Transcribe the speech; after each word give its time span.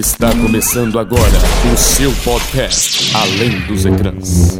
Está 0.00 0.30
começando 0.30 0.98
agora 0.98 1.20
o 1.70 1.76
seu 1.76 2.10
podcast 2.24 3.14
Além 3.14 3.60
dos 3.66 3.84
Ecrãs. 3.84 4.58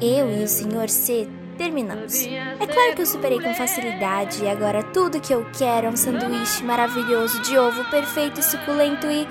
Eu 0.00 0.30
e 0.30 0.44
o 0.44 0.48
Sr. 0.48 0.88
C 0.88 1.39
terminamos. 1.80 2.26
É 2.60 2.66
claro 2.66 2.94
que 2.94 3.02
eu 3.02 3.06
superei 3.06 3.40
com 3.40 3.54
facilidade 3.54 4.44
e 4.44 4.48
agora 4.48 4.82
tudo 4.82 5.20
que 5.20 5.32
eu 5.32 5.46
quero 5.56 5.86
é 5.86 5.90
um 5.90 5.96
sanduíche 5.96 6.62
maravilhoso 6.62 7.40
de 7.40 7.56
ovo 7.58 7.84
perfeito 7.90 8.40
e 8.40 8.42
suculento 8.42 9.06
e 9.06 9.26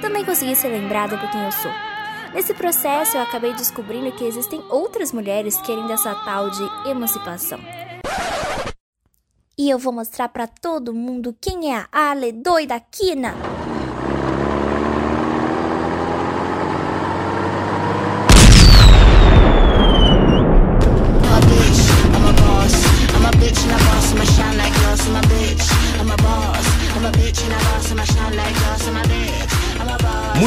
também 0.00 0.24
consegui 0.24 0.56
ser 0.56 0.68
lembrada 0.68 1.16
por 1.16 1.30
quem 1.30 1.44
eu 1.44 1.52
sou. 1.52 1.70
Nesse 2.32 2.52
processo 2.52 3.16
eu 3.16 3.22
acabei 3.22 3.52
descobrindo 3.52 4.10
que 4.12 4.24
existem 4.24 4.62
outras 4.68 5.12
mulheres 5.12 5.56
querendo 5.58 5.92
essa 5.92 6.14
tal 6.24 6.50
de 6.50 6.90
emancipação. 6.90 7.60
E 9.56 9.70
eu 9.70 9.78
vou 9.78 9.92
mostrar 9.92 10.28
pra 10.28 10.48
todo 10.48 10.92
mundo 10.92 11.36
quem 11.40 11.72
é 11.72 11.86
a 11.92 12.10
Ale 12.10 12.32
doida 12.32 12.80
Kina. 12.80 13.63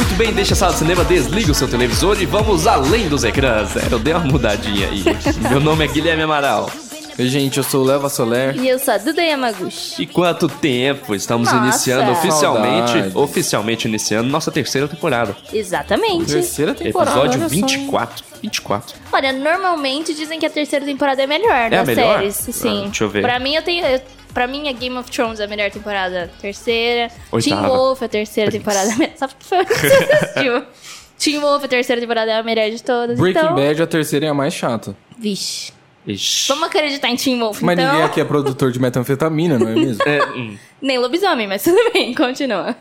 Muito 0.08 0.16
bem, 0.16 0.32
deixa 0.32 0.54
a 0.54 0.56
sala 0.56 0.72
de 0.72 0.78
cinema, 0.78 1.04
desliga 1.04 1.52
o 1.52 1.54
seu 1.54 1.68
televisor 1.68 2.20
e 2.20 2.24
vamos 2.26 2.66
além 2.66 3.08
dos 3.08 3.24
ecrãs. 3.24 3.76
É, 3.76 3.92
eu 3.92 3.98
dei 3.98 4.14
uma 4.14 4.24
mudadinha 4.24 4.88
aí. 4.88 5.04
Meu 5.50 5.60
nome 5.60 5.84
é 5.84 5.88
Guilherme 5.88 6.22
Amaral. 6.22 6.70
Oi, 7.18 7.26
gente, 7.26 7.58
eu 7.58 7.62
sou 7.64 7.82
o 7.82 7.84
Leva 7.86 8.08
Soler. 8.08 8.56
E 8.56 8.68
eu 8.68 8.78
sou 8.78 8.94
a 8.94 8.98
Duda 8.98 9.20
Yamaguchi. 9.22 10.02
E 10.02 10.06
quanto 10.06 10.48
tempo 10.48 11.14
estamos 11.14 11.50
Nossa. 11.52 11.64
iniciando 11.64 12.10
oficialmente, 12.12 12.90
Saudades. 12.92 13.16
oficialmente 13.16 13.88
iniciando 13.88 14.30
nossa 14.30 14.50
terceira 14.50 14.88
temporada. 14.88 15.36
Exatamente. 15.52 16.32
Terceira 16.32 16.74
temporada. 16.74 17.10
Episódio 17.26 17.40
olha 17.40 17.48
só. 17.48 17.54
24. 17.54 18.24
24. 18.42 18.94
Olha, 19.12 19.32
normalmente 19.32 20.14
dizem 20.14 20.38
que 20.38 20.46
a 20.46 20.50
terceira 20.50 20.84
temporada 20.86 21.22
é 21.22 21.26
melhor 21.26 21.70
das 21.70 21.80
a 21.80 21.84
melhor? 21.84 22.18
séries. 22.18 22.34
Sim. 22.36 22.78
Ah, 22.82 22.84
deixa 22.86 23.04
eu 23.04 23.08
ver. 23.10 23.22
Pra 23.22 23.38
mim, 23.38 23.54
eu 23.54 23.62
tenho. 23.62 23.84
eu- 23.84 24.00
Pra 24.34 24.46
mim, 24.46 24.68
é 24.68 24.72
Game 24.72 24.96
of 24.96 25.10
Thrones 25.10 25.40
a 25.40 25.46
melhor 25.46 25.70
temporada. 25.70 26.30
Terceira. 26.40 27.10
Oitava. 27.32 27.60
Teen 27.62 27.68
Wolf, 27.70 28.02
a 28.02 28.08
terceira 28.08 28.50
Prince. 28.50 28.64
temporada. 28.64 29.12
Só 29.16 29.26
porque 29.28 29.44
foi 29.44 29.62
o 29.62 29.66
que 29.66 29.74
você 29.74 29.86
assistiu. 30.14 30.62
Teen 31.18 31.40
Wolf, 31.40 31.64
a 31.64 31.68
terceira 31.68 32.00
temporada 32.00 32.30
é 32.30 32.38
a 32.38 32.42
melhor 32.42 32.70
de 32.70 32.82
todas. 32.82 33.18
Breaking 33.18 33.40
então, 33.40 33.54
Bad, 33.56 33.82
a 33.82 33.86
terceira 33.86 34.26
é 34.26 34.28
a 34.28 34.34
mais 34.34 34.54
chata. 34.54 34.96
Vixe. 35.18 35.72
Ixi. 36.06 36.48
Vamos 36.48 36.68
acreditar 36.68 37.08
em 37.08 37.16
Teen 37.16 37.38
Wolf, 37.38 37.60
Mas 37.60 37.78
então. 37.78 37.90
ninguém 37.92 38.06
aqui 38.06 38.20
é 38.20 38.24
produtor 38.24 38.72
de 38.72 38.78
metanfetamina, 38.80 39.58
não 39.58 39.68
é 39.68 39.74
mesmo? 39.74 40.02
É, 40.06 40.24
hum, 40.30 40.56
Nem 40.80 40.96
lobisomem, 40.98 41.46
mas 41.46 41.62
tudo 41.62 41.92
bem, 41.92 42.14
continua. 42.14 42.74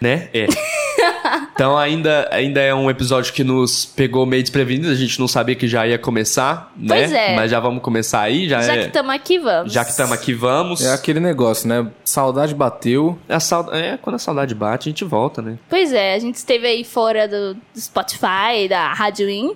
Né? 0.00 0.28
É. 0.32 0.46
Então 1.52 1.76
ainda, 1.76 2.28
ainda 2.32 2.60
é 2.60 2.72
um 2.74 2.88
episódio 2.88 3.32
que 3.32 3.42
nos 3.42 3.84
pegou 3.84 4.24
meio 4.24 4.42
desprevenidos, 4.42 4.90
a 4.90 4.94
gente 4.94 5.18
não 5.18 5.26
sabia 5.28 5.54
que 5.54 5.66
já 5.66 5.86
ia 5.86 5.98
começar, 5.98 6.72
né? 6.76 6.96
Pois 7.00 7.12
é. 7.12 7.34
Mas 7.36 7.50
já 7.50 7.58
vamos 7.60 7.82
começar 7.82 8.20
aí, 8.20 8.48
já, 8.48 8.62
Já 8.62 8.74
é. 8.74 8.78
que 8.82 8.86
estamos 8.86 9.14
aqui, 9.14 9.38
vamos. 9.38 9.72
Já 9.72 9.84
que 9.84 9.90
estamos 9.90 10.12
aqui, 10.12 10.32
vamos. 10.34 10.84
É 10.84 10.92
aquele 10.92 11.18
negócio, 11.20 11.68
né? 11.68 11.86
Saudade 12.04 12.54
bateu. 12.54 13.18
A 13.28 13.40
sau- 13.40 13.74
é, 13.74 13.96
quando 14.00 14.16
a 14.16 14.18
saudade 14.18 14.54
bate, 14.54 14.88
a 14.88 14.90
gente 14.90 15.04
volta, 15.04 15.42
né? 15.42 15.58
Pois 15.68 15.92
é, 15.92 16.14
a 16.14 16.18
gente 16.18 16.36
esteve 16.36 16.66
aí 16.66 16.84
fora 16.84 17.26
do, 17.26 17.54
do 17.54 17.80
Spotify, 17.80 18.68
da 18.68 18.92
Rádio 18.92 19.28
In, 19.28 19.52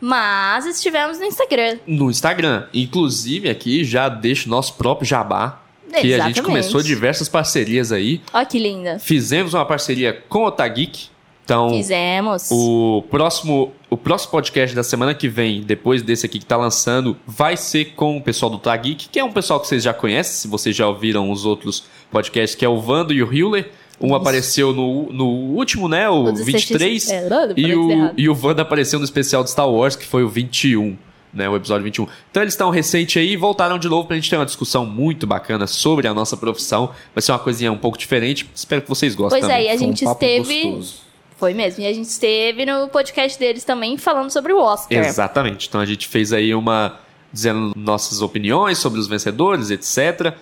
mas 0.00 0.66
estivemos 0.66 1.18
no 1.18 1.24
Instagram. 1.26 1.78
No 1.86 2.10
Instagram. 2.10 2.66
Inclusive, 2.74 3.48
aqui 3.48 3.84
já 3.84 4.08
deixo 4.08 4.48
nosso 4.48 4.74
próprio 4.74 5.06
jabá. 5.06 5.61
Que 6.00 6.14
a 6.14 6.16
gente 6.18 6.38
Exatamente. 6.38 6.42
começou 6.42 6.82
diversas 6.82 7.28
parcerias 7.28 7.92
aí. 7.92 8.20
Ó 8.32 8.44
que 8.44 8.58
linda. 8.58 8.98
Fizemos 8.98 9.54
uma 9.54 9.64
parceria 9.64 10.12
com 10.28 10.40
o 10.40 10.46
Otageek. 10.46 11.10
Então, 11.44 11.70
Fizemos. 11.70 12.48
o 12.52 13.02
próximo, 13.10 13.72
o 13.90 13.96
próximo 13.96 14.30
podcast 14.30 14.76
da 14.76 14.82
semana 14.84 15.12
que 15.12 15.28
vem, 15.28 15.60
depois 15.60 16.00
desse 16.00 16.24
aqui 16.24 16.38
que 16.38 16.46
tá 16.46 16.56
lançando, 16.56 17.16
vai 17.26 17.56
ser 17.56 17.86
com 17.96 18.16
o 18.16 18.22
pessoal 18.22 18.48
do 18.48 18.56
Otageek, 18.56 19.08
que 19.08 19.18
é 19.18 19.24
um 19.24 19.32
pessoal 19.32 19.58
que 19.58 19.66
vocês 19.66 19.82
já 19.82 19.92
conhecem, 19.92 20.34
se 20.34 20.46
vocês 20.48 20.74
já 20.74 20.86
ouviram 20.86 21.30
os 21.30 21.44
outros 21.44 21.84
podcasts, 22.12 22.54
que 22.54 22.64
é 22.64 22.68
o 22.68 22.80
Vando 22.80 23.12
e 23.12 23.22
o 23.22 23.32
Hewler. 23.34 23.70
Um 24.00 24.14
apareceu 24.14 24.72
no, 24.72 25.12
no 25.12 25.26
último, 25.28 25.88
né? 25.88 26.08
O, 26.08 26.24
O 26.24 26.34
23. 26.34 27.08
É, 27.10 27.28
não, 27.28 27.52
E 27.56 27.74
o, 27.74 27.90
errado. 27.90 28.14
e 28.16 28.28
o 28.28 28.38
Wanda 28.40 28.62
apareceu 28.62 28.98
no 28.98 29.04
especial 29.04 29.44
de 29.44 29.50
Star 29.50 29.68
Wars, 29.68 29.94
que 29.94 30.04
foi 30.06 30.24
o 30.24 30.28
21, 30.28 30.96
né? 31.32 31.48
O 31.48 31.56
episódio 31.56 31.84
21. 31.84 32.06
Então 32.30 32.42
eles 32.42 32.54
estão 32.54 32.70
recente 32.70 33.18
aí 33.18 33.32
e 33.32 33.36
voltaram 33.36 33.78
de 33.78 33.88
novo 33.88 34.06
pra 34.06 34.16
gente 34.16 34.28
ter 34.28 34.36
uma 34.36 34.44
discussão 34.46 34.84
muito 34.86 35.26
bacana 35.26 35.66
sobre 35.66 36.06
a 36.06 36.14
nossa 36.14 36.36
profissão. 36.36 36.90
Vai 37.14 37.22
ser 37.22 37.32
uma 37.32 37.38
coisinha 37.38 37.72
um 37.72 37.78
pouco 37.78 37.96
diferente. 37.98 38.48
Espero 38.54 38.82
que 38.82 38.88
vocês 38.88 39.14
gostem 39.14 39.40
Pois 39.40 39.50
é, 39.50 39.54
também. 39.56 39.66
e 39.66 39.70
a 39.70 39.78
Foi 39.78 39.86
um 39.86 39.90
gente 39.90 40.04
papo 40.04 40.24
esteve. 40.24 40.62
gostoso. 40.70 40.94
Foi 41.38 41.54
mesmo. 41.54 41.82
E 41.82 41.86
a 41.86 41.92
gente 41.92 42.06
esteve 42.08 42.64
no 42.64 42.86
podcast 42.88 43.38
deles 43.38 43.64
também 43.64 43.96
falando 43.96 44.30
sobre 44.30 44.52
o 44.52 44.58
Oscar. 44.60 44.96
Exatamente. 45.04 45.66
Então 45.68 45.80
a 45.80 45.86
gente 45.86 46.06
fez 46.06 46.32
aí 46.32 46.54
uma. 46.54 46.98
dizendo 47.32 47.72
nossas 47.74 48.22
opiniões 48.22 48.78
sobre 48.78 49.00
os 49.00 49.08
vencedores, 49.08 49.70
etc. 49.70 50.34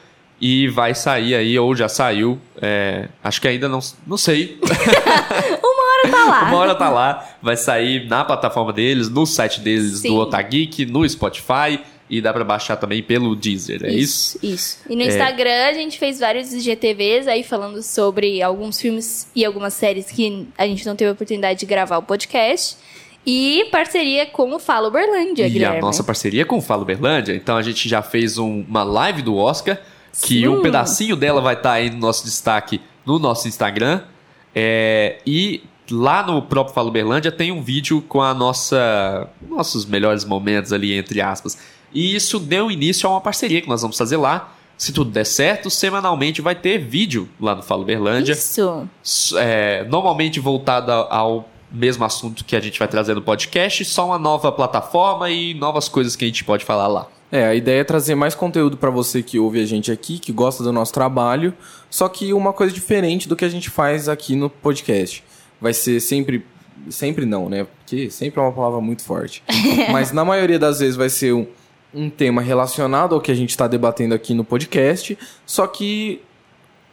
E 0.42 0.68
vai 0.68 0.94
sair 0.94 1.34
aí, 1.34 1.58
ou 1.58 1.74
já 1.76 1.88
saiu. 1.88 2.38
é, 2.60 3.08
acho 3.24 3.40
que 3.40 3.48
ainda 3.48 3.68
não. 3.68 3.78
Não 4.06 4.16
sei. 4.18 4.58
Tá 6.10 6.24
lá. 6.24 6.44
Uma 6.48 6.56
hora 6.58 6.74
tá 6.74 6.88
lá. 6.88 7.28
Vai 7.42 7.56
sair 7.56 8.06
na 8.08 8.24
plataforma 8.24 8.72
deles, 8.72 9.08
no 9.08 9.26
site 9.26 9.60
deles 9.60 10.00
Sim. 10.00 10.08
do 10.08 10.16
Otageek, 10.16 10.86
no 10.86 11.08
Spotify. 11.08 11.80
E 12.08 12.20
dá 12.20 12.32
pra 12.32 12.42
baixar 12.42 12.76
também 12.76 13.00
pelo 13.04 13.36
Deezer, 13.36 13.84
é 13.84 13.92
isso? 13.92 14.36
Isso. 14.42 14.78
E 14.88 14.96
no 14.96 15.02
Instagram 15.02 15.66
a 15.68 15.72
gente 15.72 15.96
fez 15.96 16.18
vários 16.18 16.52
IGTVs 16.52 17.28
aí 17.28 17.44
falando 17.44 17.80
sobre 17.84 18.42
alguns 18.42 18.80
filmes 18.80 19.30
e 19.32 19.44
algumas 19.44 19.74
séries 19.74 20.06
que 20.10 20.48
a 20.58 20.66
gente 20.66 20.84
não 20.84 20.96
teve 20.96 21.08
a 21.10 21.12
oportunidade 21.12 21.60
de 21.60 21.66
gravar 21.66 21.98
o 21.98 22.02
podcast. 22.02 22.76
E 23.24 23.68
parceria 23.70 24.26
com 24.26 24.52
o 24.52 24.58
Fala 24.58 24.88
Uberlândia, 24.88 25.46
E 25.46 25.50
Guilherme. 25.50 25.78
a 25.78 25.80
nossa 25.82 26.02
parceria 26.02 26.44
com 26.44 26.58
o 26.58 26.60
Falo 26.60 26.84
Berlândia. 26.84 27.32
Então 27.32 27.56
a 27.56 27.62
gente 27.62 27.88
já 27.88 28.02
fez 28.02 28.38
um- 28.38 28.64
uma 28.66 28.82
live 28.82 29.22
do 29.22 29.36
Oscar, 29.36 29.78
que 30.20 30.40
Sim. 30.40 30.48
um 30.48 30.62
pedacinho 30.62 31.14
dela 31.14 31.40
vai 31.40 31.54
estar 31.54 31.72
aí 31.74 31.90
no 31.90 31.98
nosso 31.98 32.24
destaque 32.24 32.80
no 33.06 33.20
nosso 33.20 33.46
Instagram. 33.46 34.00
É, 34.52 35.18
e 35.24 35.62
lá 35.90 36.22
no 36.22 36.42
próprio 36.42 36.74
Falo 36.74 36.90
Berlândia 36.90 37.32
tem 37.32 37.52
um 37.52 37.62
vídeo 37.62 38.02
com 38.02 38.22
a 38.22 38.32
nossa 38.32 39.28
nossos 39.48 39.84
melhores 39.84 40.24
momentos 40.24 40.72
ali, 40.72 40.94
entre 40.94 41.20
aspas. 41.20 41.58
E 41.92 42.14
isso 42.14 42.38
deu 42.38 42.70
início 42.70 43.08
a 43.08 43.12
uma 43.12 43.20
parceria 43.20 43.60
que 43.60 43.68
nós 43.68 43.82
vamos 43.82 43.98
fazer 43.98 44.16
lá. 44.16 44.54
Se 44.78 44.92
tudo 44.92 45.10
der 45.10 45.26
certo, 45.26 45.68
semanalmente 45.68 46.40
vai 46.40 46.54
ter 46.54 46.78
vídeo 46.78 47.28
lá 47.38 47.54
no 47.54 47.62
Falo 47.62 47.84
Berlândia. 47.84 48.32
Isso. 48.32 48.88
É, 49.36 49.84
normalmente 49.84 50.40
voltada 50.40 50.94
ao 50.94 51.48
mesmo 51.70 52.04
assunto 52.04 52.44
que 52.44 52.56
a 52.56 52.60
gente 52.60 52.78
vai 52.78 52.88
trazer 52.88 53.14
no 53.14 53.22
podcast, 53.22 53.84
só 53.84 54.06
uma 54.06 54.18
nova 54.18 54.50
plataforma 54.50 55.30
e 55.30 55.54
novas 55.54 55.88
coisas 55.88 56.16
que 56.16 56.24
a 56.24 56.28
gente 56.28 56.44
pode 56.44 56.64
falar 56.64 56.88
lá. 56.88 57.06
É, 57.30 57.44
a 57.46 57.54
ideia 57.54 57.80
é 57.82 57.84
trazer 57.84 58.16
mais 58.16 58.34
conteúdo 58.34 58.76
pra 58.76 58.90
você 58.90 59.22
que 59.22 59.38
ouve 59.38 59.60
a 59.60 59.66
gente 59.66 59.92
aqui, 59.92 60.18
que 60.18 60.32
gosta 60.32 60.64
do 60.64 60.72
nosso 60.72 60.92
trabalho, 60.92 61.54
só 61.88 62.08
que 62.08 62.32
uma 62.32 62.52
coisa 62.52 62.74
diferente 62.74 63.28
do 63.28 63.36
que 63.36 63.44
a 63.44 63.48
gente 63.48 63.70
faz 63.70 64.08
aqui 64.08 64.34
no 64.34 64.50
podcast. 64.50 65.22
Vai 65.60 65.72
ser 65.74 66.00
sempre. 66.00 66.44
Sempre 66.88 67.26
não, 67.26 67.48
né? 67.50 67.66
Porque 67.78 68.10
sempre 68.10 68.40
é 68.40 68.42
uma 68.42 68.52
palavra 68.52 68.80
muito 68.80 69.02
forte. 69.04 69.42
Mas 69.92 70.12
na 70.12 70.24
maioria 70.24 70.58
das 70.58 70.80
vezes 70.80 70.96
vai 70.96 71.10
ser 71.10 71.34
um, 71.34 71.46
um 71.92 72.08
tema 72.08 72.40
relacionado 72.40 73.14
ao 73.14 73.20
que 73.20 73.30
a 73.30 73.34
gente 73.34 73.50
está 73.50 73.66
debatendo 73.68 74.14
aqui 74.14 74.32
no 74.32 74.42
podcast, 74.44 75.18
só 75.44 75.66
que 75.66 76.22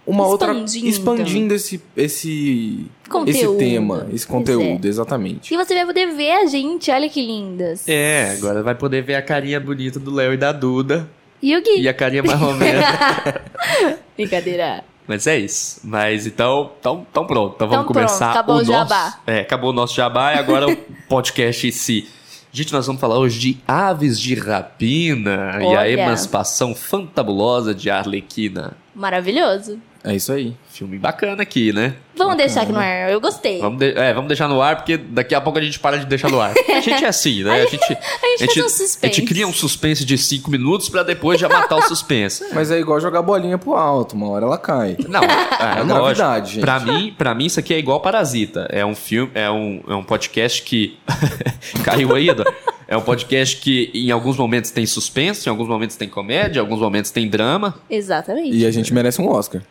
uma 0.06 0.25
outra 0.28 0.52
Expandindo. 0.52 0.88
expandindo 0.88 1.54
esse 1.54 1.81
esse 1.96 2.86
esse 2.86 3.10
Conteúdo. 3.10 3.58
tema, 3.58 4.08
esse 4.14 4.25
Pois 4.25 4.25
é. 4.25 4.28
conteúdo, 4.28 4.86
exatamente. 4.86 5.54
E 5.54 5.58
você 5.58 5.74
vai 5.74 5.86
poder 5.86 6.08
ver 6.14 6.31
a 6.31 6.46
gente, 6.46 6.92
olha 6.92 7.10
que 7.10 7.25
lindas. 7.25 7.88
É, 7.88 8.31
agora 8.38 8.62
vai 8.62 8.75
poder 8.75 9.02
ver 9.04 9.16
a 9.16 9.22
carinha 9.22 9.60
bonita 9.60 10.00
do 10.00 10.12
Léo 10.14 10.34
e 10.34 10.38
da 10.38 10.52
Duda. 10.52 11.10
E 11.42 11.56
o 11.56 11.62
Gui. 11.62 11.81
E 11.81 11.88
a 11.88 11.94
carinha 11.94 12.24
mais 12.24 12.40
menos. 12.40 12.84
Brincadeira. 14.18 14.84
Mas 15.07 15.25
é 15.27 15.38
isso. 15.39 15.80
Mas 15.83 16.25
então, 16.27 16.71
então, 16.80 17.06
então 17.09 17.25
pronto. 17.25 17.54
Então 17.56 17.68
vamos 17.68 17.86
Então 17.86 17.94
pronto, 17.94 18.07
começar 18.07 18.31
acabou 18.31 18.56
o 18.57 18.59
o 18.59 18.63
nosso. 18.65 18.71
jabá. 18.89 19.19
É, 19.25 19.39
acabou 19.39 19.69
o 19.69 19.74
nosso 19.74 19.95
jabá 19.95 20.33
e 20.33 20.38
agora 20.39 20.68
o 20.68 20.75
podcast 21.07 21.68
em 21.68 21.71
si. 21.71 22.09
Gente, 22.51 22.74
nós 22.74 22.86
vamos 22.88 23.00
falar 23.00 23.18
hoje 23.18 23.39
de 23.39 23.57
Aves 23.68 24.19
de 24.19 24.33
Rapina 24.36 25.57
e 25.62 25.65
a 25.65 25.80
Olha. 25.80 25.89
emancipação 25.89 26.74
fantabulosa 26.74 27.74
de 27.74 27.89
Arlequina. 27.89 28.74
Maravilhoso. 28.95 29.80
É 30.04 30.15
isso 30.15 30.31
aí. 30.31 30.56
Filme 30.78 31.00
bacana 31.00 31.42
aqui, 31.42 31.74
né? 31.74 31.96
Vamos 32.16 32.38
deixar 32.38 32.62
aqui 32.62 32.72
no 32.72 32.78
ar. 32.80 33.10
Eu 33.10 33.20
gostei. 33.20 33.60
Vamos, 33.60 33.80
de- 33.80 33.98
é, 33.98 34.14
vamos 34.14 34.28
deixar 34.28 34.48
no 34.48 34.62
ar, 34.62 34.76
porque 34.76 34.96
daqui 34.98 35.34
a 35.34 35.42
pouco 35.42 35.58
a 35.58 35.62
gente 35.62 35.80
para 35.80 35.98
de 35.98 36.06
deixar 36.06 36.30
no 36.30 36.40
ar. 36.40 36.54
A 36.70 36.80
gente 36.82 37.04
é 37.04 37.08
assim, 37.08 37.44
né? 37.44 37.64
A 37.64 37.66
gente, 37.66 37.94
a 37.94 37.96
faz 37.96 38.58
um 38.58 38.70
suspense. 38.70 39.00
a 39.02 39.08
gente 39.08 39.22
cria 39.24 39.48
um 39.48 39.54
suspense 39.54 40.06
de 40.06 40.16
5 40.18 40.52
minutos 40.52 40.88
pra 40.90 41.02
depois 41.02 41.40
já 41.40 41.50
matar 41.50 41.78
o 41.78 41.82
suspense. 41.82 42.46
Mas 42.54 42.70
é 42.70 42.80
igual 42.80 43.00
jogar 43.00 43.24
bolinha 43.24 43.58
pro 43.58 43.74
alto, 43.74 44.16
uma 44.16 44.30
hora 44.30 44.46
ela 44.46 44.58
cai. 44.60 44.96
Não, 45.10 45.22
é, 45.22 45.26
É 45.80 45.82
lógico. 45.82 45.86
novidade, 45.98 46.52
gente. 46.54 46.62
Pra 46.62 46.80
mim, 46.80 47.16
pra 47.18 47.34
mim, 47.34 47.46
isso 47.48 47.60
aqui 47.60 47.74
é 47.74 47.80
igual 47.80 48.00
Parasita. 48.00 48.68
É 48.70 48.86
um 48.86 48.94
filme, 48.96 49.32
é 49.34 49.50
um, 49.50 49.82
é 49.88 49.96
um 49.96 50.04
podcast 50.04 50.62
que. 50.62 50.98
Caiu 51.84 52.14
aí, 52.16 52.30
Edu? 52.30 52.44
É 52.88 52.96
um 52.96 53.02
podcast 53.02 53.58
que 53.58 53.90
em 53.94 54.12
alguns 54.12 54.38
momentos 54.38 54.70
tem 54.72 54.86
suspense, 54.86 55.48
em 55.48 55.50
alguns 55.50 55.68
momentos 55.68 55.96
tem 55.96 56.08
comédia, 56.08 56.60
em 56.60 56.62
alguns 56.62 56.80
momentos 56.80 57.10
tem 57.12 57.28
drama. 57.28 57.76
Exatamente. 57.90 58.56
E 58.56 58.66
a 58.66 58.72
gente 58.72 58.94
merece 58.94 59.20
um 59.22 59.28
Oscar. 59.30 59.62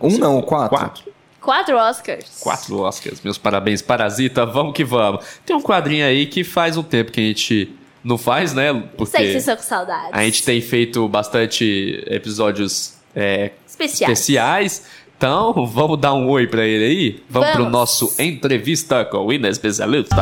Um 0.00 0.18
não, 0.18 0.42
quatro. 0.42 0.76
Quatro. 0.78 1.12
Quatro 1.40 1.76
Oscars. 1.76 2.38
Quatro 2.40 2.78
Oscars. 2.80 3.20
Meus 3.22 3.36
parabéns, 3.36 3.82
Parasita. 3.82 4.46
Vamos 4.46 4.74
que 4.74 4.84
vamos. 4.84 5.24
Tem 5.44 5.56
um 5.56 5.60
quadrinho 5.60 6.06
aí 6.06 6.26
que 6.26 6.44
faz 6.44 6.76
um 6.76 6.82
tempo 6.84 7.10
que 7.10 7.20
a 7.20 7.24
gente 7.24 7.74
não 8.04 8.16
faz, 8.16 8.54
né? 8.54 8.72
Sei 8.72 8.80
que 8.80 8.88
Porque 8.96 9.10
vocês 9.10 9.36
estão 9.36 9.56
com 9.56 9.62
saudades. 9.62 10.10
a 10.12 10.22
gente 10.24 10.44
tem 10.44 10.60
feito 10.60 11.08
bastante 11.08 12.04
episódios 12.06 12.94
é, 13.14 13.50
Especiais. 13.66 14.12
especiais. 14.12 14.86
Então, 15.16 15.66
vamos 15.66 16.00
dar 16.00 16.14
um 16.14 16.28
oi 16.28 16.46
pra 16.48 16.64
ele 16.64 16.84
aí? 16.84 17.22
Vamos, 17.30 17.50
pro 17.50 17.58
Vamos. 17.64 17.72
nosso 17.72 18.12
entrevista 18.18 19.04
com 19.04 19.18
o 19.18 19.32
Ina 19.32 19.48
Especialista. 19.48 20.16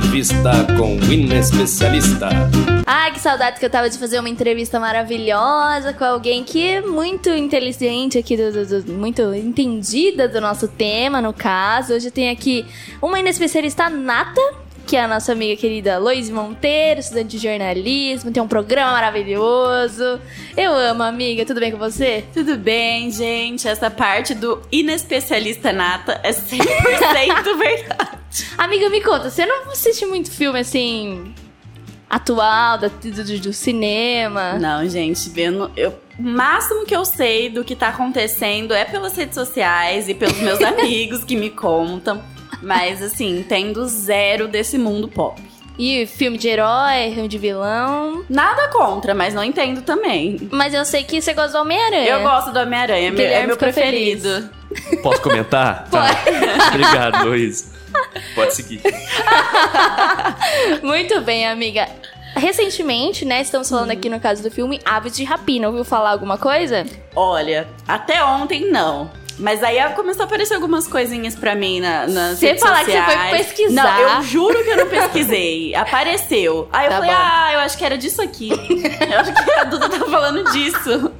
Entrevista 0.00 0.50
com 0.76 0.94
o 0.96 1.04
Ina 1.10 1.36
Especialista. 1.36 2.28
Ai, 2.86 3.12
que 3.12 3.18
saudade 3.18 3.58
que 3.58 3.64
eu 3.64 3.70
tava 3.70 3.88
de 3.88 3.96
fazer 3.98 4.18
uma 4.20 4.28
entrevista 4.28 4.78
maravilhosa 4.78 5.94
com 5.94 6.04
alguém 6.04 6.44
que 6.44 6.62
é 6.68 6.82
muito 6.82 7.30
inteligente 7.30 8.18
aqui, 8.18 8.36
do, 8.36 8.52
do- 8.52 8.82
do- 8.82 8.92
muito 8.92 9.22
entendida 9.34 10.28
do 10.28 10.38
nosso 10.38 10.68
tema, 10.68 11.22
no 11.22 11.32
caso. 11.32 11.94
Hoje 11.94 12.10
tem 12.10 12.28
aqui 12.28 12.66
uma 13.00 13.18
inespecialista 13.18 13.88
nata, 13.88 14.38
que 14.86 14.96
é 14.96 15.02
a 15.02 15.08
nossa 15.08 15.32
amiga 15.32 15.58
querida 15.58 15.96
Loise 15.98 16.30
Monteiro, 16.30 17.00
estudante 17.00 17.38
de 17.38 17.48
jornalismo, 17.48 18.30
tem 18.30 18.42
um 18.42 18.46
programa 18.48 18.92
maravilhoso. 18.92 20.20
Eu 20.54 20.72
amo, 20.74 21.04
amiga. 21.04 21.46
Tudo 21.46 21.58
bem 21.58 21.72
com 21.72 21.78
você? 21.78 22.22
Tudo 22.34 22.56
bem, 22.58 23.10
gente? 23.10 23.66
Essa 23.66 23.90
parte 23.90 24.34
do 24.34 24.60
inespecialista 24.70 25.72
nata 25.72 26.20
é 26.22 26.32
100% 26.32 27.56
verdade. 27.58 28.25
Amiga, 28.58 28.88
me 28.90 29.00
conta, 29.02 29.30
você 29.30 29.44
não 29.46 29.70
assiste 29.70 30.04
muito 30.06 30.30
filme 30.30 30.58
assim. 30.60 31.34
Atual, 32.08 32.78
da- 32.78 32.88
do, 32.88 33.10
do- 33.24 33.38
do 33.40 33.52
cinema? 33.52 34.54
Não, 34.60 34.88
gente, 34.88 35.28
vendo. 35.30 35.70
Eu, 35.76 35.90
o 36.18 36.22
máximo 36.22 36.84
que 36.84 36.94
eu 36.94 37.04
sei 37.04 37.50
do 37.50 37.64
que 37.64 37.74
tá 37.74 37.88
acontecendo 37.88 38.72
é 38.72 38.84
pelas 38.84 39.16
redes 39.16 39.34
sociais 39.34 40.08
e 40.08 40.14
pelos 40.14 40.38
meus 40.38 40.60
amigos 40.62 41.24
que 41.24 41.36
me 41.36 41.50
contam. 41.50 42.22
Mas, 42.62 43.02
assim, 43.02 43.40
entendo 43.40 43.86
zero 43.88 44.46
desse 44.48 44.78
mundo 44.78 45.08
pop. 45.08 45.40
E 45.78 46.06
filme 46.06 46.38
de 46.38 46.48
herói, 46.48 47.10
filme 47.12 47.28
de 47.28 47.36
vilão. 47.36 48.24
Nada 48.30 48.68
contra, 48.68 49.12
mas 49.12 49.34
não 49.34 49.44
entendo 49.44 49.82
também. 49.82 50.48
Mas 50.50 50.72
eu 50.72 50.84
sei 50.86 51.02
que 51.04 51.20
você 51.20 51.34
gosta 51.34 51.52
do 51.52 51.58
Homem-Aranha. 51.62 52.08
Eu 52.08 52.22
gosto 52.22 52.50
do 52.50 52.58
Homem-Aranha, 52.60 53.08
é 53.08 53.10
meu, 53.10 53.26
é 53.26 53.56
preferido. 53.56 54.48
Posso 55.02 55.20
comentar? 55.20 55.86
Pode. 55.90 56.14
Tá. 56.14 56.68
Obrigado, 56.68 57.24
Luiz. 57.28 57.75
Pode 58.36 58.54
seguir. 58.54 58.80
Muito 60.82 61.20
bem, 61.22 61.46
amiga. 61.46 61.88
Recentemente, 62.36 63.24
né, 63.24 63.40
estamos 63.40 63.68
falando 63.68 63.90
aqui 63.90 64.08
no 64.10 64.20
caso 64.20 64.42
do 64.42 64.50
filme 64.50 64.78
Aves 64.84 65.16
de 65.16 65.24
Rapina. 65.24 65.68
Ouviu 65.68 65.84
falar 65.84 66.10
alguma 66.10 66.36
coisa? 66.36 66.84
Olha, 67.14 67.66
até 67.88 68.22
ontem 68.22 68.70
não. 68.70 69.10
Mas 69.38 69.62
aí 69.62 69.78
começou 69.94 70.22
a 70.22 70.24
aparecer 70.26 70.54
algumas 70.54 70.86
coisinhas 70.88 71.34
pra 71.34 71.54
mim 71.54 71.78
na, 71.80 72.06
nas 72.06 72.38
Você 72.38 72.46
redes 72.48 72.62
falar 72.62 72.84
que 72.86 72.90
você 72.92 73.02
foi 73.02 73.12
sociais. 73.14 73.36
pesquisar. 73.46 73.82
Não, 73.84 74.16
eu 74.16 74.22
juro 74.22 74.64
que 74.64 74.70
eu 74.70 74.76
não 74.78 74.86
pesquisei. 74.88 75.74
Apareceu. 75.76 76.68
Aí 76.72 76.86
eu 76.86 76.90
Tá 76.90 76.96
falei, 76.96 77.10
bom. 77.10 77.16
ah, 77.20 77.50
eu 77.52 77.58
acho 77.60 77.76
que 77.76 77.84
era 77.84 77.98
disso 77.98 78.22
aqui. 78.22 78.48
eu 79.10 79.20
acho 79.20 79.34
que 79.34 79.50
a 79.52 79.64
Duda 79.64 79.88
tá 79.90 80.04
falando 80.06 80.42
disso. 80.52 81.12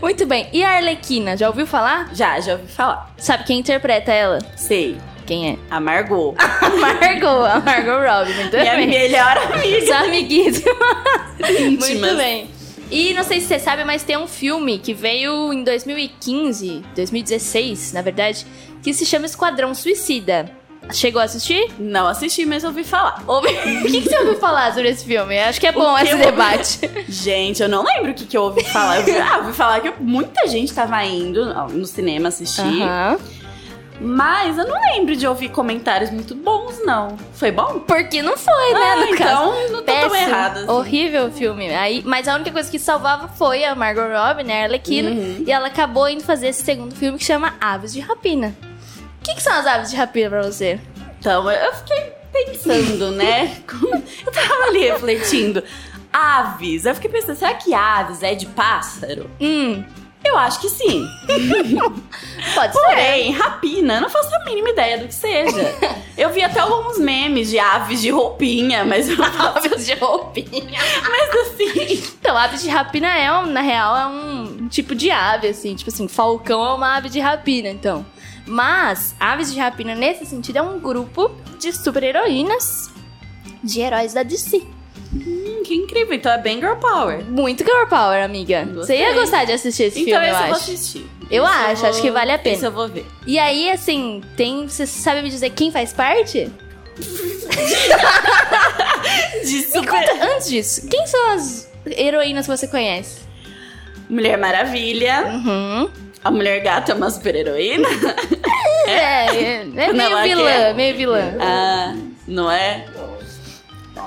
Muito 0.00 0.24
bem. 0.24 0.48
E 0.50 0.64
a 0.64 0.76
Arlequina, 0.76 1.36
já 1.36 1.46
ouviu 1.48 1.66
falar? 1.66 2.08
Já, 2.14 2.40
já 2.40 2.52
ouvi 2.52 2.66
falar. 2.68 3.10
Sabe 3.18 3.44
quem 3.44 3.58
interpreta 3.58 4.12
ela? 4.12 4.38
Sei. 4.56 4.96
Quem 5.28 5.50
é? 5.50 5.56
A 5.70 5.78
Margot. 5.78 6.34
A 6.40 6.68
Margot, 6.70 7.44
a 7.44 7.60
Margot 7.60 7.98
Robbie. 8.00 8.34
Muito 8.34 8.56
Minha 8.56 8.74
bem. 8.76 8.86
melhor 8.88 9.36
amiga. 9.52 9.84
Os 9.84 9.90
amiguíssimas. 9.90 10.74
Muito 11.78 12.16
bem. 12.16 12.50
E 12.90 13.12
não 13.12 13.22
sei 13.22 13.40
se 13.40 13.46
você 13.48 13.58
sabe, 13.58 13.84
mas 13.84 14.02
tem 14.02 14.16
um 14.16 14.26
filme 14.26 14.78
que 14.78 14.94
veio 14.94 15.52
em 15.52 15.62
2015, 15.62 16.82
2016, 16.96 17.92
na 17.92 18.00
verdade, 18.00 18.46
que 18.82 18.94
se 18.94 19.04
chama 19.04 19.26
Esquadrão 19.26 19.74
Suicida. 19.74 20.50
Chegou 20.90 21.20
a 21.20 21.24
assistir? 21.24 21.68
Não 21.78 22.06
assisti, 22.06 22.46
mas 22.46 22.64
ouvi 22.64 22.82
falar. 22.82 23.22
Ouvi- 23.26 23.48
O 23.84 23.90
que, 23.90 24.00
que 24.00 24.08
você 24.08 24.18
ouviu 24.20 24.36
falar 24.36 24.72
sobre 24.72 24.88
esse 24.88 25.04
filme? 25.04 25.38
Acho 25.38 25.60
que 25.60 25.66
é 25.66 25.72
bom 25.72 25.94
que 25.96 26.04
esse 26.04 26.16
debate. 26.16 26.80
Gente, 27.06 27.62
eu 27.62 27.68
não 27.68 27.84
lembro 27.84 28.12
o 28.12 28.14
que, 28.14 28.24
que 28.24 28.34
eu 28.36 28.42
ouvi 28.44 28.64
falar. 28.64 28.94
Eu 28.96 29.00
ouvi, 29.00 29.18
ah, 29.18 29.38
ouvi 29.38 29.52
falar 29.52 29.80
que 29.80 29.92
muita 30.00 30.46
gente 30.48 30.72
tava 30.72 31.04
indo 31.04 31.44
no 31.74 31.84
cinema 31.84 32.28
assistir. 32.28 32.62
Aham. 32.82 33.18
Mas 34.00 34.56
eu 34.56 34.66
não 34.66 34.80
lembro 34.92 35.16
de 35.16 35.26
ouvir 35.26 35.48
comentários 35.48 36.10
muito 36.10 36.34
bons, 36.34 36.78
não. 36.84 37.16
Foi 37.34 37.50
bom? 37.50 37.80
Porque 37.80 38.22
não 38.22 38.36
foi, 38.36 38.72
né, 38.74 38.80
Ah, 38.92 38.96
no 38.96 39.16
caso. 39.16 39.22
então 39.22 39.52
não 39.72 39.78
tô 39.78 39.82
tão 39.82 39.94
Péssimo, 39.94 40.14
errada. 40.16 40.60
assim. 40.60 40.70
Horrível 40.70 41.26
o 41.26 41.30
filme. 41.32 41.68
Aí, 41.74 42.02
mas 42.06 42.28
a 42.28 42.34
única 42.34 42.52
coisa 42.52 42.70
que 42.70 42.78
salvava 42.78 43.28
foi 43.28 43.64
a 43.64 43.74
Margot 43.74 44.02
Robbie, 44.02 44.44
né, 44.44 44.60
a 44.60 44.64
Arlequina. 44.64 45.10
Uhum. 45.10 45.44
E 45.46 45.50
ela 45.50 45.66
acabou 45.66 46.08
indo 46.08 46.22
fazer 46.22 46.48
esse 46.48 46.62
segundo 46.62 46.94
filme 46.94 47.18
que 47.18 47.24
chama 47.24 47.54
Aves 47.60 47.92
de 47.92 48.00
Rapina. 48.00 48.54
O 49.20 49.24
que, 49.24 49.34
que 49.34 49.42
são 49.42 49.52
as 49.52 49.66
aves 49.66 49.90
de 49.90 49.96
rapina 49.96 50.30
pra 50.30 50.42
você? 50.42 50.78
Então, 51.18 51.50
eu 51.50 51.72
fiquei 51.74 52.12
pensando, 52.32 53.10
né? 53.16 53.56
Eu 54.24 54.32
tava 54.32 54.64
ali 54.68 54.88
refletindo. 54.88 55.62
Aves. 56.12 56.86
Eu 56.86 56.94
fiquei 56.94 57.10
pensando, 57.10 57.36
será 57.36 57.52
que 57.54 57.74
aves 57.74 58.22
é 58.22 58.34
de 58.34 58.46
pássaro? 58.46 59.28
Hum, 59.40 59.84
Eu 60.24 60.36
acho 60.36 60.60
que 60.60 60.68
sim. 60.68 61.06
pode 62.54 62.72
ser. 62.72 62.80
Porém, 62.80 63.32
rapina, 63.32 64.00
não 64.00 64.10
faço 64.10 64.34
a 64.34 64.44
mínima 64.44 64.70
ideia 64.70 64.98
do 64.98 65.06
que 65.06 65.14
seja. 65.14 65.74
Eu 66.16 66.30
vi 66.30 66.42
até 66.42 66.60
alguns 66.60 66.98
memes 66.98 67.48
de 67.48 67.58
aves 67.58 68.00
de 68.00 68.10
roupinha, 68.10 68.84
mas 68.84 69.08
eu 69.08 69.16
não 69.16 69.32
faço. 69.32 69.68
Aves 69.68 69.86
de 69.86 69.94
roupinha. 69.94 70.80
Mas 71.08 71.30
assim. 71.36 72.02
Então, 72.18 72.36
aves 72.36 72.62
de 72.62 72.68
rapina 72.68 73.16
é, 73.16 73.32
um, 73.32 73.46
na 73.46 73.60
real, 73.60 73.96
é 73.96 74.06
um 74.06 74.68
tipo 74.68 74.94
de 74.94 75.10
ave, 75.10 75.48
assim. 75.48 75.74
Tipo 75.74 75.90
assim, 75.90 76.08
falcão 76.08 76.64
é 76.64 76.74
uma 76.74 76.96
ave 76.96 77.08
de 77.08 77.20
rapina, 77.20 77.68
então. 77.68 78.04
Mas, 78.46 79.14
aves 79.20 79.52
de 79.52 79.58
rapina, 79.58 79.94
nesse 79.94 80.26
sentido, 80.26 80.56
é 80.56 80.62
um 80.62 80.78
grupo 80.80 81.30
de 81.58 81.72
super-heroínas 81.72 82.90
de 83.62 83.80
heróis 83.80 84.14
da 84.14 84.22
DC. 84.22 84.77
Hum, 85.58 85.62
que 85.64 85.74
incrível. 85.74 86.14
Então 86.14 86.32
é 86.32 86.38
bem 86.38 86.58
girl 86.60 86.76
power. 86.76 87.24
Muito 87.24 87.64
girl 87.64 87.86
power, 87.88 88.22
amiga. 88.24 88.66
Você 88.74 88.96
ia 88.96 89.12
gostar 89.14 89.44
de 89.44 89.52
assistir 89.52 89.84
esse 89.84 90.00
então 90.00 90.20
filme, 90.20 90.26
eu 90.28 90.32
eu 90.32 90.36
vou 90.46 90.56
acho. 90.56 90.72
assistir. 90.72 91.06
Eu 91.30 91.44
Esse 91.44 91.52
acho, 91.54 91.80
vou- 91.82 91.90
acho 91.90 92.02
que 92.02 92.10
vale 92.10 92.32
a 92.32 92.38
pena. 92.38 92.56
Esse 92.56 92.64
eu 92.66 92.72
vou 92.72 92.88
ver. 92.88 93.04
E 93.26 93.38
aí, 93.38 93.70
assim, 93.70 94.22
tem. 94.36 94.66
Você 94.66 94.86
sabe 94.86 95.20
me 95.22 95.28
dizer 95.28 95.50
quem 95.50 95.70
faz 95.70 95.92
parte? 95.92 96.50
De 99.44 99.62
super... 99.62 99.86
conta, 99.88 100.24
antes 100.34 100.48
disso, 100.48 100.88
quem 100.88 101.06
são 101.06 101.30
as 101.32 101.68
heroínas 101.86 102.46
que 102.46 102.56
você 102.56 102.66
conhece? 102.66 103.20
Mulher 104.08 104.36
Maravilha. 104.38 105.24
Uhum. 105.26 105.90
A 106.24 106.30
Mulher 106.30 106.60
Gata 106.60 106.92
é 106.92 106.94
uma 106.94 107.10
super 107.10 107.34
heroína. 107.34 107.88
É, 108.86 109.36
é, 109.36 109.54
é 109.60 109.68
meio 109.92 110.22
vilã, 110.22 110.50
quer. 110.50 110.74
meio 110.74 110.96
vilã. 110.96 111.34
ah, 111.40 111.94
não 112.26 112.50
é? 112.50 112.86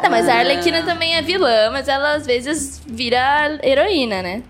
Não, 0.03 0.10
mas 0.10 0.27
a 0.27 0.36
Arlequina 0.36 0.84
também 0.84 1.15
é 1.15 1.22
vilã, 1.22 1.70
mas 1.72 1.88
ela 1.88 2.15
às 2.15 2.25
vezes 2.25 2.81
vira 2.88 3.60
heroína, 3.63 4.22
né? 4.22 4.43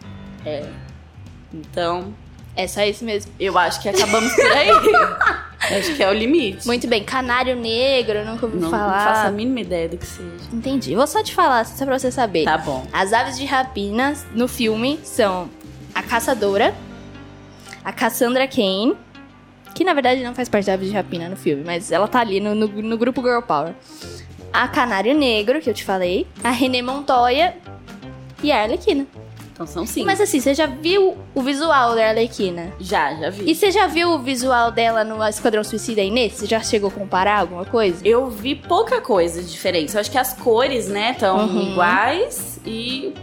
Então, 1.53 2.13
É 2.55 2.67
só 2.67 2.81
isso 2.83 3.03
mesmo. 3.03 3.31
eu 3.39 3.57
acho 3.57 3.81
que 3.81 3.89
acabamos 3.89 4.33
por 4.33 4.45
aí. 4.51 4.69
acho 5.79 5.95
que 5.95 6.03
é 6.03 6.09
o 6.09 6.13
limite. 6.13 6.65
Muito 6.65 6.87
bem, 6.87 7.03
Canário 7.03 7.55
Negro, 7.55 8.19
eu 8.19 8.25
nunca 8.25 8.45
ouvi 8.45 8.57
não 8.57 8.69
falar. 8.69 9.03
faço 9.15 9.27
a 9.27 9.31
mínima 9.31 9.59
ideia 9.61 9.89
do 9.89 9.97
que 9.97 10.05
seja. 10.05 10.29
Entendi. 10.53 10.95
Vou 10.95 11.05
só 11.07 11.21
te 11.23 11.33
falar, 11.33 11.65
só 11.65 11.85
pra 11.85 11.97
você 11.99 12.11
saber. 12.11 12.45
Tá 12.45 12.57
bom. 12.57 12.85
As 12.91 13.11
aves 13.13 13.37
de 13.37 13.45
rapina 13.45 14.13
no 14.33 14.47
filme 14.47 14.99
são 15.03 15.49
a 15.93 16.01
caçadora, 16.01 16.73
a 17.83 17.91
Cassandra 17.91 18.47
Kane, 18.47 18.95
que 19.75 19.83
na 19.83 19.93
verdade 19.93 20.23
não 20.23 20.33
faz 20.33 20.47
parte 20.47 20.65
da 20.65 20.73
aves 20.73 20.89
de 20.89 20.95
rapina 20.95 21.27
no 21.29 21.35
filme, 21.35 21.63
mas 21.65 21.91
ela 21.91 22.07
tá 22.07 22.19
ali 22.21 22.39
no, 22.39 22.55
no, 22.55 22.67
no 22.67 22.97
grupo 22.97 23.21
Girl 23.21 23.41
Power. 23.41 23.73
A 24.53 24.67
Canário 24.67 25.13
Negro, 25.15 25.61
que 25.61 25.69
eu 25.69 25.73
te 25.73 25.83
falei, 25.83 26.27
a 26.43 26.49
René 26.51 26.81
Montoya 26.81 27.55
e 28.43 28.51
a 28.51 28.61
Arlequina. 28.63 29.05
Então 29.53 29.65
são 29.67 29.85
cinco. 29.85 30.07
Mas 30.07 30.19
assim, 30.19 30.39
você 30.39 30.53
já 30.53 30.65
viu 30.65 31.15
o 31.35 31.41
visual 31.41 31.93
da 31.95 32.07
Arlequina? 32.09 32.73
Já, 32.79 33.13
já 33.15 33.29
vi. 33.29 33.49
E 33.49 33.53
você 33.55 33.69
já 33.69 33.85
viu 33.87 34.09
o 34.11 34.19
visual 34.19 34.71
dela 34.71 35.03
no 35.03 35.23
Esquadrão 35.25 35.63
Suicida 35.63 36.01
aí 36.01 36.09
nesse? 36.09 36.37
Você 36.39 36.45
já 36.47 36.59
chegou 36.61 36.89
a 36.89 36.91
comparar 36.91 37.39
alguma 37.39 37.63
coisa? 37.65 38.01
Eu 38.05 38.27
vi 38.29 38.55
pouca 38.55 38.99
coisa 38.99 39.41
diferente. 39.43 39.93
Eu 39.93 39.99
acho 40.01 40.09
que 40.09 40.17
as 40.17 40.33
cores, 40.33 40.87
né, 40.87 41.11
estão 41.11 41.37
Uhum. 41.47 41.71
iguais 41.71 42.59
e 42.65 43.13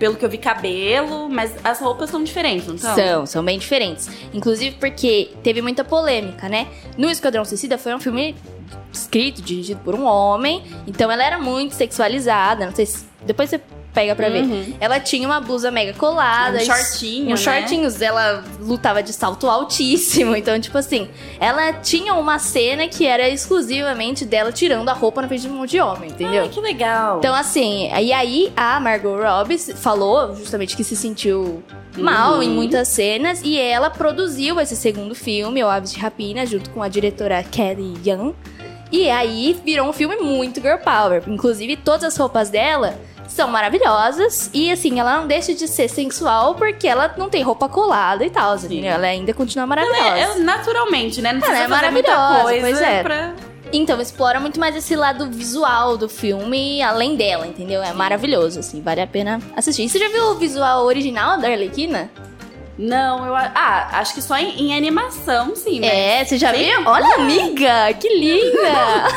pelo 0.00 0.16
que 0.16 0.24
eu 0.24 0.30
vi, 0.30 0.38
cabelo, 0.38 1.28
mas 1.28 1.54
as 1.62 1.78
roupas 1.78 2.08
são 2.08 2.24
diferentes, 2.24 2.66
não 2.66 2.78
são? 2.78 2.94
São, 2.94 3.26
são 3.26 3.44
bem 3.44 3.58
diferentes. 3.58 4.08
Inclusive 4.32 4.76
porque 4.80 5.30
teve 5.42 5.60
muita 5.60 5.84
polêmica, 5.84 6.48
né? 6.48 6.68
No 6.96 7.10
Esquadrão 7.10 7.44
Suicida 7.44 7.76
foi 7.76 7.94
um 7.94 8.00
filme 8.00 8.34
escrito, 8.90 9.42
dirigido 9.42 9.78
por 9.84 9.94
um 9.94 10.04
homem, 10.04 10.64
então 10.86 11.12
ela 11.12 11.22
era 11.22 11.38
muito 11.38 11.74
sexualizada, 11.74 12.64
não 12.64 12.74
sei 12.74 12.86
se... 12.86 13.04
Depois 13.26 13.50
você 13.50 13.60
pega 13.92 14.14
pra 14.14 14.28
ver. 14.28 14.42
Uhum. 14.44 14.74
Ela 14.80 15.00
tinha 15.00 15.26
uma 15.26 15.40
blusa 15.40 15.70
mega 15.70 15.92
colada. 15.94 16.58
Um 16.58 16.60
shortinho, 16.64 17.34
Uns 17.34 17.44
né? 17.44 17.60
shortinhos. 17.60 18.00
Ela 18.00 18.44
lutava 18.60 19.02
de 19.02 19.12
salto 19.12 19.48
altíssimo. 19.48 20.34
Então, 20.40 20.58
tipo 20.60 20.78
assim, 20.78 21.08
ela 21.38 21.72
tinha 21.74 22.14
uma 22.14 22.38
cena 22.38 22.88
que 22.88 23.06
era 23.06 23.28
exclusivamente 23.28 24.24
dela 24.24 24.50
tirando 24.52 24.88
a 24.88 24.92
roupa 24.92 25.20
na 25.22 25.28
frente 25.28 25.42
de 25.42 25.48
um 25.48 25.52
monte 25.54 25.70
de 25.70 25.80
homem, 25.80 26.10
entendeu? 26.10 26.42
Ai, 26.42 26.48
que 26.48 26.60
legal. 26.60 27.18
Então, 27.18 27.34
assim, 27.34 27.90
e 27.92 28.12
aí 28.12 28.52
a 28.56 28.80
Margot 28.80 29.16
Robbie 29.16 29.58
falou 29.58 30.34
justamente 30.36 30.76
que 30.76 30.82
se 30.84 30.96
sentiu 30.96 31.62
mal 31.98 32.34
Uhum. 32.36 32.42
em 32.42 32.48
muitas 32.48 32.88
cenas 32.88 33.42
e 33.44 33.58
ela 33.58 33.90
produziu 33.90 34.58
esse 34.60 34.76
segundo 34.76 35.14
filme, 35.14 35.62
O 35.62 35.68
Aves 35.68 35.92
de 35.92 35.98
Rapina, 35.98 36.46
junto 36.46 36.70
com 36.70 36.82
a 36.82 36.88
diretora 36.88 37.42
Kelly 37.42 37.94
Young. 38.06 38.34
E 38.92 39.08
aí 39.10 39.60
virou 39.64 39.88
um 39.88 39.92
filme 39.92 40.16
muito 40.16 40.60
girl 40.60 40.78
power. 40.78 41.22
Inclusive, 41.28 41.76
todas 41.76 42.04
as 42.04 42.16
roupas 42.16 42.50
dela 42.50 42.98
são 43.30 43.48
maravilhosas 43.48 44.50
e 44.52 44.70
assim, 44.70 44.98
ela 44.98 45.20
não 45.20 45.26
deixa 45.26 45.54
de 45.54 45.66
ser 45.68 45.88
sensual 45.88 46.54
porque 46.56 46.86
ela 46.86 47.14
não 47.16 47.30
tem 47.30 47.42
roupa 47.42 47.68
colada 47.68 48.24
e 48.24 48.30
tal, 48.30 48.56
entendeu? 48.56 48.90
Ela 48.90 49.06
ainda 49.06 49.32
continua 49.32 49.66
maravilhosa. 49.66 50.18
é, 50.18 50.20
é 50.22 50.34
naturalmente, 50.40 51.22
né? 51.22 51.32
Não 51.32 51.40
precisa 51.40 51.64
é 51.64 51.68
maravilhosa, 51.68 52.42
coisa 52.42 52.60
pois 52.60 52.80
é. 52.80 53.02
pra... 53.02 53.34
Então, 53.72 54.00
explora 54.00 54.40
muito 54.40 54.58
mais 54.58 54.74
esse 54.74 54.96
lado 54.96 55.30
visual 55.30 55.96
do 55.96 56.08
filme, 56.08 56.82
além 56.82 57.14
dela, 57.14 57.46
entendeu? 57.46 57.80
É 57.80 57.92
maravilhoso, 57.92 58.58
assim, 58.58 58.82
vale 58.82 59.00
a 59.00 59.06
pena 59.06 59.40
assistir. 59.56 59.84
E 59.84 59.88
você 59.88 59.98
já 59.98 60.08
viu 60.08 60.24
o 60.24 60.34
visual 60.34 60.84
original 60.84 61.38
da 61.38 61.48
Arlequina? 61.48 62.10
Não, 62.82 63.26
eu... 63.26 63.36
a- 63.36 63.50
Ah, 63.54 63.98
acho 64.00 64.14
que 64.14 64.22
só 64.22 64.36
em, 64.38 64.58
em 64.58 64.74
animação, 64.76 65.54
sim. 65.54 65.80
mas- 65.80 65.90
É, 65.90 66.24
você 66.24 66.38
já 66.38 66.52
Sim. 66.54 66.64
viu? 66.64 66.82
Olha, 66.86 67.14
amiga, 67.16 67.92
que 68.00 68.08
linda! 68.08 69.08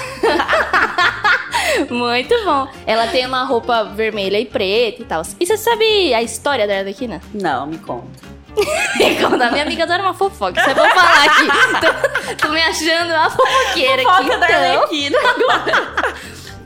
muito 1.89 2.33
bom. 2.43 2.67
Ela 2.85 3.07
tem 3.07 3.25
uma 3.25 3.43
roupa 3.43 3.83
vermelha 3.85 4.39
e 4.39 4.45
preta 4.45 5.01
e 5.01 5.05
tal. 5.05 5.21
E 5.39 5.45
você 5.45 5.57
sabe 5.57 6.13
a 6.13 6.21
história 6.21 6.67
da 6.67 6.77
Arlequina? 6.79 7.21
Não, 7.33 7.67
me 7.67 7.77
conta. 7.77 8.33
Me 8.99 9.15
conta, 9.19 9.49
minha 9.49 9.63
amiga 9.63 9.81
adora 9.81 10.03
uma 10.03 10.13
fofoca. 10.13 10.61
Você 10.63 10.73
vai 10.75 10.89
falar 10.91 11.25
aqui. 11.25 11.47
Tô, 12.37 12.47
tô 12.47 12.53
me 12.53 12.61
achando 12.61 13.11
uma 13.11 13.27
fofoqueira 13.31 14.03
aqui. 14.03 14.23
Foca 14.23 14.37
da 14.37 14.45
então. 14.45 14.83
Arlequina. 14.83 15.17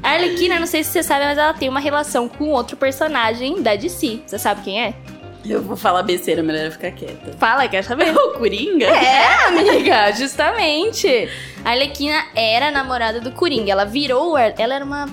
A 0.04 0.10
Arlequina, 0.12 0.60
não 0.60 0.68
sei 0.68 0.84
se 0.84 0.92
você 0.92 1.02
sabe, 1.04 1.24
mas 1.24 1.38
ela 1.38 1.54
tem 1.54 1.70
uma 1.70 1.80
relação 1.80 2.28
com 2.28 2.50
outro 2.50 2.76
personagem 2.76 3.62
da 3.62 3.74
DC. 3.78 4.20
Você 4.28 4.38
sabe 4.38 4.62
quem 4.64 4.82
é? 4.84 4.94
Eu 5.48 5.62
vou 5.62 5.78
falar 5.78 6.04
besteira, 6.04 6.44
melhor 6.44 6.66
eu 6.66 6.72
ficar 6.72 6.92
quieta. 6.92 7.32
Fala, 7.38 7.68
quer 7.68 7.84
saber? 7.84 8.14
O 8.18 8.34
Coringa? 8.34 8.86
É, 8.88 9.48
amiga, 9.48 10.12
justamente. 10.14 11.30
A 11.64 11.72
Arlequina 11.72 12.24
era 12.36 12.70
namorada 12.72 13.20
do 13.22 13.32
Coringa. 13.32 13.72
Ela 13.72 13.86
virou. 13.86 14.38
Ela 14.38 14.76
era 14.76 14.86
uma, 14.86 15.08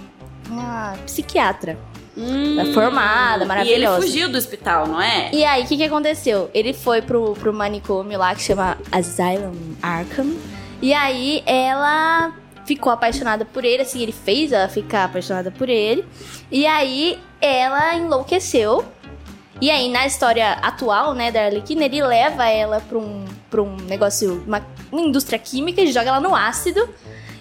uma 0.48 0.94
psiquiatra. 1.06 1.78
Hum, 2.16 2.72
formada, 2.72 3.38
E 3.38 3.42
ele 3.42 3.48
maravilhosa. 3.48 4.00
fugiu 4.02 4.28
do 4.28 4.38
hospital, 4.38 4.86
não 4.86 5.00
é? 5.02 5.30
E 5.32 5.44
aí, 5.44 5.64
o 5.64 5.66
que, 5.66 5.76
que 5.76 5.82
aconteceu? 5.82 6.48
Ele 6.54 6.72
foi 6.72 7.02
pro, 7.02 7.34
pro 7.34 7.52
manicômio 7.52 8.16
lá 8.18 8.34
que 8.34 8.42
chama 8.42 8.78
Asylum 8.92 9.52
Arkham. 9.82 10.32
E 10.80 10.92
aí, 10.94 11.42
ela 11.44 12.32
ficou 12.64 12.92
apaixonada 12.92 13.44
por 13.44 13.64
ele, 13.64 13.82
assim, 13.82 14.00
ele 14.00 14.12
fez 14.12 14.52
ela 14.52 14.68
ficar 14.68 15.04
apaixonada 15.04 15.50
por 15.50 15.68
ele. 15.68 16.04
E 16.52 16.66
aí, 16.66 17.18
ela 17.40 17.96
enlouqueceu. 17.96 18.84
E 19.60 19.70
aí, 19.70 19.88
na 19.88 20.06
história 20.06 20.52
atual, 20.54 21.14
né, 21.14 21.30
da 21.30 21.44
Arlequina, 21.44 21.84
ele 21.84 22.02
leva 22.02 22.48
ela 22.48 22.80
pra 22.80 22.98
um, 22.98 23.24
pra 23.50 23.62
um 23.62 23.76
negócio, 23.76 24.42
uma, 24.46 24.66
uma 24.90 25.00
indústria 25.00 25.38
química 25.38 25.80
e 25.80 25.92
joga 25.92 26.08
ela 26.08 26.20
no 26.20 26.34
ácido. 26.34 26.88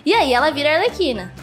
E 0.06 0.14
aí, 0.14 0.34
ela 0.34 0.52
vira 0.52 0.76
Arlequina. 0.76 1.34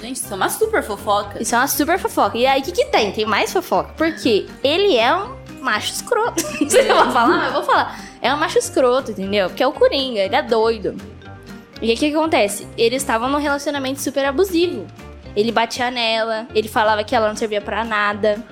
Gente, 0.00 0.16
isso 0.16 0.32
é 0.32 0.36
uma 0.36 0.48
super 0.48 0.82
fofoca. 0.82 1.42
Isso 1.42 1.54
é 1.54 1.58
uma 1.58 1.68
super 1.68 1.98
fofoca. 1.98 2.36
E 2.36 2.46
aí, 2.46 2.60
o 2.60 2.64
que 2.64 2.72
que 2.72 2.84
tem? 2.86 3.12
Tem 3.12 3.26
mais 3.26 3.52
fofoca. 3.52 3.92
Porque 3.96 4.46
ele 4.62 4.96
é 4.96 5.14
um 5.14 5.36
macho 5.60 5.92
escroto. 5.92 6.42
Você 6.58 6.82
vai 6.82 7.10
falar? 7.12 7.28
Mas 7.28 7.46
eu 7.46 7.52
vou 7.52 7.62
falar. 7.62 8.00
É 8.20 8.34
um 8.34 8.36
macho 8.36 8.58
escroto, 8.58 9.10
entendeu? 9.10 9.48
Porque 9.48 9.62
é 9.62 9.66
o 9.66 9.72
Coringa, 9.72 10.20
ele 10.20 10.34
é 10.34 10.42
doido. 10.42 10.96
E 11.80 11.92
o 11.92 11.96
que 11.96 12.10
que 12.10 12.16
acontece? 12.16 12.66
Eles 12.78 13.02
estavam 13.02 13.28
num 13.28 13.38
relacionamento 13.38 14.00
super 14.00 14.24
abusivo. 14.24 14.86
Ele 15.36 15.50
batia 15.50 15.90
nela, 15.90 16.46
ele 16.54 16.68
falava 16.68 17.02
que 17.02 17.14
ela 17.14 17.28
não 17.28 17.36
servia 17.36 17.60
pra 17.60 17.84
nada. 17.84 18.42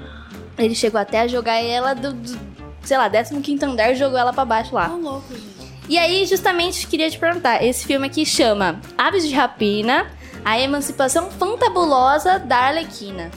Ele 0.59 0.75
chegou 0.75 1.01
até 1.01 1.21
a 1.21 1.27
jogar 1.27 1.55
ela 1.63 1.95
do, 1.95 2.13
do 2.13 2.39
sei 2.83 2.97
lá, 2.99 3.09
15 3.11 3.65
andar 3.65 3.93
e 3.93 3.97
jogou 3.97 4.19
ela 4.19 4.33
pra 4.33 4.45
baixo 4.45 4.75
lá. 4.75 4.89
Tá 4.89 4.95
louco, 4.95 5.33
gente. 5.35 5.53
E 5.89 5.99
aí, 5.99 6.25
justamente, 6.27 6.87
queria 6.87 7.11
te 7.11 7.19
perguntar: 7.19 7.63
esse 7.65 7.87
filme 7.87 8.07
aqui 8.07 8.25
chama 8.25 8.81
Aves 8.97 9.27
de 9.29 9.35
Rapina, 9.35 10.07
a 10.45 10.59
emancipação 10.61 11.31
fantabulosa 11.31 12.39
da 12.39 12.57
Arlequina. 12.57 13.31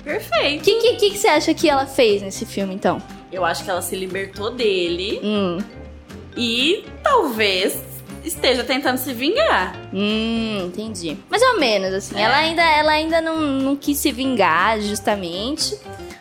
O 0.00 0.04
Perfeito. 0.04 0.64
que, 0.64 0.74
que, 0.80 0.94
que, 0.96 1.10
que 1.10 1.18
você 1.18 1.28
acha 1.28 1.52
que 1.52 1.68
ela 1.68 1.84
fez 1.86 2.22
nesse 2.22 2.46
filme, 2.46 2.74
então? 2.74 3.00
Eu 3.30 3.44
acho 3.44 3.62
que 3.64 3.70
ela 3.70 3.82
se 3.82 3.94
libertou 3.94 4.50
dele 4.50 5.20
Hum, 5.22 5.58
e 6.34 6.84
talvez 7.02 7.78
esteja 8.24 8.64
tentando 8.64 8.96
se 8.96 9.12
vingar. 9.12 9.74
hum, 9.92 10.64
entendi. 10.66 11.18
Mais 11.28 11.42
ou 11.42 11.58
menos, 11.60 11.92
assim. 11.92 12.16
É. 12.16 12.22
Ela 12.22 12.36
ainda, 12.36 12.62
ela 12.62 12.92
ainda 12.92 13.20
não, 13.20 13.38
não 13.40 13.76
quis 13.76 13.98
se 13.98 14.10
vingar, 14.10 14.80
justamente. 14.80 15.76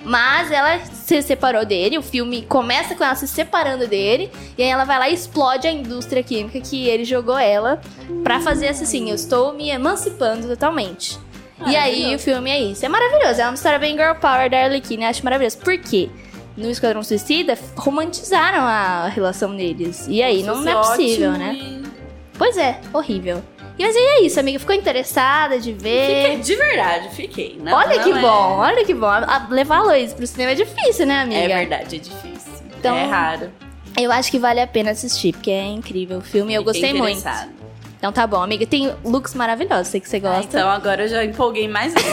Mas 0.08 0.50
ela 0.52 0.80
se 0.86 1.22
separou 1.22 1.66
dele. 1.66 1.98
O 1.98 2.02
filme 2.02 2.42
começa 2.44 2.96
com 2.96 3.04
ela 3.04 3.14
se 3.14 3.28
separando 3.28 3.86
dele. 3.88 4.32
E 4.58 4.64
aí 4.64 4.70
ela 4.70 4.86
vai 4.86 4.98
lá 4.98 5.10
e 5.10 5.14
explode 5.14 5.68
a 5.68 5.72
indústria 5.72 6.24
química 6.24 6.62
que 6.62 6.88
ele 6.88 7.04
jogou 7.04 7.38
ela. 7.38 7.82
Pra 8.24 8.40
fazer 8.40 8.68
essa 8.68 8.84
assim: 8.84 9.10
eu 9.10 9.16
estou 9.16 9.54
me 9.54 9.70
emancipando 9.70 10.48
totalmente. 10.48 11.20
E 11.66 11.76
aí 11.76 12.16
o 12.16 12.20
filme 12.20 12.50
é 12.50 12.62
isso. 12.62 12.86
É 12.86 12.90
maravilhoso. 12.90 13.42
É 13.42 13.44
uma 13.44 13.56
história 13.56 13.78
bem 13.80 13.98
girl 13.98 14.14
power 14.14 14.50
da 14.50 14.64
Arlequina. 14.64 15.04
Eu 15.04 15.10
acho 15.10 15.24
maravilhoso. 15.26 15.58
Por 15.58 15.78
quê? 15.78 16.10
No 16.56 16.70
Esquadrão 16.72 17.04
Suicida, 17.04 17.58
romantizaram 17.76 18.62
a 18.62 19.10
relação 19.10 19.56
deles. 19.56 20.08
E 20.10 20.24
aí, 20.24 20.42
não, 20.42 20.56
Fosse 20.56 20.66
não 20.66 20.72
é 20.72 20.84
possível, 20.84 21.32
né? 21.34 21.82
Pois 22.38 22.58
é, 22.58 22.80
horrível. 22.94 23.44
E 23.78 23.84
mas 23.86 23.96
aí 23.96 24.02
é 24.04 24.22
isso, 24.24 24.40
amiga. 24.40 24.60
Ficou 24.60 24.76
interessada 24.76 25.60
de 25.60 25.72
ver? 25.74 26.08
Fiquei, 26.08 26.38
de 26.40 26.56
verdade, 26.56 27.10
fiquei. 27.16 27.60
Não, 27.62 27.74
olha 27.78 27.96
não 27.98 28.04
que 28.04 28.10
é- 28.12 28.22
bom, 28.22 28.58
olha 28.58 28.86
que 28.86 28.94
bom. 28.94 29.06
A- 29.06 29.48
Levar 29.52 29.78
a 29.78 29.84
Lois 29.84 30.14
pro 30.14 30.26
cinema 30.26 30.52
é 30.52 30.56
difícil, 30.56 31.06
né, 31.06 31.22
amiga? 31.22 31.40
É 31.42 31.48
verdade, 31.48 31.96
é 31.96 32.00
difícil. 32.00 32.54
Então- 32.80 32.96
é 32.96 33.06
raro. 33.06 33.52
Eu 34.00 34.12
acho 34.12 34.30
que 34.32 34.38
vale 34.40 34.60
a 34.60 34.68
pena 34.68 34.92
assistir, 34.92 35.32
porque 35.34 35.50
é 35.52 35.66
incrível 35.66 36.20
o 36.20 36.22
filme. 36.22 36.54
Eu 36.54 36.64
Fiquei 36.64 36.82
gostei 36.92 36.94
muito. 36.94 37.24
Então 37.98 38.12
tá 38.12 38.28
bom, 38.28 38.42
amiga. 38.42 38.66
Tem 38.66 38.94
looks 39.04 39.34
maravilhosos, 39.34 39.88
sei 39.88 40.00
que 40.00 40.08
você 40.08 40.18
Ah, 40.18 40.20
gosta. 40.20 40.46
então 40.58 40.70
agora 40.70 41.04
eu 41.04 41.08
já 41.08 41.24
empolguei 41.26 41.68
mais. 41.68 41.94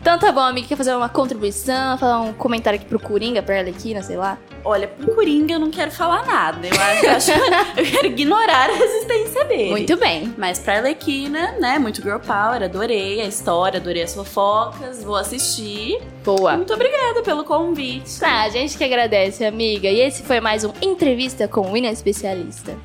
Então 0.00 0.16
tá 0.16 0.30
bom, 0.32 0.40
amiga. 0.40 0.66
Quer 0.68 0.76
fazer 0.76 0.94
uma 0.94 1.08
contribuição, 1.08 1.98
falar 1.98 2.20
um 2.20 2.32
comentário 2.32 2.78
aqui 2.78 2.88
pro 2.88 3.00
Coringa, 3.00 3.42
pra 3.42 3.58
Arlequina, 3.58 4.00
sei 4.00 4.16
lá? 4.16 4.38
Olha, 4.64 4.86
pro 4.88 5.12
Coringa 5.14 5.54
eu 5.54 5.58
não 5.58 5.70
quero 5.70 5.90
falar 5.90 6.24
nada. 6.24 6.66
Eu 6.66 6.80
acho, 6.80 7.04
eu 7.04 7.10
acho 7.10 7.30
eu 7.76 7.84
quero 7.84 8.06
ignorar 8.06 8.70
a 8.70 8.72
existência 8.72 9.44
dele. 9.44 9.70
Muito 9.70 9.96
bem. 9.98 10.32
Mas 10.38 10.60
pra 10.60 10.76
Arlequina, 10.76 11.52
né? 11.58 11.78
Muito 11.78 12.00
girl 12.00 12.20
power, 12.20 12.62
adorei 12.62 13.20
a 13.20 13.24
história, 13.26 13.78
adorei 13.80 14.02
as 14.04 14.14
fofocas, 14.14 15.02
vou 15.04 15.16
assistir. 15.16 16.00
Boa. 16.24 16.56
Muito 16.56 16.72
obrigada 16.72 17.20
pelo 17.22 17.44
convite. 17.44 18.24
Ah, 18.24 18.44
a 18.44 18.48
gente 18.48 18.78
que 18.78 18.84
agradece, 18.84 19.44
amiga. 19.44 19.88
E 19.90 20.00
esse 20.00 20.22
foi 20.22 20.40
mais 20.40 20.64
um 20.64 20.72
Entrevista 20.80 21.46
com 21.48 21.72
o 21.72 21.76
Ina 21.76 21.90
Especialista. 21.90 22.76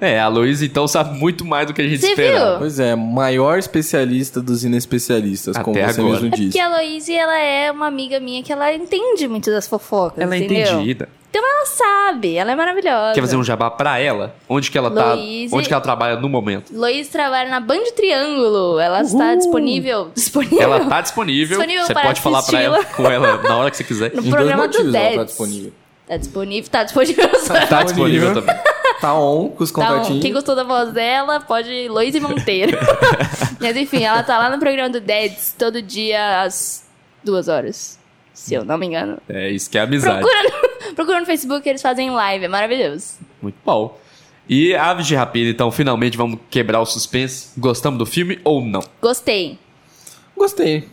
É, 0.00 0.18
a 0.18 0.28
Luísa 0.28 0.64
então 0.64 0.88
sabe 0.88 1.18
muito 1.18 1.44
mais 1.44 1.66
do 1.66 1.74
que 1.74 1.82
a 1.82 1.86
gente 1.88 2.00
Você 2.00 2.08
esperava. 2.08 2.50
viu? 2.52 2.58
Pois 2.60 2.80
é, 2.80 2.94
maior 2.96 3.58
especialista 3.58 4.40
dos 4.40 4.64
inespecialistas, 4.64 5.56
como 5.58 5.76
Até 5.76 5.92
você 5.92 6.00
agora. 6.00 6.14
mesmo 6.14 6.26
É 6.28 6.30
disse. 6.30 6.44
porque 6.48 6.60
a 6.60 6.68
Loise, 6.76 7.14
ela 7.14 7.38
é 7.38 7.70
uma 7.70 7.86
amiga 7.86 8.18
minha 8.20 8.42
que 8.42 8.52
ela 8.52 8.72
entende 8.74 9.28
muito 9.28 9.50
das 9.50 9.68
fofocas, 9.68 10.18
Ela 10.18 10.34
é 10.34 10.38
entendeu? 10.38 10.74
entendida. 10.74 11.08
Então 11.30 11.42
ela 11.48 11.64
sabe, 11.66 12.34
ela 12.34 12.50
é 12.50 12.56
maravilhosa. 12.56 13.12
Quer 13.14 13.20
fazer 13.20 13.36
um 13.36 13.44
jabá 13.44 13.70
pra 13.70 14.00
ela? 14.00 14.34
Onde 14.48 14.68
que 14.68 14.76
ela 14.76 14.90
tá? 14.90 15.16
Onde 15.52 15.68
que 15.68 15.72
ela 15.72 15.80
trabalha 15.80 16.16
no 16.16 16.28
momento? 16.28 16.72
Loise 16.74 17.08
trabalha 17.08 17.48
na 17.48 17.60
Band 17.60 17.84
Triângulo. 17.94 18.80
Ela 18.80 19.02
está 19.02 19.36
disponível. 19.36 20.10
Disponível. 20.16 20.60
Ela 20.60 20.80
tá 20.86 21.00
disponível. 21.00 21.58
Disponível 21.58 21.86
você 21.86 21.92
para 21.94 22.02
pode 22.02 22.20
falar 22.20 22.42
pra 22.42 22.60
ela, 22.60 22.84
com 22.84 23.08
ela 23.08 23.40
na 23.42 23.56
hora 23.58 23.70
que 23.70 23.76
você 23.76 23.84
quiser. 23.84 24.10
no 24.12 24.18
Em 24.18 24.22
dois 24.22 24.34
programa 24.34 24.66
do 24.66 24.78
motivos 24.78 24.94
ela 24.94 25.04
tá 25.04 25.16
Dead. 25.18 25.26
disponível. 25.26 25.72
Tá 26.08 26.16
disponível. 26.16 26.70
Tá 26.70 26.82
disponível. 26.82 27.28
Tá 27.68 27.82
disponível 27.84 28.34
também. 28.34 28.56
Tá 29.00 29.14
on 29.14 29.48
com 29.50 29.64
os 29.64 29.70
Tá 29.70 29.80
bom. 29.80 29.86
contatinhos. 29.94 30.22
Quem 30.22 30.32
gostou 30.32 30.54
da 30.54 30.64
voz 30.64 30.92
dela, 30.92 31.40
pode 31.40 31.70
ir 31.70 31.88
Loise 31.88 32.20
Monteiro. 32.20 32.76
Mas 33.60 33.76
enfim, 33.76 34.02
ela 34.04 34.22
tá 34.22 34.38
lá 34.38 34.50
no 34.50 34.58
programa 34.58 34.90
do 34.90 35.00
Deads 35.00 35.54
todo 35.58 35.80
dia 35.80 36.42
às 36.42 36.84
duas 37.24 37.48
horas. 37.48 37.98
Se 38.34 38.54
eu 38.54 38.64
não 38.64 38.78
me 38.78 38.86
engano. 38.86 39.18
É 39.28 39.50
isso 39.50 39.68
que 39.70 39.76
é 39.78 39.82
amizade. 39.82 40.20
Procura 40.20 40.42
no, 40.88 40.94
procura 40.94 41.20
no 41.20 41.26
Facebook, 41.26 41.68
eles 41.68 41.82
fazem 41.82 42.10
live, 42.10 42.44
é 42.44 42.48
maravilhoso. 42.48 43.14
Muito 43.40 43.56
bom. 43.64 43.98
E 44.48 44.74
Aves 44.74 45.06
de 45.06 45.14
Rapina, 45.14 45.48
então, 45.50 45.70
finalmente 45.70 46.16
vamos 46.16 46.40
quebrar 46.50 46.80
o 46.80 46.86
suspense. 46.86 47.50
Gostamos 47.58 47.98
do 47.98 48.06
filme 48.06 48.40
ou 48.42 48.60
não? 48.64 48.82
Gostei. 49.00 49.58
Gostei. 50.36 50.88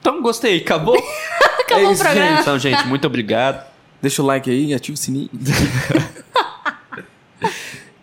Então, 0.00 0.22
gostei. 0.22 0.58
Acabou? 0.58 0.96
Acabou 1.60 1.84
É 1.86 1.88
o 1.88 1.92
isso, 1.92 2.02
programa. 2.04 2.40
então, 2.40 2.58
gente, 2.58 2.86
muito 2.86 3.06
obrigado. 3.06 3.66
Deixa 4.00 4.22
o 4.22 4.26
like 4.26 4.48
aí, 4.48 4.72
ativa 4.74 4.94
o 4.94 4.98
sininho. 4.98 5.28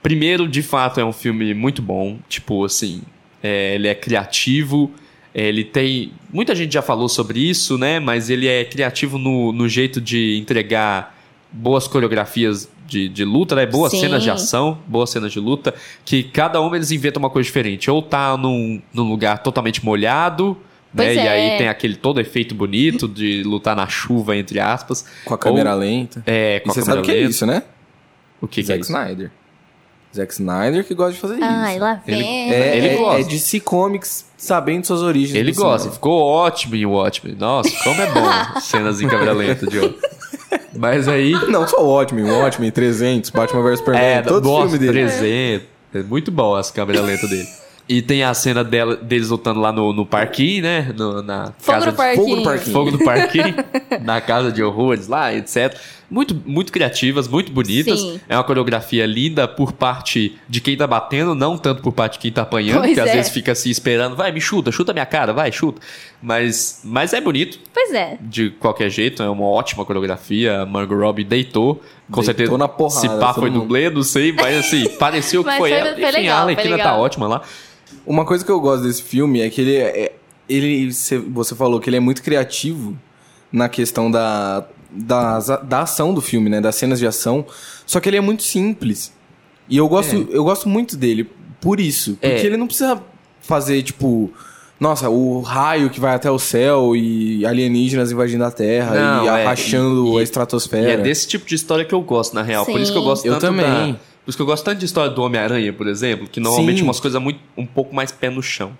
Primeiro, 0.05 0.47
de 0.47 0.61
fato, 0.61 0.99
é 0.99 1.03
um 1.03 1.11
filme 1.11 1.51
muito 1.55 1.81
bom. 1.81 2.19
Tipo, 2.29 2.63
assim, 2.63 3.01
é, 3.41 3.73
ele 3.73 3.87
é 3.87 3.95
criativo. 3.95 4.91
é, 5.33 5.47
Ele 5.47 5.63
tem. 5.63 6.11
Muita 6.31 6.53
gente 6.53 6.71
já 6.71 6.83
falou 6.83 7.09
sobre 7.09 7.39
isso, 7.39 7.75
né? 7.75 7.99
Mas 7.99 8.29
ele 8.29 8.47
é 8.47 8.63
criativo 8.63 9.17
no, 9.17 9.51
no 9.51 9.67
jeito 9.67 9.99
de 9.99 10.37
entregar 10.37 11.17
boas 11.51 11.87
coreografias 11.87 12.69
de, 12.85 13.09
de 13.09 13.25
luta, 13.25 13.55
né? 13.55 13.65
Boas 13.65 13.91
Sim. 13.93 14.01
cenas 14.01 14.21
de 14.21 14.29
ação, 14.29 14.77
boas 14.85 15.09
cenas 15.09 15.31
de 15.33 15.39
luta. 15.39 15.73
Que 16.05 16.21
cada 16.21 16.61
uma 16.61 16.75
eles 16.75 16.91
inventam 16.91 17.19
uma 17.19 17.29
coisa 17.31 17.47
diferente. 17.47 17.89
Ou 17.89 17.99
tá 17.99 18.37
num, 18.37 18.79
num 18.93 19.09
lugar 19.09 19.39
totalmente 19.41 19.83
molhado. 19.83 20.55
Né? 20.93 21.05
Pois 21.05 21.17
E 21.17 21.19
é. 21.19 21.27
aí 21.29 21.57
tem 21.57 21.67
aquele 21.67 21.95
todo 21.95 22.21
efeito 22.21 22.53
bonito 22.53 23.07
de 23.07 23.41
lutar 23.41 23.75
na 23.75 23.87
chuva, 23.87 24.37
entre 24.37 24.59
aspas. 24.59 25.03
Com 25.25 25.33
a 25.33 25.37
câmera 25.39 25.73
Ou- 25.73 25.79
lenta. 25.79 26.21
É, 26.27 26.57
E 26.57 26.59
com 26.59 26.69
a 26.69 26.73
você 26.75 26.81
câmera 26.81 26.97
sabe 26.97 27.01
o 27.01 27.05
que 27.05 27.11
é 27.17 27.21
lenta. 27.21 27.31
isso, 27.31 27.45
né? 27.47 27.63
O 28.39 28.47
que, 28.47 28.61
que 28.61 28.71
é 28.71 28.75
Zack 28.75 28.81
isso? 28.81 28.91
Snyder. 28.91 29.31
Zack 30.15 30.33
Snyder 30.33 30.83
que 30.85 30.93
gosta 30.93 31.13
de 31.13 31.19
fazer 31.19 31.37
Ai, 31.41 31.73
isso. 31.75 31.81
lá 31.83 32.01
Ele- 32.07 32.17
vem. 32.23 32.53
É, 32.53 32.77
Ele 32.77 32.87
é, 32.87 32.95
gosta. 32.97 33.21
é 33.21 33.23
DC 33.23 33.59
Comics 33.59 34.25
sabendo 34.37 34.85
suas 34.85 35.01
origens. 35.01 35.35
Ele 35.35 35.51
gosta, 35.51 35.79
cinema. 35.79 35.93
ficou 35.95 36.21
ótimo 36.21 36.75
em 36.75 36.85
Watchmen. 36.85 37.35
Nossa, 37.37 37.71
como 37.83 38.01
é 38.01 38.11
bom 38.11 38.29
cenas 38.61 39.01
em 39.01 39.07
câmera 39.07 39.33
lenta, 39.33 39.65
Diogo. 39.67 39.95
Mas 40.77 41.07
aí. 41.07 41.31
Não, 41.49 41.67
só 41.67 41.81
o 41.83 41.87
Watchmen, 41.93 42.25
o 42.29 42.39
Watchmen 42.39 42.71
300, 42.71 43.29
Batman 43.29 43.61
vs 43.63 43.79
Superman, 43.79 44.03
É, 44.03 44.21
todo 44.21 44.43
nossa, 44.43 44.69
filme 44.77 44.79
dele. 44.79 45.07
300. 45.09 45.67
É 45.93 46.03
muito 46.03 46.31
bom 46.31 46.55
as 46.55 46.69
câmeras 46.71 47.05
lentas 47.05 47.29
dele. 47.29 47.47
E 47.87 48.01
tem 48.01 48.23
a 48.23 48.33
cena 48.33 48.63
dela, 48.63 48.95
deles 48.95 49.29
lutando 49.29 49.59
lá 49.59 49.71
no, 49.71 49.93
no 49.93 50.05
parquinho, 50.07 50.63
né? 50.63 50.91
No- 50.97 51.21
na 51.21 51.53
Fogo 51.59 51.71
casa 51.71 51.85
no 51.85 51.91
de- 51.91 51.97
parquinho. 51.97 52.25
Fogo 52.25 52.35
no 52.35 52.43
parquinho. 52.43 52.73
Fogo 52.73 52.91
do 52.91 52.99
parquinho, 52.99 53.55
na 54.01 54.19
casa 54.21 54.51
de 54.51 54.63
horrores 54.63 55.07
lá, 55.07 55.33
etc. 55.33 55.77
Muito, 56.09 56.35
muito 56.45 56.71
criativas, 56.71 57.27
muito 57.27 57.51
bonitas. 57.51 57.99
Sim. 57.99 58.19
É 58.29 58.35
uma 58.37 58.43
coreografia 58.43 59.05
linda 59.05 59.47
por 59.47 59.71
parte 59.73 60.37
de 60.47 60.61
quem 60.61 60.77
tá 60.77 60.85
batendo, 60.85 61.33
não 61.33 61.57
tanto 61.57 61.81
por 61.81 61.91
parte 61.91 62.13
de 62.13 62.19
quem 62.19 62.31
tá 62.31 62.43
apanhando, 62.43 62.79
Pois 62.81 62.93
que 62.93 62.99
às 62.99 63.09
é. 63.09 63.13
vezes 63.13 63.31
fica 63.31 63.53
assim 63.53 63.69
esperando, 63.71 64.15
vai, 64.15 64.31
me 64.31 64.39
chuta, 64.39 64.71
chuta 64.71 64.93
minha 64.93 65.05
cara, 65.05 65.33
vai, 65.33 65.51
chuta. 65.51 65.81
Mas, 66.21 66.81
mas 66.83 67.11
é 67.13 67.19
bonito, 67.19 67.59
Pois 67.73 67.91
é. 67.93 68.17
de 68.21 68.51
qualquer 68.51 68.89
jeito, 68.89 69.23
é 69.23 69.29
uma 69.29 69.45
ótima 69.45 69.83
coreografia. 69.85 70.61
A 70.61 70.65
Margot 70.65 70.95
Robbie 70.95 71.23
deitou. 71.23 71.75
Com 71.75 72.21
Deitou 72.21 72.23
certeza, 72.23 72.57
na 72.57 72.67
porrada, 72.67 72.99
se 73.01 73.09
pá 73.19 73.33
foi 73.33 73.49
dublê, 73.49 73.89
não 73.89 74.03
sei, 74.03 74.31
mas 74.31 74.57
assim, 74.59 74.87
pareceu 74.99 75.41
que 75.43 75.47
Mas 75.47 75.57
foi, 75.57 75.69
foi- 75.71 75.79
ela. 75.79 75.93
foi 75.95 76.03
Enfim, 76.03 76.17
legal, 76.17 76.37
a 76.37 76.41
Arlequina 76.41 76.77
tá 76.77 76.95
ótima 76.97 77.27
lá. 77.27 77.41
Uma 78.05 78.23
coisa 78.25 78.45
que 78.45 78.51
eu 78.51 78.59
gosto 78.59 78.83
desse 78.83 79.01
filme 79.01 79.41
é 79.41 79.49
que 79.49 79.61
ele 79.61 79.75
é. 79.75 80.15
Ele, 80.47 80.93
cê- 80.93 81.17
você 81.17 81.55
falou 81.55 81.79
que 81.79 81.89
ele 81.89 81.97
é 81.97 81.99
muito 81.99 82.21
criativo 82.21 82.95
na 83.51 83.67
questão 83.67 84.11
da, 84.11 84.63
da, 84.95 85.39
da 85.39 85.81
ação 85.81 86.13
do 86.13 86.21
filme, 86.21 86.49
né? 86.49 86.59
Das 86.61 86.75
cenas 86.75 86.99
de 86.99 87.07
ação. 87.07 87.45
Só 87.85 87.99
que 87.99 88.09
ele 88.09 88.17
é 88.17 88.21
muito 88.21 88.43
simples. 88.43 89.11
E 89.69 89.77
eu 89.77 89.87
gosto, 89.87 90.27
eu 90.31 90.43
gosto 90.43 90.69
muito 90.69 90.95
dele 90.95 91.29
por 91.61 91.79
isso. 91.79 92.11
Porque 92.13 92.27
É. 92.27 92.45
ele 92.45 92.57
não 92.57 92.67
precisa 92.67 93.01
fazer, 93.41 93.81
tipo. 93.83 94.31
Nossa, 94.77 95.09
o 95.09 95.39
raio 95.39 95.89
que 95.89 96.01
vai 96.01 96.13
até 96.15 96.29
o 96.29 96.37
céu 96.37 96.95
e 96.97 97.45
alienígenas 97.45 98.11
invadindo 98.11 98.43
a 98.43 98.51
Terra 98.51 98.93
Não, 98.93 99.23
e 99.23 99.27
é, 99.27 99.31
arrachando 99.31 100.13
e- 100.15 100.17
a 100.17 100.19
E 100.19 100.23
estratosfera. 100.23 100.91
é 100.91 100.97
desse 100.97 101.25
tipo 101.29 101.45
de 101.45 101.55
história 101.55 101.85
que 101.85 101.95
eu 101.95 102.01
gosto, 102.01 102.33
na 102.33 102.41
real. 102.41 102.65
Por 102.65 102.79
isso 102.81 102.91
que 102.91 102.97
eu 102.97 103.01
Sim. 103.01 103.07
gosto 103.07 103.25
Eu 103.25 103.33
tanto 103.39 103.41
também. 103.57 103.93
da- 103.93 103.99
Por 104.25 104.29
isso 104.29 104.37
que 104.37 104.41
eu 104.41 104.45
gosto 104.45 104.65
tanto 104.65 104.79
de 104.79 104.85
história 104.85 105.09
do 105.11 105.21
Homem-Aranha, 105.21 105.71
por 105.71 105.87
exemplo, 105.87 106.27
que 106.27 106.39
normalmente 106.41 106.79
Sim. 106.79 106.83
umas 106.83 106.99
coisas 106.99 107.21
muito 107.21 107.39
um 107.57 107.65
pouco 107.65 107.95
mais 107.95 108.11
pé 108.11 108.29
no 108.29 108.43
chão. 108.43 108.71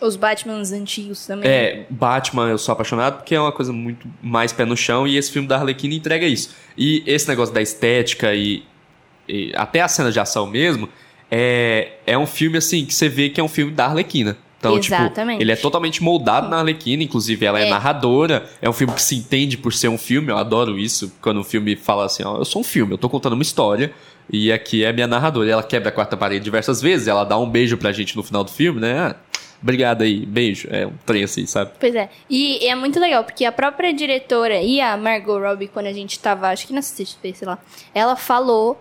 Os 0.00 0.16
Batmans 0.16 0.72
antigos 0.72 1.26
também. 1.26 1.48
É, 1.48 1.86
Batman 1.90 2.48
eu 2.48 2.58
sou 2.58 2.72
apaixonado 2.72 3.18
porque 3.18 3.34
é 3.34 3.40
uma 3.40 3.52
coisa 3.52 3.72
muito 3.72 4.06
mais 4.22 4.52
pé 4.52 4.64
no 4.64 4.76
chão 4.76 5.06
e 5.06 5.16
esse 5.16 5.30
filme 5.30 5.48
da 5.48 5.56
Arlequina 5.56 5.94
entrega 5.94 6.26
isso. 6.26 6.54
E 6.76 7.02
esse 7.06 7.28
negócio 7.28 7.52
da 7.52 7.60
estética 7.60 8.34
e, 8.34 8.62
e 9.28 9.52
até 9.54 9.80
a 9.80 9.88
cena 9.88 10.12
de 10.12 10.20
ação 10.20 10.46
mesmo, 10.46 10.88
é, 11.30 11.92
é 12.06 12.16
um 12.16 12.26
filme 12.26 12.58
assim 12.58 12.84
que 12.84 12.94
você 12.94 13.08
vê 13.08 13.28
que 13.28 13.40
é 13.40 13.44
um 13.44 13.48
filme 13.48 13.72
da 13.72 13.86
Arlequina. 13.86 14.36
Então, 14.58 14.76
Exatamente. 14.76 15.38
tipo, 15.38 15.42
ele 15.42 15.52
é 15.52 15.56
totalmente 15.56 16.02
moldado 16.02 16.48
na 16.48 16.58
Arlequina, 16.58 17.02
inclusive 17.02 17.46
ela 17.46 17.60
é. 17.60 17.66
É. 17.66 17.70
narradora, 17.70 18.48
é 18.60 18.68
um 18.68 18.72
filme 18.72 18.92
que 18.92 19.02
se 19.02 19.14
entende 19.14 19.56
por 19.56 19.72
ser 19.72 19.88
um 19.88 19.98
filme, 19.98 20.30
eu 20.30 20.36
adoro 20.36 20.76
isso, 20.76 21.12
quando 21.20 21.38
um 21.38 21.44
filme 21.44 21.76
fala 21.76 22.06
assim, 22.06 22.24
ó, 22.24 22.38
eu 22.38 22.44
sou 22.44 22.62
um 22.62 22.64
filme, 22.64 22.92
eu 22.92 22.98
tô 22.98 23.08
contando 23.08 23.34
uma 23.34 23.42
história, 23.42 23.92
e 24.30 24.50
aqui 24.50 24.82
é 24.82 24.88
a 24.88 24.92
minha 24.92 25.06
narradora, 25.06 25.48
e 25.48 25.52
ela 25.52 25.62
quebra 25.62 25.90
a 25.90 25.92
quarta 25.92 26.16
parede 26.16 26.44
diversas 26.44 26.82
vezes, 26.82 27.06
ela 27.06 27.22
dá 27.22 27.38
um 27.38 27.48
beijo 27.48 27.76
pra 27.76 27.92
gente 27.92 28.16
no 28.16 28.22
final 28.24 28.42
do 28.42 28.50
filme, 28.50 28.80
né? 28.80 28.98
Ah, 28.98 29.16
obrigado 29.62 30.02
aí, 30.02 30.24
beijo, 30.24 30.68
é 30.70 30.86
um 30.86 30.92
trem 31.04 31.24
assim, 31.24 31.46
sabe? 31.46 31.72
Pois 31.78 31.94
é. 31.94 32.08
E 32.28 32.66
é 32.66 32.74
muito 32.74 32.98
legal, 32.98 33.24
porque 33.24 33.44
a 33.44 33.52
própria 33.52 33.92
diretora 33.92 34.60
e 34.60 34.80
a 34.80 34.96
Margot 34.96 35.38
Robbie, 35.38 35.68
quando 35.68 35.86
a 35.86 35.92
gente 35.92 36.18
tava, 36.18 36.48
acho 36.48 36.66
que 36.66 36.72
na 36.72 36.82
CCXP, 36.82 37.34
sei 37.34 37.48
lá, 37.48 37.58
ela 37.94 38.16
falou. 38.16 38.80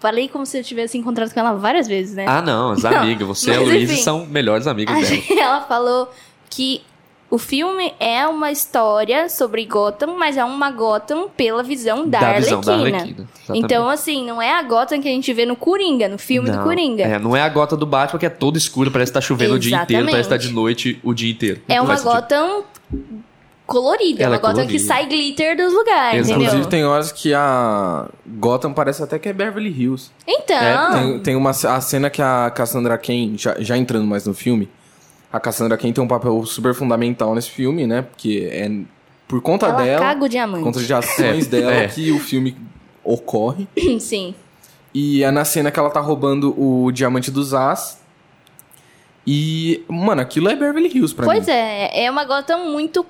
Falei 0.00 0.28
como 0.28 0.44
se 0.44 0.58
eu 0.58 0.64
tivesse 0.64 0.98
encontrado 0.98 1.32
com 1.32 1.38
ela 1.38 1.52
várias 1.52 1.86
vezes, 1.86 2.16
né? 2.16 2.24
Ah, 2.26 2.42
não, 2.42 2.72
as 2.72 2.84
amigas, 2.84 3.28
você 3.28 3.52
e 3.52 3.54
a 3.54 3.60
Luísa 3.60 3.94
são 3.96 4.26
melhores 4.26 4.66
amigas 4.66 4.96
dela. 5.08 5.40
ela 5.40 5.60
falou 5.60 6.12
que 6.50 6.82
o 7.30 7.36
filme 7.36 7.92
é 8.00 8.26
uma 8.26 8.50
história 8.50 9.28
sobre 9.28 9.64
Gotham, 9.66 10.16
mas 10.18 10.36
é 10.36 10.44
uma 10.44 10.70
Gotham 10.70 11.28
pela 11.28 11.62
visão 11.62 12.08
da, 12.08 12.20
Da 12.20 12.26
Arlequina. 12.28 12.56
visão 12.58 12.60
da 12.60 12.72
Arlequina. 12.74 13.28
Então, 13.54 13.88
assim, 13.88 14.24
não 14.26 14.40
é 14.40 14.54
a 14.58 14.62
Gotham 14.62 15.00
que 15.00 15.08
a 15.08 15.10
gente 15.10 15.32
vê 15.34 15.44
no 15.44 15.54
Coringa, 15.56 16.08
no 16.08 16.16
filme 16.18 16.50
do 16.50 16.56
Não, 16.56 16.64
Coringa. 16.64 17.02
É, 17.04 17.18
não 17.18 17.36
é 17.36 17.42
a 17.42 17.48
gota 17.48 17.76
do 17.76 17.84
Batman 17.86 18.18
que 18.18 18.26
é 18.26 18.30
todo 18.30 18.56
escuro, 18.56 18.90
parece 18.90 19.10
que 19.12 19.14
tá 19.14 19.20
chovendo 19.20 19.54
o 19.54 19.58
dia 19.58 19.76
inteiro, 19.82 20.06
parece 20.06 20.28
que 20.28 20.34
tá 20.34 20.36
de 20.38 20.50
noite 20.52 20.98
o 21.04 21.12
dia 21.12 21.30
inteiro. 21.30 21.60
É 21.68 21.76
Não 21.76 21.84
uma 21.84 21.96
sentido. 21.96 22.12
Gotham 22.14 22.64
colorida, 23.66 24.22
é 24.22 24.24
Ela 24.24 24.34
uma 24.34 24.36
é 24.36 24.40
Gotham 24.40 24.66
que 24.66 24.78
colorida. 24.78 24.84
sai 24.86 25.06
glitter 25.06 25.56
dos 25.56 25.72
lugares, 25.74 26.20
Exato. 26.20 26.30
entendeu? 26.30 26.46
Inclusive, 26.46 26.68
tem 26.70 26.84
horas 26.86 27.12
que 27.12 27.34
a 27.34 28.06
Gotham 28.26 28.72
parece 28.72 29.02
até 29.02 29.18
que 29.18 29.28
é 29.28 29.32
Beverly 29.32 29.68
Hills. 29.68 30.10
Então, 30.26 30.56
É, 30.56 30.90
Tem, 30.92 31.18
tem 31.20 31.36
uma 31.36 31.50
a 31.50 31.80
cena 31.80 32.08
que 32.08 32.22
a 32.22 32.50
Cassandra 32.54 32.96
Cain, 32.96 33.34
já, 33.36 33.54
já 33.58 33.76
entrando 33.76 34.06
mais 34.06 34.26
no 34.26 34.32
filme, 34.32 34.68
a 35.32 35.38
Cassandra 35.40 35.76
Cain 35.76 35.92
tem 35.92 36.02
um 36.02 36.08
papel 36.08 36.44
super 36.46 36.74
fundamental 36.74 37.34
nesse 37.34 37.50
filme, 37.50 37.86
né? 37.86 38.02
Porque 38.02 38.48
é 38.50 38.70
por 39.26 39.42
conta 39.42 39.66
ela 39.66 39.82
dela, 39.82 40.00
caga 40.00 40.16
o 40.16 40.20
por 40.20 40.28
diamante. 40.28 40.64
conta 40.64 40.80
de 40.80 40.94
ações 40.94 41.46
É, 41.46 41.50
dela 41.50 41.72
é. 41.74 41.88
que 41.88 42.10
o 42.12 42.18
filme 42.18 42.56
ocorre. 43.04 43.68
Sim. 44.00 44.34
E 44.94 45.22
é 45.22 45.30
na 45.30 45.44
cena 45.44 45.70
que 45.70 45.78
ela 45.78 45.90
tá 45.90 46.00
roubando 46.00 46.54
o 46.58 46.90
diamante 46.90 47.30
dos 47.30 47.52
As. 47.52 48.00
E, 49.26 49.84
mano, 49.88 50.22
aquilo 50.22 50.48
é 50.48 50.56
Beverly 50.56 50.88
Hills 50.88 51.14
pra 51.14 51.26
Pois 51.26 51.46
mim. 51.46 51.52
é, 51.52 52.04
é 52.04 52.10
uma 52.10 52.24
Gotham 52.24 52.70
muito 52.70 53.04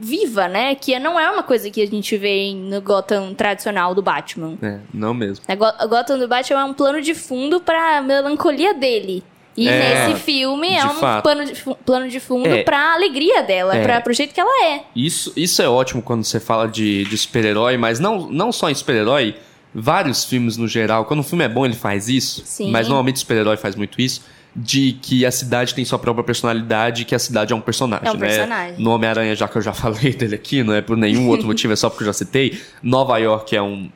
viva, 0.00 0.48
né? 0.48 0.74
Que 0.74 0.98
não 0.98 1.18
é 1.18 1.30
uma 1.30 1.44
coisa 1.44 1.70
que 1.70 1.80
a 1.80 1.86
gente 1.86 2.16
vê 2.18 2.52
no 2.52 2.80
Gotham 2.80 3.32
tradicional 3.34 3.94
do 3.94 4.02
Batman. 4.02 4.58
É, 4.60 4.80
não 4.92 5.14
mesmo. 5.14 5.44
A, 5.46 5.52
a 5.52 5.86
Gotham 5.86 6.18
do 6.18 6.26
Batman 6.26 6.60
é 6.60 6.64
um 6.64 6.74
plano 6.74 7.00
de 7.00 7.14
fundo 7.14 7.60
pra 7.60 8.02
melancolia 8.02 8.74
dele. 8.74 9.22
E 9.56 9.68
É, 9.68 10.06
nesse 10.08 10.20
filme 10.22 10.74
é 10.74 10.84
um 10.86 10.94
fato. 10.94 11.22
plano 11.22 11.44
de, 11.44 11.52
plano 11.84 12.08
de 12.08 12.20
fundo 12.20 12.48
É. 12.48 12.62
pra 12.62 12.94
alegria 12.94 13.42
dela, 13.42 13.76
É. 13.76 13.82
pra, 13.82 14.00
pro 14.00 14.12
jeito 14.12 14.32
que 14.32 14.40
ela 14.40 14.64
é. 14.66 14.82
Isso, 14.96 15.32
isso 15.36 15.60
é 15.60 15.68
ótimo 15.68 16.00
quando 16.00 16.24
você 16.24 16.40
fala 16.40 16.66
de, 16.66 17.04
de 17.04 17.18
super-herói, 17.18 17.76
mas 17.76 18.00
não, 18.00 18.30
não 18.30 18.50
só 18.50 18.70
em 18.70 18.74
super-herói, 18.74 19.34
vários 19.74 20.24
filmes 20.24 20.56
no 20.56 20.66
geral. 20.66 21.04
Quando 21.04 21.20
um 21.20 21.24
filme 21.24 21.44
é 21.44 21.48
bom, 21.48 21.64
ele 21.66 21.74
faz 21.74 22.08
isso. 22.08 22.42
Sim. 22.46 22.70
Mas 22.70 22.88
normalmente 22.88 23.18
super-herói 23.18 23.56
faz 23.56 23.74
muito 23.76 24.00
isso. 24.00 24.22
De 24.54 24.98
que 25.00 25.24
a 25.24 25.30
cidade 25.30 25.74
tem 25.74 25.82
sua 25.82 25.98
própria 25.98 26.22
personalidade 26.24 27.02
e 27.02 27.04
que 27.06 27.14
a 27.14 27.18
cidade 27.18 27.54
é 27.54 27.56
um 27.56 27.60
personagem. 27.60 28.06
É 28.06 28.10
um 28.10 28.14
né? 28.16 28.26
personagem. 28.28 28.74
No 28.78 28.90
Homem-Aranha, 28.90 29.34
já 29.34 29.48
que 29.48 29.56
eu 29.56 29.62
já 29.62 29.72
falei 29.74 30.12
dele 30.12 30.34
aqui, 30.34 30.62
não 30.62 30.74
é 30.74 30.82
por 30.82 30.94
nenhum 30.96 31.28
outro 31.28 31.46
motivo, 31.46 31.72
é 31.72 31.76
só 31.76 31.88
porque 31.88 32.02
eu 32.04 32.06
já 32.08 32.12
citei. 32.12 32.60
Nova 32.82 33.16
York 33.18 33.56
é 33.56 33.62
um 33.62 33.90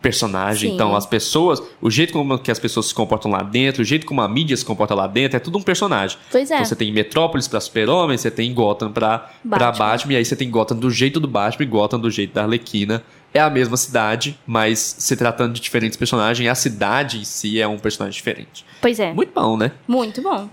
personagem. 0.00 0.70
Sim. 0.70 0.74
Então, 0.74 0.94
as 0.94 1.06
pessoas, 1.06 1.62
o 1.80 1.90
jeito 1.90 2.12
como 2.12 2.38
que 2.38 2.50
as 2.50 2.58
pessoas 2.58 2.86
se 2.86 2.94
comportam 2.94 3.30
lá 3.30 3.42
dentro, 3.42 3.82
o 3.82 3.84
jeito 3.84 4.06
como 4.06 4.20
a 4.20 4.28
mídia 4.28 4.56
se 4.56 4.64
comporta 4.64 4.94
lá 4.94 5.06
dentro, 5.06 5.36
é 5.36 5.40
tudo 5.40 5.58
um 5.58 5.62
personagem. 5.62 6.16
Pois 6.30 6.50
é. 6.50 6.54
Então, 6.54 6.64
você 6.64 6.76
tem 6.76 6.92
Metrópolis 6.92 7.48
pra 7.48 7.60
Super-Homem, 7.60 8.16
você 8.16 8.30
tem 8.30 8.52
Gotham 8.52 8.92
pra 8.92 9.18
pra 9.18 9.30
Batman. 9.58 9.86
Batman. 9.86 10.12
e 10.12 10.16
aí 10.16 10.24
você 10.24 10.36
tem 10.36 10.50
Gotham 10.50 10.76
do 10.76 10.90
jeito 10.90 11.18
do 11.18 11.28
Batman 11.28 11.64
e 11.64 11.66
Gotham 11.66 11.98
do 12.00 12.10
jeito 12.10 12.34
da 12.34 12.42
Arlequina. 12.42 13.02
É 13.34 13.40
a 13.40 13.50
mesma 13.50 13.76
cidade, 13.76 14.38
mas 14.46 14.78
se 14.98 15.14
tratando 15.16 15.52
de 15.52 15.60
diferentes 15.60 15.98
personagens, 15.98 16.48
a 16.48 16.54
cidade 16.54 17.18
em 17.18 17.24
si 17.24 17.60
é 17.60 17.68
um 17.68 17.78
personagem 17.78 18.16
diferente. 18.16 18.64
Pois 18.80 18.98
é. 18.98 19.12
Muito 19.12 19.32
bom, 19.34 19.56
né? 19.56 19.72
Muito 19.86 20.22
bom. 20.22 20.48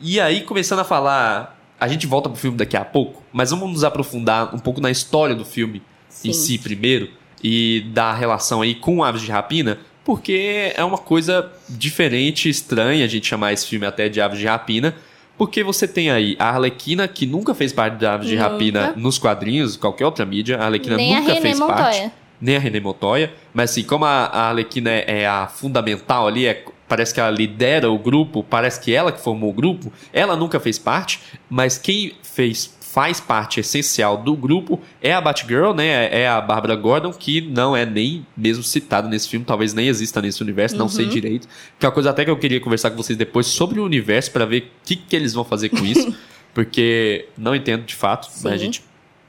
E 0.00 0.20
aí, 0.20 0.42
começando 0.42 0.80
a 0.80 0.84
falar. 0.84 1.54
A 1.78 1.88
gente 1.88 2.06
volta 2.06 2.30
pro 2.30 2.38
filme 2.38 2.56
daqui 2.56 2.74
a 2.74 2.84
pouco, 2.86 3.22
mas 3.30 3.50
vamos 3.50 3.70
nos 3.70 3.84
aprofundar 3.84 4.54
um 4.54 4.58
pouco 4.58 4.80
na 4.80 4.90
história 4.90 5.34
do 5.34 5.44
filme 5.44 5.82
Sim. 6.08 6.30
em 6.30 6.32
si 6.32 6.56
primeiro 6.56 7.10
e 7.42 7.84
da 7.92 8.12
relação 8.12 8.62
aí 8.62 8.74
com 8.74 9.02
Aves 9.04 9.22
de 9.22 9.30
Rapina, 9.30 9.78
porque 10.04 10.72
é 10.76 10.84
uma 10.84 10.98
coisa 10.98 11.50
diferente, 11.68 12.48
estranha 12.48 13.04
a 13.04 13.08
gente 13.08 13.26
chamar 13.26 13.52
esse 13.52 13.66
filme 13.66 13.86
até 13.86 14.08
de 14.08 14.20
Aves 14.20 14.38
de 14.38 14.46
Rapina, 14.46 14.94
porque 15.36 15.62
você 15.62 15.86
tem 15.86 16.10
aí 16.10 16.36
a 16.38 16.50
Arlequina, 16.50 17.06
que 17.06 17.26
nunca 17.26 17.54
fez 17.54 17.72
parte 17.72 17.94
da 17.98 18.14
Aves 18.14 18.28
de 18.28 18.36
Nunca. 18.36 18.48
Rapina 18.48 18.94
nos 18.96 19.18
quadrinhos, 19.18 19.76
qualquer 19.76 20.06
outra 20.06 20.24
mídia, 20.24 20.58
a 20.58 20.64
Arlequina 20.64 20.96
Nem 20.96 21.14
a 21.14 21.20
nunca 21.20 21.34
René 21.34 21.42
fez 21.42 21.58
parte 21.58 21.78
Montoya. 21.82 22.12
nem 22.40 22.56
a 22.56 22.58
René 22.58 22.80
Montoya, 22.80 23.32
mas 23.52 23.70
assim, 23.70 23.82
como 23.82 24.04
a, 24.04 24.26
a 24.26 24.48
Arlequina 24.48 24.90
é, 24.90 25.22
é 25.22 25.26
a 25.26 25.46
fundamental 25.46 26.26
ali, 26.26 26.46
é 26.46 26.64
parece 26.88 27.12
que 27.12 27.20
ela 27.20 27.30
lidera 27.30 27.90
o 27.90 27.98
grupo, 27.98 28.44
parece 28.44 28.80
que 28.80 28.94
ela 28.94 29.10
que 29.10 29.20
formou 29.20 29.50
o 29.50 29.52
grupo, 29.52 29.92
ela 30.12 30.36
nunca 30.36 30.60
fez 30.60 30.78
parte, 30.78 31.20
mas 31.50 31.76
quem 31.76 32.14
fez 32.22 32.75
faz 32.96 33.20
parte 33.20 33.60
essencial 33.60 34.16
do 34.16 34.34
grupo 34.34 34.80
é 35.02 35.12
a 35.12 35.20
Batgirl, 35.20 35.74
né? 35.74 36.08
É 36.10 36.26
a 36.26 36.40
Barbara 36.40 36.74
Gordon, 36.74 37.12
que 37.12 37.42
não 37.42 37.76
é 37.76 37.84
nem 37.84 38.26
mesmo 38.34 38.62
citada 38.62 39.06
nesse 39.06 39.28
filme, 39.28 39.44
talvez 39.44 39.74
nem 39.74 39.86
exista 39.86 40.22
nesse 40.22 40.40
universo, 40.42 40.78
não 40.78 40.88
sei 40.88 41.04
direito. 41.04 41.46
Que 41.78 41.84
é 41.84 41.90
uma 41.90 41.94
coisa 41.94 42.08
até 42.08 42.24
que 42.24 42.30
eu 42.30 42.38
queria 42.38 42.58
conversar 42.58 42.88
com 42.88 42.96
vocês 42.96 43.18
depois 43.18 43.48
sobre 43.48 43.80
o 43.80 43.84
universo 43.84 44.30
para 44.30 44.46
ver 44.46 44.62
o 44.62 44.86
que, 44.86 44.96
que 44.96 45.14
eles 45.14 45.34
vão 45.34 45.44
fazer 45.44 45.68
com 45.68 45.84
isso, 45.84 46.16
porque 46.54 47.28
não 47.36 47.54
entendo 47.54 47.84
de 47.84 47.94
fato, 47.94 48.30
mas 48.42 48.46
a 48.46 48.56
Sim. 48.56 48.64
gente 48.64 48.82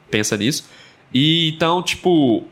pensa 0.10 0.38
nisso. 0.38 0.64
E 1.14 1.50
então, 1.50 1.84
tipo, 1.84 2.46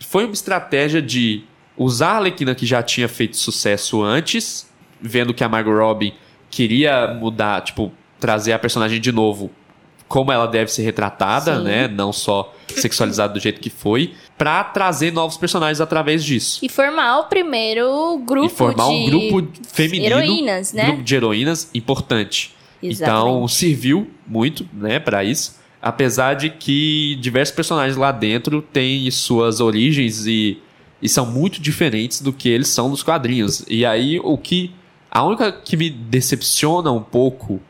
foi 0.00 0.24
uma 0.24 0.34
estratégia 0.34 1.00
de 1.00 1.44
usar 1.76 2.08
a 2.08 2.16
Arlequina 2.16 2.56
que 2.56 2.66
já 2.66 2.82
tinha 2.82 3.06
feito 3.06 3.36
sucesso 3.36 4.02
antes, 4.02 4.68
vendo 5.00 5.32
que 5.32 5.44
a 5.44 5.48
Margot 5.48 5.78
Robbie 5.78 6.14
queria 6.50 7.06
mudar, 7.14 7.60
tipo, 7.60 7.92
trazer 8.18 8.52
a 8.52 8.58
personagem 8.58 9.00
de 9.00 9.12
novo 9.12 9.48
como 10.08 10.30
ela 10.30 10.46
deve 10.46 10.70
ser 10.70 10.82
retratada, 10.82 11.58
Sim. 11.58 11.64
né? 11.64 11.88
Não 11.88 12.12
só 12.12 12.54
sexualizada 12.68 13.32
do 13.34 13.40
jeito 13.40 13.60
que 13.60 13.70
foi, 13.70 14.14
pra 14.36 14.62
trazer 14.62 15.12
novos 15.12 15.36
personagens 15.36 15.80
através 15.80 16.24
disso. 16.24 16.60
E 16.62 16.68
formar 16.68 17.20
o 17.20 17.24
primeiro 17.24 18.18
grupo 18.24 18.46
e 18.46 18.50
formar 18.50 18.88
de 18.88 18.90
um 18.90 19.06
grupo 19.06 19.48
feminino, 19.68 20.16
heroínas, 20.16 20.72
né? 20.72 20.86
grupo 20.86 21.02
de 21.02 21.14
heroínas 21.14 21.70
importante. 21.74 22.54
Então, 22.82 22.90
Exatamente. 22.90 23.52
serviu 23.54 24.10
muito, 24.26 24.68
né, 24.72 24.98
para 24.98 25.24
isso. 25.24 25.56
Apesar 25.80 26.34
de 26.34 26.50
que 26.50 27.16
diversos 27.20 27.54
personagens 27.54 27.96
lá 27.96 28.10
dentro 28.10 28.60
têm 28.60 29.10
suas 29.10 29.60
origens 29.60 30.26
e, 30.26 30.58
e 31.00 31.08
são 31.08 31.26
muito 31.26 31.60
diferentes 31.60 32.20
do 32.20 32.32
que 32.32 32.48
eles 32.48 32.68
são 32.68 32.88
nos 32.88 33.02
quadrinhos. 33.02 33.64
E 33.68 33.84
aí, 33.84 34.18
o 34.22 34.36
que. 34.36 34.72
A 35.10 35.22
única 35.24 35.52
que 35.52 35.76
me 35.76 35.88
decepciona 35.88 36.90
um 36.90 37.02
pouco. 37.02 37.60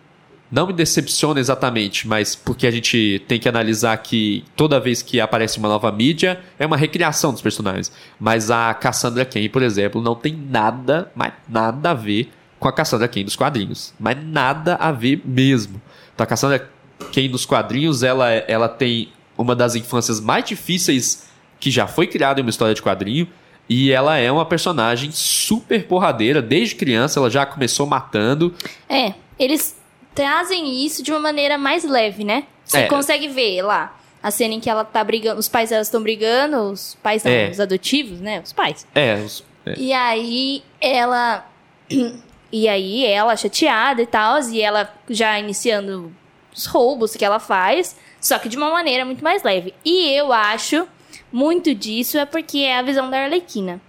Não 0.51 0.67
me 0.67 0.73
decepciona 0.73 1.41
exatamente, 1.41 2.07
mas 2.07 2.37
porque 2.37 2.67
a 2.67 2.71
gente 2.71 3.23
tem 3.27 3.39
que 3.39 3.49
analisar 3.49 3.97
que 3.99 4.45
toda 4.55 4.79
vez 4.79 5.03
que 5.03 5.21
aparece 5.21 5.59
uma 5.59 5.69
nova 5.69 5.91
mídia 5.91 6.41
é 6.59 6.65
uma 6.65 6.77
recriação 6.77 7.33
dos 7.33 7.43
personagens. 7.43 7.91
Mas 8.19 8.51
a 8.51 8.73
Cassandra 8.75 9.25
Cain, 9.25 9.49
por 9.49 9.63
exemplo, 9.63 10.01
não 10.01 10.15
tem 10.15 10.35
nada, 10.35 11.11
mas 11.15 11.33
nada 11.49 11.91
a 11.91 11.95
ver 11.95 12.31
com 12.61 12.69
a 12.69 12.73
Cassandra 12.73 13.09
Cain 13.09 13.25
dos 13.25 13.35
quadrinhos. 13.35 13.93
Mas 13.99 14.17
nada 14.25 14.77
a 14.77 14.93
ver 14.93 15.21
mesmo. 15.25 15.81
Então 16.15 16.23
a 16.25 16.27
Cassandra 16.27 16.71
Cain 17.13 17.29
dos 17.29 17.45
quadrinhos, 17.45 18.03
ela, 18.03 18.31
ela 18.31 18.69
tem 18.69 19.13
uma 19.37 19.55
das 19.55 19.75
infâncias 19.75 20.21
mais 20.21 20.45
difíceis 20.45 21.29
que 21.59 21.71
já 21.71 21.87
foi 21.87 22.07
criada 22.07 22.41
em 22.41 22.43
uma 22.43 22.51
história 22.51 22.75
de 22.75 22.83
quadrinho. 22.83 23.29
E 23.69 23.91
ela 23.91 24.17
é 24.17 24.31
uma 24.31 24.47
personagem 24.47 25.11
super 25.11 25.85
porradeira. 25.89 26.41
Desde 26.41 26.77
criança, 26.77 27.19
ela 27.19 27.29
já 27.29 27.45
começou 27.45 27.85
matando. 27.85 28.55
É, 28.89 29.15
eles 29.39 29.77
trazem 30.17 30.85
isso 30.85 31.03
de 31.03 31.13
uma 31.13 31.21
maneira 31.21 31.57
mais 31.57 31.85
leve, 31.85 32.25
né? 32.25 32.45
Você 32.65 32.79
É. 32.79 32.87
consegue 32.89 33.29
ver 33.29 33.63
lá 33.63 33.97
a 34.21 34.31
cena 34.33 34.55
em 34.55 34.59
que 34.61 34.69
ela 34.69 34.85
tá 34.85 35.05
brigando, 35.05 35.39
os 35.39 35.47
pais 35.49 35.71
delas 35.71 35.87
estão 35.87 36.03
brigando, 36.03 36.57
os 36.73 36.97
pais 37.01 37.23
não, 37.23 37.31
É. 37.31 37.51
os 37.51 37.61
adotivos, 37.61 38.19
né? 38.21 38.41
Os 38.45 38.53
pais. 38.53 38.85
É, 38.95 39.15
os- 39.15 39.45
é. 39.65 39.75
E 39.79 39.93
aí 39.93 40.65
ela. 40.81 41.47
E 42.53 42.69
aí 42.69 43.05
ela 43.05 43.37
chateada 43.37 44.01
e 44.01 44.07
tal, 44.07 44.41
e 44.51 44.63
ela 44.63 44.89
já 45.11 45.37
iniciando 45.39 46.13
os 46.55 46.65
roubos 46.65 47.17
que 47.17 47.25
ela 47.25 47.41
faz, 47.41 47.97
só 48.21 48.39
que 48.39 48.49
de 48.49 48.57
uma 48.57 48.71
maneira 48.71 49.05
muito 49.05 49.23
mais 49.23 49.43
leve. 49.43 49.75
E 49.85 50.09
eu 50.13 50.33
acho 50.33 50.87
muito 51.31 51.75
disso 51.75 52.17
é 52.17 52.25
porque 52.25 52.59
é 52.59 52.79
a 52.79 52.83
visão 52.83 53.11
da 53.11 53.19
Arlequina. 53.25 53.81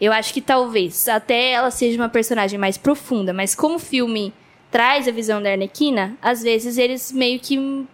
Eu 0.00 0.12
acho 0.12 0.34
que 0.34 0.40
talvez 0.40 1.06
até 1.08 1.52
ela 1.52 1.70
seja 1.70 1.96
uma 1.96 2.08
personagem 2.08 2.58
mais 2.58 2.76
profunda, 2.76 3.32
mas 3.32 3.54
como 3.54 3.76
o 3.76 3.78
filme 3.78 4.34
traz 4.74 5.06
a 5.06 5.12
visão 5.12 5.40
da 5.40 5.50
Arlequina, 5.52 6.16
às 6.20 6.42
vezes 6.42 6.78
eles 6.78 7.12
meio 7.12 7.38
que 7.38 7.86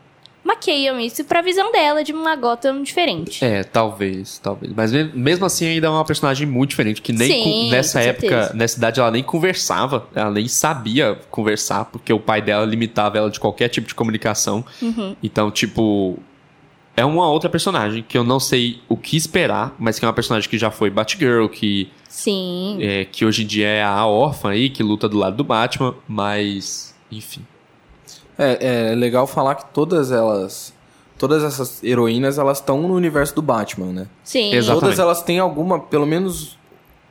maqueiam 0.43 0.99
isso 0.99 1.23
pra 1.25 1.43
visão 1.43 1.71
dela 1.71 2.03
de 2.03 2.11
uma 2.11 2.35
Gotham 2.35 2.83
diferente. 2.83 3.45
É, 3.45 3.63
talvez, 3.63 4.39
talvez. 4.39 4.73
Mas 4.75 4.91
me- 4.91 5.05
mesmo 5.13 5.45
assim 5.45 5.67
ainda 5.67 5.89
é 5.89 5.91
uma 5.91 6.05
personagem 6.07 6.47
muito 6.47 6.71
diferente, 6.71 7.03
que 7.03 7.13
nem 7.13 7.29
Sim, 7.31 7.43
com- 7.45 7.71
nessa 7.71 8.01
com 8.01 8.09
época, 8.09 8.29
certeza. 8.29 8.55
nessa 8.55 8.79
idade 8.79 8.99
ela 8.99 9.11
nem 9.11 9.23
conversava, 9.23 10.09
ela 10.15 10.31
nem 10.31 10.49
sabia 10.49 11.19
conversar, 11.31 11.85
porque 11.85 12.11
o 12.15 12.19
pai 12.19 12.41
dela 12.41 12.65
limitava 12.65 13.19
ela 13.19 13.31
de 13.31 13.39
qualquer 13.39 13.69
tipo 13.69 13.87
de 13.87 13.95
comunicação. 13.95 14.65
Uhum. 14.81 15.15
Então, 15.23 15.51
tipo, 15.51 16.19
é 17.01 17.05
uma 17.05 17.29
outra 17.31 17.49
personagem 17.49 18.05
que 18.07 18.17
eu 18.17 18.23
não 18.23 18.39
sei 18.39 18.81
o 18.89 18.97
que 18.97 19.17
esperar, 19.17 19.75
mas 19.79 19.99
que 19.99 20.05
é 20.05 20.09
uma 20.09 20.15
personagem 20.15 20.49
que 20.49 20.59
já 20.59 20.71
foi 20.71 20.91
Batgirl, 20.91 21.47
que, 21.47 21.91
Sim. 22.09 22.79
é, 22.81 23.07
que 23.07 23.25
hoje 23.25 23.43
em 23.43 23.47
dia 23.47 23.67
é 23.67 23.83
a 23.83 24.05
órfã 24.05 24.51
aí, 24.51 24.69
que 24.69 24.83
luta 24.83 25.09
do 25.09 25.17
lado 25.17 25.37
do 25.37 25.43
Batman, 25.43 25.95
mas, 26.07 26.95
enfim. 27.11 27.41
É, 28.39 28.91
é 28.91 28.95
legal 28.95 29.27
falar 29.27 29.55
que 29.55 29.73
todas 29.73 30.13
elas. 30.13 30.79
Todas 31.19 31.43
essas 31.43 31.83
heroínas, 31.83 32.39
elas 32.39 32.59
estão 32.59 32.81
no 32.81 32.95
universo 32.95 33.35
do 33.35 33.43
Batman, 33.43 33.93
né? 33.93 34.07
Sim. 34.25 34.55
Exato. 34.55 34.81
Todas 34.81 34.95
Exatamente. 34.95 35.01
elas 35.01 35.23
têm 35.23 35.39
alguma, 35.39 35.79
pelo 35.79 36.07
menos 36.07 36.59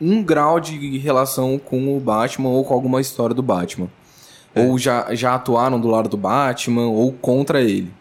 um 0.02 0.23
grau 0.23 0.60
de 0.60 0.97
relação 0.97 1.60
com 1.60 1.95
o 1.95 1.99
Batman 1.99 2.49
ou 2.49 2.65
com 2.65 2.73
alguma 2.73 3.02
história 3.02 3.36
do 3.36 3.43
Batman. 3.43 3.88
Ou 4.56 4.80
já, 4.80 5.13
já 5.13 5.36
atuaram 5.36 5.80
do 5.80 5.88
lado 5.88 6.10
do 6.10 6.17
Batman 6.17 6.88
ou 6.88 7.12
contra 7.13 7.62
ele. 7.62 7.91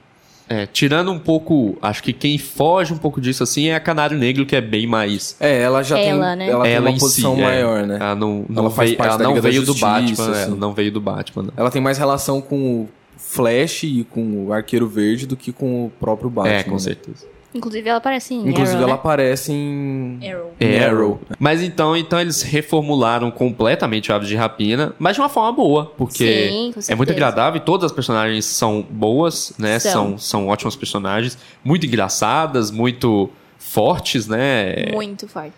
É, 0.48 0.66
tirando 0.66 1.10
um 1.12 1.18
pouco, 1.18 1.76
acho 1.82 2.02
que 2.02 2.12
quem 2.12 2.38
foge 2.38 2.92
um 2.92 2.96
pouco 2.96 3.20
disso 3.20 3.42
assim 3.42 3.68
é 3.68 3.74
a 3.74 3.80
Canário 3.80 4.16
Negro, 4.16 4.46
que 4.46 4.56
é 4.56 4.60
bem 4.60 4.86
mais 4.86 5.36
É, 5.38 5.60
ela 5.60 5.82
já 5.82 5.98
Ela, 5.98 6.28
tem, 6.30 6.36
né? 6.36 6.48
ela 6.48 6.64
tem 6.64 6.72
ela 6.72 6.88
uma 6.88 6.96
em 6.96 6.98
posição 6.98 7.34
si, 7.34 7.40
é. 7.40 7.44
maior, 7.44 7.86
né? 7.86 7.98
Ela 8.00 8.14
não, 8.14 8.46
não 8.48 8.62
Ela 8.64 8.70
faz 8.70 8.90
veio, 8.90 8.98
parte 8.98 9.10
ela 9.10 9.18
da 9.18 9.24
não 9.24 9.30
Liga 9.32 9.42
da 9.42 9.48
veio 9.50 9.60
do 9.60 9.66
Justiça, 9.66 9.86
Batman, 9.86 10.24
é, 10.26 10.30
assim. 10.30 10.50
ela 10.50 10.56
não 10.56 10.72
veio 10.72 10.92
do 10.92 11.00
Batman, 11.00 11.42
não. 11.42 11.52
Ela 11.56 11.70
tem 11.70 11.82
mais 11.82 11.98
relação 11.98 12.40
com 12.40 12.56
o 12.82 12.88
Flash 13.18 13.82
e 13.82 14.06
com 14.10 14.46
o 14.46 14.52
Arqueiro 14.52 14.88
Verde 14.88 15.26
do 15.26 15.36
que 15.36 15.52
com 15.52 15.84
o 15.84 15.90
próprio 16.00 16.30
Batman. 16.30 16.54
é, 16.54 16.62
com 16.62 16.72
né? 16.72 16.78
certeza. 16.78 17.26
Inclusive 17.54 17.88
ela 17.88 17.98
aparece 17.98 18.34
em 18.34 18.40
Inclusive, 18.48 18.76
Arrow, 18.76 18.78
ela 18.82 18.86
né? 18.88 18.92
aparece 18.92 19.52
em. 19.52 20.20
Arrow. 20.22 20.52
Arrow. 20.86 21.20
Mas 21.38 21.62
então, 21.62 21.96
então 21.96 22.20
eles 22.20 22.42
reformularam 22.42 23.30
completamente 23.30 24.12
o 24.12 24.14
Aves 24.14 24.28
de 24.28 24.36
Rapina, 24.36 24.94
mas 24.98 25.14
de 25.16 25.20
uma 25.22 25.30
forma 25.30 25.52
boa, 25.52 25.86
porque 25.96 26.72
Sim, 26.76 26.92
é 26.92 26.94
muito 26.94 27.10
agradável 27.10 27.56
e 27.60 27.64
todas 27.64 27.86
as 27.86 27.92
personagens 27.92 28.44
são 28.44 28.82
boas, 28.88 29.52
né? 29.58 29.78
São. 29.78 29.92
São, 29.92 30.18
são 30.18 30.48
ótimas 30.48 30.76
personagens, 30.76 31.38
muito 31.64 31.86
engraçadas, 31.86 32.70
muito 32.70 33.30
fortes, 33.58 34.26
né? 34.28 34.86
Muito 34.92 35.26
forte. 35.26 35.52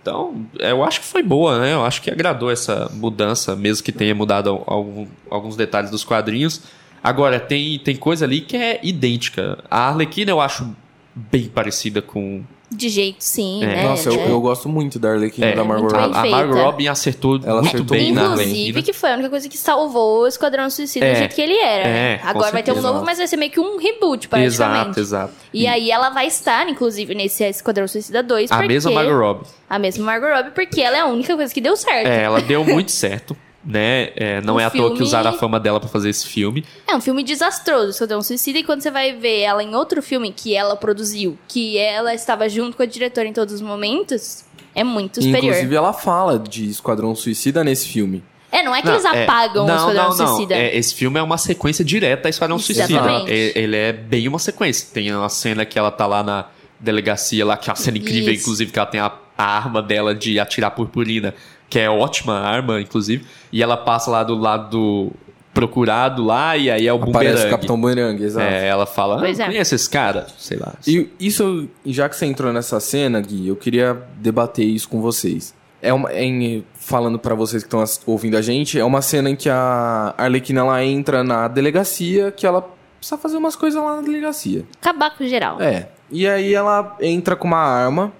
Então, 0.00 0.46
eu 0.60 0.84
acho 0.84 1.00
que 1.00 1.06
foi 1.06 1.22
boa, 1.24 1.58
né? 1.58 1.72
Eu 1.74 1.84
acho 1.84 2.00
que 2.00 2.08
agradou 2.08 2.48
essa 2.50 2.88
mudança, 2.94 3.56
mesmo 3.56 3.84
que 3.84 3.90
tenha 3.90 4.14
mudado 4.14 4.62
algum- 4.64 5.08
alguns 5.28 5.56
detalhes 5.56 5.90
dos 5.90 6.04
quadrinhos. 6.04 6.62
Agora, 7.02 7.40
tem, 7.40 7.78
tem 7.80 7.96
coisa 7.96 8.24
ali 8.24 8.40
que 8.40 8.56
é 8.56 8.78
idêntica. 8.84 9.58
A 9.68 9.88
Arlequina 9.88 10.30
eu 10.30 10.40
acho 10.40 10.68
bem 11.16 11.48
parecida 11.48 12.02
com. 12.02 12.42
De 12.68 12.88
jeito, 12.88 13.22
sim, 13.22 13.62
É. 13.62 13.66
né? 13.68 13.82
Nossa, 13.84 14.08
eu, 14.08 14.16
né? 14.16 14.26
eu 14.28 14.40
gosto 14.40 14.68
muito 14.68 14.98
da 14.98 15.12
Arlequina 15.12 15.46
É, 15.46 15.54
da 15.54 15.62
Margot 15.62 15.94
a, 15.94 16.00
Robbie. 16.06 16.18
a. 16.18 16.26
Margot 16.26 16.54
Robin 16.56 16.88
acertou 16.88 17.36
Ela 17.42 17.62
muito 17.62 17.76
acertou 17.76 17.96
bem 17.96 18.12
na 18.12 18.24
Inclusive, 18.24 18.82
que 18.82 18.92
foi 18.92 19.10
a 19.12 19.14
única 19.14 19.30
coisa 19.30 19.48
que 19.48 19.56
salvou 19.56 20.22
o 20.22 20.26
Esquadrão 20.26 20.68
Suicida 20.68 21.06
É. 21.06 21.12
do 21.12 21.18
jeito 21.18 21.34
que 21.36 21.40
ele 21.42 21.56
era. 21.56 21.84
né? 21.84 22.14
É, 22.14 22.20
Agora 22.24 22.50
vai 22.50 22.64
ter 22.64 22.72
um 22.72 22.82
novo, 22.82 23.04
mas 23.04 23.18
vai 23.18 23.28
ser 23.28 23.36
meio 23.36 23.52
que 23.52 23.60
um 23.60 23.78
reboot, 23.78 24.26
praticamente. 24.28 24.44
Exato, 24.46 25.00
exato. 25.00 25.32
E 25.54 25.64
aí 25.68 25.92
ela 25.92 26.10
vai 26.10 26.26
estar, 26.26 26.68
inclusive, 26.68 27.14
nesse 27.14 27.44
Esquadrão 27.44 27.86
Suicida 27.86 28.20
2. 28.20 28.50
A 28.50 28.56
porque... 28.56 28.68
mesma 28.72 28.90
Margot 28.90 29.16
Robbie. 29.16 29.46
A 29.70 29.78
mesma 29.78 30.04
Margot 30.04 30.26
Robbie, 30.28 30.50
porque 30.50 30.80
ela 30.80 30.96
é 30.96 31.00
a 31.00 31.06
única 31.06 31.36
coisa 31.36 31.54
que 31.54 31.60
deu 31.60 31.76
certo. 31.76 32.08
É, 32.08 32.24
ela 32.24 32.40
deu 32.40 32.64
muito 32.64 32.90
certo, 32.90 33.36
né? 33.66 34.10
É, 34.14 34.40
não 34.42 34.54
O 34.54 34.60
é 34.60 34.64
à 34.64 34.70
toa 34.70 34.82
que 34.90 34.96
filme- 34.96 35.02
usaram 35.02 35.30
a 35.30 35.32
fama 35.32 35.58
dela 35.58 35.80
pra 35.80 35.88
fazer 35.88 36.08
esse 36.08 36.26
filme. 36.26 36.64
É 36.86 36.94
um 36.94 37.00
filme 37.00 37.22
desastroso, 37.24 37.90
Esquadrão 37.90 38.22
Suicida, 38.22 38.58
e 38.60 38.62
quando 38.64 38.80
você 38.82 38.90
vai 38.90 39.12
ver 39.12 39.40
ela 39.40 39.62
em 39.62 39.74
outro 39.74 40.00
filme 40.02 40.32
que 40.32 40.54
ela 40.54 40.76
produziu, 40.76 41.36
que 41.48 41.76
ela 41.76 42.14
estava 42.14 42.48
junto 42.48 42.76
com 42.76 42.82
a 42.82 42.86
diretora 42.86 43.26
em 43.26 43.32
todos 43.32 43.54
os 43.54 43.60
momentos, 43.60 44.44
é 44.74 44.84
muito 44.84 45.16
superior. 45.22 45.44
Inclusive, 45.50 45.74
ela 45.74 45.92
fala 45.92 46.38
de 46.38 46.68
Esquadrão 46.70 47.14
Suicida 47.14 47.64
nesse 47.64 47.88
filme. 47.88 48.22
É, 48.52 48.62
não 48.62 48.74
é 48.74 48.80
que 48.80 48.86
Não, 48.86 48.94
eles 48.94 49.04
é- 49.04 49.24
apagam 49.24 49.64
o 49.64 49.66
não, 49.66 49.76
Esquadrão 49.76 50.08
não, 50.10 50.16
não. 50.16 50.26
Suicida. 50.28 50.54
É, 50.54 50.76
esse 50.76 50.94
filme 50.94 51.18
é 51.18 51.22
uma 51.22 51.36
sequência 51.36 51.84
direta 51.84 52.28
a 52.28 52.30
Esquadrão 52.30 52.58
Suicida. 52.58 53.24
É, 53.26 53.58
Ele 53.58 53.76
é 53.76 53.92
bem 53.92 54.28
uma 54.28 54.38
sequência. 54.38 54.88
Tem 54.94 55.12
uma 55.14 55.28
cena 55.28 55.64
que 55.66 55.78
ela 55.78 55.90
tá 55.90 56.06
lá 56.06 56.22
na 56.22 56.46
delegacia, 56.78 57.44
lá, 57.44 57.56
que 57.56 57.68
é 57.68 57.72
uma 57.72 57.76
cena 57.76 57.98
incrível, 57.98 58.32
Isso. 58.32 58.42
inclusive, 58.42 58.70
que 58.70 58.78
ela 58.78 58.86
tem 58.86 59.00
a, 59.00 59.10
a 59.36 59.44
arma 59.44 59.82
dela 59.82 60.14
de 60.14 60.38
atirar 60.38 60.70
purpurina, 60.70 61.34
que 61.68 61.78
é 61.78 61.90
ótima 61.90 62.38
arma, 62.38 62.80
inclusive. 62.80 63.24
E 63.52 63.62
ela 63.62 63.76
passa 63.76 64.10
lá 64.10 64.22
do 64.22 64.36
lado 64.36 64.70
do 64.70 65.12
procurado 65.52 66.22
lá, 66.22 66.54
e 66.54 66.70
aí 66.70 66.86
é 66.86 66.92
o 66.92 67.02
Aparece 67.02 67.46
o. 67.46 67.50
Capitão 67.50 67.80
Bumerangue, 67.80 68.24
exato. 68.24 68.46
É, 68.46 68.66
ela 68.66 68.84
fala, 68.84 69.18
Pois 69.18 69.40
ah, 69.40 69.44
é. 69.44 69.46
conhece 69.46 69.74
esse 69.74 69.88
cara? 69.88 70.26
Sei 70.36 70.58
lá. 70.58 70.74
E 70.86 71.08
isso, 71.18 71.66
já 71.86 72.10
que 72.10 72.16
você 72.16 72.26
entrou 72.26 72.52
nessa 72.52 72.78
cena, 72.78 73.18
Gui, 73.22 73.48
eu 73.48 73.56
queria 73.56 73.96
debater 74.16 74.66
isso 74.66 74.86
com 74.86 75.00
vocês. 75.00 75.54
É 75.80 75.94
uma, 75.94 76.12
em, 76.12 76.62
falando 76.74 77.18
pra 77.18 77.34
vocês 77.34 77.62
que 77.62 77.74
estão 77.74 77.82
ouvindo 78.06 78.36
a 78.36 78.42
gente, 78.42 78.78
é 78.78 78.84
uma 78.84 79.00
cena 79.00 79.30
em 79.30 79.36
que 79.36 79.48
a 79.48 80.14
Arlequina 80.18 80.60
ela 80.60 80.84
entra 80.84 81.24
na 81.24 81.48
delegacia, 81.48 82.30
que 82.30 82.46
ela 82.46 82.60
precisa 82.98 83.16
fazer 83.16 83.38
umas 83.38 83.56
coisas 83.56 83.82
lá 83.82 83.96
na 83.96 84.02
delegacia. 84.02 84.64
Acabar 84.80 85.16
com 85.16 85.24
geral. 85.26 85.60
É. 85.60 85.88
E 86.10 86.26
aí 86.28 86.52
ela 86.52 86.96
entra 87.00 87.34
com 87.34 87.46
uma 87.46 87.62
arma. 87.62 88.12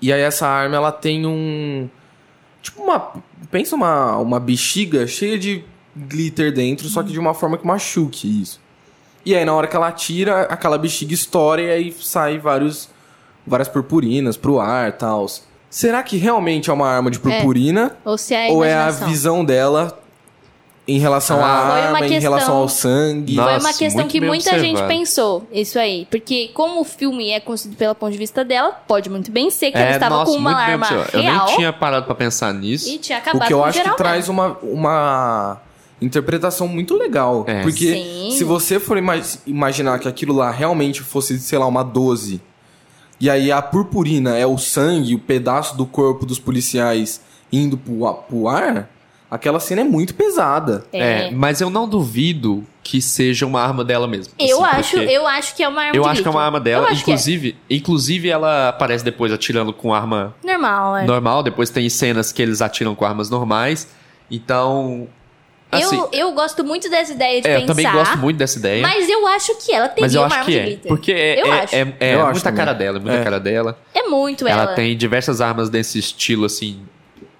E 0.00 0.12
aí 0.12 0.20
essa 0.20 0.46
arma 0.46 0.76
ela 0.76 0.92
tem 0.92 1.26
um. 1.26 1.88
Tipo 2.66 2.82
uma. 2.82 3.12
Pensa 3.48 3.76
uma, 3.76 4.16
uma 4.18 4.40
bexiga 4.40 5.06
cheia 5.06 5.38
de 5.38 5.64
glitter 5.96 6.52
dentro, 6.52 6.88
só 6.88 7.00
que 7.00 7.12
de 7.12 7.18
uma 7.18 7.32
forma 7.32 7.56
que 7.56 7.64
machuque 7.64 8.42
isso. 8.42 8.60
E 9.24 9.34
aí, 9.34 9.44
na 9.44 9.54
hora 9.54 9.68
que 9.68 9.76
ela 9.76 9.90
tira, 9.92 10.42
aquela 10.42 10.76
bexiga 10.76 11.14
estoura 11.14 11.62
e 11.62 11.70
aí 11.70 11.96
sai 12.00 12.38
vários, 12.38 12.88
várias 13.46 13.68
purpurinas 13.68 14.36
pro 14.36 14.58
ar 14.58 14.88
e 14.88 14.92
tal. 14.92 15.26
Será 15.70 16.02
que 16.02 16.16
realmente 16.16 16.70
é 16.70 16.72
uma 16.72 16.88
arma 16.88 17.08
de 17.08 17.20
purpurina? 17.20 17.96
Ou 18.04 18.18
se 18.18 18.34
é 18.34 18.48
a 18.48 18.52
ou 18.52 18.64
é 18.64 18.72
a 18.74 18.82
imaginação. 18.82 19.08
visão 19.08 19.44
dela 19.44 19.98
em 20.88 20.98
relação 20.98 21.38
Ah. 21.44 21.46
à 21.48 21.74
arma, 21.86 21.98
em 21.98 22.02
questão- 22.08 22.20
relação 22.20 22.56
ao 22.58 22.68
sangue? 22.68 23.34
Nossa, 23.34 23.50
Foi 23.50 23.58
uma 23.70 23.76
questão 23.76 24.06
que 24.08 24.20
muita 24.20 24.50
gente 24.58 24.70
observado. 24.78 24.88
pensou, 24.88 25.48
isso 25.52 25.78
aí. 25.78 26.06
Porque 26.10 26.48
como 26.54 26.80
o 26.80 26.84
filme 26.84 27.30
é 27.30 27.40
construído 27.40 27.76
pelo 27.76 27.94
ponto 27.94 28.12
de 28.12 28.18
vista 28.18 28.44
dela, 28.44 28.70
pode 28.86 29.10
muito 29.10 29.30
bem 29.32 29.50
ser 29.50 29.72
que 29.72 29.78
ela 29.78 29.90
estava 29.90 30.14
É, 30.14 30.18
nossa, 30.18 30.30
com 30.32 30.38
uma 30.38 30.54
arma 30.54 30.86
observado. 30.86 31.10
real 31.18 31.34
Eu 31.40 31.46
nem 31.46 31.56
tinha 31.56 31.72
parado 31.72 32.06
pra 32.06 32.14
pensar 32.14 32.54
nisso. 32.54 32.88
e 32.88 32.98
tinha 32.98 33.18
O 33.18 33.20
acabado 33.20 33.46
que 33.48 33.52
eu 33.52 33.64
acho 33.64 33.82
que 33.82 33.96
traz 33.96 34.28
uma, 34.28 34.56
uma 34.62 35.60
interpretação 36.00 36.68
muito 36.68 36.96
legal. 36.96 37.44
É. 37.48 37.62
Porque 37.62 37.92
Sim. 37.92 38.30
se 38.36 38.44
você 38.44 38.78
for 38.78 38.96
ima- 38.98 39.20
imaginar 39.46 39.98
que 39.98 40.06
aquilo 40.06 40.34
lá 40.34 40.50
realmente 40.50 41.00
fosse, 41.02 41.38
sei 41.40 41.58
lá, 41.58 41.66
uma 41.66 41.82
12, 41.82 42.40
e 43.20 43.28
aí 43.30 43.50
a 43.50 43.60
purpurina 43.62 44.36
é 44.36 44.46
o 44.46 44.58
sangue, 44.58 45.14
o 45.14 45.18
pedaço 45.18 45.76
do 45.76 45.86
corpo 45.86 46.24
dos 46.26 46.38
policiais 46.38 47.20
indo 47.52 47.76
pro, 47.78 48.12
pro 48.28 48.46
ar, 48.48 48.88
aquela 49.30 49.60
cena 49.60 49.80
é 49.80 49.84
muito 49.84 50.14
pesada. 50.14 50.84
É, 50.92 51.30
mas 51.30 51.60
eu 51.60 51.70
não 51.70 51.88
duvido 51.88 52.64
que 52.82 53.02
seja 53.02 53.44
uma 53.46 53.60
arma 53.60 53.84
dela 53.84 54.06
mesmo. 54.06 54.32
Eu 54.38 54.64
Assim, 54.64 54.78
acho, 54.78 54.96
eu 54.98 55.26
acho 55.26 55.54
que 55.56 55.62
é 55.62 55.68
uma 55.68 55.82
arma 55.82 55.96
eu 55.96 56.02
de 56.02 56.08
acho 56.08 56.22
que 56.22 56.28
é 56.28 56.30
uma 56.30 56.42
arma 56.42 56.60
dela. 56.60 56.84
Eu 56.86 56.92
acho 56.92 57.04
que 57.04 57.10
é. 57.10 57.14
Inclusive, 57.14 57.56
inclusive, 57.68 58.28
ela 58.28 58.68
aparece 58.68 59.04
depois 59.04 59.32
atirando 59.32 59.72
com 59.72 59.92
arma 59.92 60.34
normal, 60.44 60.96
é. 60.98 61.04
normal. 61.04 61.42
Depois 61.42 61.68
tem 61.70 61.88
cenas 61.88 62.30
que 62.32 62.40
eles 62.40 62.62
atiram 62.62 62.94
com 62.94 63.04
armas 63.04 63.28
normais. 63.28 63.88
Então. 64.30 65.08
Assim, 65.70 65.96
eu, 65.96 66.08
eu 66.12 66.32
gosto 66.32 66.62
muito 66.64 66.88
dessa 66.88 67.12
ideia 67.12 67.42
de 67.42 67.48
é, 67.48 67.56
eu 67.56 67.60
pensar. 67.62 67.74
também 67.74 67.92
gosto 67.92 68.18
muito 68.18 68.36
dessa 68.36 68.56
ideia. 68.58 68.80
Mas 68.82 69.08
eu 69.08 69.26
acho 69.26 69.56
que 69.56 69.72
ela 69.72 69.88
teria 69.88 70.04
Mas 70.04 70.14
eu 70.14 70.20
uma 70.20 70.26
acho 70.28 70.34
arma 70.36 70.46
que 70.46 70.52
de 70.52 70.58
é. 70.58 70.62
glitter. 70.64 70.88
Porque 70.88 71.12
é, 71.12 71.42
Eu 71.42 71.52
é, 71.52 71.60
acho. 71.60 71.74
é, 71.74 71.94
é 71.98 72.14
Eu 72.14 72.20
acho 72.22 72.32
muita 72.32 72.52
cara 72.52 72.72
dela, 72.72 72.98
é 72.98 73.00
muita 73.00 73.18
É. 73.18 73.24
cara 73.24 73.40
dela. 73.40 73.78
É 73.92 74.02
muito 74.04 74.46
ela. 74.46 74.62
Ela 74.62 74.74
tem 74.74 74.96
diversas 74.96 75.40
armas 75.40 75.68
desse 75.68 75.98
estilo, 75.98 76.44
assim, 76.44 76.80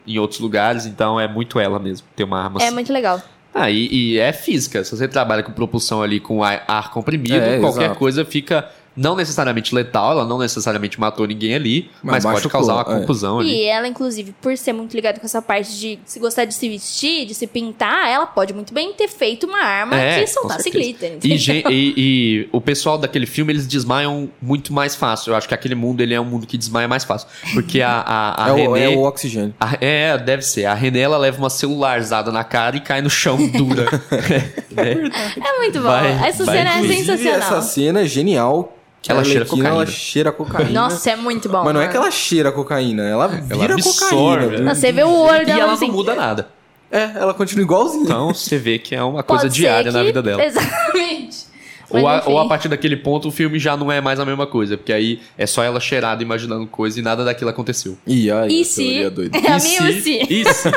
em 0.07 0.19
outros 0.19 0.40
lugares, 0.40 0.87
então 0.87 1.19
é 1.19 1.27
muito 1.29 1.59
ela 1.59 1.79
mesmo, 1.79 2.07
ter 2.14 2.25
uma 2.25 2.40
arma 2.42 2.61
É 2.61 2.64
assim. 2.66 2.75
muito 2.75 2.92
legal. 2.92 3.21
Ah, 3.55 3.71
e, 3.71 3.88
e 3.90 4.19
é 4.19 4.33
física. 4.33 4.85
Se 4.85 4.95
você 4.95 5.09
trabalha 5.09 5.42
com 5.42 5.51
propulsão 5.51 6.03
ali 6.03 6.21
com 6.21 6.45
ar, 6.45 6.62
ar 6.69 6.90
comprimido, 6.90 7.37
É, 7.37 7.59
qualquer 7.59 7.85
exato. 7.85 7.99
coisa 7.99 8.25
fica 8.25 8.69
não 8.97 9.15
necessariamente 9.15 9.75
letal, 9.75 10.13
ela 10.13 10.25
não 10.25 10.39
necessariamente 10.39 10.99
matou 10.99 11.27
ninguém 11.27 11.55
ali, 11.55 11.91
Mas 12.03 12.25
mas, 12.25 12.35
pode 12.41 12.49
causar 12.49 12.75
uma 12.75 12.81
é. 12.97 13.01
confusão 13.01 13.41
ali. 13.41 13.51
E 13.55 13.65
ela, 13.65 13.87
inclusive, 13.87 14.35
por 14.41 14.57
ser 14.57 14.73
muito 14.73 14.95
ligada 14.95 15.19
com 15.21 15.27
essa 15.27 15.43
parte 15.43 15.79
de 15.79 15.99
se 16.05 16.19
gostar 16.19 16.45
de 16.47 16.55
se 16.55 16.69
vestir, 16.69 17.27
de 17.27 17.35
se 17.35 17.47
pintar, 17.47 18.09
ela 18.09 18.27
pode 18.27 18.55
muito 18.55 18.73
bem 18.73 18.93
ter 18.95 19.09
feito 19.09 19.47
uma 19.47 19.59
arma 19.63 19.97
É, 19.97 20.21
que 20.21 20.27
soltasse 20.29 20.71
glitter. 20.71 21.19
E, 21.23 21.35
e- 21.35 21.65
e 21.97 22.49
o 22.53 22.61
pessoal 22.61 22.97
daquele 22.99 23.27
filme, 23.27 23.53
eles 23.53 23.67
desmaiam 23.67 24.31
muito 24.41 24.73
mais 24.73 24.95
fácil. 24.95 25.33
Eu 25.33 25.37
acho 25.37 25.47
que 25.47 25.55
aquele 25.55 25.75
mundo, 25.75 26.01
ele 26.01 26.15
é 26.15 26.21
um 26.21 26.25
mundo 26.25 26.47
que 26.47 26.57
desmaia 26.57 26.89
mais 26.89 27.05
fácil. 27.05 27.29
Porque 27.53 27.83
a, 27.83 27.91
a, 28.01 28.45
a 28.47 28.49
é, 28.49 28.53
o, 28.53 28.73
Renée... 28.73 28.95
é 28.95 28.97
o 28.97 29.03
oxigênio. 29.03 29.55
a- 29.61 29.77
é, 29.81 30.17
deve 30.19 30.43
ser. 30.43 30.65
A 30.65 30.75
René, 30.75 31.01
ela 31.01 31.19
leva 31.19 31.39
uma 31.39 31.51
celularzada 31.51 32.33
na 32.33 32.45
cara 32.45 32.77
e 32.77 32.81
cai 32.81 33.01
no 33.03 33.11
chão 33.11 33.37
dura. 33.49 33.87
É. 34.77 34.91
É 34.93 35.59
muito 35.59 35.79
bom. 35.81 35.89
Vai- 35.89 36.29
essa 36.29 36.45
vai- 36.45 36.59
cena 36.59 36.71
é 36.79 36.83
sensacional. 36.87 37.39
essa 37.39 37.63
cena 37.63 38.01
é 38.03 38.07
genial. 38.07 38.77
Que 39.03 39.11
Ela 39.13 39.23
cheira 39.25 39.45
cocaína. 39.45 39.69
Ela 39.69 39.87
cheira 39.87 40.33
cocaína. 40.33 40.71
Nossa, 40.71 41.11
é 41.11 41.17
muito 41.17 41.49
bom. 41.49 41.63
Mas 41.65 41.75
não 41.75 41.81
é 41.81 41.87
que 41.87 41.93
mano. 41.95 42.05
ela 42.07 42.11
cheira 42.11 42.51
cocaína, 42.53 43.03
ela 43.05 43.29
vira 43.29 43.75
absorve, 43.75 44.11
cocaína. 44.15 44.47
né? 44.47 44.57
viu? 44.57 44.75
Você 44.75 44.93
vê 44.93 45.03
o 45.05 45.11
olho 45.15 45.43
E 45.43 45.47
dela 45.47 45.61
ela 45.61 45.73
assim. 45.75 45.87
não 45.87 45.95
muda 45.95 46.15
nada. 46.15 46.49
É, 46.91 47.11
ela 47.17 47.35
continua 47.35 47.63
igualzinha. 47.65 48.05
Então 48.05 48.33
você 48.35 48.59
vê 48.59 48.79
que 48.79 48.95
é 48.95 49.03
uma 49.03 49.23
coisa 49.23 49.45
Pode 49.45 49.55
diária 49.55 49.91
na 49.93 50.01
que- 50.01 50.07
vida 50.07 50.23
dela. 50.23 50.45
Exatamente. 50.45 51.47
Ou 51.89 52.09
a, 52.09 52.25
ou 52.27 52.37
a 52.41 52.49
partir 52.49 52.69
daquele 52.69 52.97
ponto 52.97 53.29
o 53.29 53.31
filme 53.31 53.61
já 53.61 53.77
não 53.77 53.93
é 53.93 54.01
mais 54.01 54.19
a 54.19 54.25
mesma 54.25 54.45
coisa, 54.45 54.77
porque 54.77 54.93
aí 54.93 55.21
é 55.39 55.47
só 55.47 55.63
ela 55.63 55.79
cheirada 55.79 56.21
imaginando 56.21 56.67
coisa 56.67 56.99
e 56.99 57.03
nada 57.03 57.25
daquilo 57.25 57.49
aconteceu. 57.49 57.97
Ih, 58.05 58.29
ai, 58.29 58.49
E 58.51 58.61
a 58.63 58.65
se- 58.65 59.11
doida. 59.11 59.39
É 59.39 59.53
a 59.53 59.57
E 59.57 59.63
minha 59.63 59.93
se- 59.93 60.01
se. 60.01 60.19
Isso. 60.29 60.69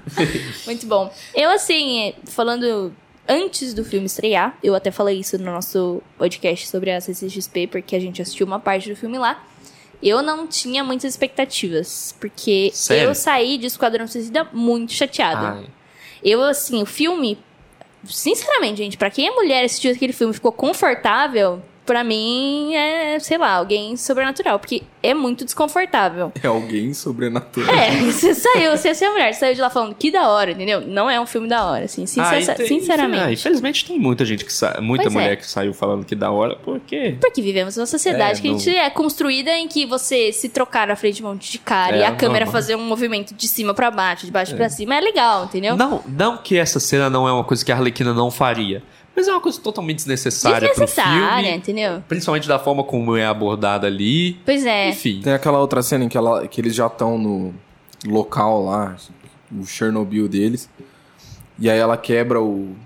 Muito 0.64 0.86
bom. 0.86 1.12
Eu, 1.34 1.50
assim, 1.50 2.14
falando 2.24 2.90
antes 3.28 3.74
do 3.74 3.84
filme 3.84 4.06
estrear, 4.06 4.56
eu 4.62 4.74
até 4.74 4.90
falei 4.90 5.18
isso 5.18 5.38
no 5.38 5.44
nosso 5.44 6.02
podcast 6.18 6.68
sobre 6.68 6.90
a 6.90 7.00
CCXP, 7.00 7.66
porque 7.66 7.96
a 7.96 8.00
gente 8.00 8.20
assistiu 8.22 8.46
uma 8.46 8.60
parte 8.60 8.88
do 8.88 8.96
filme 8.96 9.18
lá. 9.18 9.44
Eu 10.02 10.22
não 10.22 10.46
tinha 10.46 10.84
muitas 10.84 11.12
expectativas, 11.12 12.14
porque 12.20 12.70
Sério? 12.72 13.08
eu 13.08 13.14
saí 13.14 13.56
de 13.58 13.66
Esquadrão 13.66 14.06
Suicida 14.06 14.46
muito 14.52 14.92
chateada. 14.92 15.58
Ai, 15.58 15.66
Eu, 16.22 16.42
assim, 16.42 16.82
o 16.82 16.86
filme. 16.86 17.38
Sinceramente, 18.04 18.76
gente, 18.78 18.96
pra 18.96 19.10
quem 19.10 19.26
é 19.26 19.30
mulher 19.30 19.64
assistiu 19.64 19.90
aquele 19.92 20.12
filme 20.12 20.32
ficou 20.32 20.52
confortável, 20.52 21.60
pra 21.86 22.02
mim 22.04 22.74
é, 22.74 23.18
sei 23.20 23.38
lá, 23.38 23.52
alguém 23.52 23.96
sobrenatural, 23.96 24.58
porque 24.58 24.82
é 25.02 25.14
muito 25.14 25.44
desconfortável. 25.44 26.32
É 26.42 26.46
alguém 26.48 26.92
sobrenatural. 26.92 27.74
É, 27.74 27.90
você 28.10 28.34
saiu, 28.34 28.76
você 28.76 28.88
é 29.04 29.10
mulher, 29.10 29.32
você 29.32 29.40
saiu 29.40 29.54
de 29.54 29.60
lá 29.60 29.70
falando 29.70 29.94
que 29.94 30.10
da 30.10 30.28
hora, 30.28 30.50
entendeu? 30.50 30.80
Não 30.80 31.08
é 31.08 31.18
um 31.20 31.26
filme 31.26 31.48
da 31.48 31.64
hora, 31.64 31.84
assim, 31.84 32.04
sincer- 32.06 32.50
Ah, 32.50 32.54
tem- 32.54 32.66
sinceramente. 32.66 33.22
ah, 33.22 33.32
infelizmente 33.32 33.84
tem 33.86 33.98
muita 33.98 34.24
gente 34.24 34.44
que 34.44 34.52
sa... 34.52 34.78
muita 34.80 35.04
Pois 35.04 35.14
é. 35.14 35.18
mulher 35.18 35.36
que 35.36 35.46
saiu 35.48 35.72
falando 35.72 36.04
que 36.04 36.14
da 36.14 36.30
hora, 36.30 36.56
porque 36.56 37.16
Porque 37.20 37.40
vivemos 37.40 37.76
numa 37.76 37.86
sociedade 37.86 38.38
É, 38.40 38.42
que 38.42 38.48
a 38.48 38.52
gente 38.52 38.76
é 38.76 38.90
construída 38.90 39.52
em 39.56 39.68
que 39.68 39.86
você 39.86 40.32
se 40.32 40.48
trocar 40.48 40.86
na 40.88 40.96
frente 40.96 41.16
de 41.16 41.24
um 41.24 41.28
monte 41.28 41.50
de 41.52 41.58
cara 41.58 41.96
É, 41.96 42.00
e 42.00 42.04
a 42.04 42.12
câmera 42.12 42.46
fazer 42.46 42.74
um 42.74 42.84
movimento 42.84 43.32
de 43.34 43.46
cima 43.48 43.72
pra 43.72 43.90
baixo, 43.90 44.26
de 44.26 44.32
baixo 44.32 44.54
pra 44.56 44.68
cima 44.68 44.96
é 44.96 45.00
legal, 45.00 45.44
entendeu? 45.44 45.76
não, 45.76 46.02
não 46.08 46.36
que 46.38 46.56
essa 46.58 46.80
cena 46.80 47.08
não 47.08 47.28
é 47.28 47.32
uma 47.32 47.44
coisa 47.44 47.64
que 47.64 47.70
a 47.70 47.76
Arlequina 47.76 48.12
não 48.12 48.30
faria, 48.30 48.82
mas 49.16 49.26
é 49.26 49.32
uma 49.32 49.40
coisa 49.40 49.58
totalmente 49.60 49.96
desnecessária, 49.96 50.68
Desnecessária, 50.68 51.26
pro 51.26 51.36
filme, 51.42 51.56
entendeu? 51.56 52.02
principalmente 52.06 52.46
da 52.46 52.58
forma 52.58 52.84
como 52.84 53.16
é 53.16 53.24
abordada 53.26 53.86
ali. 53.86 54.34
Pois 54.44 54.64
é. 54.66 54.90
Enfim. 54.90 55.20
Tem 55.24 55.32
aquela 55.32 55.58
outra 55.58 55.82
cena 55.82 56.04
em 56.04 56.08
que, 56.08 56.16
ela, 56.18 56.46
que 56.46 56.60
eles 56.60 56.74
já 56.74 56.86
estão 56.86 57.16
no 57.18 57.54
local 58.06 58.64
lá, 58.64 58.94
o 59.50 59.64
Chernobyl 59.64 60.28
deles. 60.28 60.68
E 61.58 61.70
aí 61.70 61.78
ela 61.78 61.96
quebra 61.96 62.40
o. 62.40 62.76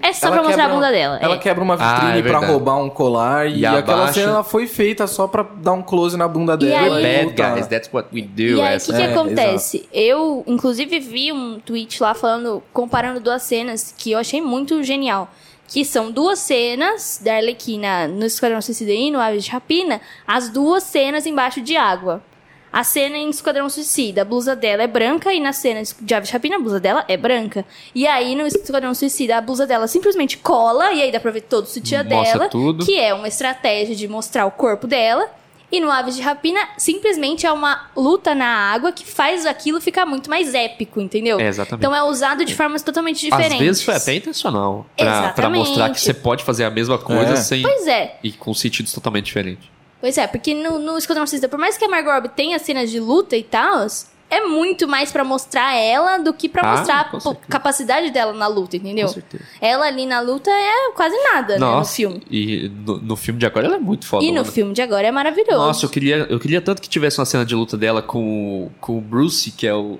É 0.00 0.10
só 0.12 0.28
ela 0.28 0.36
pra 0.36 0.44
mostrar 0.44 0.64
a 0.64 0.68
bunda 0.70 0.90
dela. 0.90 1.18
Ela 1.20 1.34
é. 1.34 1.38
quebra 1.38 1.62
uma 1.62 1.74
Ah, 1.78 1.94
vitrine 2.00 2.18
é 2.20 2.22
pra 2.22 2.38
roubar 2.48 2.76
um 2.78 2.88
colar. 2.88 3.46
E, 3.46 3.60
E 3.60 3.66
aquela 3.66 4.10
cena 4.10 4.32
ela 4.32 4.42
foi 4.42 4.66
feita 4.66 5.06
só 5.06 5.28
pra 5.28 5.42
dar 5.42 5.72
um 5.74 5.82
close 5.82 6.16
na 6.16 6.26
bunda 6.26 6.56
dela. 6.56 6.96
aí- 6.96 7.04
We're 7.04 7.26
bad 7.34 7.54
guys, 7.54 7.66
that's 7.66 7.90
what 7.92 8.08
we 8.12 8.22
do. 8.22 8.42
E 8.42 8.52
aí, 8.54 8.58
o 8.60 8.62
essa 8.76 8.90
que, 8.92 8.98
que 8.98 9.04
É, 9.04 9.12
acontece? 9.12 9.88
Eu, 9.92 10.42
inclusive, 10.46 10.98
vi 10.98 11.30
um 11.30 11.60
tweet 11.60 12.02
lá 12.02 12.14
falando, 12.14 12.62
comparando 12.72 13.20
duas 13.20 13.42
cenas 13.42 13.94
que 13.96 14.12
eu 14.12 14.18
achei 14.18 14.40
muito 14.40 14.82
genial. 14.82 15.30
Que 15.72 15.84
são 15.84 16.10
duas 16.10 16.38
cenas 16.38 17.18
da 17.24 17.36
Arlequina 17.36 18.06
no 18.06 18.26
Esquadrão 18.26 18.60
Suicida 18.60 18.92
e 18.92 19.10
no 19.10 19.18
Aves 19.18 19.44
de 19.44 19.50
Rapina, 19.50 20.02
as 20.26 20.50
duas 20.50 20.82
cenas 20.82 21.24
embaixo 21.24 21.62
de 21.62 21.76
água. 21.76 22.22
A 22.70 22.84
cena 22.84 23.16
em 23.16 23.30
Esquadrão 23.30 23.68
Suicida, 23.68 24.22
a 24.22 24.24
blusa 24.24 24.54
dela 24.56 24.82
é 24.82 24.86
branca 24.86 25.32
e 25.32 25.40
na 25.40 25.52
cena 25.52 25.82
de 25.82 26.14
Aves 26.14 26.28
de 26.28 26.32
Rapina 26.34 26.56
a 26.56 26.58
blusa 26.58 26.78
dela 26.78 27.04
é 27.08 27.16
branca. 27.16 27.64
E 27.94 28.06
aí 28.06 28.34
no 28.34 28.46
Esquadrão 28.46 28.94
Suicida 28.94 29.36
a 29.36 29.40
blusa 29.40 29.66
dela 29.66 29.86
simplesmente 29.86 30.36
cola 30.36 30.92
e 30.92 31.02
aí 31.02 31.10
dá 31.10 31.20
pra 31.20 31.30
ver 31.30 31.42
todo 31.42 31.64
o 31.64 31.68
sutiã 31.68 32.04
Mostra 32.04 32.38
dela, 32.38 32.48
tudo. 32.50 32.84
que 32.84 32.98
é 32.98 33.14
uma 33.14 33.28
estratégia 33.28 33.94
de 33.94 34.06
mostrar 34.06 34.44
o 34.44 34.50
corpo 34.50 34.86
dela. 34.86 35.30
E 35.72 35.80
no 35.80 35.90
Aves 35.90 36.14
de 36.14 36.20
Rapina, 36.20 36.60
simplesmente 36.76 37.46
é 37.46 37.50
uma 37.50 37.86
luta 37.96 38.34
na 38.34 38.46
água 38.46 38.92
que 38.92 39.06
faz 39.06 39.46
aquilo 39.46 39.80
ficar 39.80 40.04
muito 40.04 40.28
mais 40.28 40.52
épico, 40.52 41.00
entendeu? 41.00 41.40
É, 41.40 41.48
exatamente. 41.48 41.80
Então 41.80 41.96
é 41.96 42.02
usado 42.02 42.44
de 42.44 42.54
formas 42.54 42.82
totalmente 42.82 43.20
diferentes. 43.22 43.54
Às 43.54 43.58
vezes 43.58 43.82
foi 43.82 43.94
até 43.94 44.14
intencional. 44.14 44.84
Pra, 44.94 45.30
pra 45.30 45.48
mostrar 45.48 45.88
que 45.88 45.98
você 45.98 46.12
pode 46.12 46.44
fazer 46.44 46.64
a 46.64 46.70
mesma 46.70 46.98
coisa 46.98 47.32
É. 47.32 47.36
sem. 47.36 47.62
Pois 47.62 47.86
é, 47.86 48.18
E 48.22 48.32
com 48.32 48.52
sentidos 48.52 48.92
totalmente 48.92 49.24
diferentes. 49.24 49.66
pois 49.98 50.18
é, 50.18 50.26
porque 50.26 50.52
no, 50.52 50.78
no 50.78 50.98
Esquadrão 50.98 51.26
Suicida, 51.26 51.48
por 51.48 51.58
mais 51.58 51.78
que 51.78 51.84
a 51.86 51.88
Margot 51.88 52.10
Robbie 52.12 52.28
tenha 52.28 52.58
cenas 52.58 52.90
de 52.90 53.00
luta 53.00 53.34
e 53.34 53.42
tal, 53.42 53.86
é 54.34 54.40
muito 54.40 54.88
mais 54.88 55.12
pra 55.12 55.22
mostrar 55.24 55.74
ela 55.76 56.18
do 56.18 56.32
que 56.32 56.48
pra 56.48 56.62
Ah, 56.62 56.76
mostrar 56.76 57.00
a 57.12 57.34
capacidade 57.48 58.10
dela 58.10 58.32
na 58.32 58.46
luta, 58.46 58.76
entendeu? 58.76 59.06
Com 59.06 59.12
certeza. 59.14 59.44
Ela 59.60 59.86
ali 59.86 60.06
na 60.06 60.20
luta 60.20 60.50
é 60.50 60.90
quase 60.94 61.16
nada, 61.22 61.54
né, 61.54 61.60
no 61.60 61.66
Nossa, 61.66 61.94
filme. 61.94 62.22
E 62.30 62.70
no, 62.84 62.98
no 62.98 63.16
filme 63.16 63.38
de 63.38 63.46
agora 63.46 63.66
ela 63.66 63.76
é 63.76 63.78
muito 63.78 64.06
foda. 64.06 64.24
E 64.24 64.32
no 64.32 64.44
filme 64.44 64.72
de 64.72 64.80
agora 64.82 65.06
é 65.06 65.12
maravilhoso. 65.12 65.58
Nossa, 65.58 65.84
eu 65.86 65.90
queria, 65.90 66.26
eu 66.30 66.40
queria 66.40 66.60
tanto 66.60 66.80
que 66.80 66.88
tivesse 66.88 67.18
uma 67.18 67.26
cena 67.26 67.44
de 67.44 67.54
luta 67.54 67.76
dela 67.76 68.00
com, 68.02 68.64
o- 68.66 68.70
com 68.80 68.98
o 68.98 69.00
Bruce, 69.00 69.50
que 69.50 69.66
é 69.66 69.74
o. 69.74 69.98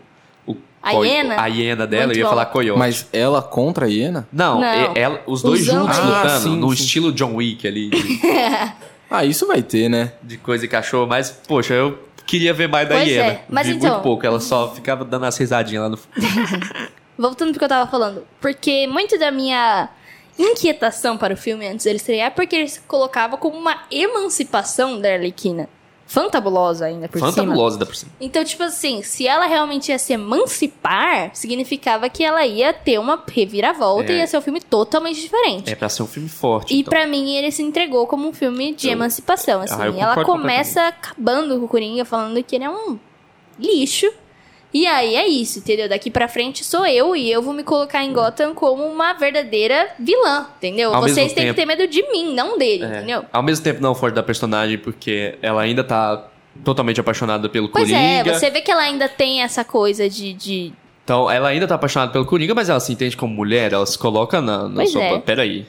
A 0.83 0.90
hiena? 0.95 1.40
A 1.40 1.47
hiena 1.47 1.87
dela, 1.87 2.07
Muito 2.07 2.16
eu 2.16 2.21
ia 2.21 2.25
bom. 2.25 2.31
falar 2.31 2.47
coiote. 2.47 2.77
Mas 2.79 3.07
ela 3.12 3.40
contra 3.40 3.87
a 3.87 3.88
hiena? 3.88 4.27
Não, 4.33 4.59
Não. 4.61 4.66
é- 4.66 4.90
ela- 4.97 5.23
os 5.29 5.40
dois 5.40 5.61
Usando 5.62 5.83
juntos 5.83 5.99
lutando, 5.99 6.27
Ah, 6.27 6.40
sim, 6.40 6.57
no 6.57 6.68
sim. 6.75 6.83
estilo 6.83 7.12
John 7.12 7.37
Wick 7.37 7.64
ali, 7.68 7.90
de, 7.90 8.21
Ah, 9.09 9.25
isso 9.25 9.47
vai 9.47 9.62
ter, 9.62 9.88
né? 9.88 10.12
de 10.23 10.38
coisa 10.38 10.64
e 10.64 10.68
cachorro, 10.68 11.07
mas, 11.07 11.31
poxa, 11.47 11.75
eu 11.75 11.99
queria 12.26 12.52
ver 12.54 12.68
mais 12.68 12.88
da 12.88 12.96
Pois 12.96 13.08
hiena. 13.08 13.32
é, 13.32 13.44
mas 13.48 13.66
Vi 13.66 13.74
então- 13.74 13.90
muito 13.90 14.02
pouco, 14.02 14.26
ela 14.26 14.40
só 14.40 14.72
ficava 14.74 15.04
dando 15.04 15.24
as 15.26 15.37
risadinhas 15.37 15.82
lá 15.82 15.88
no 15.88 15.98
Voltando 17.18 17.50
pro 17.50 17.58
que 17.58 17.64
eu 17.64 17.68
tava 17.68 17.90
falando. 17.90 18.24
Porque 18.40 18.87
muito 18.87 19.18
da 19.18 19.30
minha 19.30 19.88
inquietação 20.38 21.16
para 21.18 21.35
o 21.35 21.37
filme 21.37 21.66
antes 21.68 21.85
dele 21.85 21.96
estrear 21.96 22.28
é 22.28 22.30
porque 22.30 22.56
ele 22.56 22.68
se 22.68 22.80
colocava 22.80 23.37
como 23.37 23.56
uma 23.58 23.82
emancipação 23.90 24.98
da 25.00 25.12
Arlequina. 25.12 25.68
Fantabulosa 26.12 26.85
ainda 26.85 27.09
por 27.09 27.18
cima. 27.18 27.31
Fantabulosa 27.33 27.79
da 27.79 27.87
por 27.87 27.96
cima. 27.96 28.12
Então, 28.20 28.44
tipo 28.44 28.62
assim, 28.62 29.03
se 29.03 29.27
ela 29.27 29.46
realmente 29.46 29.88
ia 29.90 29.98
se 29.98 30.12
emancipar, 30.12 31.31
significava 31.35 32.09
que 32.11 32.22
ela 32.22 32.44
ia 32.46 32.72
ter 32.72 32.98
uma 32.98 33.22
reviravolta 33.33 34.12
É. 34.12 34.16
e 34.16 34.18
ia 34.18 34.27
ser 34.27 34.37
um 34.37 34.42
filme 34.42 34.61
totalmente 34.61 35.20
diferente. 35.20 35.70
É 35.72 35.75
pra 35.75 35.88
ser 35.88 36.03
um 36.03 36.07
filme 36.07 36.29
forte. 36.29 36.75
E 36.75 36.81
então. 36.81 36.90
pra 36.90 37.07
mim 37.07 37.35
ele 37.35 37.51
se 37.51 37.62
entregou 37.62 38.07
como 38.07 38.29
um 38.29 38.33
filme 38.33 38.75
de 38.75 38.88
Eu- 38.88 38.92
emancipação, 38.92 39.62
assim. 39.62 39.75
Ah, 39.79 39.87
ela 39.87 40.25
começa 40.25 40.87
acabando 40.88 41.59
com 41.59 41.64
o 41.64 41.68
Coringa, 41.68 42.05
falando 42.05 42.42
que 42.42 42.55
ele 42.57 42.64
é 42.64 42.70
um 42.70 42.98
lixo. 43.59 44.11
E 44.74 44.87
aí 44.87 45.14
é 45.16 45.26
isso, 45.28 45.58
entendeu? 45.58 45.88
Daqui 45.88 46.11
pra 46.11 46.26
frente 46.28 46.64
sou 46.64 46.87
eu 46.87 47.14
e 47.14 47.30
eu 47.30 47.42
vou 47.42 47.52
me 47.52 47.62
colocar 47.62 48.02
em 48.02 48.12
Gotham 48.12 48.54
como 48.54 48.85
uma 48.87 49.12
verdadeira 49.12 49.88
vilã, 49.98 50.46
entendeu? 50.56 50.94
Ao 50.94 51.02
Vocês 51.02 51.32
têm 51.35 51.44
tempo- 51.44 51.54
que 51.54 51.61
ter 51.61 51.66
medo 51.66 51.87
de 51.87 52.02
mim, 52.11 52.32
não 52.35 52.56
dele, 52.56 52.85
É. 52.85 52.88
entendeu? 52.88 53.24
Ao 53.32 53.42
mesmo 53.42 53.62
tempo 53.62 53.82
não 53.82 53.94
forte 53.94 54.14
da 54.14 54.22
personagem, 54.22 54.78
porque 54.78 55.37
ela 55.42 55.61
ainda 55.61 55.85
tá 55.85 56.26
totalmente 56.64 56.98
apaixonada 57.00 57.48
pelo 57.50 57.68
Pois 57.68 57.90
Coringa. 57.90 58.30
é, 58.30 58.35
você 58.35 58.50
vê 58.50 58.61
que 58.62 58.70
ela 58.70 58.82
ainda 58.82 59.08
tem 59.08 59.42
essa 59.42 59.62
coisa 59.64 60.08
de. 60.08 60.32
de... 60.32 60.72
Então, 61.04 61.30
ela 61.30 61.48
ainda 61.48 61.66
tá 61.66 61.74
apaixonada 61.74 62.12
pelo 62.12 62.24
Coringa, 62.24 62.54
mas 62.54 62.68
ela 62.70 62.80
se 62.80 62.92
entende 62.92 63.16
como 63.16 63.35
mulher, 63.35 63.72
ela 63.72 63.85
se 63.85 63.98
coloca 63.98 64.40
na, 64.40 64.68
na 64.68 64.74
Pois 64.76 64.92
sua... 64.92 65.02
é. 65.02 65.18
Peraí, 65.18 65.66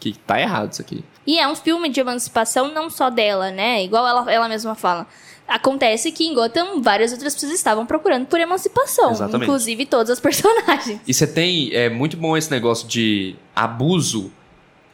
que 0.00 0.12
tá 0.18 0.38
errado 0.40 0.72
isso 0.72 0.82
aqui. 0.82 1.02
E 1.26 1.38
é 1.38 1.46
um 1.46 1.54
filme 1.54 1.88
de 1.88 2.00
emancipação 2.00 2.68
não 2.74 2.90
só 2.90 3.08
dela, 3.08 3.50
né? 3.50 3.82
Igual 3.84 4.06
ela, 4.06 4.30
ela 4.32 4.48
mesma 4.48 4.74
fala. 4.74 5.06
Acontece 5.52 6.10
que 6.10 6.24
em 6.24 6.32
Gotham 6.32 6.80
várias 6.80 7.12
outras 7.12 7.34
pessoas 7.34 7.52
estavam 7.52 7.84
procurando 7.84 8.24
por 8.24 8.40
emancipação, 8.40 9.10
Exatamente. 9.10 9.44
inclusive 9.44 9.84
todas 9.84 10.08
as 10.10 10.18
personagens. 10.20 11.00
E 11.06 11.12
você 11.12 11.26
tem... 11.26 11.70
É 11.74 11.90
muito 11.90 12.16
bom 12.16 12.34
esse 12.36 12.50
negócio 12.50 12.88
de 12.88 13.36
abuso 13.54 14.32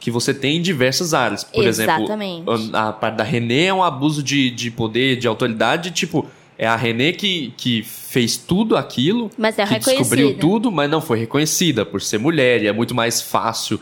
que 0.01 0.11
você 0.11 0.33
tem 0.33 0.57
em 0.57 0.61
diversas 0.61 1.13
áreas. 1.13 1.45
Por 1.45 1.65
Exatamente. 1.65 2.41
exemplo, 2.51 2.77
a, 2.77 2.91
parte 2.91 3.15
da 3.15 3.23
René 3.23 3.65
é 3.65 3.73
um 3.73 3.81
abuso 3.81 4.21
de, 4.21 4.51
de 4.51 4.69
poder, 4.69 5.17
de 5.17 5.27
autoridade, 5.27 5.91
tipo... 5.91 6.27
É 6.61 6.67
a 6.67 6.75
René 6.75 7.13
que, 7.13 7.53
que 7.55 7.83
fez 7.83 8.35
tudo 8.35 8.75
aquilo, 8.75 9.31
Mas 9.37 9.57
é 9.57 9.65
que 9.65 9.79
descobriu 9.79 10.37
tudo, 10.37 10.69
mas 10.69 10.91
não 10.91 10.99
foi 10.99 11.17
reconhecida 11.17 11.85
por 11.85 12.01
ser 12.01 12.17
mulher. 12.17 12.61
E 12.61 12.67
é 12.67 12.73
muito 12.73 12.93
mais 12.93 13.21
fácil, 13.21 13.79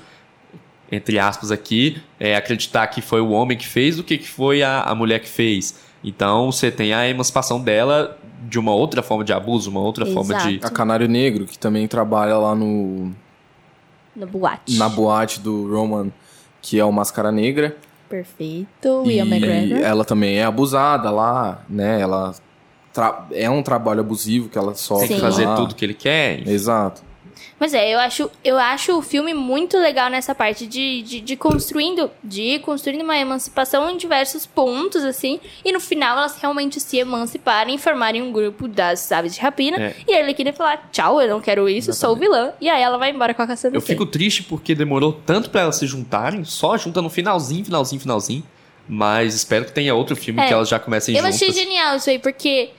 entre 0.91 1.17
aspas 1.17 1.51
aqui, 1.51 1.97
é, 2.19 2.35
acreditar 2.35 2.85
que 2.85 3.01
foi 3.01 3.19
o 3.19 3.31
homem 3.31 3.57
que 3.57 3.65
fez 3.65 3.97
do 3.97 4.03
que 4.03 4.15
que 4.19 4.27
foi 4.27 4.61
a, 4.61 4.81
a 4.81 4.93
mulher 4.93 5.19
que 5.19 5.27
fez. 5.27 5.87
Então 6.03 6.51
você 6.51 6.71
tem 6.71 6.93
a 6.93 7.07
emancipação 7.10 7.60
dela 7.62 8.17
de 8.47 8.57
uma 8.60 8.73
outra 8.73 9.01
forma 9.03 9.23
de 9.23 9.33
abuso, 9.33 9.69
uma 9.69 9.79
outra 9.81 10.05
forma 10.05 10.36
de. 10.36 10.60
A 10.63 10.69
Canário 10.69 11.07
Negro, 11.07 11.45
que 11.45 11.57
também 11.57 11.88
trabalha 11.88 12.38
lá 12.38 12.53
no, 12.55 13.12
No 14.15 14.27
boate. 14.27 14.77
na 14.77 14.88
boate 14.88 15.39
do 15.39 15.69
Roman, 15.73 16.10
que 16.62 16.79
é 16.79 16.86
o 16.86 16.91
Máscara 16.91 17.31
Negra. 17.31 17.75
Perfeito. 18.10 19.03
e 19.05 19.15
Ian 19.17 19.25
McGregor. 19.25 19.79
ela 19.79 20.05
também 20.05 20.38
é 20.38 20.45
abusada 20.45 21.10
lá, 21.12 21.62
né? 21.69 21.99
Ela 21.99 22.33
tra- 22.93 23.25
é 23.31 23.49
um 23.49 23.62
trabalho 23.62 23.99
abusivo 23.99 24.47
que 24.47 24.57
ela 24.57 24.73
sofre 24.75 25.10
Tem 25.10 25.17
que 25.17 25.21
fazer 25.21 25.45
lá. 25.45 25.55
tudo 25.57 25.75
que 25.75 25.83
ele 25.83 25.93
quer. 25.93 26.47
Exato. 26.47 27.01
Mas 27.60 27.73
é, 27.73 27.93
eu 27.93 28.00
acho, 28.00 28.30
eu 28.43 28.58
acho 28.58 28.97
o 28.97 29.02
filme 29.02 29.34
muito 29.34 29.78
legal 29.78 30.10
nessa 30.10 30.34
parte 30.36 30.67
de, 30.67 31.02
de, 31.02 31.21
de 31.21 31.36
construindo 31.36 32.10
de 32.23 32.41
ir 32.41 32.60
construindo 32.60 33.02
uma 33.02 33.17
emancipação 33.17 33.89
em 33.89 33.97
diversos 33.97 34.45
pontos, 34.45 35.04
assim. 35.04 35.39
E 35.65 35.71
no 35.71 35.80
final 35.80 36.17
elas 36.17 36.38
realmente 36.39 36.80
se 36.80 36.97
emanciparem 36.97 37.76
e 37.76 37.78
formarem 37.78 38.21
um 38.21 38.32
grupo 38.32 38.67
das 38.67 39.12
aves 39.12 39.34
de 39.36 39.41
rapina. 39.41 39.78
É. 39.78 39.95
E 40.08 40.13
a 40.13 40.19
Arlequina 40.19 40.54
falar, 40.54 40.89
tchau, 40.91 41.21
eu 41.21 41.28
não 41.30 41.41
quero 41.41 41.67
isso, 41.67 41.93
sou 41.93 42.15
vilã. 42.15 42.52
E 42.62 42.69
aí 42.69 42.82
ela 42.82 42.97
vai 42.97 43.12
embora 43.12 43.34
com 43.34 43.41
a 43.41 43.47
caçada 43.47 43.76
Eu 43.76 43.82
fico 43.82 44.06
triste 44.06 44.43
porque 44.43 44.76
demorou 44.76 45.13
tanto 45.26 45.50
pra 45.50 45.62
elas 45.62 45.76
se 45.78 45.88
juntarem, 45.88 46.43
só 46.43 46.78
junta 46.78 47.02
no 47.02 47.10
finalzinho, 47.10 47.65
finalzinho, 47.65 48.02
finalzinho. 48.02 48.43
Mas 48.88 49.34
espero 49.36 49.65
que 49.65 49.71
tenha 49.73 49.93
outro 49.93 50.15
filme 50.15 50.41
É. 50.41 50.47
que 50.47 50.54
elas 50.54 50.69
já 50.69 50.80
comecem 50.80 51.15
Eu 51.15 51.21
juntas. 51.21 51.36
achei 51.36 51.52
genial 51.52 51.97
isso 51.97 52.10
aí, 52.10 52.19
porque 52.19 52.69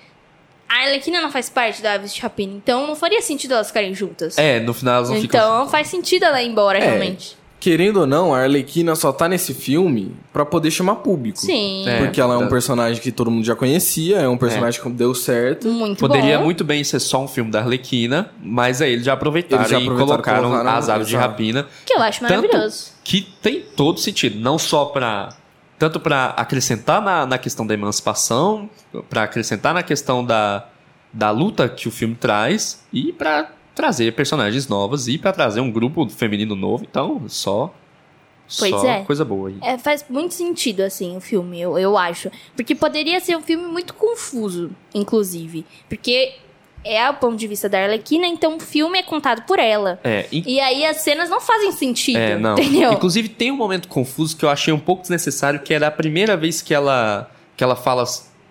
a 0.69 0.85
Arlequina 0.85 1.21
não 1.21 1.31
faz 1.31 1.49
parte 1.49 1.83
da 1.83 1.95
Aves 1.95 2.15
de 2.15 2.21
Rapina, 2.21 2.53
então 2.55 2.87
não 2.87 2.95
faria 2.97 3.21
sentido 3.23 3.55
elas 3.55 3.69
ficarem 3.69 3.95
juntas. 3.95 4.37
É, 4.39 4.61
no 4.61 4.75
final 4.75 4.97
elas 4.97 5.11
não 5.11 5.21
ficam. 5.21 5.41
então 5.41 5.69
faz 5.69 5.89
sentido 5.89 6.25
ela 6.25 6.43
ir 6.43 6.49
embora, 6.49 6.79
É. 6.79 6.85
realmente. 6.87 7.37
Querendo 7.61 8.03
ou 8.03 8.07
não, 8.07 8.33
a 8.33 8.43
Arlequina 8.43 8.95
só 8.95 9.11
tá 9.11 9.29
nesse 9.29 9.53
filme 9.53 10.15
pra 10.33 10.45
poder 10.45 10.71
chamar 10.71 10.95
público. 10.97 11.39
Sim. 11.41 11.89
É. 11.89 11.99
Porque 11.99 12.21
ela 12.21 12.35
é 12.35 12.37
um 12.37 12.47
personagem 12.49 13.03
que 13.03 13.11
todo 13.11 13.33
mundo 13.33 13.45
já 13.45 13.57
conhecia, 13.57 14.19
é 14.19 14.29
um 14.29 14.37
personagem 14.39 14.81
que 14.81 14.89
deu 14.91 15.13
certo. 15.13 15.67
Muito 15.67 15.99
Poderia 15.99 16.39
bom. 16.39 16.45
muito 16.45 16.63
bem 16.63 16.85
ser 16.85 17.01
só 17.01 17.21
um 17.21 17.27
filme 17.27 17.51
da 17.51 17.59
Arlequina, 17.59 18.31
mas 18.41 18.81
aí 18.81 18.93
eles 18.93 19.05
já 19.05 19.15
aproveitaram, 19.15 19.63
Eles 19.63 19.73
já 19.73 19.79
e 19.81 19.83
aproveitaram 19.83 20.07
e 20.07 20.23
colocaram, 20.23 20.51
colocaram, 20.51 20.79
as 20.79 20.89
aves 20.89 21.09
de 21.09 21.17
rapina, 21.17 21.67
Que 21.85 21.95
eu 21.95 22.01
acho 22.01 22.21
Tanto- 22.21 22.33
maravilhoso. 22.47 22.93
que 23.03 23.23
tem 23.43 23.61
todo 23.75 23.99
sentido, 23.99 24.39
não 24.39 24.57
só 24.57 24.85
pra 24.85 25.31
tanto 25.79 26.01
pra 26.01 26.27
acrescentar 26.31 27.01
na, 27.01 27.25
na 27.25 27.39
questão 27.39 27.67
da 27.67 27.75
emancipação, 27.75 28.69
pra 29.09 29.23
acrescentar 29.25 29.73
na 29.73 29.83
questão 29.83 30.25
da, 30.25 30.67
da 31.13 31.31
luta 31.31 31.69
que 31.69 31.89
o 31.89 31.91
filme 31.91 32.15
traz 32.15 32.85
e 32.93 33.13
pra 33.13 33.51
trazer 33.75 34.13
personagens 34.15 34.67
novas 34.67 35.07
e 35.07 35.17
pra 35.17 35.33
trazer 35.33 35.61
um 35.61 35.71
grupo 35.71 36.09
feminino 36.09 36.57
novo, 36.57 36.85
então 36.89 37.23
só 37.29 37.73
Pois 38.59 38.71
só 38.71 38.87
é. 38.87 39.05
coisa 39.05 39.25
boa 39.25 39.51
aí. 39.51 39.57
É, 39.61 39.77
faz 39.77 40.05
muito 40.09 40.33
sentido, 40.33 40.81
assim, 40.81 41.17
o 41.17 41.21
filme, 41.21 41.61
eu, 41.61 41.79
eu 41.79 41.99
acho. 41.99 42.31
Porque 42.57 42.75
poderia 42.75 43.21
ser 43.21 43.37
um 43.37 43.43
filme 43.43 43.67
muito 43.67 43.93
confuso, 43.93 44.71
inclusive. 44.95 45.67
Porque 45.87 46.37
é 46.89 47.09
o 47.11 47.15
ponto 47.15 47.37
de 47.37 47.47
vista 47.47 47.69
da 47.69 47.81
Arlequina, 47.83 48.27
então 48.27 48.57
o 48.57 48.61
filme 48.61 48.99
é 48.99 49.03
contado 49.03 49.43
por 49.43 49.59
ela. 49.59 50.01
É, 50.03 50.27
in- 50.33 50.43
E 50.47 50.59
aí 50.61 50.85
as 50.87 50.99
cenas 50.99 51.29
não 51.29 51.41
fazem 51.41 51.71
sentido, 51.73 52.19
É, 52.19 52.39
não. 52.39 52.53
entendeu? 52.59 52.93
Inclusive 52.93 53.29
tem 53.29 53.51
um 53.53 53.57
momento 53.57 53.89
confuso 53.89 54.37
que 54.37 54.45
eu 54.45 54.49
achei 54.49 54.73
um 54.73 54.79
pouco 54.79 55.03
desnecessário, 55.03 55.61
que 55.61 55.75
era 55.75 55.87
a 55.89 55.91
primeira 55.91 56.37
vez 56.37 56.63
que 56.63 56.73
ela 56.75 57.31
que 57.57 57.65
ela 57.65 57.75
fala, 57.77 58.05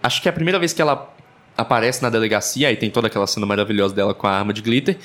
acho 0.03 0.21
que 0.21 0.27
é 0.27 0.31
a 0.31 0.33
primeira 0.33 0.59
vez 0.59 0.73
que 0.73 0.81
ela 0.81 1.13
aparece 1.55 2.03
na 2.03 2.09
delegacia, 2.09 2.67
aí 2.67 2.75
tem 2.75 2.89
toda 2.89 3.07
aquela 3.07 3.25
cena 3.25 3.45
maravilhosa 3.45 3.95
dela 3.95 4.13
com 4.13 4.27
a 4.27 4.31
arma 4.31 4.51
de 4.53 4.61
glitter. 4.61 4.97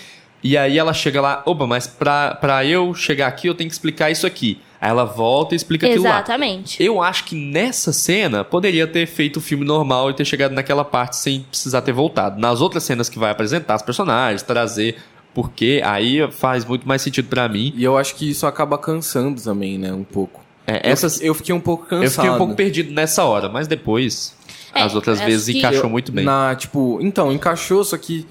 E 0.43 0.59
aí 0.59 0.77
ela 0.77 0.93
chega 0.93 1.21
lá, 1.21 1.41
opa, 1.47 1.67
mas 1.69 1.87
pra, 1.87 2.35
pra 2.35 2.65
eu 2.65 2.93
chegar 2.95 3.29
aqui 3.29 3.47
eu 3.47 3.55
tenho 3.55 3.71
que 3.71 3.75
explicar 3.75 4.11
isso 4.11 4.27
aqui. 4.27 4.61
Aí 4.83 4.91
ela 4.91 5.05
volta 5.05 5.55
e 5.55 5.57
explica 5.57 5.87
aquilo 5.87 6.03
lá. 6.03 6.17
Exatamente. 6.17 6.83
Eu 6.83 7.01
acho 7.01 7.23
que 7.23 7.37
nessa 7.37 7.93
cena 7.93 8.43
poderia 8.43 8.85
ter 8.85 9.07
feito 9.07 9.37
o 9.37 9.41
filme 9.41 9.65
normal 9.65 10.11
e 10.11 10.15
ter 10.15 10.25
chegado 10.25 10.51
naquela 10.53 10.85
parte 10.85 11.17
sem 11.17 11.43
precisar 11.43 11.83
ter 11.83 11.93
voltado. 11.93 12.41
Nas 12.41 12.61
outras 12.61 12.83
cenas 12.83 13.09
que 13.09 13.17
vai 13.17 13.31
apresentar 13.31 13.77
os 13.77 13.83
personagens, 13.83 14.43
trazer 14.43 14.97
porque 15.33 15.81
aí 15.85 16.29
faz 16.33 16.65
muito 16.65 16.87
mais 16.87 17.01
sentido 17.01 17.29
pra 17.29 17.49
mim. 17.49 17.73
E 17.77 17.85
eu 17.85 17.97
acho 17.97 18.17
que 18.17 18.29
isso 18.29 18.45
acaba 18.45 18.77
cansando 18.77 19.41
também, 19.41 19.79
né? 19.79 19.93
Um 19.93 20.03
pouco. 20.03 20.43
É, 20.67 20.77
Eu 20.89 20.93
essas, 20.93 21.15
fiquei- 21.15 21.29
eu 21.31 21.35
fiquei 21.35 21.55
um 21.55 21.61
pouco 21.61 21.85
cansado. 21.87 22.05
Eu 22.05 22.11
fiquei 22.11 22.31
um 22.31 22.37
pouco 22.39 22.55
perdido 22.57 22.93
nessa 22.93 23.25
hora, 23.25 23.49
mas 23.49 23.69
depois, 23.69 24.35
É, 24.75 24.83
as 24.83 24.95
outras 24.97 25.21
vezes, 25.21 25.47
que- 25.53 25.59
encaixou 25.61 25.85
Eu- 25.85 25.91
muito 25.91 26.11
bem. 26.11 26.25
Na, 26.25 26.55
tipo, 26.57 26.99
então, 27.01 27.31
encaixou, 27.33 27.85
só 27.85 27.97
que 27.97 28.27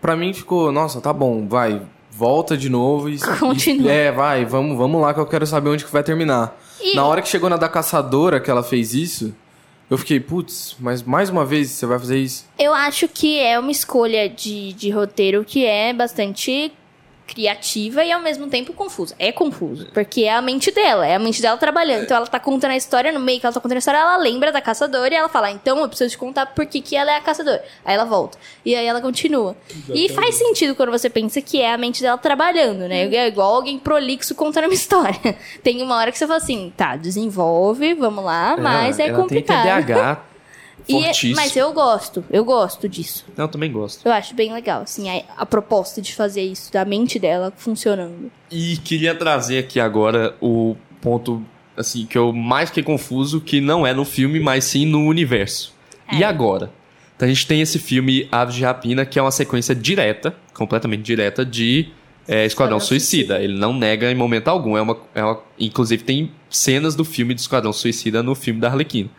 pra 0.00 0.14
mim 0.16 0.32
ficou, 0.32 0.70
nossa, 0.72 1.00
tá 1.00 1.12
bom, 1.12 1.46
vai, 1.48 1.82
volta 2.20 2.54
de 2.54 2.68
novo 2.68 3.08
e. 3.08 3.18
Continua. 3.38 3.90
e- 3.90 3.94
é, 3.94 4.12
vai, 4.12 4.44
vamos, 4.44 4.76
vamos 4.76 5.00
lá 5.00 5.14
que 5.14 5.20
eu 5.20 5.26
quero 5.26 5.46
saber 5.46 5.70
onde 5.70 5.84
que 5.86 5.90
vai 5.90 6.02
terminar. 6.02 6.54
E- 6.78 6.94
Na 6.94 7.06
hora 7.06 7.22
que 7.22 7.28
chegou 7.28 7.48
na 7.48 7.56
da 7.56 7.66
caçadora 7.68 8.38
que 8.38 8.50
ela 8.50 8.62
fez 8.62 8.92
isso, 8.92 9.34
eu 9.88 9.96
fiquei, 9.96 10.20
putz, 10.20 10.76
mas 10.78 11.02
mais 11.02 11.30
uma 11.30 11.44
vez 11.46 11.70
você 11.70 11.86
vai 11.86 11.98
fazer 11.98 12.18
isso? 12.18 12.44
Eu 12.58 12.74
acho 12.74 13.08
que 13.08 13.38
é 13.38 13.58
uma 13.58 13.70
escolha 13.70 14.28
de, 14.28 14.74
de 14.74 14.90
roteiro 14.90 15.44
que 15.46 15.64
é 15.64 15.94
bastante 15.94 16.70
criativa 17.30 18.04
e 18.04 18.10
ao 18.10 18.20
mesmo 18.20 18.48
tempo 18.48 18.72
confusa. 18.72 19.14
É 19.18 19.30
confuso, 19.30 19.86
porque 19.94 20.24
é 20.24 20.34
a 20.34 20.42
mente 20.42 20.72
dela, 20.72 21.06
é 21.06 21.14
a 21.14 21.18
mente 21.18 21.40
dela 21.40 21.56
trabalhando. 21.56 22.02
Então 22.02 22.16
ela 22.16 22.26
tá 22.26 22.40
contando 22.40 22.72
a 22.72 22.76
história, 22.76 23.12
no 23.12 23.20
meio 23.20 23.38
que 23.38 23.46
ela 23.46 23.52
tá 23.52 23.60
contando 23.60 23.76
a 23.76 23.78
história, 23.78 23.98
ela 23.98 24.16
lembra 24.16 24.50
da 24.50 24.60
caçadora 24.60 25.14
e 25.14 25.16
ela 25.16 25.28
fala, 25.28 25.50
então 25.50 25.78
eu 25.78 25.88
preciso 25.88 26.10
te 26.10 26.18
contar 26.18 26.46
por 26.46 26.66
que, 26.66 26.80
que 26.80 26.96
ela 26.96 27.12
é 27.12 27.16
a 27.16 27.20
caçadora. 27.20 27.62
Aí 27.84 27.94
ela 27.94 28.04
volta. 28.04 28.36
E 28.64 28.74
aí 28.74 28.84
ela 28.84 29.00
continua. 29.00 29.56
E 29.94 30.08
faz 30.08 30.34
sentido 30.34 30.74
quando 30.74 30.90
você 30.90 31.08
pensa 31.08 31.40
que 31.40 31.60
é 31.60 31.72
a 31.72 31.78
mente 31.78 32.02
dela 32.02 32.18
trabalhando, 32.18 32.88
né? 32.88 33.06
É 33.14 33.28
igual 33.28 33.54
alguém 33.54 33.78
prolixo 33.78 34.34
contando 34.34 34.64
uma 34.64 34.74
história. 34.74 35.36
Tem 35.62 35.80
uma 35.82 35.96
hora 35.96 36.10
que 36.10 36.18
você 36.18 36.26
fala 36.26 36.38
assim, 36.38 36.72
tá, 36.76 36.96
desenvolve, 36.96 37.94
vamos 37.94 38.24
lá, 38.24 38.56
mas 38.56 38.98
é, 38.98 39.08
ela 39.08 39.18
complicado. 39.18 39.62
tem 39.62 39.84
TDAH 39.84 40.22
E- 40.88 40.92
fortíssimo. 40.92 41.36
mas 41.36 41.56
eu 41.56 41.72
gosto, 41.72 42.24
eu 42.30 42.44
gosto 42.44 42.88
disso. 42.88 43.24
Eu 43.36 43.48
também 43.48 43.70
gosto. 43.70 44.06
Eu 44.06 44.12
acho 44.12 44.34
bem 44.34 44.52
legal, 44.52 44.82
assim, 44.82 45.08
a, 45.08 45.22
a 45.38 45.46
proposta 45.46 46.00
de 46.02 46.14
fazer 46.14 46.42
isso, 46.42 46.72
da 46.72 46.84
mente 46.84 47.18
dela 47.18 47.52
funcionando. 47.56 48.30
E 48.50 48.76
queria 48.78 49.14
trazer 49.14 49.58
aqui 49.58 49.78
agora 49.80 50.34
o 50.40 50.76
ponto, 51.00 51.42
assim, 51.76 52.06
que 52.06 52.16
eu 52.18 52.32
mais 52.32 52.68
fiquei 52.70 52.82
confuso, 52.82 53.40
que 53.40 53.60
não 53.60 53.86
é 53.86 53.92
no 53.94 54.04
filme, 54.04 54.40
mas 54.40 54.64
sim 54.64 54.84
no 54.86 55.04
universo. 55.06 55.72
E 56.12 56.24
agora? 56.24 56.70
Então 57.16 57.26
a 57.26 57.32
gente 57.32 57.46
tem 57.46 57.60
esse 57.60 57.78
filme 57.78 58.26
Aves 58.32 58.54
de 58.54 58.64
Rapina, 58.64 59.04
que 59.06 59.18
é 59.18 59.22
uma 59.22 59.30
sequência 59.30 59.74
direta, 59.74 60.34
completamente 60.54 61.02
direta, 61.02 61.44
de 61.44 61.88
é, 62.26 62.44
Esquadrão 62.46 62.78
Esquadrão 62.78 62.80
Suicida. 62.80 63.38
Ele 63.40 63.58
não 63.58 63.72
nega 63.72 64.10
em 64.10 64.14
momento 64.14 64.48
algum. 64.48 64.76
É 64.76 64.82
uma, 64.82 64.96
é 65.14 65.22
uma- 65.22 65.40
inclusive 65.58 66.02
tem 66.02 66.32
cenas 66.48 66.94
do 66.94 67.04
filme 67.04 67.34
do 67.34 67.38
Esquadrão 67.38 67.72
Suicida 67.72 68.22
no 68.22 68.34
filme 68.34 68.58
da 68.60 68.68
Arlequina. 68.68 69.10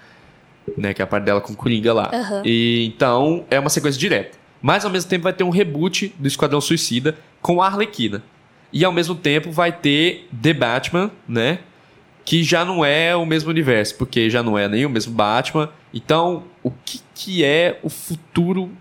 Né, 0.78 0.94
que 0.94 1.02
é 1.02 1.04
a 1.04 1.08
parte 1.08 1.26
dela 1.26 1.42
com 1.42 1.54
o 1.54 1.56
Coringa 1.56 1.94
lá. 1.94 2.10
Aham. 2.14 2.44
E, 2.46 2.86
então, 2.86 3.46
é 3.50 3.60
uma 3.60 3.70
sequência 3.70 4.00
direta. 4.00 4.38
Mas, 4.62 4.86
ao 4.86 4.92
mesmo 4.92 5.10
tempo, 5.10 5.24
vai 5.24 5.34
ter 5.34 5.44
um 5.44 5.50
reboot 5.50 6.14
do 6.20 6.28
Esquadrão 6.28 6.62
Suicida 6.62 7.18
com 7.42 7.62
a 7.62 7.66
Arlequina. 7.66 8.24
E, 8.72 8.86
ao 8.86 8.92
mesmo 8.92 9.16
tempo, 9.16 9.52
vai 9.52 9.72
ter 9.72 10.28
The 10.42 10.54
Batman, 10.54 11.12
né? 11.28 11.60
que 12.24 12.44
já 12.44 12.64
não 12.64 12.86
é 12.86 13.16
o 13.16 13.26
mesmo 13.26 13.50
universo, 13.50 13.96
porque 13.98 14.30
já 14.30 14.44
não 14.44 14.58
é 14.58 14.68
nem 14.68 14.86
o 14.86 14.90
mesmo 14.90 15.14
Batman. 15.14 15.70
Então, 15.94 16.44
o 16.64 16.72
que, 16.72 17.02
que 17.14 17.44
é 17.44 17.80
o 17.84 17.90
futuro 17.90 18.72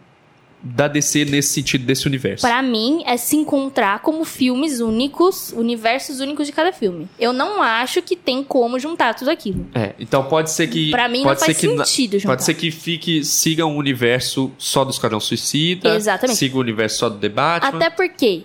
da 0.62 0.86
DC 0.88 1.24
nesse 1.24 1.48
sentido 1.54 1.84
desse 1.86 2.06
universo? 2.06 2.46
Pra 2.46 2.60
mim, 2.62 3.02
é 3.06 3.16
se 3.16 3.36
encontrar 3.36 4.00
como 4.00 4.24
filmes 4.24 4.80
únicos, 4.80 5.52
universos 5.52 6.20
únicos 6.20 6.46
de 6.46 6.52
cada 6.52 6.72
filme. 6.72 7.08
Eu 7.18 7.32
não 7.32 7.62
acho 7.62 8.02
que 8.02 8.14
tem 8.14 8.44
como 8.44 8.78
juntar 8.78 9.14
tudo 9.14 9.30
aquilo. 9.30 9.66
É, 9.74 9.94
então 9.98 10.24
pode 10.24 10.50
ser 10.50 10.66
que. 10.68 10.90
Pra 10.90 11.08
mim, 11.08 11.22
pode 11.22 11.40
não 11.40 11.46
faz 11.46 11.56
ser 11.56 11.68
que 11.68 11.74
na- 11.74 11.84
sentido 11.84 12.18
juntar. 12.18 12.32
Pode 12.32 12.44
ser 12.44 12.54
que 12.54 12.70
fique, 12.70 13.24
siga 13.24 13.64
um 13.64 13.76
universo 13.76 14.50
só 14.58 14.84
do 14.84 14.90
Esquadrão 14.90 15.18
Suicida. 15.20 15.94
Exatamente. 15.94 16.36
Siga 16.36 16.56
o 16.56 16.60
universo 16.60 16.98
só 16.98 17.08
do 17.08 17.18
The 17.18 17.28
Batman. 17.30 17.68
Até 17.78 17.88
porque, 17.90 18.44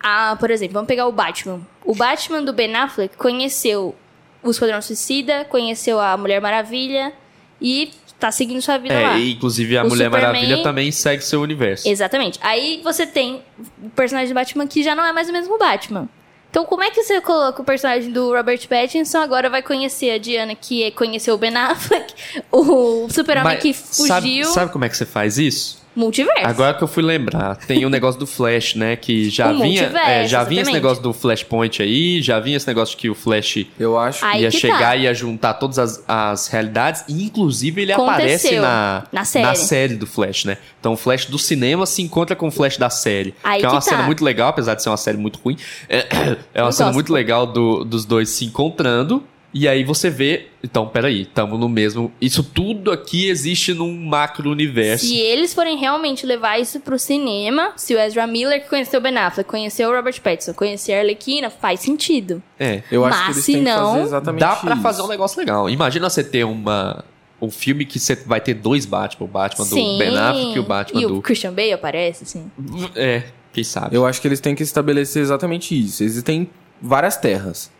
ah, 0.00 0.36
por 0.38 0.50
exemplo, 0.50 0.74
vamos 0.74 0.86
pegar 0.88 1.06
o 1.06 1.12
Batman. 1.12 1.60
O 1.84 1.94
Batman 1.94 2.42
do 2.42 2.52
Ben 2.52 2.74
Affleck 2.76 3.16
conheceu 3.16 3.94
o 4.42 4.50
Esquadrão 4.50 4.80
Suicida, 4.80 5.44
conheceu 5.46 5.98
a 5.98 6.16
Mulher 6.16 6.40
Maravilha 6.40 7.12
e 7.60 7.90
tá 8.18 8.30
seguindo 8.30 8.60
sua 8.62 8.78
vida 8.78 8.94
lá. 8.94 9.16
É, 9.16 9.20
e 9.20 9.32
inclusive 9.32 9.76
a 9.76 9.84
O 9.84 9.88
Mulher 9.88 10.04
Superman- 10.06 10.32
Maravilha 10.32 10.62
também 10.62 10.90
segue 10.92 11.22
seu 11.22 11.40
universo. 11.42 11.88
Exatamente. 11.88 12.38
Aí 12.42 12.80
você 12.82 13.06
tem 13.06 13.42
o 13.82 13.90
personagem 13.90 14.28
do 14.30 14.34
Batman 14.34 14.66
que 14.66 14.82
já 14.82 14.94
não 14.94 15.04
é 15.04 15.12
mais 15.12 15.28
o 15.28 15.32
mesmo 15.32 15.58
Batman. 15.58 16.08
Então, 16.50 16.64
como 16.64 16.82
é 16.82 16.90
que 16.90 17.02
você 17.02 17.20
coloca 17.20 17.60
o 17.60 17.64
personagem 17.64 18.10
do 18.10 18.32
Robert 18.34 18.66
Pattinson 18.66 19.18
agora 19.18 19.50
vai 19.50 19.62
conhecer 19.62 20.12
a 20.12 20.18
Diana 20.18 20.54
que 20.54 20.90
conheceu 20.92 21.34
o 21.34 21.38
Ben 21.38 21.54
Affleck, 21.54 22.14
o 22.50 23.08
Super-Homem 23.10 23.54
Mas 23.54 23.62
que 23.62 23.74
sabe, 23.74 24.28
fugiu, 24.28 24.44
sabe 24.46 24.72
como 24.72 24.84
é 24.84 24.88
que 24.88 24.96
você 24.96 25.04
faz 25.04 25.36
isso? 25.36 25.84
Multiverso. 25.96 26.46
Agora 26.46 26.74
que 26.74 26.84
eu 26.84 26.88
fui 26.88 27.02
lembrar, 27.02 27.56
tem 27.56 27.84
o 27.84 27.90
negócio 27.90 28.20
do 28.20 28.26
Flash, 28.26 28.74
né? 28.74 28.94
Que 28.96 29.28
já 29.30 29.50
O 29.50 29.58
vinha. 29.62 29.90
é, 30.06 30.26
já 30.28 30.44
vinha 30.44 30.62
esse 30.62 30.72
negócio 30.72 31.02
do 31.02 31.12
Flashpoint 31.12 31.82
aí, 31.82 32.20
já 32.22 32.38
vinha 32.38 32.56
esse 32.56 32.66
negócio 32.68 32.94
de 32.94 33.00
que 33.00 33.10
o 33.10 33.14
Flash 33.14 33.66
Eu 33.78 33.98
acho. 33.98 34.24
Aí 34.24 34.42
ia 34.42 34.50
chegar 34.50 34.78
tá. 34.78 34.96
e 34.96 35.02
ia 35.02 35.14
juntar 35.14 35.54
todas 35.54 35.78
as, 35.78 36.04
as 36.06 36.46
realidades. 36.48 37.04
E, 37.08 37.24
inclusive, 37.24 37.82
ele 37.82 37.92
aparece 37.92 38.46
Aconteceu 38.48 38.62
na, 38.62 39.04
na 39.12 39.24
série. 39.54 39.94
do 39.96 40.06
Flash, 40.06 40.44
né? 40.44 40.58
Então 40.78 40.92
o 40.92 40.96
Flash 40.96 41.24
do 41.26 41.38
cinema 41.38 41.86
se 41.86 42.02
encontra 42.02 42.36
com 42.36 42.48
o 42.48 42.50
Flash 42.50 42.76
da 42.76 42.90
série. 42.90 43.34
Aí 43.42 43.60
que 43.60 43.66
é 43.66 43.68
uma 43.68 43.78
que 43.80 43.84
tá. 43.86 43.90
cena 43.92 44.02
muito 44.04 44.22
legal, 44.24 44.48
apesar 44.50 44.74
de 44.74 44.82
ser 44.82 44.90
uma 44.90 44.96
série 44.96 45.16
muito 45.16 45.38
ruim. 45.42 45.56
É, 45.88 46.06
é 46.54 46.62
uma 46.62 46.68
Eu 46.68 46.72
cena 46.72 46.86
gosto. 46.88 46.94
muito 46.94 47.12
legal 47.12 47.46
do- 47.46 47.84
dos 47.84 48.04
dois 48.04 48.28
se 48.30 48.44
encontrando. 48.44 49.22
E 49.58 49.66
aí 49.66 49.84
você 49.84 50.10
vê, 50.10 50.48
então, 50.62 50.86
peraí, 50.86 51.22
estamos 51.22 51.58
no 51.58 51.66
mesmo. 51.66 52.12
Isso 52.20 52.42
tudo 52.42 52.92
aqui 52.92 53.26
existe 53.30 53.72
num 53.72 53.90
macro 53.96 54.50
universo. 54.50 55.06
Se 55.06 55.16
eles 55.16 55.54
forem 55.54 55.78
realmente 55.78 56.26
levar 56.26 56.60
isso 56.60 56.78
pro 56.78 56.98
cinema, 56.98 57.72
se 57.74 57.94
o 57.94 57.98
Ezra 57.98 58.26
Miller 58.26 58.62
que 58.62 58.68
conheceu 58.68 59.00
o 59.00 59.02
Ben 59.02 59.16
Affleck, 59.16 59.48
conheceu 59.48 59.88
o 59.88 59.94
Robert 59.96 60.20
Pattinson, 60.20 60.52
conhecer 60.52 60.92
a 60.92 60.98
Arlequina, 60.98 61.48
faz 61.48 61.80
sentido. 61.80 62.42
É. 62.60 62.82
Eu 62.92 63.06
acho 63.06 63.16
Mas 63.16 63.24
que 63.28 63.32
eles 63.32 63.44
se 63.46 63.52
têm 63.52 63.64
que 63.64 63.70
não, 63.70 63.92
fazer 63.92 64.02
exatamente 64.02 64.40
Dá 64.40 64.56
pra 64.56 64.74
isso. 64.74 64.82
fazer 64.82 65.02
um 65.02 65.08
negócio 65.08 65.38
legal. 65.40 65.70
Imagina 65.70 66.10
você 66.10 66.22
ter 66.22 66.44
uma. 66.44 67.02
Um 67.40 67.50
filme 67.50 67.86
que 67.86 67.98
você 67.98 68.14
vai 68.14 68.42
ter 68.42 68.52
dois 68.52 68.84
Batman, 68.84 69.24
o 69.24 69.28
Batman 69.28 69.64
Sim. 69.64 69.92
do 69.92 69.98
Ben 69.98 70.18
Affleck 70.18 70.54
e 70.54 70.58
o 70.58 70.62
Batman 70.64 71.00
E 71.00 71.06
do. 71.06 71.16
o 71.16 71.22
Christian 71.22 71.54
Bale 71.54 71.72
aparece, 71.72 72.24
assim. 72.24 72.50
É, 72.94 73.22
quem 73.54 73.64
sabe? 73.64 73.96
Eu 73.96 74.04
acho 74.04 74.20
que 74.20 74.28
eles 74.28 74.38
têm 74.40 74.54
que 74.54 74.62
estabelecer 74.62 75.22
exatamente 75.22 75.78
isso. 75.78 76.04
Existem 76.04 76.50
várias 76.80 77.16
terras. 77.16 77.74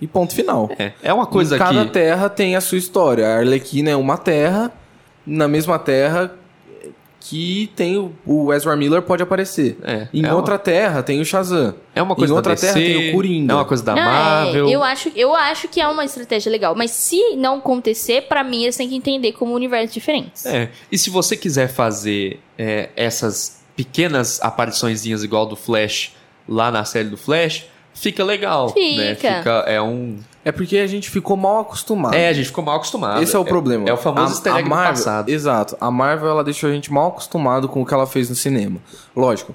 E 0.00 0.06
ponto 0.06 0.34
final. 0.34 0.70
É, 0.78 0.92
é 1.02 1.12
uma 1.12 1.26
coisa 1.26 1.56
Em 1.56 1.58
cada 1.58 1.84
que. 1.84 1.90
terra 1.92 2.28
tem 2.28 2.54
a 2.56 2.60
sua 2.60 2.78
história. 2.78 3.26
A 3.26 3.36
Arlequina 3.38 3.90
é 3.90 3.96
uma 3.96 4.16
terra, 4.18 4.70
na 5.26 5.48
mesma 5.48 5.78
terra 5.78 6.32
que 7.18 7.72
tem 7.74 7.96
o, 7.98 8.12
o 8.24 8.52
Ezra 8.52 8.76
Miller 8.76 9.02
pode 9.02 9.20
aparecer. 9.22 9.76
É, 9.82 10.06
em 10.14 10.24
é 10.24 10.28
uma- 10.28 10.36
outra 10.36 10.58
terra 10.58 11.02
tem 11.02 11.20
o 11.20 11.24
Shazam. 11.24 11.74
É 11.92 12.00
uma 12.00 12.14
coisa 12.14 12.32
em 12.32 12.34
da 12.34 12.38
outra 12.38 12.54
DC, 12.54 12.66
terra 12.66 12.78
tem 12.78 13.10
o 13.10 13.12
Coringa. 13.14 13.52
É 13.52 13.56
uma 13.56 13.64
coisa 13.64 13.82
da 13.82 13.94
Não, 13.96 14.02
é, 14.02 14.04
Marvel. 14.04 14.68
eu, 14.68 14.84
acho, 14.84 15.10
eu 15.16 15.34
acho 15.34 15.66
que 15.66 15.80
é 15.80 15.88
uma 15.88 16.04
estratégia 16.04 16.52
legal. 16.52 16.74
Mas 16.76 16.92
se 16.92 17.34
não 17.34 17.56
acontecer, 17.58 18.22
pra 18.28 18.44
mim, 18.44 18.62
eles 18.62 18.76
têm 18.76 18.88
que 18.88 18.94
entender 18.94 19.32
como 19.32 19.54
universos 19.54 19.92
diferentes. 19.92 20.46
É, 20.46 20.68
E 20.92 20.96
se 20.96 21.10
você 21.10 21.36
quiser 21.36 21.66
fazer 21.68 22.38
é, 22.56 22.90
essas 22.94 23.60
pequenas 23.74 24.40
apariçõezinhas 24.40 25.24
igual 25.24 25.46
do 25.46 25.56
Flash 25.56 26.12
lá 26.48 26.70
na 26.70 26.84
série 26.84 27.08
do 27.08 27.16
Flash, 27.16 27.66
fica 27.96 28.22
legal. 28.22 28.66
Né? 28.76 29.14
Fica. 29.16 29.38
Fica. 29.38 29.50
É 29.66 29.82
um. 29.82 30.18
É 30.44 30.52
porque 30.52 30.78
a 30.78 30.86
gente 30.86 31.10
ficou 31.10 31.36
mal 31.36 31.60
acostumado. 31.60 32.14
É, 32.14 32.28
a 32.28 32.32
gente 32.32 32.46
ficou 32.46 32.62
mal 32.62 32.76
acostumado. 32.76 33.20
Esse 33.20 33.34
é 33.34 33.38
o 33.38 33.44
problema. 33.44 33.88
É, 33.88 33.92
o 33.92 33.96
famoso 33.96 34.28
a, 34.28 34.30
easter 34.30 34.54
a 34.54 34.60
egg 34.60 34.68
Marvel, 34.68 34.92
passado. 34.94 35.28
Exato. 35.28 35.76
A 35.80 35.90
Marvel 35.90 36.28
ela 36.28 36.44
deixou 36.44 36.70
a 36.70 36.72
gente 36.72 36.92
mal 36.92 37.08
acostumado 37.08 37.68
com 37.68 37.82
o 37.82 37.86
que 37.86 37.92
ela 37.92 38.06
fez 38.06 38.28
no 38.30 38.36
cinema. 38.36 38.78
Lógico, 39.16 39.52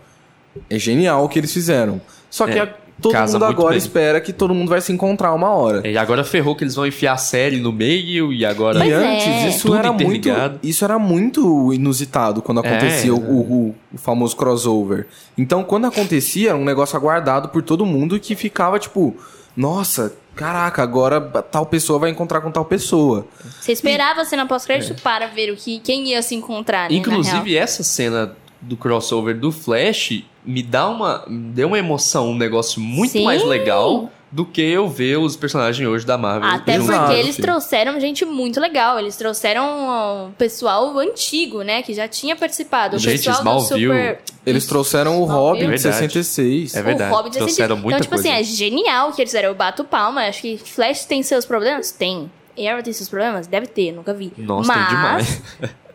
é 0.70 0.78
genial 0.78 1.24
o 1.24 1.30
que 1.30 1.40
eles 1.40 1.54
fizeram. 1.54 2.02
Só 2.30 2.46
que 2.46 2.60
É, 2.60 2.64
a- 2.64 2.76
todo 3.02 3.12
casa 3.14 3.34
mundo 3.34 3.46
agora 3.46 3.70
bem. 3.70 3.78
espera 3.78 4.22
que 4.22 4.32
todo 4.32 4.54
mundo 4.54 4.70
vai 4.70 4.80
se 4.82 4.92
encontrar 4.94 5.34
uma 5.34 5.50
hora. 5.50 5.88
E 5.88 5.98
agora 5.98 6.24
ferrou 6.24 6.56
que 6.56 6.64
eles 6.64 6.76
vão 6.76 6.86
enfiar 6.86 7.14
a 7.14 7.18
série 7.18 7.58
no 7.60 7.72
meio 7.72 8.32
e 8.32 8.46
agora. 8.46 8.80
Pois 8.80 8.90
e 8.90 8.94
é. 8.94 8.96
antes, 8.96 9.56
isso 9.56 9.68
Tudo 9.68 9.78
era, 9.78 9.92
muito, 9.92 10.30
isso 10.64 10.86
era 10.86 10.98
muito 11.00 11.74
inusitado 11.74 12.42
quando 12.42 12.64
É, 12.64 12.70
acontecia 12.70 13.14
o, 13.14 13.18
é. 13.18 13.20
o- 13.30 13.76
o 13.94 13.98
famoso 13.98 14.36
crossover. 14.36 15.08
Então, 15.38 15.64
quando 15.64 15.86
acontecia, 15.86 16.50
era 16.50 16.58
um 16.58 16.64
negócio 16.66 16.96
aguardado 16.96 17.50
por 17.50 17.62
todo 17.64 17.86
mundo 17.86 18.20
que 18.20 18.36
ficava 18.36 18.78
tipo, 18.80 19.16
nossa, 19.58 20.14
caraca, 20.36 20.82
agora 20.82 21.20
tal 21.20 21.66
pessoa 21.66 22.00
vai 22.00 22.10
encontrar 22.10 22.42
com 22.42 22.50
tal 22.52 22.64
pessoa. 22.66 23.28
Você 23.60 23.72
esperava 23.74 24.22
a 24.22 24.26
cena 24.26 24.46
pós-crédito 24.46 24.94
É. 24.94 25.02
para 25.02 25.28
ver 25.28 25.52
o 25.52 25.56
que, 25.58 25.80
quem 25.80 26.08
ia 26.10 26.22
se 26.22 26.36
encontrar, 26.36 26.90
né, 26.90 26.98
na 27.00 27.04
real. 27.06 27.20
Inclusive, 27.20 27.58
essa 27.58 27.84
cena 27.84 28.34
do 28.62 28.78
crossover 28.78 29.38
do 29.38 29.52
Flash 29.52 30.24
me 30.44 30.64
dá 30.64 30.88
uma. 30.90 31.24
me 31.28 31.52
deu 31.52 31.68
uma 31.68 31.80
emoção, 31.80 32.30
um 32.32 32.36
negócio 32.36 32.80
muito 32.82 33.12
Sim. 33.12 33.24
mais 33.24 33.44
legal 33.44 34.10
do 34.32 34.46
que 34.46 34.62
eu 34.62 34.88
ver 34.88 35.18
os 35.18 35.36
personagens 35.36 35.86
hoje 35.88 36.06
da 36.06 36.18
Marvel. 36.18 36.50
Até. 36.50 36.76
Exato, 36.76 37.00
porque 37.00 37.20
eles 37.20 37.36
filho. 37.36 37.48
trouxeram 37.48 38.00
gente 38.00 38.24
muito 38.24 38.60
legal. 38.60 38.98
Eles 38.98 39.18
trouxeram 39.18 40.28
um 40.28 40.32
pessoal 40.32 40.98
antigo, 40.98 41.62
né? 41.64 41.82
Que 41.82 41.94
já 41.94 42.08
tinha 42.08 42.36
participado. 42.36 42.96
O 42.96 43.00
Gente, 43.00 43.18
pessoal 43.18 43.36
do 43.36 43.40
Smallville. 43.40 43.88
Super... 43.88 44.22
Eles 44.46 44.66
trouxeram 44.66 45.22
o. 45.22 45.26
Hobbit 45.26 45.68
Verdade. 45.68 45.82
66. 45.82 46.76
É 46.76 46.82
verdade. 46.82 47.12
O 47.12 47.16
Hobbit 47.16 47.38
trouxeram 47.38 47.76
assim, 47.76 47.84
muita 47.84 47.98
Então, 47.98 48.04
tipo 48.04 48.16
coisa. 48.16 48.30
assim, 48.30 48.40
é 48.40 48.44
genial 48.44 49.12
que 49.12 49.22
eles 49.22 49.32
fizeram. 49.32 49.50
Eu 49.50 49.56
bato 49.56 49.84
palma. 49.84 50.22
Acho 50.22 50.42
que 50.42 50.58
Flash 50.58 51.06
tem 51.06 51.22
seus 51.22 51.46
problemas? 51.46 51.92
Tem. 51.92 52.32
Arrow 52.58 52.84
tem 52.84 52.94
seus 52.94 53.10
problemas? 53.10 53.48
Deve 53.48 53.68
ter, 53.68 53.92
nunca 53.92 54.14
vi. 54.14 54.32
Nossa, 54.38 54.72
tem 54.72 54.82
Mas, 54.82 54.90
demais. 54.90 55.42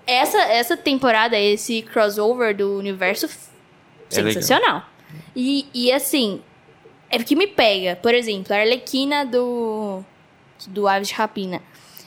Essa, 0.07 0.39
essa 0.39 0.77
temporada, 0.77 1.37
esse 1.39 1.83
crossover 1.83 2.57
do 2.57 2.79
universo, 2.79 3.29
É 4.11 4.15
sensacional. 4.15 4.83
E, 5.35 5.67
e 5.75 5.93
assim, 5.93 6.41
é 7.11 7.17
porque 7.19 7.35
me 7.37 7.47
pega. 7.47 7.97
Por 7.97 8.15
exemplo, 8.15 8.55
a 8.55 8.59
Arlequina 8.59 9.25
do, 9.25 10.03
do 10.69 10.87
Aves 10.89 11.09
de 11.09 11.15
Rapina. 11.15 11.61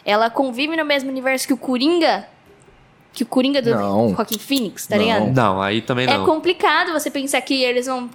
Ela 0.05 0.29
convive 0.29 0.75
no 0.75 0.85
mesmo 0.85 1.09
universo 1.09 1.45
que 1.47 1.53
o 1.53 1.57
Coringa? 1.57 2.25
Que 3.13 3.23
o 3.23 3.25
Coringa 3.25 3.61
do 3.61 3.71
Não. 3.71 4.13
Joaquin 4.15 4.39
Phoenix, 4.39 4.87
tá 4.87 4.95
Não. 4.95 5.03
ligado? 5.03 5.33
Não, 5.33 5.61
aí 5.61 5.81
também 5.81 6.07
É 6.07 6.17
não. 6.17 6.25
complicado 6.25 6.91
você 6.93 7.09
pensar 7.11 7.41
que 7.41 7.61
eles 7.63 7.85
vão. 7.87 8.09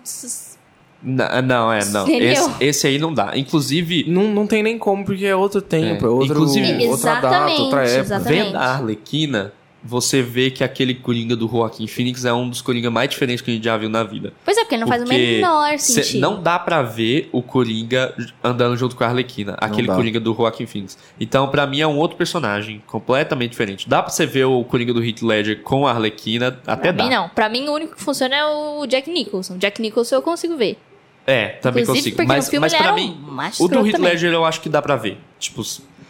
N- 1.03 1.43
Não, 1.43 1.73
é, 1.73 1.85
não. 1.87 2.09
Esse, 2.09 2.51
esse 2.61 2.87
aí 2.87 2.99
não 2.99 3.13
dá. 3.13 3.33
Inclusive, 3.37 4.05
Não, 4.09 4.23
não 4.29 4.47
tem 4.47 4.63
nem 4.63 4.79
como, 4.79 5.05
porque 5.05 5.27
é 5.27 5.37
outro 5.37 5.61
tempo, 5.61 6.05
É. 6.05 6.09
é, 6.09 6.11
outro, 6.11 6.33
Inclusive- 6.35 6.87
outra 6.89 7.21
data, 7.21 7.47
outra 7.53 7.83
época. 7.83 8.01
exatamente. 8.01 8.45
vendo 8.45 8.57
a 8.57 8.65
Arlequina, 8.65 9.53
você 9.85 10.23
vê 10.23 10.51
que 10.51 10.65
aquele 10.65 10.95
Coringa 10.95 11.37
do 11.37 11.47
Joaquim 11.47 11.87
Phoenix 11.87 12.25
é 12.25 12.33
um 12.33 12.49
dos 12.49 12.63
Coringa 12.63 12.91
mais 12.91 13.11
diferentes 13.11 13.43
que 13.43 13.51
a 13.51 13.55
gente 13.55 13.65
já 13.65 13.77
viu 13.77 13.89
na 13.91 14.03
vida. 14.03 14.33
Pois 14.45 14.57
é, 14.57 14.61
porque 14.63 14.77
não 14.77 14.87
faz 14.87 15.03
o 15.03 15.05
Porque 15.05 15.19
menor 15.21 15.79
sentido. 15.79 16.21
não 16.21 16.43
dá 16.43 16.59
pra 16.59 16.83
ver 16.83 17.29
o 17.33 17.43
Coringa 17.43 18.15
andando 18.43 18.77
junto 18.77 18.97
com 18.97 19.05
a 19.05 19.09
Arlequina, 19.09 19.57
aquele. 19.61 19.89
Coringa 19.89 20.19
do 20.19 20.35
Joaquim 20.35 20.65
Phoenix. 20.67 20.97
Então, 21.21 21.49
pra 21.49 21.67
mim, 21.67 21.81
é 21.81 21.87
um 21.87 21.97
outro 21.99 22.17
personagem, 22.17 22.83
completamente 22.87 23.51
diferente. 23.51 23.89
Dá 23.89 24.03
pra 24.03 24.11
você 24.11 24.25
ver 24.25 24.45
o 24.47 24.65
Coringa 24.65 24.95
do 24.95 25.05
Heath 25.05 25.23
Ledger 25.23 25.61
com 25.63 25.87
a 25.87 25.91
Arlequina, 25.93 26.59
até 26.67 26.85
Pra 26.85 26.93
dá. 26.93 27.05
mim, 27.05 27.11
não. 27.11 27.29
Pra 27.29 27.49
mim, 27.49 27.69
o 27.69 27.73
único 27.75 27.95
que 27.97 28.03
funciona 28.03 28.35
é 28.35 28.45
o 28.47 28.87
Jack 28.87 29.11
Nicholson. 29.11 29.59
Jack 29.59 29.81
Nicholson 29.83 30.17
eu 30.17 30.23
consigo 30.23 30.57
ver. 30.57 30.79
É, 31.27 31.49
também 31.61 31.83
Inclusive, 31.85 32.11
consigo. 32.13 32.17
porque 32.17 32.59
Mas, 32.59 32.73
mas 32.73 32.75
pra 32.75 32.93
mim, 32.93 33.17
um 33.29 33.65
o 33.65 33.69
do 33.69 33.79
Heath 33.87 33.93
também. 33.93 34.11
Ledger 34.11 34.33
eu 34.33 34.45
acho 34.45 34.61
que 34.61 34.69
dá 34.69 34.83
pra 34.83 34.95
ver. 34.97 35.17
Tipo, 35.39 35.63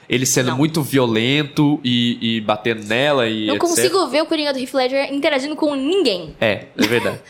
ele 0.08 0.26
sendo 0.26 0.50
Não. 0.50 0.56
muito 0.56 0.82
violento 0.82 1.80
e, 1.84 2.36
e 2.36 2.40
batendo 2.40 2.84
nela 2.84 3.28
e 3.28 3.46
Não 3.46 3.54
etc. 3.56 3.68
consigo 3.68 4.06
ver 4.08 4.22
o 4.22 4.26
Coringa 4.26 4.52
do 4.52 4.58
Heath 4.58 4.74
Ledger 4.74 5.12
interagindo 5.12 5.56
com 5.56 5.74
ninguém. 5.74 6.34
É, 6.40 6.66
é 6.76 6.86
verdade. 6.86 7.18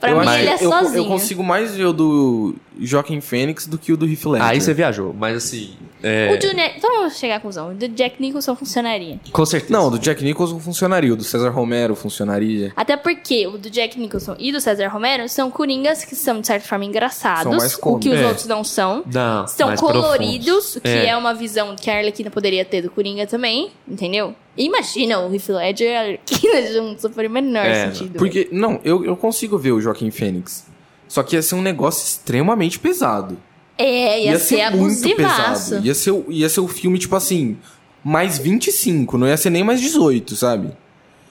Pra 0.00 0.10
eu 0.10 0.20
mim, 0.20 0.26
acho 0.26 0.38
ele 0.38 0.48
é 0.50 0.54
eu, 0.54 0.70
sozinho. 0.70 0.98
eu 0.98 1.06
consigo 1.06 1.42
mais 1.42 1.74
ver 1.74 1.86
o 1.86 1.92
do 1.92 2.54
Joaquim 2.80 3.20
Fênix 3.20 3.66
do 3.66 3.78
que 3.78 3.92
o 3.92 3.96
do 3.96 4.06
Heath 4.06 4.24
Ledger. 4.26 4.48
Aí 4.48 4.60
você 4.60 4.74
viajou, 4.74 5.14
mas 5.14 5.36
assim. 5.36 5.74
É, 6.02 6.36
O 6.36 6.40
Junior... 6.40 6.70
Então, 6.76 6.90
vamos 6.98 7.16
chegar 7.16 7.36
à 7.36 7.40
conclusão. 7.40 7.70
O 7.70 7.74
do 7.74 7.88
Jack 7.88 8.20
Nicholson 8.20 8.54
funcionaria. 8.54 9.18
Com 9.32 9.46
certeza. 9.46 9.72
Não, 9.72 9.86
o 9.86 9.90
do 9.92 9.98
Jack 9.98 10.22
Nicholson 10.22 10.58
funcionaria, 10.60 11.12
o 11.12 11.16
do 11.16 11.24
César 11.24 11.48
Romero 11.48 11.94
funcionaria. 11.96 12.72
Até 12.76 12.94
porque 12.96 13.46
o 13.46 13.56
do 13.56 13.70
Jack 13.70 13.98
Nicholson 13.98 14.36
e 14.38 14.52
do 14.52 14.60
César 14.60 14.88
Romero 14.88 15.26
são 15.30 15.50
coringas 15.50 16.04
que 16.04 16.14
são, 16.14 16.40
de 16.42 16.46
certa 16.46 16.66
forma, 16.68 16.84
engraçados. 16.84 17.44
São 17.44 17.52
mais 17.56 17.78
o 17.80 17.98
que 17.98 18.10
os 18.10 18.18
É. 18.20 18.26
outros 18.26 18.46
não 18.46 18.62
são. 18.62 19.02
Não, 19.10 19.46
São 19.48 19.68
mais 19.68 19.80
coloridos, 19.80 20.44
profundos. 20.46 20.76
o 20.76 20.80
que 20.82 20.88
é. 20.88 21.16
uma 21.16 21.32
visão 21.32 21.74
que 21.74 21.88
a 21.90 21.96
Arlequina 21.96 22.30
poderia 22.30 22.64
ter 22.66 22.82
do 22.82 22.90
Coringa 22.90 23.26
também, 23.26 23.70
entendeu? 23.88 24.34
Imagina 24.58 25.18
o 25.20 25.34
Heath 25.34 25.48
Ledger 25.48 25.88
e 25.90 25.94
a 25.96 26.00
Arlequina 26.00 26.62
juntos, 26.72 27.04
não 27.04 27.10
faria 27.12 27.30
o 27.30 27.32
menor 27.32 27.64
É, 27.64 27.90
sentido. 27.90 28.18
Porque, 28.18 28.48
não, 28.52 28.78
eu, 28.84 29.04
eu 29.04 29.16
consigo 29.16 29.56
ver 29.58 29.72
o 29.72 29.80
Joaquim 29.80 30.10
Fênix. 30.10 30.66
Só 31.14 31.22
que 31.22 31.36
ia 31.36 31.42
ser 31.42 31.54
um 31.54 31.62
negócio 31.62 32.02
extremamente 32.04 32.76
pesado. 32.76 33.38
É, 33.78 34.24
ia, 34.24 34.36
ser, 34.36 34.68
muito 34.74 35.00
pesado. 35.00 35.42
abusivaço. 35.42 35.80
Ia 35.86 35.94
ser, 35.94 36.10
o- 36.10 36.24
ia 36.28 36.48
ser 36.48 36.58
o 36.60 36.66
filme, 36.66 36.98
tipo 36.98 37.14
assim, 37.14 37.56
mais 38.02 38.36
25, 38.36 39.16
não 39.16 39.28
ia 39.28 39.36
ser 39.36 39.50
nem 39.50 39.62
mais 39.62 39.80
18, 39.80 40.34
sabe? 40.34 40.72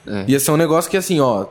É. 0.07 0.23
Ia 0.25 0.39
ser 0.39 0.51
um 0.51 0.55
negócio 0.57 0.89
que 0.89 0.95
assim, 0.95 1.19
ó. 1.19 1.47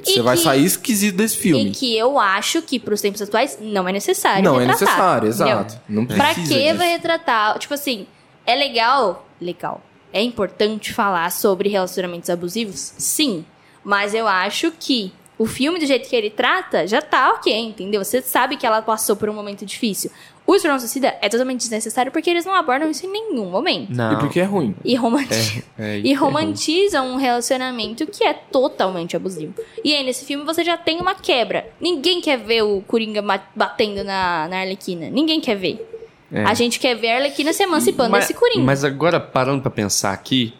Você 0.00 0.20
E 0.20 0.22
vai 0.22 0.36
que- 0.36 0.44
sair 0.44 0.64
esquisito 0.64 1.16
desse 1.16 1.36
E 1.36 1.40
filme. 1.40 1.70
que 1.72 1.98
eu 1.98 2.16
acho 2.16 2.62
que 2.62 2.78
pros 2.78 3.00
tempos 3.00 3.20
atuais 3.20 3.58
não 3.60 3.88
é 3.88 3.92
necessário. 3.92 4.44
Não 4.44 4.60
é 4.60 4.66
retratar, 4.66 5.24
necessário, 5.24 5.28
entendeu? 5.28 5.46
exato. 5.48 5.80
Não 5.88 6.06
Pra 6.06 6.16
precisa 6.34 6.54
que 6.54 6.62
disso. 6.62 6.76
vai 6.78 6.88
retratar? 6.90 7.58
Tipo 7.58 7.74
assim, 7.74 8.06
é 8.46 8.54
legal? 8.54 9.26
Legal. 9.40 9.82
É 10.12 10.22
importante 10.22 10.94
falar 10.94 11.32
sobre 11.32 11.68
relacionamentos 11.68 12.30
abusivos? 12.30 12.92
Sim. 12.96 13.44
Mas 13.82 14.14
eu 14.14 14.28
acho 14.28 14.72
que 14.78 15.12
o 15.38 15.46
filme, 15.46 15.78
do 15.78 15.86
jeito 15.86 16.08
que 16.08 16.16
ele 16.16 16.30
trata, 16.30 16.86
já 16.86 17.00
tá 17.00 17.30
ok, 17.30 17.54
entendeu? 17.56 18.04
Você 18.04 18.20
sabe 18.20 18.56
que 18.56 18.66
ela 18.66 18.82
passou 18.82 19.14
por 19.16 19.28
um 19.28 19.32
momento 19.32 19.64
difícil. 19.64 20.10
O 20.44 20.54
Esquadrão 20.54 20.78
Suicida 20.80 21.14
é 21.20 21.28
totalmente 21.28 21.60
desnecessário 21.60 22.10
porque 22.10 22.28
eles 22.30 22.44
não 22.46 22.54
abordam 22.54 22.90
isso 22.90 23.04
em 23.04 23.10
nenhum 23.12 23.50
momento. 23.50 23.94
Não. 23.94 24.14
E 24.14 24.16
porque 24.16 24.40
é 24.40 24.44
ruim. 24.44 24.74
E, 24.82 24.94
romanti- 24.96 25.62
É, 25.78 25.98
e 25.98 26.10
é 26.10 26.14
romantizam 26.14 27.06
um 27.12 27.16
relacionamento 27.16 28.06
que 28.06 28.24
é 28.24 28.32
totalmente 28.32 29.14
abusivo. 29.14 29.54
E 29.84 29.94
aí, 29.94 30.02
nesse 30.02 30.24
filme, 30.24 30.44
você 30.46 30.64
já 30.64 30.76
tem 30.76 31.00
uma 31.00 31.14
quebra. 31.14 31.66
Ninguém 31.78 32.20
quer 32.22 32.38
ver 32.38 32.62
o 32.62 32.80
Coringa 32.86 33.22
batendo 33.54 34.02
na, 34.02 34.48
na 34.48 34.60
Arlequina. 34.60 35.10
Ninguém 35.10 35.38
quer 35.38 35.54
ver. 35.54 35.86
É. 36.32 36.42
A 36.44 36.54
gente 36.54 36.80
quer 36.80 36.94
ver 36.96 37.10
a 37.10 37.16
Arlequina 37.16 37.52
se 37.52 37.62
emancipando 37.62 38.10
mas, 38.10 38.24
desse 38.24 38.34
Coringa. 38.34 38.64
Mas 38.64 38.84
agora, 38.84 39.20
parando 39.20 39.60
pra 39.60 39.70
pensar 39.70 40.12
aqui, 40.12 40.54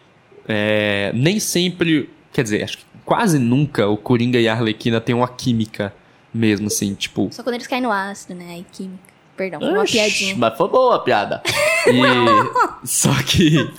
é, 0.47 1.11
nem 1.15 1.41
sempre. 1.41 2.11
Quer 2.31 2.43
dizer, 2.43 2.63
acho 2.63 2.79
que 2.79 2.85
quase 3.09 3.39
nunca 3.39 3.89
o 3.89 3.97
Coringa 3.97 4.39
e 4.39 4.47
a 4.47 4.53
Arlequina 4.53 5.01
têm 5.01 5.15
uma 5.15 5.27
química 5.27 5.95
mesmo, 6.33 6.67
assim, 6.67 6.93
tipo. 6.93 7.31
Só 7.33 7.43
quando 7.43 7.55
eles 7.55 7.67
caem 7.67 7.83
no 7.83 7.91
ácido, 7.91 8.35
né? 8.35 8.51
Aí, 8.51 8.67
química. 8.71 9.09
Perdão, 9.35 9.61
foi 9.61 9.71
uma 9.71 9.83
Oxi, 9.83 9.93
piadinha. 9.95 10.37
Mas 10.37 10.59
foi 10.59 10.69
boa 10.69 10.97
a 10.97 10.99
piada. 10.99 11.43
E, 11.87 12.03
só 12.87 13.11
que. 13.23 13.73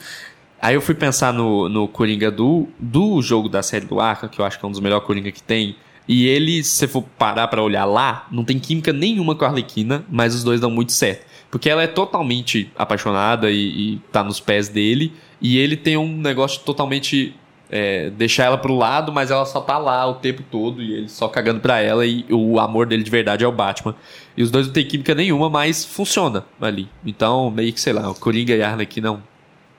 Aí 0.59 0.73
eu 0.73 0.81
fui 0.81 0.95
pensar 0.95 1.31
no, 1.31 1.69
no 1.69 1.87
Coringa 1.87 2.31
do, 2.31 2.67
do 2.79 3.21
jogo 3.21 3.47
da 3.47 3.61
série 3.61 3.85
do 3.85 3.99
Arca, 3.99 4.27
que 4.27 4.41
eu 4.41 4.45
acho 4.45 4.57
que 4.57 4.65
é 4.65 4.67
um 4.67 4.71
dos 4.71 4.79
melhores 4.79 5.05
Coringa 5.05 5.31
que 5.31 5.43
tem. 5.43 5.75
E 6.07 6.25
ele, 6.25 6.63
se 6.63 6.71
você 6.71 6.87
for 6.87 7.03
parar 7.19 7.47
pra 7.49 7.61
olhar 7.61 7.85
lá, 7.85 8.27
não 8.31 8.43
tem 8.43 8.57
química 8.57 8.91
nenhuma 8.91 9.35
com 9.35 9.45
a 9.45 9.49
Arlequina, 9.49 10.03
mas 10.09 10.33
os 10.33 10.43
dois 10.43 10.59
dão 10.59 10.71
muito 10.71 10.91
certo. 10.91 11.23
Porque 11.51 11.69
ela 11.69 11.83
é 11.83 11.87
totalmente 11.87 12.71
apaixonada 12.75 13.51
e, 13.51 13.93
e 13.93 14.01
tá 14.11 14.23
nos 14.23 14.39
pés 14.39 14.69
dele. 14.69 15.13
E 15.39 15.59
ele 15.59 15.77
tem 15.77 15.97
um 15.97 16.17
negócio 16.17 16.61
totalmente 16.61 17.35
é, 17.69 18.09
deixar 18.09 18.45
ela 18.45 18.57
pro 18.57 18.75
lado, 18.75 19.11
mas 19.11 19.29
ela 19.31 19.45
só 19.45 19.61
tá 19.61 19.77
lá 19.77 20.07
o 20.07 20.15
tempo 20.15 20.43
todo 20.49 20.81
e 20.81 20.93
ele 20.93 21.09
só 21.09 21.27
cagando 21.27 21.59
pra 21.59 21.79
ela. 21.79 22.05
E 22.05 22.25
o 22.29 22.59
amor 22.59 22.87
dele 22.87 23.03
de 23.03 23.11
verdade 23.11 23.43
é 23.43 23.47
o 23.47 23.51
Batman. 23.51 23.95
E 24.35 24.41
os 24.43 24.49
dois 24.49 24.67
não 24.67 24.73
tem 24.73 24.85
química 24.87 25.13
nenhuma, 25.13 25.49
mas 25.49 25.85
funciona 25.85 26.45
ali. 26.59 26.89
Então, 27.05 27.51
meio 27.51 27.71
que, 27.71 27.79
sei 27.79 27.93
lá, 27.93 28.09
o 28.09 28.15
Coringa 28.15 28.55
e 28.55 28.61
a 28.63 28.69
é 28.69 29.09
um 29.11 29.19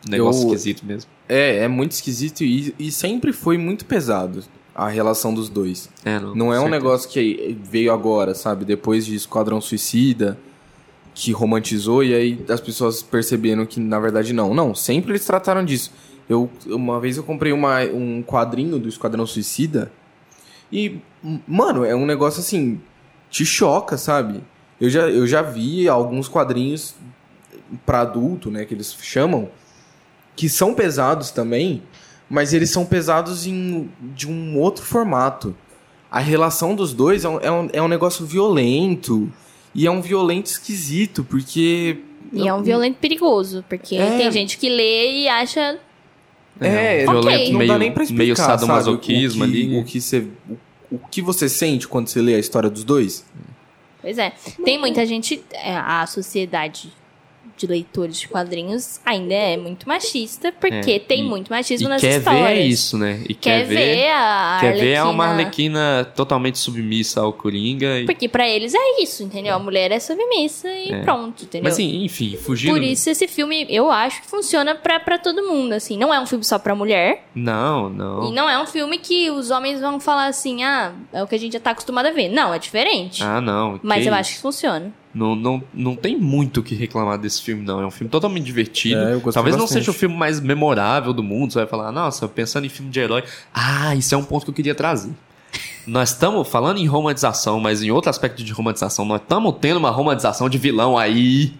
negócio 0.08 0.42
Eu- 0.42 0.46
esquisito 0.48 0.84
mesmo. 0.84 1.10
É, 1.28 1.58
é 1.64 1.68
muito 1.68 1.92
esquisito 1.92 2.42
e, 2.42 2.74
e 2.78 2.90
sempre 2.90 3.32
foi 3.32 3.56
muito 3.56 3.84
pesado 3.84 4.42
a 4.74 4.88
relação 4.88 5.32
dos 5.34 5.48
dois. 5.48 5.88
É, 6.04 6.18
não, 6.18 6.34
Não 6.34 6.54
é 6.54 6.60
um 6.60 6.68
negócio 6.68 7.08
que 7.08 7.56
veio 7.62 7.92
agora, 7.92 8.34
sabe? 8.34 8.64
Depois 8.64 9.06
de 9.06 9.14
Esquadrão 9.14 9.60
Suicida, 9.60 10.38
que 11.14 11.32
romantizou 11.32 12.02
e 12.02 12.14
aí 12.14 12.44
as 12.48 12.60
pessoas 12.60 13.02
perceberam 13.02 13.66
que 13.66 13.78
na 13.78 13.98
verdade 14.00 14.32
não. 14.32 14.54
Não, 14.54 14.74
sempre 14.74 15.12
eles 15.12 15.24
trataram 15.24 15.64
disso. 15.64 15.92
Eu, 16.30 16.48
uma 16.66 17.00
vez 17.00 17.16
eu 17.16 17.24
comprei 17.24 17.52
uma, 17.52 17.80
um 17.82 18.22
quadrinho 18.22 18.78
do 18.78 18.88
Esquadrão 18.88 19.26
Suicida 19.26 19.90
e, 20.72 21.00
mano, 21.46 21.84
é 21.84 21.92
um 21.94 22.06
negócio 22.06 22.38
assim, 22.38 22.80
te 23.28 23.44
choca, 23.44 23.98
sabe? 23.98 24.40
Eu 24.80 24.88
já, 24.88 25.08
eu 25.08 25.26
já 25.26 25.42
vi 25.42 25.88
alguns 25.88 26.28
quadrinhos 26.28 26.94
pra 27.84 28.02
adulto, 28.02 28.48
né, 28.48 28.64
que 28.64 28.72
eles 28.72 28.96
chamam, 29.02 29.48
que 30.36 30.48
são 30.48 30.72
pesados 30.72 31.32
também, 31.32 31.82
mas 32.28 32.54
eles 32.54 32.70
são 32.70 32.86
pesados 32.86 33.44
em, 33.44 33.90
de 34.00 34.28
um 34.28 34.56
outro 34.56 34.84
formato. 34.84 35.52
A 36.08 36.20
relação 36.20 36.76
dos 36.76 36.92
dois 36.92 37.24
é 37.24 37.28
um, 37.28 37.40
é 37.40 37.50
um, 37.50 37.68
é 37.72 37.82
um 37.82 37.88
negócio 37.88 38.24
violento. 38.24 39.28
E 39.74 39.86
é 39.86 39.90
um 39.90 40.00
violento 40.00 40.46
esquisito, 40.46 41.22
porque. 41.22 41.98
E 42.32 42.46
é 42.48 42.52
um 42.54 42.62
violento 42.62 42.98
perigoso, 42.98 43.64
porque 43.68 43.96
É. 43.96 44.16
tem 44.16 44.30
gente 44.32 44.58
que 44.58 44.68
lê 44.68 45.22
e 45.22 45.28
acha. 45.28 45.78
É, 46.60 47.04
um 47.08 47.12
violento 47.12 47.36
Ok. 47.40 47.50
não 47.52 47.58
meio, 47.58 47.72
dá 47.72 47.78
nem 47.78 47.92
pra 47.92 48.02
explicar, 48.02 48.22
meio 48.24 48.36
sadomasoquismo 48.36 49.40
sabe? 49.44 49.50
o 49.50 49.54
que, 49.54 49.66
ali. 49.66 49.78
O 49.80 49.84
que, 49.84 50.00
você, 50.00 50.26
o, 50.90 50.94
o 50.94 50.98
que 51.10 51.22
você 51.22 51.48
sente 51.48 51.88
quando 51.88 52.08
você 52.08 52.20
lê 52.20 52.34
a 52.34 52.38
história 52.38 52.68
dos 52.68 52.84
dois? 52.84 53.24
Pois 54.00 54.18
é. 54.18 54.32
Tem 54.64 54.78
muita 54.78 55.04
gente. 55.06 55.42
é, 55.52 55.74
A 55.76 56.06
sociedade 56.06 56.92
de 57.60 57.66
leitores 57.66 58.18
de 58.20 58.26
quadrinhos 58.28 59.00
ainda 59.04 59.34
é 59.34 59.56
muito 59.56 59.86
machista, 59.86 60.50
porque 60.52 60.92
É, 60.92 60.98
tem 60.98 61.20
e- 61.20 61.22
muito 61.28 61.50
machismo 61.50 61.88
nas 61.88 62.00
quer 62.00 62.18
histórias. 62.18 62.42
ver 62.48 62.60
isso, 62.64 62.96
né? 62.98 63.22
E 63.28 63.34
Quer, 63.34 63.64
ver, 63.66 64.10
a 64.10 64.56
Quer 64.60 64.72
ver 64.74 64.90
é 64.92 65.02
uma 65.04 65.26
Arlequina- 65.26 66.10
totalmente 66.16 66.58
submissa 66.58 67.20
ao 67.20 67.32
Coringa. 67.32 68.00
E... 68.00 68.06
Porque 68.06 68.28
pra 68.28 68.48
eles 68.48 68.72
é 68.74 69.02
isso, 69.02 69.22
entendeu? 69.22 69.54
A 69.54 69.58
mulher 69.58 69.90
é 69.92 70.00
submissa 70.00 70.68
e 70.68 70.90
É. 70.92 71.02
pronto, 71.02 71.44
entendeu? 71.44 71.64
Mas 71.64 71.74
assim, 71.74 72.04
enfim, 72.04 72.36
fugindo. 72.36 72.72
Por 72.72 72.82
isso 72.82 73.10
esse 73.10 73.26
filme, 73.28 73.66
eu 73.68 73.90
acho 73.90 74.22
que 74.22 74.28
funciona 74.28 74.74
pra, 74.74 74.98
pra 75.00 75.18
todo 75.18 75.42
mundo, 75.46 75.72
assim. 75.72 75.96
Não 75.98 76.12
é 76.12 76.18
um 76.20 76.26
filme 76.26 76.44
só 76.44 76.58
pra 76.58 76.74
mulher. 76.74 77.24
Não, 77.34 77.88
não. 77.90 78.28
E 78.28 78.32
não 78.32 78.48
é 78.48 78.60
um 78.60 78.66
filme 78.66 78.98
que 78.98 79.30
os 79.30 79.50
homens 79.50 79.80
vão 79.80 80.00
falar 80.00 80.26
assim, 80.26 80.62
ah, 80.64 80.92
é 81.12 81.22
o 81.22 81.26
que 81.26 81.34
a 81.34 81.38
gente 81.38 81.52
já 81.52 81.60
tá 81.60 81.70
acostumado 81.72 82.06
a 82.06 82.10
ver. 82.10 82.28
Não, 82.28 82.52
é 82.54 82.58
diferente. 82.58 83.22
Ah, 83.22 83.40
não. 83.40 83.78
Mas 83.82 84.06
eu 84.06 84.12
isso. 84.12 84.20
acho 84.20 84.34
que 84.34 84.40
funciona. 84.40 84.92
Não, 85.12 85.34
não, 85.34 85.62
não 85.74 85.96
tem 85.96 86.16
muito 86.16 86.60
o 86.60 86.62
que 86.62 86.74
reclamar 86.74 87.18
desse 87.18 87.42
filme, 87.42 87.64
não. 87.64 87.80
É 87.80 87.86
um 87.86 87.90
filme 87.90 88.08
totalmente 88.08 88.44
divertido. 88.44 89.00
É, 89.00 89.18
Talvez 89.32 89.56
não 89.56 89.64
bastante. 89.64 89.80
seja 89.80 89.90
o 89.90 89.94
filme 89.94 90.16
mais 90.16 90.38
memorável 90.38 91.12
do 91.12 91.22
mundo. 91.22 91.52
Você 91.52 91.58
vai 91.58 91.66
falar, 91.66 91.90
nossa, 91.90 92.28
pensando 92.28 92.64
em 92.64 92.68
filme 92.68 92.90
de 92.90 93.00
herói. 93.00 93.24
Ah, 93.52 93.94
isso 93.96 94.14
é 94.14 94.18
um 94.18 94.22
ponto 94.22 94.44
que 94.44 94.50
eu 94.50 94.54
queria 94.54 94.74
trazer. 94.74 95.10
Nós 95.86 96.10
estamos 96.10 96.46
falando 96.48 96.78
em 96.78 96.86
romantização, 96.86 97.58
mas 97.58 97.82
em 97.82 97.90
outro 97.90 98.08
aspecto 98.08 98.44
de 98.44 98.52
romantização, 98.52 99.04
nós 99.04 99.20
estamos 99.20 99.54
tendo 99.60 99.78
uma 99.78 99.90
romantização 99.90 100.48
de 100.48 100.58
vilão 100.58 100.96
aí. 100.96 101.54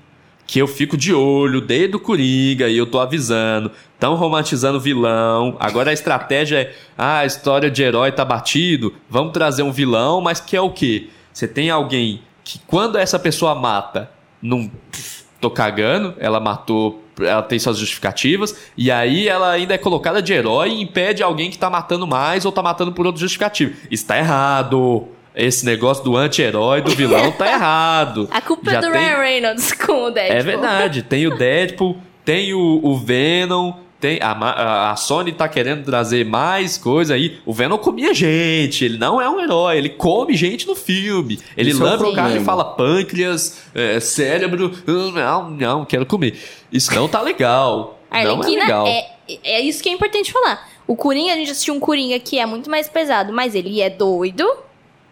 Que 0.46 0.60
eu 0.60 0.66
fico 0.66 0.96
de 0.96 1.14
olho 1.14 1.60
desde 1.60 1.94
o 1.94 2.00
Coringa 2.00 2.68
e 2.68 2.76
eu 2.76 2.84
tô 2.84 2.98
avisando. 2.98 3.70
Estão 3.94 4.16
romantizando 4.16 4.78
o 4.78 4.80
vilão. 4.80 5.56
Agora 5.60 5.90
a 5.90 5.92
estratégia 5.92 6.58
é: 6.58 6.74
ah, 6.98 7.18
a 7.18 7.26
história 7.26 7.70
de 7.70 7.82
herói 7.82 8.10
tá 8.10 8.24
batido. 8.24 8.92
Vamos 9.08 9.32
trazer 9.32 9.62
um 9.62 9.70
vilão, 9.70 10.20
mas 10.20 10.40
que 10.40 10.56
é 10.56 10.60
o 10.60 10.70
quê? 10.70 11.08
Você 11.32 11.46
tem 11.46 11.70
alguém 11.70 12.20
que 12.52 12.60
quando 12.66 12.96
essa 12.98 13.18
pessoa 13.18 13.54
mata, 13.54 14.10
não 14.42 14.70
tô 15.40 15.50
cagando, 15.50 16.14
ela 16.18 16.38
matou, 16.40 17.02
ela 17.20 17.42
tem 17.42 17.58
suas 17.58 17.78
justificativas, 17.78 18.54
e 18.76 18.90
aí 18.90 19.28
ela 19.28 19.50
ainda 19.50 19.74
é 19.74 19.78
colocada 19.78 20.20
de 20.20 20.32
herói 20.32 20.70
e 20.70 20.82
impede 20.82 21.22
alguém 21.22 21.50
que 21.50 21.58
tá 21.58 21.70
matando 21.70 22.06
mais 22.06 22.44
ou 22.44 22.52
tá 22.52 22.62
matando 22.62 22.92
por 22.92 23.06
outro 23.06 23.20
justificativo. 23.20 23.74
Isso 23.90 24.06
tá 24.06 24.18
errado. 24.18 25.06
Esse 25.34 25.64
negócio 25.64 26.02
do 26.02 26.16
anti-herói, 26.16 26.80
do 26.82 26.90
vilão, 26.90 27.30
tá 27.32 27.46
errado. 27.52 28.28
A 28.32 28.40
culpa 28.40 28.70
Já 28.70 28.78
é 28.78 28.80
do 28.80 28.90
tem- 28.90 29.00
Ryan 29.00 29.16
Reynolds 29.18 29.72
com 29.80 30.06
o 30.06 30.10
Deadpool. 30.10 30.36
é 30.38 30.42
verdade. 30.42 31.02
Tem 31.02 31.26
o 31.26 31.36
Deadpool, 31.36 31.96
tem 32.24 32.52
o, 32.52 32.80
o 32.82 32.96
Venom, 32.98 33.74
tem 34.00 34.18
a, 34.22 34.90
a- 34.92 34.96
Sony 34.96 35.32
tá 35.32 35.48
querendo 35.48 35.84
trazer 35.84 36.24
mais 36.24 36.78
coisa 36.78 37.14
aí. 37.14 37.38
O 37.44 37.52
Venom 37.52 37.76
comia 37.78 38.14
gente, 38.14 38.84
ele 38.84 38.96
não 38.98 39.20
é 39.20 39.28
um 39.28 39.38
herói, 39.40 39.76
ele 39.76 39.90
come 39.90 40.34
gente 40.34 40.66
no 40.66 40.74
filme. 40.74 41.38
Ele 41.56 41.70
Isso 41.70 41.86
é 41.86 41.96
o 41.96 42.12
cara 42.14 42.36
e 42.36 42.40
fala 42.40 42.64
pâncreas, 42.64 43.62
é, 43.74 44.00
cérebro, 44.00 44.72
"Ah, 44.86 45.42
não, 45.42 45.50
não, 45.50 45.84
quero 45.84 46.06
comer. 46.06 46.38
Isso 46.72 46.94
não 46.94 47.06
tá 47.08 47.20
legal. 47.20 47.98
A 48.10 48.24
não 48.24 48.42
é 48.42 48.46
legal. 48.48 48.86
é, 48.88 49.06
é 49.44 49.60
isso 49.60 49.82
que 49.82 49.88
é 49.88 49.92
importante 49.92 50.32
falar. 50.32 50.68
O 50.86 50.96
Coringa, 50.96 51.32
a 51.32 51.36
gente 51.36 51.52
assistiu 51.52 51.72
um 51.74 51.78
Coringa 51.78 52.18
que 52.18 52.38
é 52.38 52.46
muito 52.46 52.68
mais 52.68 52.88
pesado, 52.88 53.32
mas 53.32 53.54
ele 53.54 53.80
é 53.80 53.88
doido. 53.88 54.44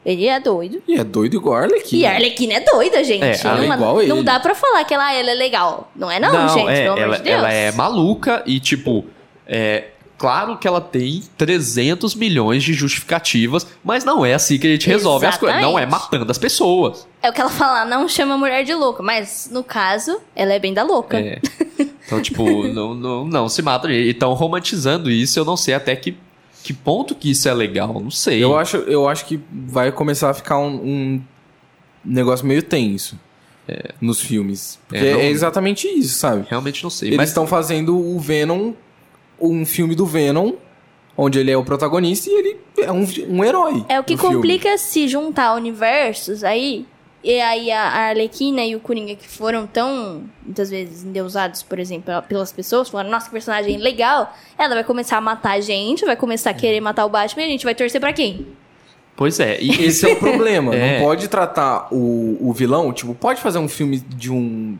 Ele 0.04 0.26
é 0.26 0.40
doido. 0.40 0.82
E 0.86 0.94
é 0.94 1.04
doido 1.04 1.36
igual 1.36 1.56
a 1.56 1.62
Arlequina. 1.62 2.02
E 2.02 2.06
a 2.06 2.12
Arlequina 2.12 2.54
é 2.54 2.60
doida, 2.60 3.04
gente. 3.04 3.24
É, 3.24 3.40
ela 3.44 3.64
é 3.64 3.68
não, 3.68 3.74
igual 3.74 4.00
ele. 4.00 4.08
não 4.08 4.24
dá 4.24 4.40
pra 4.40 4.54
falar 4.54 4.84
que 4.84 4.94
ela, 4.94 5.12
ela 5.12 5.30
é 5.30 5.34
legal. 5.34 5.90
Não 5.94 6.10
é 6.10 6.18
não, 6.18 6.48
gente, 6.48 6.68
é, 6.70 6.82
pelo 6.82 6.92
amor 6.92 7.02
ela, 7.02 7.16
de 7.16 7.22
Deus. 7.22 7.36
ela 7.36 7.52
é 7.52 7.72
maluca 7.72 8.42
e, 8.46 8.60
tipo, 8.60 9.04
é. 9.46 9.84
Claro 10.16 10.58
que 10.58 10.66
ela 10.66 10.80
tem 10.80 11.22
300 11.36 12.16
milhões 12.16 12.64
de 12.64 12.72
justificativas, 12.74 13.64
mas 13.84 14.04
não 14.04 14.26
é 14.26 14.34
assim 14.34 14.58
que 14.58 14.66
a 14.66 14.70
gente 14.70 14.88
resolve 14.88 15.24
as 15.24 15.38
coisas. 15.38 15.62
Não 15.62 15.78
é 15.78 15.84
Exatamente. 15.84 16.10
matando 16.10 16.32
as 16.32 16.38
pessoas. 16.38 17.06
É 17.22 17.30
o 17.30 17.32
que 17.32 17.40
ela 17.40 17.48
fala, 17.48 17.84
não 17.84 18.08
chama 18.08 18.34
a 18.34 18.36
mulher 18.36 18.64
de 18.64 18.74
louca. 18.74 19.00
Mas, 19.00 19.48
no 19.52 19.62
caso, 19.62 20.20
ela 20.34 20.52
é 20.52 20.58
bem 20.58 20.74
da 20.74 20.82
louca. 20.82 21.20
É. 21.20 21.38
Então, 22.04 22.20
tipo, 22.20 22.64
não, 22.66 22.94
não, 22.94 23.24
não 23.26 23.48
se 23.48 23.62
mata. 23.62 23.88
E 23.92 24.10
estão 24.10 24.34
romantizando 24.34 25.08
isso, 25.08 25.38
eu 25.38 25.44
não 25.44 25.56
sei 25.56 25.74
até 25.74 25.94
que, 25.94 26.16
que 26.68 26.74
ponto 26.74 27.14
que 27.14 27.30
isso 27.30 27.48
é 27.48 27.54
legal. 27.54 27.98
Não 27.98 28.10
sei. 28.10 28.44
Eu 28.44 28.56
acho, 28.58 28.76
eu 28.76 29.08
acho 29.08 29.24
que 29.24 29.40
vai 29.50 29.90
começar 29.90 30.28
a 30.28 30.34
ficar 30.34 30.58
um, 30.58 30.74
um 30.74 31.22
negócio 32.04 32.46
meio 32.46 32.62
tenso 32.62 33.18
nos 34.00 34.20
filmes. 34.20 34.78
Porque 34.86 35.02
É, 35.04 35.12
não- 35.14 35.20
é 35.20 35.30
exatamente 35.30 35.88
isso, 35.88 36.18
sabe? 36.18 36.46
Realmente 36.48 36.82
não 36.82 36.90
sei. 36.90 37.08
Eles 37.08 37.16
Mas 37.16 37.30
estão 37.30 37.46
fazendo 37.46 37.96
o 37.98 38.18
Venom, 38.20 38.72
um 39.40 39.64
filme 39.64 39.94
do 39.94 40.04
Venom, 40.04 40.52
onde 41.16 41.38
ele 41.38 41.50
é 41.50 41.56
o 41.56 41.64
protagonista 41.64 42.28
e 42.30 42.34
ele 42.34 42.56
é 42.82 42.92
um, 42.92 43.06
um 43.28 43.42
herói. 43.44 43.84
É 43.88 43.98
o 43.98 44.04
que 44.04 44.14
no 44.14 44.20
filme. 44.20 44.34
complica 44.36 44.76
se 44.76 45.08
juntar 45.08 45.54
universos 45.54 46.44
aí. 46.44 46.86
E 47.22 47.40
aí 47.40 47.70
a 47.70 47.82
Arlequina 47.82 48.64
e 48.64 48.76
o 48.76 48.80
Coringa 48.80 49.14
que 49.16 49.26
foram 49.28 49.66
tão, 49.66 50.22
muitas 50.44 50.70
vezes, 50.70 51.02
endeusados, 51.02 51.62
por 51.62 51.78
exemplo, 51.78 52.12
pelas 52.28 52.52
pessoas, 52.52 52.88
falaram, 52.88 53.10
nossa, 53.10 53.26
que 53.26 53.32
personagem 53.32 53.76
legal. 53.76 54.32
Ela 54.56 54.74
vai 54.74 54.84
começar 54.84 55.16
a 55.18 55.20
matar 55.20 55.52
a 55.52 55.60
gente, 55.60 56.04
vai 56.04 56.16
começar 56.16 56.50
a 56.50 56.54
querer 56.54 56.80
matar 56.80 57.04
o 57.04 57.08
Batman 57.08 57.42
e 57.42 57.46
a 57.46 57.50
gente 57.50 57.64
vai 57.64 57.74
torcer 57.74 58.00
pra 58.00 58.12
quem? 58.12 58.46
Pois 59.16 59.40
é. 59.40 59.60
E 59.60 59.84
Esse 59.84 60.08
é 60.08 60.12
o 60.12 60.16
problema. 60.20 60.72
É. 60.74 61.00
Não 61.00 61.06
pode 61.06 61.26
tratar 61.26 61.88
o, 61.90 62.38
o 62.40 62.52
vilão, 62.52 62.92
tipo, 62.92 63.14
pode 63.16 63.40
fazer 63.40 63.58
um 63.58 63.68
filme 63.68 63.98
de 63.98 64.30
um 64.30 64.78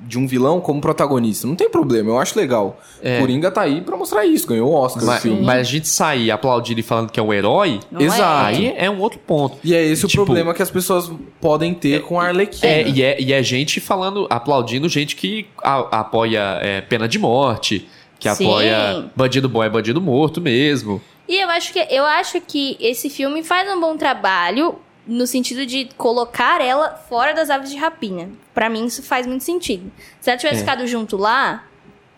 de 0.00 0.18
um 0.18 0.26
vilão 0.26 0.60
como 0.60 0.80
protagonista. 0.80 1.46
Não 1.46 1.54
tem 1.54 1.70
problema, 1.70 2.10
eu 2.10 2.18
acho 2.18 2.36
legal. 2.38 2.80
É. 3.00 3.20
Coringa 3.20 3.50
tá 3.50 3.62
aí 3.62 3.80
pra 3.80 3.96
mostrar 3.96 4.26
isso, 4.26 4.46
ganhou 4.48 4.70
o 4.70 4.74
Oscar 4.74 5.04
mas, 5.04 5.22
filme. 5.22 5.42
mas 5.42 5.58
a 5.60 5.62
gente 5.62 5.88
sair 5.88 6.30
aplaudindo 6.30 6.80
e 6.80 6.82
falando 6.82 7.10
que 7.10 7.20
é 7.20 7.22
um 7.22 7.32
herói, 7.32 7.78
Não 7.90 8.00
Exato. 8.00 8.46
aí 8.46 8.74
é 8.76 8.90
um 8.90 8.98
outro 9.00 9.18
ponto. 9.20 9.58
E 9.62 9.74
é 9.74 9.82
esse 9.84 10.06
Tipo, 10.08 10.22
o 10.22 10.26
problema 10.26 10.52
que 10.54 10.62
as 10.62 10.70
pessoas 10.70 11.10
podem 11.40 11.72
ter 11.72 12.02
com 12.02 12.18
a 12.20 12.26
Arlequina. 12.26 12.66
É, 12.72 12.88
e 12.88 13.02
é, 13.02 13.20
e 13.20 13.32
é 13.32 13.42
gente 13.42 13.80
falando, 13.80 14.26
aplaudindo 14.28 14.88
gente 14.88 15.14
que 15.14 15.46
a- 15.62 16.00
apoia 16.00 16.58
é, 16.60 16.80
pena 16.80 17.06
de 17.06 17.18
morte, 17.18 17.86
que 18.18 18.28
Sim. 18.34 18.44
apoia 18.46 19.04
bandido 19.14 19.48
bom 19.48 19.62
é 19.62 19.68
bandido 19.70 20.00
morto 20.00 20.40
mesmo. 20.40 21.00
E 21.28 21.36
eu 21.40 21.48
acho 21.48 21.72
que 21.72 21.78
eu 21.90 22.04
acho 22.04 22.40
que 22.40 22.76
esse 22.80 23.08
filme 23.08 23.42
faz 23.44 23.70
um 23.72 23.80
bom 23.80 23.96
trabalho 23.96 24.74
no 25.06 25.26
sentido 25.26 25.66
de 25.66 25.88
colocar 25.96 26.60
ela 26.60 26.90
fora 27.08 27.32
das 27.34 27.50
aves 27.50 27.70
de 27.70 27.76
rapina. 27.76 28.28
Pra 28.54 28.68
mim 28.70 28.86
isso 28.86 29.02
faz 29.02 29.26
muito 29.26 29.42
sentido. 29.44 29.90
Se 30.20 30.30
ela 30.30 30.38
tivesse 30.38 30.58
É. 30.58 30.60
ficado 30.60 30.86
junto 30.86 31.16
lá, 31.16 31.64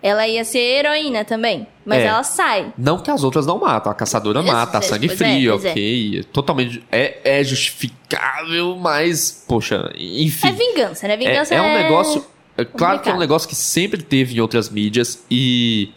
ela 0.02 0.28
ia 0.28 0.44
ser 0.44 0.58
heroína 0.58 1.24
também, 1.24 1.66
mas 1.84 2.00
É. 2.02 2.06
ela 2.06 2.22
sai. 2.22 2.72
Não 2.76 2.98
que 2.98 3.10
as 3.10 3.24
outras 3.24 3.46
não 3.46 3.58
matam, 3.58 3.90
a 3.90 3.94
caçadora 3.94 4.40
Pois 4.42 4.52
mata, 4.52 4.76
a 4.78 4.80
é, 4.80 4.82
sangue 4.82 5.06
é, 5.06 5.16
frio, 5.16 5.52
pois 5.52 5.64
é. 5.64 5.70
ok. 5.70 6.24
Totalmente. 6.32 6.84
É, 6.92 7.38
é 7.40 7.42
justificável, 7.44 8.76
mas, 8.76 9.44
poxa, 9.48 9.90
enfim. 9.96 10.48
É 10.48 10.52
vingança, 10.52 11.08
né? 11.08 11.14
É, 11.14 11.16
Vingança 11.16 11.54
é 11.54 11.60
um 11.62 11.72
negócio. 11.74 12.24
É 12.56 12.64
claro 12.64 12.74
que 13.00 13.08
é 13.08 13.12
um 13.12 13.14
complicado. 13.14 13.18
negócio 13.20 13.48
que 13.48 13.54
sempre 13.56 14.02
teve 14.02 14.36
em 14.36 14.40
outras 14.40 14.68
mídias 14.68 15.24
e. 15.30 15.90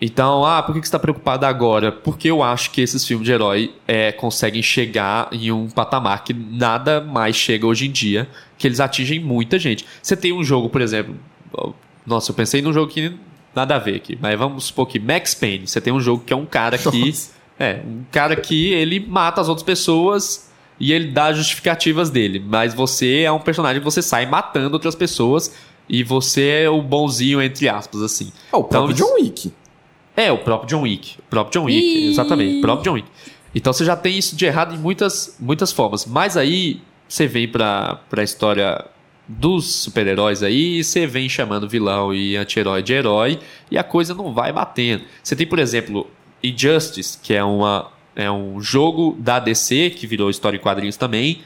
Então, 0.00 0.44
ah, 0.44 0.62
por 0.62 0.74
que 0.74 0.86
você 0.86 0.90
tá 0.90 0.98
preocupado 0.98 1.44
agora? 1.44 1.92
Porque 1.92 2.30
eu 2.30 2.42
acho 2.42 2.70
que 2.70 2.80
esses 2.80 3.06
filmes 3.06 3.26
de 3.26 3.32
herói 3.32 3.74
é, 3.86 4.10
conseguem 4.10 4.62
chegar 4.62 5.28
em 5.30 5.52
um 5.52 5.68
patamar 5.68 6.24
que 6.24 6.32
nada 6.32 7.02
mais 7.02 7.36
chega 7.36 7.66
hoje 7.66 7.86
em 7.86 7.90
dia, 7.90 8.26
que 8.56 8.66
eles 8.66 8.80
atingem 8.80 9.20
muita 9.20 9.58
gente. 9.58 9.84
Você 10.02 10.16
tem 10.16 10.32
um 10.32 10.42
jogo, 10.42 10.70
por 10.70 10.80
exemplo. 10.80 11.14
Nossa, 12.06 12.30
eu 12.30 12.34
pensei 12.34 12.62
num 12.62 12.72
jogo 12.72 12.90
que 12.90 13.12
nada 13.54 13.76
a 13.76 13.78
ver 13.78 13.96
aqui, 13.96 14.18
mas 14.20 14.38
vamos 14.38 14.64
supor 14.64 14.86
que 14.86 14.98
Max 14.98 15.34
Payne. 15.34 15.66
Você 15.66 15.80
tem 15.80 15.92
um 15.92 16.00
jogo 16.00 16.22
que 16.24 16.32
é 16.32 16.36
um 16.36 16.46
cara 16.46 16.78
que. 16.78 17.06
Nossa. 17.06 17.40
É, 17.58 17.82
um 17.86 18.04
cara 18.10 18.36
que 18.36 18.72
ele 18.72 18.98
mata 18.98 19.38
as 19.38 19.48
outras 19.50 19.62
pessoas 19.62 20.50
e 20.78 20.94
ele 20.94 21.08
dá 21.08 21.30
justificativas 21.30 22.08
dele. 22.08 22.42
Mas 22.42 22.72
você 22.72 23.20
é 23.20 23.30
um 23.30 23.38
personagem 23.38 23.82
que 23.82 23.84
você 23.84 24.00
sai 24.00 24.24
matando 24.24 24.72
outras 24.72 24.94
pessoas 24.94 25.54
e 25.86 26.02
você 26.02 26.62
é 26.62 26.70
o 26.70 26.80
bonzinho, 26.80 27.42
entre 27.42 27.68
aspas, 27.68 28.00
assim. 28.00 28.32
É 28.50 28.56
o 28.56 28.64
próprio 28.64 28.94
Então, 28.94 29.06
John 29.06 29.14
Wick. 29.16 29.52
É, 30.20 30.30
o 30.30 30.38
próprio 30.38 30.68
John 30.68 30.82
Wick. 30.82 31.18
O 31.18 31.22
próprio 31.30 31.60
John 31.60 31.66
Wick, 31.66 31.78
Ih. 31.78 32.10
exatamente. 32.10 32.58
O 32.58 32.60
próprio 32.60 32.84
John 32.84 32.94
Wick. 32.96 33.08
Então 33.54 33.72
você 33.72 33.84
já 33.84 33.96
tem 33.96 34.18
isso 34.18 34.36
de 34.36 34.44
errado 34.44 34.74
em 34.74 34.78
muitas, 34.78 35.36
muitas 35.40 35.72
formas. 35.72 36.04
Mas 36.04 36.36
aí 36.36 36.82
você 37.08 37.26
vem 37.26 37.48
pra, 37.48 38.00
pra 38.10 38.22
história 38.22 38.84
dos 39.26 39.74
super-heróis 39.74 40.42
aí 40.42 40.80
e 40.80 40.84
você 40.84 41.06
vem 41.06 41.28
chamando 41.28 41.68
vilão 41.68 42.12
e 42.12 42.36
anti-herói 42.36 42.82
de 42.82 42.92
herói 42.92 43.38
e 43.70 43.78
a 43.78 43.84
coisa 43.84 44.14
não 44.14 44.34
vai 44.34 44.52
batendo. 44.52 45.04
Você 45.22 45.34
tem, 45.34 45.46
por 45.46 45.58
exemplo, 45.58 46.06
Injustice, 46.42 47.18
que 47.22 47.32
é, 47.32 47.42
uma, 47.42 47.90
é 48.14 48.30
um 48.30 48.60
jogo 48.60 49.16
da 49.18 49.38
DC, 49.38 49.90
que 49.90 50.06
virou 50.06 50.28
história 50.28 50.56
em 50.58 50.60
quadrinhos 50.60 50.96
também, 50.96 51.40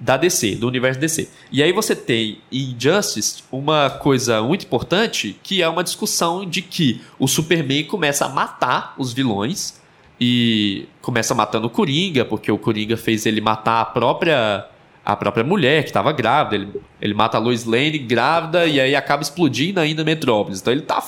da 0.00 0.16
DC, 0.16 0.56
do 0.56 0.66
universo 0.66 0.98
DC. 0.98 1.28
E 1.52 1.62
aí 1.62 1.72
você 1.72 1.94
tem 1.94 2.38
em 2.50 2.74
Injustice 2.74 3.44
uma 3.52 3.90
coisa 3.90 4.42
muito 4.42 4.64
importante, 4.64 5.38
que 5.42 5.62
é 5.62 5.68
uma 5.68 5.84
discussão 5.84 6.46
de 6.46 6.62
que 6.62 7.02
o 7.18 7.28
Superman 7.28 7.84
começa 7.84 8.24
a 8.24 8.28
matar 8.30 8.94
os 8.96 9.12
vilões 9.12 9.78
e 10.18 10.86
começa 11.02 11.34
matando 11.34 11.66
o 11.66 11.70
Coringa, 11.70 12.24
porque 12.24 12.50
o 12.50 12.56
Coringa 12.56 12.96
fez 12.96 13.26
ele 13.26 13.42
matar 13.42 13.82
a 13.82 13.84
própria 13.84 14.66
a 15.04 15.16
própria 15.16 15.42
mulher 15.42 15.82
que 15.82 15.88
estava 15.88 16.12
grávida, 16.12 16.56
ele, 16.56 16.80
ele 17.00 17.14
mata 17.14 17.36
a 17.36 17.40
Lois 17.40 17.64
Lane 17.64 17.98
grávida 17.98 18.66
e 18.66 18.78
aí 18.78 18.94
acaba 18.94 19.22
explodindo 19.22 19.80
ainda 19.80 20.04
Metrópolis. 20.04 20.60
Então 20.60 20.72
ele 20.72 20.82
tá 20.82 21.00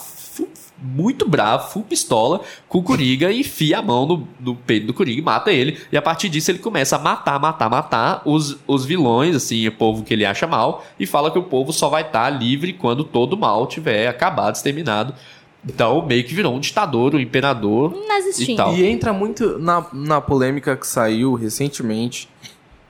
muito 0.82 1.28
bravo, 1.28 1.70
full 1.70 1.82
pistola 1.82 2.40
com 2.68 2.78
o 2.78 2.82
Coringa 2.82 3.30
e 3.30 3.40
enfia 3.40 3.78
a 3.78 3.82
mão 3.82 4.04
no, 4.06 4.28
no 4.40 4.54
peito 4.56 4.86
do 4.86 4.94
Coringa 4.94 5.20
e 5.20 5.22
mata 5.22 5.52
ele. 5.52 5.78
E 5.90 5.96
a 5.96 6.02
partir 6.02 6.28
disso 6.28 6.50
ele 6.50 6.58
começa 6.58 6.96
a 6.96 6.98
matar, 6.98 7.38
matar, 7.38 7.70
matar 7.70 8.22
os, 8.24 8.58
os 8.66 8.84
vilões, 8.84 9.36
assim, 9.36 9.66
o 9.68 9.72
povo 9.72 10.02
que 10.02 10.12
ele 10.12 10.24
acha 10.24 10.46
mal, 10.46 10.84
e 10.98 11.06
fala 11.06 11.30
que 11.30 11.38
o 11.38 11.44
povo 11.44 11.72
só 11.72 11.88
vai 11.88 12.02
estar 12.02 12.28
livre 12.30 12.72
quando 12.72 13.04
todo 13.04 13.34
o 13.34 13.38
mal 13.38 13.66
tiver 13.66 14.08
acabado, 14.08 14.56
exterminado. 14.56 15.14
Então 15.64 16.04
meio 16.04 16.24
que 16.24 16.34
virou 16.34 16.54
um 16.54 16.60
ditador, 16.60 17.14
um 17.14 17.20
imperador. 17.20 17.94
E 18.52 18.56
tal. 18.56 18.74
E 18.74 18.84
entra 18.84 19.12
muito 19.12 19.58
na, 19.58 19.86
na 19.92 20.20
polêmica 20.20 20.76
que 20.76 20.86
saiu 20.86 21.34
recentemente 21.34 22.28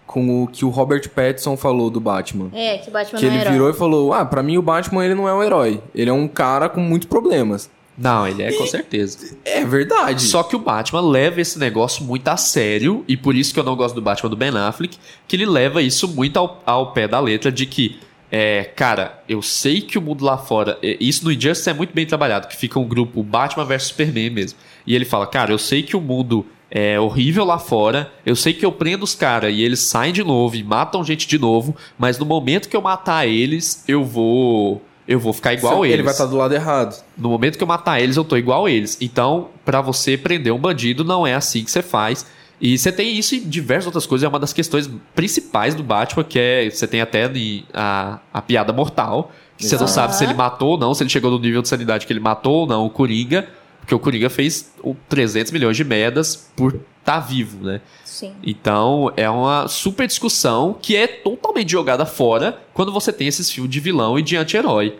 com 0.06 0.42
o 0.42 0.46
que 0.46 0.64
o 0.64 0.68
Robert 0.68 1.08
Pattinson 1.10 1.56
falou 1.56 1.88
do 1.88 2.00
Batman. 2.00 2.50
É, 2.52 2.78
que 2.78 2.90
o 2.90 2.92
Batman 2.92 3.18
Que 3.18 3.26
não 3.26 3.32
é 3.32 3.34
ele 3.34 3.42
herói. 3.42 3.52
virou 3.52 3.70
e 3.70 3.72
falou: 3.72 4.12
Ah, 4.12 4.24
pra 4.24 4.42
mim 4.42 4.58
o 4.58 4.62
Batman 4.62 5.04
ele 5.04 5.14
não 5.14 5.28
é 5.28 5.34
um 5.34 5.42
herói. 5.42 5.82
Ele 5.94 6.10
é 6.10 6.12
um 6.12 6.28
cara 6.28 6.68
com 6.68 6.80
muitos 6.80 7.08
problemas. 7.08 7.70
Não, 7.96 8.26
ele 8.26 8.42
é 8.42 8.52
com 8.52 8.66
certeza. 8.66 9.36
É 9.44 9.64
verdade. 9.64 10.22
Só 10.22 10.42
que 10.42 10.56
o 10.56 10.58
Batman 10.58 11.00
leva 11.02 11.40
esse 11.40 11.58
negócio 11.58 12.04
muito 12.04 12.26
a 12.28 12.36
sério, 12.36 13.04
e 13.06 13.16
por 13.16 13.34
isso 13.34 13.52
que 13.52 13.60
eu 13.60 13.64
não 13.64 13.76
gosto 13.76 13.94
do 13.94 14.02
Batman 14.02 14.30
do 14.30 14.36
Ben 14.36 14.50
Affleck, 14.56 14.98
que 15.28 15.36
ele 15.36 15.46
leva 15.46 15.82
isso 15.82 16.08
muito 16.08 16.38
ao, 16.38 16.62
ao 16.64 16.92
pé 16.92 17.06
da 17.06 17.20
letra 17.20 17.52
de 17.52 17.66
que, 17.66 17.98
é, 18.30 18.64
cara, 18.64 19.22
eu 19.28 19.42
sei 19.42 19.80
que 19.82 19.98
o 19.98 20.02
mundo 20.02 20.24
lá 20.24 20.38
fora. 20.38 20.78
é, 20.82 20.96
Isso 20.98 21.24
no 21.24 21.30
Injustice 21.30 21.68
é 21.68 21.74
muito 21.74 21.92
bem 21.92 22.06
trabalhado, 22.06 22.48
que 22.48 22.56
fica 22.56 22.78
um 22.78 22.88
grupo 22.88 23.22
Batman 23.22 23.64
versus 23.64 23.88
Superman 23.88 24.30
mesmo. 24.30 24.58
E 24.86 24.94
ele 24.94 25.04
fala, 25.04 25.26
cara, 25.26 25.52
eu 25.52 25.58
sei 25.58 25.82
que 25.82 25.96
o 25.96 26.00
mundo 26.00 26.46
é 26.74 26.98
horrível 26.98 27.44
lá 27.44 27.58
fora, 27.58 28.10
eu 28.24 28.34
sei 28.34 28.54
que 28.54 28.64
eu 28.64 28.72
prendo 28.72 29.02
os 29.02 29.14
caras 29.14 29.52
e 29.54 29.60
eles 29.60 29.80
saem 29.80 30.10
de 30.10 30.24
novo 30.24 30.56
e 30.56 30.64
matam 30.64 31.04
gente 31.04 31.28
de 31.28 31.38
novo, 31.38 31.76
mas 31.98 32.18
no 32.18 32.24
momento 32.24 32.66
que 32.66 32.74
eu 32.74 32.80
matar 32.80 33.28
eles, 33.28 33.84
eu 33.86 34.02
vou. 34.02 34.82
Eu 35.06 35.18
vou 35.18 35.32
ficar 35.32 35.52
igual 35.52 35.84
ele 35.84 35.94
eles. 35.94 36.04
vai 36.04 36.14
estar 36.14 36.26
do 36.26 36.36
lado 36.36 36.54
errado. 36.54 37.02
No 37.18 37.28
momento 37.28 37.56
que 37.56 37.62
eu 37.62 37.66
matar 37.66 38.00
eles, 38.00 38.16
eu 38.16 38.24
tô 38.24 38.36
igual 38.36 38.66
a 38.66 38.70
eles. 38.70 38.96
Então, 39.00 39.48
pra 39.64 39.80
você 39.80 40.16
prender 40.16 40.52
um 40.52 40.58
bandido, 40.58 41.04
não 41.04 41.26
é 41.26 41.34
assim 41.34 41.64
que 41.64 41.70
você 41.70 41.82
faz. 41.82 42.24
E 42.60 42.78
você 42.78 42.92
tem 42.92 43.18
isso 43.18 43.34
em 43.34 43.40
diversas 43.40 43.86
outras 43.86 44.06
coisas. 44.06 44.24
É 44.24 44.28
uma 44.28 44.38
das 44.38 44.52
questões 44.52 44.88
principais 45.14 45.74
do 45.74 45.82
Batman, 45.82 46.22
que 46.22 46.38
é. 46.38 46.70
Você 46.70 46.86
tem 46.86 47.00
até 47.00 47.28
a, 47.74 48.20
a 48.32 48.40
piada 48.40 48.72
mortal. 48.72 49.32
Que 49.58 49.66
você 49.66 49.76
não 49.76 49.88
sabe 49.88 50.14
se 50.14 50.24
ele 50.24 50.34
matou 50.34 50.70
ou 50.70 50.78
não, 50.78 50.94
se 50.94 51.02
ele 51.02 51.10
chegou 51.10 51.30
no 51.30 51.38
nível 51.38 51.62
de 51.62 51.68
sanidade 51.68 52.06
que 52.06 52.12
ele 52.12 52.20
matou 52.20 52.60
ou 52.60 52.66
não 52.66 52.86
o 52.86 52.90
Coringa. 52.90 53.48
Porque 53.80 53.94
o 53.94 53.98
Coringa 53.98 54.30
fez 54.30 54.72
o 54.82 54.94
300 55.08 55.50
milhões 55.50 55.76
de 55.76 55.84
merdas 55.84 56.48
por 56.56 56.78
estar 57.02 57.18
vivo, 57.20 57.64
né? 57.66 57.80
Sim. 58.04 58.32
Então 58.42 59.12
é 59.16 59.28
uma 59.28 59.66
super 59.68 60.06
discussão 60.06 60.76
que 60.80 60.96
é 60.96 61.06
totalmente 61.06 61.70
jogada 61.72 62.06
fora 62.06 62.58
quando 62.72 62.92
você 62.92 63.12
tem 63.12 63.26
esses 63.26 63.50
filmes 63.50 63.70
de 63.72 63.80
vilão 63.80 64.18
e 64.18 64.22
de 64.22 64.36
anti-herói. 64.36 64.96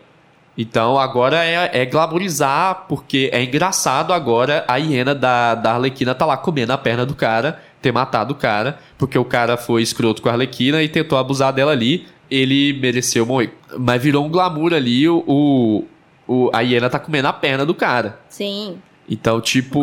Então 0.59 0.99
agora 0.99 1.43
é, 1.45 1.71
é 1.81 1.87
glamorizar, 1.87 2.85
porque 2.89 3.31
é 3.33 3.43
engraçado 3.43 4.13
agora 4.13 4.65
a 4.69 4.77
hiena 4.77 5.15
da, 5.15 5.55
da 5.55 5.73
Arlequina 5.75 6.15
tá 6.15 6.27
lá 6.27 6.37
comendo 6.37 6.73
a 6.73 6.79
perna 6.79 7.07
do 7.07 7.15
cara, 7.15 7.63
ter 7.81 7.91
matado 7.93 8.33
o 8.35 8.37
cara, 8.37 8.79
porque 8.99 9.17
o 9.19 9.25
cara 9.25 9.57
foi 9.57 9.81
escroto 9.83 10.21
com 10.21 10.29
a 10.29 10.33
Arlequina 10.33 10.83
e 10.83 10.89
tentou 10.89 11.17
abusar 11.17 11.53
dela 11.53 11.73
ali. 11.73 12.07
Ele 12.31 12.73
mereceu 12.81 13.25
morrer. 13.27 13.55
Mas 13.79 14.03
virou 14.03 14.25
um 14.25 14.29
glamour 14.31 14.73
ali, 14.75 15.09
o, 15.09 15.23
o, 15.27 15.85
o- 16.27 16.51
a 16.53 16.61
hiena 16.61 16.89
tá 16.91 16.99
comendo 16.99 17.29
a 17.29 17.33
perna 17.33 17.65
do 17.65 17.75
cara. 17.75 18.19
Sim. 18.29 18.79
Então, 19.09 19.41
tipo, 19.41 19.83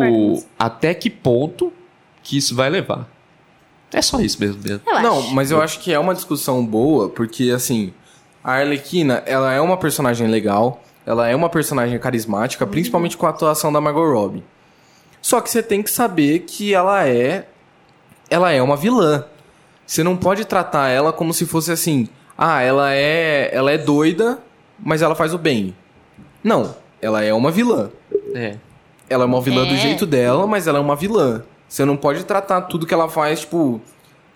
até 0.57 0.93
que 0.93 1.09
ponto 1.09 1.71
que 2.23 2.37
isso 2.37 2.55
vai 2.55 2.69
levar? 2.69 3.07
É 3.91 4.01
só 4.01 4.19
isso 4.19 4.39
mesmo, 4.39 4.61
mesmo. 4.63 4.81
Eu 4.85 5.01
não, 5.01 5.19
acho. 5.19 5.33
mas 5.33 5.49
eu 5.51 5.61
acho 5.61 5.79
que 5.79 5.91
é 5.91 5.97
uma 5.99 6.13
discussão 6.13 6.63
boa, 6.65 7.09
porque 7.09 7.49
assim, 7.51 7.91
a 8.43 8.53
Arlequina, 8.53 9.23
ela 9.25 9.51
é 9.51 9.59
uma 9.59 9.77
personagem 9.77 10.27
legal, 10.27 10.83
ela 11.05 11.27
é 11.27 11.35
uma 11.35 11.49
personagem 11.49 11.97
carismática, 11.97 12.65
Uhum. 12.65 12.71
principalmente 12.71 13.17
com 13.17 13.25
a 13.25 13.29
atuação 13.29 13.73
da 13.73 13.81
Margot 13.81 14.05
Robbie. 14.11 14.43
Só 15.21 15.41
que 15.41 15.49
você 15.49 15.63
tem 15.63 15.81
que 15.81 15.89
saber 15.89 16.39
que 16.41 16.73
ela 16.73 17.05
é 17.07 17.47
ela 18.29 18.51
é 18.51 18.61
uma 18.61 18.77
vilã. 18.77 19.25
Você 19.87 20.03
não 20.03 20.15
pode 20.15 20.45
tratar 20.45 20.89
ela 20.89 21.11
como 21.11 21.33
se 21.33 21.47
fosse 21.47 21.71
assim, 21.71 22.07
ah, 22.37 22.61
ela 22.61 22.93
é 22.93 23.49
ela 23.51 23.71
é 23.71 23.77
doida, 23.77 24.37
mas 24.79 25.01
ela 25.01 25.15
faz 25.15 25.33
o 25.33 25.37
bem. 25.39 25.75
Não, 26.43 26.75
ela 27.01 27.23
é 27.23 27.33
uma 27.33 27.49
vilã. 27.49 27.89
É. 28.35 28.55
Ela 29.09 29.23
é 29.23 29.25
uma 29.27 29.41
vilã 29.41 29.65
do 29.65 29.73
É. 29.73 29.77
jeito 29.77 30.05
dela, 30.05 30.45
mas 30.45 30.67
ela 30.67 30.77
é 30.77 30.81
uma 30.81 30.95
vilã. 30.95 31.41
Você 31.69 31.85
não 31.85 31.95
pode 31.95 32.23
tratar 32.25 32.61
tudo 32.63 32.85
que 32.85 32.93
ela 32.93 33.07
faz, 33.07 33.41
tipo. 33.41 33.79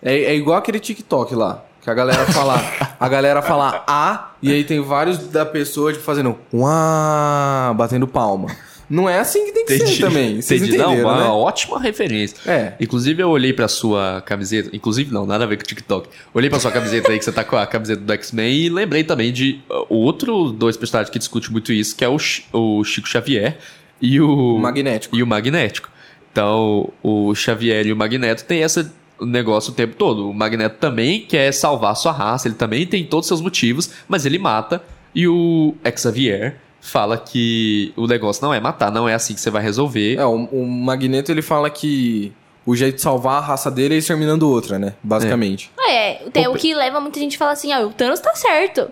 É, 0.00 0.14
é 0.24 0.34
igual 0.36 0.56
aquele 0.56 0.78
TikTok 0.78 1.34
lá. 1.34 1.64
Que 1.82 1.90
a 1.90 1.94
galera 1.94 2.24
fala. 2.26 2.62
a 2.98 3.08
galera 3.08 3.42
fala 3.42 3.84
A, 3.86 4.30
e 4.40 4.50
aí 4.52 4.64
tem 4.64 4.80
vários 4.80 5.18
da 5.28 5.44
pessoa 5.44 5.92
tipo, 5.92 6.02
fazendo 6.04 6.38
Uá, 6.52 7.74
batendo 7.76 8.06
palma. 8.06 8.48
Não 8.88 9.08
é 9.08 9.18
assim 9.18 9.46
que 9.46 9.52
tem 9.52 9.64
que 9.64 9.74
Entendi. 9.76 9.96
ser 9.96 10.02
também. 10.02 10.40
Vocês 10.42 10.60
Entendi. 10.62 10.76
Não, 10.78 10.94
uma 11.00 11.16
né? 11.22 11.28
ótima 11.28 11.80
referência. 11.80 12.36
É. 12.46 12.74
Inclusive, 12.78 13.22
eu 13.22 13.30
olhei 13.30 13.52
pra 13.52 13.66
sua 13.66 14.22
camiseta. 14.24 14.70
Inclusive, 14.76 15.12
não, 15.12 15.24
nada 15.24 15.44
a 15.44 15.46
ver 15.46 15.56
com 15.56 15.62
o 15.62 15.66
TikTok. 15.66 16.08
Olhei 16.34 16.50
pra 16.50 16.60
sua 16.60 16.70
camiseta 16.70 17.10
aí, 17.10 17.18
que 17.18 17.24
você 17.24 17.32
tá 17.32 17.42
com 17.42 17.56
a 17.56 17.66
camiseta 17.66 18.00
do 18.02 18.12
X-Men, 18.12 18.54
e 18.54 18.68
lembrei 18.68 19.02
também 19.02 19.32
de 19.32 19.60
uh, 19.70 19.86
outro 19.88 20.52
dois 20.52 20.76
personagens 20.76 21.10
que 21.10 21.18
discutem 21.18 21.50
muito 21.50 21.72
isso, 21.72 21.96
que 21.96 22.04
é 22.04 22.08
o, 22.08 22.18
Chi- 22.18 22.44
o 22.52 22.84
Chico 22.84 23.08
Xavier 23.08 23.56
e. 24.00 24.20
O 24.20 24.58
Magnético. 24.58 25.16
E 25.16 25.22
o 25.22 25.26
Magnético. 25.26 25.88
Então, 26.34 26.90
o 27.00 27.32
Xavier 27.32 27.86
e 27.86 27.92
o 27.92 27.96
Magneto 27.96 28.44
têm 28.44 28.62
esse 28.62 28.90
negócio 29.20 29.72
o 29.72 29.74
tempo 29.74 29.94
todo. 29.94 30.28
O 30.28 30.34
Magneto 30.34 30.78
também 30.80 31.20
quer 31.20 31.52
salvar 31.52 31.92
a 31.92 31.94
sua 31.94 32.10
raça, 32.10 32.48
ele 32.48 32.56
também 32.56 32.84
tem 32.84 33.04
todos 33.04 33.26
os 33.26 33.28
seus 33.28 33.40
motivos, 33.40 33.88
mas 34.08 34.26
ele 34.26 34.36
mata. 34.36 34.82
E 35.14 35.28
o 35.28 35.76
Xavier 35.96 36.56
fala 36.80 37.16
que 37.16 37.92
o 37.96 38.08
negócio 38.08 38.44
não 38.44 38.52
é 38.52 38.58
matar, 38.58 38.90
não 38.90 39.08
é 39.08 39.14
assim 39.14 39.32
que 39.32 39.40
você 39.40 39.48
vai 39.48 39.62
resolver. 39.62 40.16
É, 40.16 40.26
o, 40.26 40.34
o 40.46 40.66
Magneto 40.66 41.30
ele 41.30 41.40
fala 41.40 41.70
que 41.70 42.32
o 42.66 42.74
jeito 42.74 42.96
de 42.96 43.02
salvar 43.02 43.36
a 43.36 43.46
raça 43.46 43.70
dele 43.70 43.94
é 43.94 43.98
exterminando 43.98 44.50
outra, 44.50 44.76
né? 44.76 44.94
Basicamente. 45.04 45.70
É, 45.88 46.14
tem, 46.32 46.48
o 46.48 46.54
que 46.54 46.74
leva 46.74 47.00
muita 47.00 47.20
gente 47.20 47.36
a 47.36 47.38
falar 47.38 47.52
assim, 47.52 47.72
ó, 47.72 47.86
o 47.86 47.92
Thanos 47.92 48.18
tá 48.18 48.34
certo. 48.34 48.90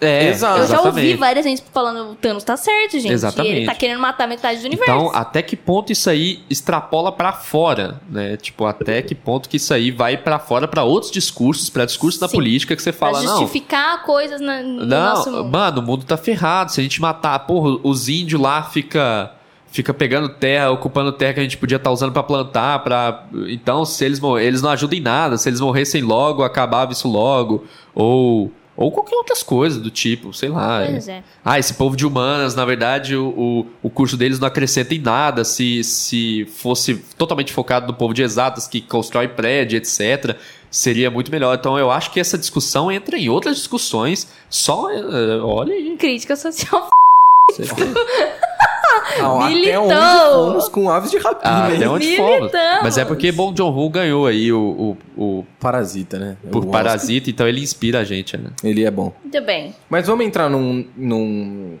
É, 0.00 0.28
Exato. 0.28 0.60
Eu 0.60 0.66
já 0.66 0.78
ouvi 0.78 0.88
exatamente. 0.88 1.16
várias 1.16 1.44
gente 1.44 1.62
falando, 1.72 2.12
o 2.12 2.14
Thanos 2.14 2.42
tá 2.42 2.56
certo, 2.56 2.98
gente. 2.98 3.12
Exatamente. 3.12 3.54
Ele 3.54 3.66
tá 3.66 3.74
querendo 3.74 4.00
matar 4.00 4.26
metade 4.26 4.60
do 4.60 4.66
universo. 4.66 4.92
Então, 4.92 5.10
até 5.14 5.42
que 5.42 5.56
ponto 5.56 5.92
isso 5.92 6.08
aí 6.08 6.40
extrapola 6.48 7.12
pra 7.12 7.32
fora, 7.32 8.00
né? 8.08 8.36
Tipo, 8.38 8.64
até 8.64 9.02
que 9.02 9.14
ponto 9.14 9.48
que 9.48 9.58
isso 9.58 9.74
aí 9.74 9.90
vai 9.90 10.16
pra 10.16 10.38
fora 10.38 10.66
pra 10.66 10.84
outros 10.84 11.12
discursos, 11.12 11.68
pra 11.68 11.84
discursos 11.84 12.18
da 12.18 12.28
política 12.28 12.74
que 12.74 12.82
você 12.82 12.92
pra 12.92 13.08
fala, 13.08 13.22
não, 13.22 13.38
justificar 13.40 14.02
coisas 14.02 14.40
na, 14.40 14.62
no 14.62 14.86
não, 14.86 15.14
nosso 15.14 15.30
mundo. 15.30 15.50
mano, 15.50 15.80
o 15.80 15.84
mundo 15.84 16.04
tá 16.04 16.16
ferrado. 16.16 16.72
Se 16.72 16.80
a 16.80 16.82
gente 16.82 17.00
matar, 17.00 17.38
porra, 17.40 17.78
os 17.82 18.08
índios 18.08 18.40
lá 18.40 18.62
fica 18.62 19.34
fica 19.72 19.94
pegando 19.94 20.28
terra, 20.28 20.70
ocupando 20.70 21.12
terra 21.12 21.34
que 21.34 21.40
a 21.40 21.42
gente 21.44 21.56
podia 21.56 21.76
estar 21.76 21.92
usando 21.92 22.12
pra 22.12 22.22
plantar, 22.24 22.80
para 22.82 23.24
então 23.48 23.84
se 23.84 24.04
eles 24.04 24.20
eles 24.40 24.62
não 24.62 24.70
ajudam 24.70 24.98
em 24.98 25.02
nada, 25.02 25.36
se 25.36 25.48
eles 25.48 25.60
morressem 25.60 26.02
logo, 26.02 26.42
acabava 26.42 26.90
isso 26.90 27.06
logo, 27.06 27.64
ou 27.94 28.50
ou 28.80 28.90
qualquer 28.90 29.14
outras 29.14 29.42
coisas 29.42 29.78
do 29.78 29.90
tipo, 29.90 30.32
sei 30.32 30.48
lá. 30.48 30.82
Pois 30.88 31.06
é. 31.06 31.22
Ah, 31.44 31.58
esse 31.58 31.74
povo 31.74 31.94
de 31.94 32.06
humanas, 32.06 32.54
na 32.54 32.64
verdade, 32.64 33.14
o, 33.14 33.28
o, 33.28 33.66
o 33.82 33.90
curso 33.90 34.16
deles 34.16 34.38
não 34.40 34.48
acrescenta 34.48 34.94
em 34.94 34.98
nada 34.98 35.44
se, 35.44 35.84
se 35.84 36.46
fosse 36.46 36.94
totalmente 37.18 37.52
focado 37.52 37.86
no 37.86 37.92
povo 37.92 38.14
de 38.14 38.22
exatas 38.22 38.66
que 38.66 38.80
constrói 38.80 39.28
prédio, 39.28 39.76
etc. 39.76 40.34
Seria 40.70 41.10
muito 41.10 41.30
melhor. 41.30 41.54
Então 41.58 41.78
eu 41.78 41.90
acho 41.90 42.10
que 42.10 42.18
essa 42.18 42.38
discussão 42.38 42.90
entra 42.90 43.18
em 43.18 43.28
outras 43.28 43.58
discussões. 43.58 44.26
Só. 44.48 44.90
eh, 44.90 45.40
olha 45.42 45.74
aí. 45.74 45.94
Crítica 45.98 46.34
social. 46.34 46.88
Ah, 49.20 49.44
até 49.44 49.48
Militou. 49.54 49.82
onde 49.84 49.94
fomos 50.34 50.68
com 50.68 50.90
aves 50.90 51.10
de 51.10 51.18
rapina, 51.18 51.40
Ah, 51.44 51.66
até 51.68 51.88
onde 51.88 52.16
fomos. 52.16 52.52
Mas 52.82 52.98
é 52.98 53.04
porque 53.04 53.32
Bong 53.32 53.56
Joon-ho 53.56 53.88
ganhou 53.90 54.26
aí 54.26 54.52
o, 54.52 54.96
o, 55.16 55.22
o 55.40 55.46
Parasita, 55.58 56.18
né? 56.18 56.36
É 56.44 56.48
por 56.50 56.64
o 56.64 56.68
Parasita, 56.68 57.30
então 57.30 57.46
ele 57.48 57.60
inspira 57.60 58.00
a 58.00 58.04
gente, 58.04 58.36
né? 58.36 58.50
Ele 58.62 58.84
é 58.84 58.90
bom. 58.90 59.12
Muito 59.22 59.40
bem. 59.42 59.74
Mas 59.88 60.06
vamos 60.06 60.24
entrar 60.24 60.48
num, 60.48 60.84
num, 60.96 61.78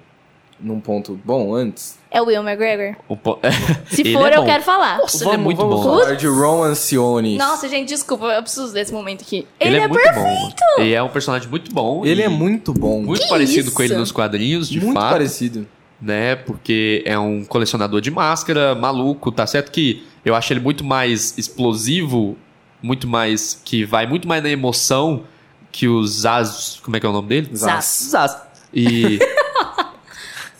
num 0.58 0.80
ponto 0.80 1.18
bom 1.24 1.54
antes? 1.54 1.98
É 2.10 2.20
o 2.20 2.24
Will 2.26 2.42
McGregor. 2.42 2.96
O 3.08 3.16
po- 3.16 3.38
Se 3.88 4.12
for, 4.12 4.32
é 4.32 4.36
eu 4.36 4.44
quero 4.44 4.62
falar. 4.64 4.98
Nossa, 4.98 5.24
ele 5.24 5.34
é 5.34 5.36
muito 5.36 5.58
vamos 5.58 5.76
bom. 5.76 5.82
falar 6.00 6.14
de 6.16 6.26
Ron 6.26 6.64
Anciones. 6.64 7.38
Nossa, 7.38 7.68
gente, 7.68 7.88
desculpa, 7.88 8.26
eu 8.26 8.42
preciso 8.42 8.72
desse 8.72 8.92
momento 8.92 9.22
aqui. 9.22 9.46
Ele, 9.60 9.76
Ele, 9.76 9.78
é, 9.78 9.82
é, 9.84 9.88
muito 9.88 10.02
perfeito. 10.02 10.26
bom. 10.26 10.82
Ele 10.82 10.92
é 10.92 11.02
um 11.02 11.08
personagem 11.08 11.48
muito 11.48 11.72
bom. 11.72 12.04
Ele 12.04 12.20
e 12.22 12.24
é 12.24 12.28
muito 12.28 12.72
bom. 12.72 13.00
muito 13.00 13.22
Que 13.22 13.28
parecido 13.28 13.68
isso? 13.68 13.76
com 13.76 13.82
ele 13.84 13.94
nos 13.94 14.10
quadrinhos, 14.10 14.68
de 14.68 14.80
muito 14.80 14.94
fato. 14.98 15.12
parecido. 15.12 15.66
Né? 16.00 16.36
Porque 16.36 17.02
é 17.06 17.18
um 17.18 17.44
colecionador 17.44 18.00
de 18.00 18.10
máscara, 18.10 18.74
maluco, 18.74 19.30
tá 19.30 19.46
certo 19.46 19.70
que 19.70 20.04
eu 20.24 20.34
acho 20.34 20.52
ele 20.52 20.60
muito 20.60 20.84
mais 20.84 21.36
explosivo, 21.36 22.36
muito 22.82 23.06
mais 23.06 23.60
que 23.64 23.84
vai 23.84 24.06
muito 24.06 24.26
mais 24.26 24.42
na 24.42 24.50
emoção 24.50 25.24
que 25.72 25.86
o 25.86 26.04
Zaz, 26.04 26.80
como 26.82 26.96
é 26.96 27.00
que 27.00 27.06
é 27.06 27.08
o 27.08 27.12
nome 27.12 27.28
dele? 27.28 27.50
Zaz. 27.54 28.08
Zaz. 28.10 28.36
E 28.72 29.18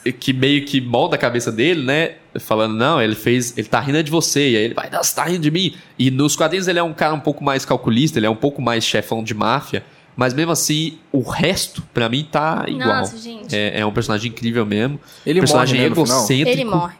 e 0.04 0.12
que 0.12 0.32
meio 0.32 0.64
que 0.64 0.80
molda 0.80 1.16
a 1.16 1.18
cabeça 1.18 1.52
dele, 1.52 1.84
né? 1.84 2.14
Falando, 2.38 2.74
não, 2.74 3.02
ele 3.02 3.14
fez, 3.14 3.56
ele 3.58 3.68
tá 3.68 3.80
rindo 3.80 4.02
de 4.02 4.10
você, 4.10 4.50
e 4.50 4.56
aí 4.56 4.64
ele 4.64 4.74
vai, 4.74 4.88
não, 4.88 5.02
você 5.02 5.14
tá 5.14 5.24
rindo 5.24 5.40
de 5.40 5.50
mim. 5.50 5.74
E 5.98 6.10
nos 6.10 6.36
quadrinhos 6.36 6.68
ele 6.68 6.78
é 6.78 6.82
um 6.82 6.94
cara 6.94 7.14
um 7.14 7.20
pouco 7.20 7.42
mais 7.44 7.64
calculista, 7.64 8.18
ele 8.18 8.26
é 8.26 8.30
um 8.30 8.36
pouco 8.36 8.62
mais 8.62 8.84
chefão 8.84 9.22
de 9.22 9.34
máfia, 9.34 9.84
mas 10.16 10.34
mesmo 10.34 10.52
assim, 10.52 10.98
o 11.12 11.20
resto, 11.22 11.82
pra 11.94 12.08
mim, 12.08 12.26
tá 12.30 12.64
igual. 12.68 12.88
Nossa, 12.88 13.16
gente. 13.18 13.54
É, 13.56 13.80
é 13.80 13.86
um 13.86 13.92
personagem 13.92 14.30
incrível 14.30 14.64
mesmo. 14.66 15.00
Ele 15.24 15.40
personagem 15.40 15.76
morre, 15.76 15.88
né, 15.88 15.92
egocêntrico. 15.94 16.50
Ele 16.50 16.64
morre. 16.64 16.94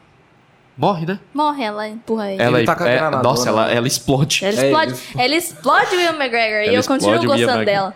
Morre, 0.77 1.05
né? 1.07 1.21
Morre, 1.35 1.63
ela 1.63 1.89
empurra 1.89 2.33
ele. 2.33 2.43
Ela, 2.43 2.59
Ele 2.59 2.67
tá 2.67 2.75
com 2.75 2.85
a 2.85 2.89
é- 2.89 2.97
granadona, 2.97 3.23
nossa, 3.23 3.49
ela, 3.51 3.67
né? 3.67 3.77
ela 3.77 3.87
explode. 3.87 4.41
Ela 4.43 4.61
É, 4.61 4.65
explode, 4.67 4.93
ele- 4.93 5.23
ela 5.25 5.35
explode 5.37 5.95
o 5.95 5.99
Will 5.99 6.15
McGregor 6.15 6.73
e 6.73 6.75
eu 6.75 6.85
continuo 6.85 7.23
gostando 7.27 7.65
dela. 7.67 7.95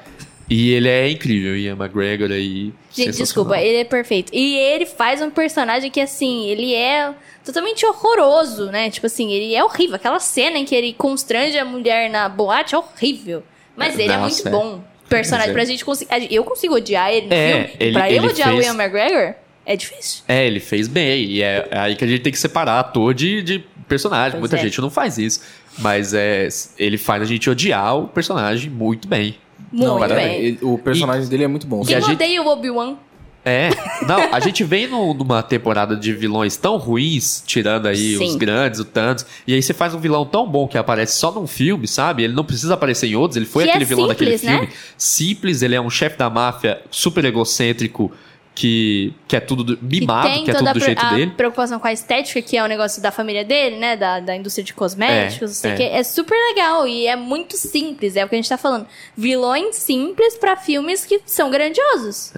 E 0.50 0.72
ele 0.72 0.88
é 0.90 1.08
incrível, 1.10 1.56
Ian 1.56 1.72
McGregor 1.76 2.30
aí. 2.30 2.74
Gente, 2.92 3.16
desculpa, 3.16 3.58
ele 3.58 3.78
é 3.78 3.84
perfeito. 3.84 4.30
E 4.34 4.56
ele 4.56 4.84
faz 4.84 5.22
um 5.22 5.30
personagem 5.30 5.90
que, 5.90 5.98
assim, 5.98 6.44
ele 6.46 6.74
é 6.74 7.14
totalmente 7.42 7.86
horroroso, 7.86 8.66
né? 8.66 8.90
Tipo 8.90 9.06
assim, 9.06 9.32
ele 9.32 9.54
é 9.54 9.64
horrível. 9.64 9.96
Aquela 9.96 10.20
cena 10.20 10.58
em 10.58 10.66
que 10.66 10.74
ele 10.74 10.92
constrange 10.92 11.58
a 11.58 11.64
mulher 11.64 12.10
na 12.10 12.28
boate 12.28 12.74
é 12.74 12.78
horrível. 12.78 13.42
Mas 13.74 13.98
É, 13.98 14.02
ele 14.02 14.12
é 14.12 14.16
nossa, 14.18 14.42
muito 14.42 14.48
é. 14.48 14.50
bom. 14.50 14.84
Personagem, 15.08 15.50
é. 15.50 15.52
pra 15.52 15.64
gente 15.64 15.84
conseguir. 15.84 16.10
Eu 16.30 16.44
consigo 16.44 16.74
odiar 16.74 17.10
ele 17.12 17.26
no 17.26 17.32
É, 17.34 17.48
filme. 17.52 17.70
ele- 17.80 17.92
pra 17.92 18.10
eu 18.10 18.16
ele 18.16 18.26
odiar 18.28 18.48
o 18.50 18.56
fez- 18.56 18.66
Ian 18.66 18.74
McGregor, 18.74 19.34
é 19.66 19.76
difícil. 19.76 20.22
É, 20.28 20.46
ele 20.46 20.60
fez 20.60 20.88
bem. 20.88 21.24
E 21.24 21.42
é, 21.42 21.68
é 21.70 21.78
aí 21.78 21.96
que 21.96 22.04
a 22.04 22.06
gente 22.08 22.22
tem 22.22 22.32
que 22.32 22.38
separar 22.38 22.80
ator 22.80 23.12
de, 23.14 23.42
de 23.42 23.64
personagem. 23.88 24.32
Pois 24.32 24.40
Muita 24.40 24.56
é. 24.56 24.60
gente 24.60 24.80
não 24.80 24.90
faz 24.90 25.18
isso. 25.18 25.40
Mas 25.78 26.14
é, 26.14 26.48
ele 26.78 26.96
faz 26.98 27.22
a 27.22 27.26
gente 27.26 27.48
odiar 27.50 27.96
o 27.98 28.08
personagem 28.08 28.70
muito 28.70 29.06
bem. 29.08 29.36
Muito 29.72 29.86
Não, 29.86 29.98
parabéns. 29.98 30.28
bem. 30.28 30.44
ele- 30.44 30.58
o 30.62 30.78
personagem 30.78 31.28
dele 31.28 31.44
é 31.44 31.48
muito 31.48 31.66
bom. 31.66 31.82
Quem 31.84 31.96
a 31.96 32.00
gente- 32.00 32.12
odeia 32.12 32.40
o 32.42 32.46
Obi-Wan? 32.46 32.96
É, 33.44 33.68
não, 34.06 34.32
a 34.34 34.40
gente 34.40 34.64
vem 34.64 34.86
no- 34.86 35.12
numa 35.12 35.42
temporada 35.42 35.94
de 35.94 36.12
vilões 36.14 36.56
tão 36.56 36.76
ruins, 36.78 37.42
tirando 37.46 37.86
aí 37.86 38.16
Sim. 38.16 38.24
os 38.24 38.36
grandes, 38.36 38.80
o 38.80 38.84
Thanos, 38.86 39.26
e 39.46 39.52
aí 39.52 39.62
você 39.62 39.74
faz 39.74 39.94
um 39.94 39.98
vilão 39.98 40.24
tão 40.24 40.46
bom 40.48 40.66
que 40.66 40.78
aparece 40.78 41.18
só 41.18 41.30
num 41.30 41.46
filme, 41.46 41.86
sabe? 41.86 42.22
Ele 42.24 42.32
não 42.32 42.44
precisa 42.44 42.72
aparecer 42.72 43.06
em 43.08 43.16
outros, 43.16 43.36
ele 43.36 43.44
foi 43.46 43.64
Que 43.64 43.68
é 43.68 43.72
aquele 43.72 43.84
vilão 43.84 44.06
daquele 44.08 44.38
simples, 44.38 44.50
né? 44.50 44.58
filme. 44.66 44.74
Simples, 44.96 45.60
ele 45.62 45.74
é 45.74 45.80
um 45.80 45.90
chefe 45.90 46.16
da 46.16 46.30
máfia 46.30 46.80
super 46.90 47.22
egocêntrico, 47.24 48.10
que, 48.54 49.12
que 49.26 49.34
é 49.34 49.40
tudo 49.40 49.64
do- 49.64 49.78
mimado, 49.82 50.28
que 50.32 50.44
que 50.44 50.50
é 50.52 50.54
tudo 50.54 50.68
a, 50.68 50.72
do 50.72 50.78
jeito 50.80 51.04
a 51.04 51.10
dele. 51.14 51.32
preocupação 51.36 51.80
com 51.80 51.88
a 51.88 51.92
estética, 51.92 52.40
que 52.40 52.56
é 52.56 52.62
o 52.62 52.68
negócio 52.68 53.02
da 53.02 53.10
família 53.10 53.44
dele, 53.44 53.76
né? 53.78 53.96
Da, 53.96 54.20
da 54.20 54.36
indústria 54.36 54.62
de 54.64 54.72
cosméticos, 54.72 55.50
É, 55.50 55.54
sei 55.54 55.70
o 55.70 55.74
é. 55.74 55.76
quê. 55.76 55.82
É 55.92 56.02
super 56.04 56.36
legal 56.50 56.86
e 56.86 57.06
é 57.08 57.16
muito 57.16 57.56
simples, 57.56 58.14
é 58.14 58.24
o 58.24 58.28
que 58.28 58.36
a 58.36 58.38
gente 58.38 58.48
tá 58.48 58.56
falando. 58.56 58.86
Vilões 59.16 59.74
simples 59.74 60.36
pra 60.38 60.56
filmes 60.56 61.04
que 61.04 61.20
são 61.26 61.50
grandiosos. 61.50 62.32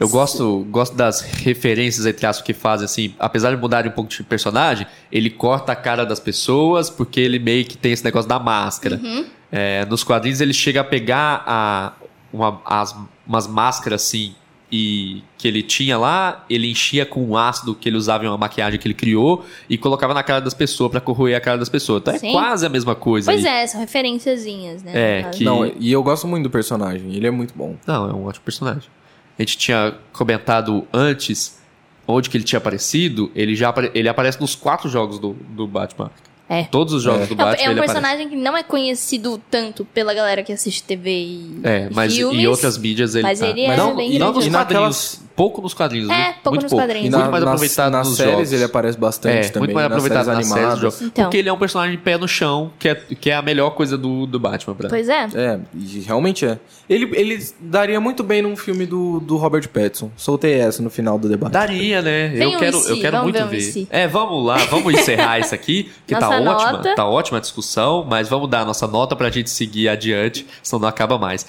Eu 0.00 0.08
gosto, 0.08 0.66
gosto 0.70 0.96
das 0.96 1.20
referências, 1.20 2.06
entre 2.06 2.24
aspas, 2.26 2.44
que 2.44 2.54
fazem, 2.54 2.86
assim, 2.86 3.14
apesar 3.18 3.50
de 3.54 3.56
mudarem 3.60 3.90
um 3.90 3.94
pouco 3.94 4.08
de 4.10 4.22
personagem, 4.22 4.86
ele 5.12 5.28
corta 5.28 5.72
a 5.72 5.76
cara 5.76 6.06
das 6.06 6.18
pessoas 6.18 6.88
porque 6.88 7.20
ele 7.20 7.38
meio 7.38 7.66
que 7.66 7.76
tem 7.76 7.92
esse 7.92 8.02
negócio 8.04 8.26
da 8.28 8.38
máscara. 8.38 8.98
Uhum. 9.02 9.26
É, 9.52 9.84
nos 9.84 10.02
quadrinhos 10.02 10.40
ele 10.40 10.54
chega 10.54 10.80
a 10.80 10.84
pegar 10.84 11.44
a, 11.46 11.92
uma, 12.32 12.62
as, 12.64 12.96
umas 13.26 13.46
máscaras, 13.46 14.02
assim, 14.02 14.34
e 14.72 15.22
que 15.36 15.46
ele 15.48 15.62
tinha 15.62 15.98
lá, 15.98 16.46
ele 16.48 16.70
enchia 16.70 17.04
com 17.04 17.22
um 17.22 17.36
ácido 17.36 17.74
que 17.74 17.88
ele 17.88 17.96
usava 17.96 18.24
em 18.24 18.28
uma 18.28 18.38
maquiagem 18.38 18.78
que 18.78 18.86
ele 18.86 18.94
criou 18.94 19.44
e 19.68 19.76
colocava 19.76 20.14
na 20.14 20.22
cara 20.22 20.40
das 20.40 20.54
pessoas 20.54 20.90
pra 20.92 21.00
corroer 21.00 21.36
a 21.36 21.40
cara 21.40 21.58
das 21.58 21.68
pessoas. 21.68 22.00
Então 22.02 22.14
é 22.14 22.18
Sim. 22.18 22.32
quase 22.32 22.64
a 22.64 22.68
mesma 22.68 22.94
coisa. 22.94 23.32
Pois 23.32 23.44
aí. 23.44 23.64
é, 23.64 23.66
são 23.66 23.80
referenciazinhas, 23.80 24.82
né? 24.82 24.92
É, 24.94 25.22
que- 25.30 25.44
Não, 25.44 25.66
e 25.78 25.90
eu 25.92 26.02
gosto 26.02 26.26
muito 26.26 26.44
do 26.44 26.50
personagem. 26.50 27.12
Ele 27.14 27.26
é 27.26 27.30
muito 27.30 27.52
bom. 27.54 27.76
Não, 27.86 28.08
é 28.08 28.12
um 28.14 28.24
ótimo 28.26 28.44
personagem. 28.44 28.88
A 29.40 29.42
gente 29.42 29.56
tinha 29.56 29.94
comentado 30.12 30.86
antes 30.92 31.58
onde 32.06 32.28
que 32.28 32.36
ele 32.36 32.44
tinha 32.44 32.58
aparecido. 32.58 33.32
Ele 33.34 33.56
já 33.56 33.70
apare- 33.70 33.90
ele 33.94 34.06
aparece 34.06 34.38
nos 34.38 34.54
quatro 34.54 34.86
jogos 34.86 35.18
do, 35.18 35.32
do 35.48 35.66
Batman. 35.66 36.10
É. 36.46 36.64
Todos 36.64 36.92
os 36.92 37.02
jogos 37.02 37.22
É. 37.22 37.26
do 37.26 37.32
É 37.32 37.34
um- 37.34 37.38
Batman 37.38 37.64
é 37.64 37.68
um 37.68 37.70
ele 37.72 37.80
personagem 37.80 38.28
que 38.28 38.36
não 38.36 38.54
é 38.54 38.62
conhecido 38.62 39.40
tanto 39.50 39.82
pela 39.86 40.12
galera 40.12 40.42
que 40.42 40.52
assiste 40.52 40.82
TV 40.82 41.10
e 41.10 41.60
aparece. 41.62 41.86
É, 41.86 41.88
mas 41.90 42.14
filmes, 42.14 42.38
em 42.38 42.46
outras 42.48 42.76
mídias 42.76 43.14
ele 43.14 43.22
mas 43.22 43.38
tá. 43.38 43.46
ele 43.46 43.62
é 43.62 43.76
não, 43.76 43.96
bem 43.96 44.18
não 44.18 44.32
nos 44.32 44.44
grande. 44.44 44.50
quadrinhos. 44.74 45.20
Pouco 45.40 45.62
nos 45.62 45.72
quadrinhos. 45.72 46.10
É, 46.10 46.32
pouco 46.34 46.50
muito 46.50 46.62
nos 46.64 46.70
pouco. 46.70 46.84
quadrinhos. 46.84 47.06
E 47.06 47.10
Muito 47.10 47.24
na- 47.24 47.30
mais 47.30 47.44
nas- 47.44 47.54
aproveitado 47.54 47.92
nas 47.92 48.08
nos 48.08 48.16
séries 48.18 48.32
jogos. 48.34 48.52
ele 48.52 48.64
aparece 48.64 48.98
bastante 48.98 49.34
É, 49.46 49.48
também. 49.48 49.60
muito 49.60 49.74
mais 49.74 49.88
nas 49.88 49.96
aproveitado 49.98 50.24
séries 50.26 50.38
nas 50.38 50.46
séries 50.48 50.68
animadas. 50.72 50.94
jogo. 50.98 51.10
Então. 51.10 51.24
Porque 51.24 51.36
ele 51.38 51.48
é 51.48 51.52
um 51.54 51.58
personagem 51.58 51.96
pé 51.96 52.18
no 52.18 52.28
chão, 52.28 52.70
que 52.78 52.88
é, 52.90 52.94
que 52.94 53.30
é 53.30 53.34
a 53.36 53.40
melhor 53.40 53.70
coisa 53.70 53.96
do, 53.96 54.26
do 54.26 54.38
Batman 54.38 54.74
pra 54.74 54.90
Pois 54.90 55.08
é. 55.08 55.26
É, 55.34 55.58
e 55.74 56.00
realmente 56.00 56.44
é. 56.44 56.58
Ele, 56.90 57.08
ele 57.18 57.42
daria 57.58 57.98
muito 58.00 58.22
bem 58.22 58.42
num 58.42 58.54
filme 58.54 58.84
do, 58.84 59.18
do 59.20 59.38
Robert 59.38 59.66
Pattinson. 59.70 60.10
Soltei 60.14 60.60
essa 60.60 60.82
no 60.82 60.90
final 60.90 61.18
do 61.18 61.26
debate. 61.26 61.52
Daria, 61.52 62.02
né? 62.02 62.28
Vem 62.28 62.42
eu 62.52 62.56
um 62.56 62.60
quero, 62.60 62.76
eu 62.76 63.00
quero 63.00 63.16
vamos 63.16 63.32
muito 63.32 63.48
ver 63.48 63.56
um 63.56 63.72
ver. 63.72 63.86
É, 63.88 64.06
vamos 64.06 64.44
lá, 64.44 64.56
vamos 64.70 64.92
encerrar 64.92 65.38
isso 65.38 65.54
aqui, 65.54 65.90
que 66.06 66.14
tá 66.14 66.20
Nossa 66.20 66.40
ótima, 66.50 66.72
nota. 66.72 66.94
tá 66.94 67.06
ótima 67.06 67.38
a 67.38 67.40
discussão, 67.40 68.04
mas 68.06 68.28
vamos 68.28 68.50
dar 68.50 68.60
a 68.60 68.64
nossa 68.66 68.86
nota 68.86 69.16
pra 69.16 69.30
gente 69.30 69.48
seguir 69.48 69.88
adiante, 69.88 70.46
senão 70.62 70.80
não 70.82 70.88
acaba 70.88 71.16
mais. 71.16 71.46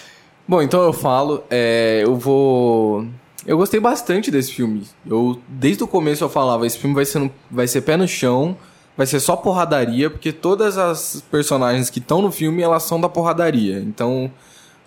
Bom, 0.47 0.61
então 0.61 0.81
eu 0.81 0.93
falo, 0.93 1.43
é, 1.49 2.01
eu 2.05 2.15
vou. 2.15 3.05
Eu 3.45 3.57
gostei 3.57 3.79
bastante 3.79 4.29
desse 4.29 4.53
filme. 4.53 4.87
Eu, 5.05 5.39
desde 5.47 5.83
o 5.83 5.87
começo 5.87 6.23
eu 6.23 6.29
falava, 6.29 6.65
esse 6.67 6.77
filme 6.77 6.95
vai 6.95 7.05
ser, 7.05 7.19
no- 7.19 7.31
vai 7.49 7.67
ser 7.67 7.81
pé 7.81 7.97
no 7.97 8.07
chão, 8.07 8.55
vai 8.95 9.07
ser 9.07 9.19
só 9.19 9.35
porradaria, 9.35 10.09
porque 10.09 10.31
todas 10.31 10.77
as 10.77 11.23
personagens 11.31 11.89
que 11.89 11.99
estão 11.99 12.21
no 12.21 12.31
filme, 12.31 12.61
elas 12.61 12.83
são 12.83 13.01
da 13.01 13.09
porradaria. 13.09 13.79
Então, 13.79 14.31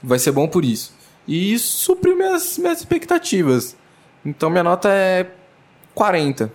vai 0.03 0.19
ser 0.19 0.31
bom 0.33 0.47
por 0.47 0.65
isso. 0.65 0.95
E 1.27 1.53
isso 1.53 1.79
supriu 1.85 2.17
minhas, 2.17 2.57
minhas 2.59 2.79
expectativas. 2.79 3.77
Então, 4.25 4.49
minha 4.51 4.63
nota 4.63 4.89
é 4.91 5.27
40. 5.95 6.53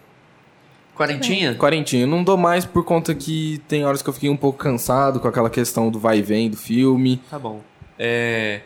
Quarentinha? 0.95 1.55
Quarentinha. 1.55 2.03
Eu 2.03 2.07
não 2.07 2.23
dou 2.23 2.37
mais 2.37 2.65
por 2.65 2.83
conta 2.83 3.15
que 3.15 3.61
tem 3.67 3.85
horas 3.85 4.01
que 4.01 4.09
eu 4.09 4.13
fiquei 4.13 4.29
um 4.29 4.35
pouco 4.37 4.57
cansado 4.59 5.19
com 5.19 5.27
aquela 5.27 5.49
questão 5.49 5.89
do 5.89 5.97
vai 5.99 6.19
e 6.19 6.21
vem 6.21 6.49
do 6.49 6.57
filme. 6.57 7.21
Tá 7.29 7.39
bom. 7.39 7.61
É, 7.97 8.61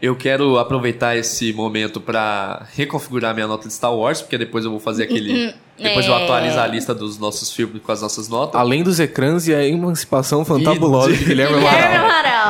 eu 0.00 0.14
quero 0.16 0.58
aproveitar 0.58 1.16
esse 1.16 1.52
momento 1.52 2.00
pra 2.00 2.66
reconfigurar 2.74 3.34
minha 3.34 3.46
nota 3.46 3.66
de 3.66 3.72
Star 3.74 3.94
Wars, 3.94 4.20
porque 4.20 4.36
depois 4.38 4.64
eu 4.64 4.70
vou 4.70 4.80
fazer 4.80 5.04
aquele. 5.04 5.54
Depois 5.78 6.06
eu 6.06 6.14
É. 6.14 6.24
atualizo 6.24 6.58
a 6.58 6.66
lista 6.66 6.94
dos 6.94 7.18
nossos 7.18 7.52
filmes 7.52 7.82
com 7.82 7.92
as 7.92 8.00
nossas 8.00 8.28
notas. 8.28 8.58
Além 8.58 8.82
dos 8.82 8.98
ecrãs 8.98 9.46
e 9.46 9.54
a 9.54 9.62
emancipação 9.66 10.42
fantabulosa 10.44 11.12
de 11.12 11.22
Guilherme 11.24 11.56
Guilherme 11.56 11.96
Amaral. 11.96 12.04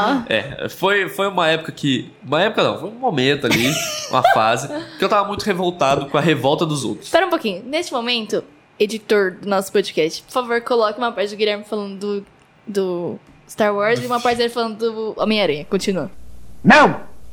Amaral. 0.05 0.23
É, 0.29 0.69
foi, 0.69 1.09
foi 1.09 1.27
uma 1.29 1.49
época 1.49 1.73
que. 1.73 2.11
Uma 2.25 2.43
época 2.43 2.63
não, 2.63 2.79
foi 2.79 2.89
um 2.89 2.93
momento 2.95 3.47
ali, 3.47 3.73
uma 4.11 4.23
fase, 4.33 4.69
que 4.99 5.05
eu 5.05 5.09
tava 5.09 5.27
muito 5.27 5.43
revoltado 5.43 6.07
com 6.07 6.17
a 6.17 6.21
revolta 6.21 6.65
dos 6.65 6.85
outros. 6.85 7.07
Espera 7.07 7.27
um 7.27 7.31
pouquinho. 7.31 7.63
Neste 7.65 7.93
momento, 7.93 8.45
editor 8.79 9.33
do 9.41 9.49
nosso 9.49 9.73
podcast, 9.73 10.23
por 10.23 10.33
favor, 10.33 10.61
coloque 10.61 10.99
uma 10.99 11.11
parte 11.11 11.31
do 11.31 11.37
Guilherme 11.37 11.65
falando 11.65 11.99
do, 11.99 12.27
do 12.67 13.19
Star 13.49 13.75
Wars 13.75 14.01
e 14.03 14.07
uma 14.07 14.21
parte 14.21 14.37
dele 14.39 14.51
falando 14.51 14.77
do 14.79 15.15
Homem-Aranha. 15.21 15.65
Continua. 15.69 16.11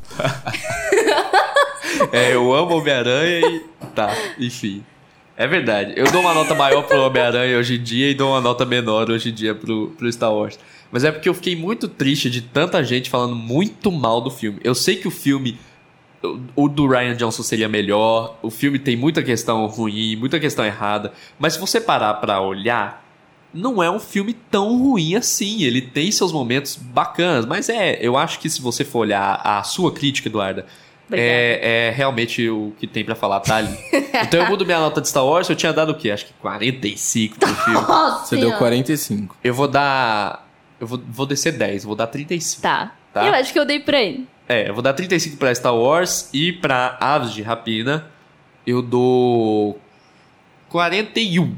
É, 2.11 2.33
eu 2.33 2.53
amo 2.53 2.77
Homem-Aranha 2.77 3.39
e. 3.39 3.59
Tá, 3.95 4.13
enfim. 4.39 4.83
É 5.37 5.47
verdade. 5.47 5.93
Eu 5.95 6.05
dou 6.11 6.21
uma 6.21 6.33
nota 6.33 6.53
maior 6.55 6.83
pro 6.83 7.01
Homem-Aranha 7.01 7.57
hoje 7.57 7.75
em 7.75 7.83
dia 7.83 8.09
e 8.09 8.13
dou 8.13 8.31
uma 8.31 8.41
nota 8.41 8.65
menor 8.65 9.09
hoje 9.09 9.29
em 9.29 9.33
dia 9.33 9.53
pro, 9.55 9.89
pro 9.97 10.11
Star 10.11 10.33
Wars. 10.33 10.59
Mas 10.91 11.03
é 11.03 11.11
porque 11.11 11.27
eu 11.29 11.33
fiquei 11.33 11.55
muito 11.55 11.87
triste 11.87 12.29
de 12.29 12.41
tanta 12.41 12.83
gente 12.83 13.09
falando 13.09 13.35
muito 13.35 13.91
mal 13.91 14.21
do 14.21 14.29
filme. 14.29 14.59
Eu 14.63 14.75
sei 14.75 14.95
que 14.95 15.07
o 15.07 15.11
filme. 15.11 15.57
o- 16.55 16.69
do 16.69 16.87
Ryan 16.87 17.15
Johnson 17.15 17.43
seria 17.43 17.67
melhor. 17.69 18.37
O 18.41 18.49
filme 18.49 18.79
tem 18.79 18.95
muita 18.95 19.21
questão 19.21 19.65
ruim, 19.67 20.15
muita 20.15 20.39
questão 20.39 20.65
errada. 20.65 21.13
Mas 21.39 21.53
se 21.53 21.59
você 21.59 21.79
parar 21.81 22.15
pra 22.15 22.39
olhar, 22.41 23.02
não 23.53 23.81
é 23.83 23.89
um 23.89 23.99
filme 23.99 24.33
tão 24.33 24.77
ruim 24.77 25.15
assim. 25.15 25.63
Ele 25.63 25.81
tem 25.81 26.11
seus 26.11 26.31
momentos 26.31 26.75
bacanas. 26.75 27.45
Mas 27.45 27.69
é, 27.69 27.97
eu 28.01 28.17
acho 28.17 28.39
que 28.39 28.49
se 28.49 28.61
você 28.61 28.83
for 28.83 28.99
olhar 28.99 29.39
a 29.43 29.61
sua 29.63 29.91
crítica, 29.91 30.27
Eduarda, 30.27 30.65
é, 31.11 31.89
é 31.89 31.91
realmente 31.91 32.49
o 32.49 32.73
que 32.79 32.87
tem 32.87 33.03
pra 33.03 33.15
falar, 33.15 33.39
tá 33.41 33.57
ali. 33.57 33.77
então 34.23 34.41
eu 34.41 34.49
mudo 34.49 34.65
minha 34.65 34.79
nota 34.79 34.99
de 34.99 35.07
Star 35.07 35.25
Wars, 35.25 35.49
eu 35.49 35.55
tinha 35.55 35.71
dado 35.71 35.91
o 35.91 35.95
quê? 35.95 36.11
Acho 36.11 36.25
que 36.25 36.33
45 36.33 37.39
pro 37.39 37.55
filme. 37.55 37.81
Nossa 37.87 38.25
Você 38.25 38.35
deu 38.35 38.45
Senhora. 38.45 38.57
45. 38.57 39.37
Eu 39.43 39.53
vou 39.53 39.67
dar. 39.67 40.47
Eu 40.79 40.87
vou, 40.87 41.01
vou 41.07 41.25
descer 41.25 41.53
10, 41.53 41.83
vou 41.83 41.95
dar 41.95 42.07
35. 42.07 42.61
Tá. 42.61 42.95
Tá. 43.13 43.27
Eu 43.27 43.33
acho 43.35 43.53
que 43.53 43.59
eu 43.59 43.65
dei 43.65 43.79
pra 43.79 44.01
ele. 44.01 44.27
É, 44.49 44.67
eu 44.69 44.73
vou 44.73 44.81
dar 44.81 44.93
35 44.93 45.37
pra 45.37 45.53
Star 45.53 45.75
Wars 45.75 46.29
e 46.33 46.51
pra 46.51 46.97
Aves 46.99 47.31
de 47.31 47.41
Rapina 47.41 48.07
eu 48.65 48.81
dou 48.81 49.79
41. 50.69 51.55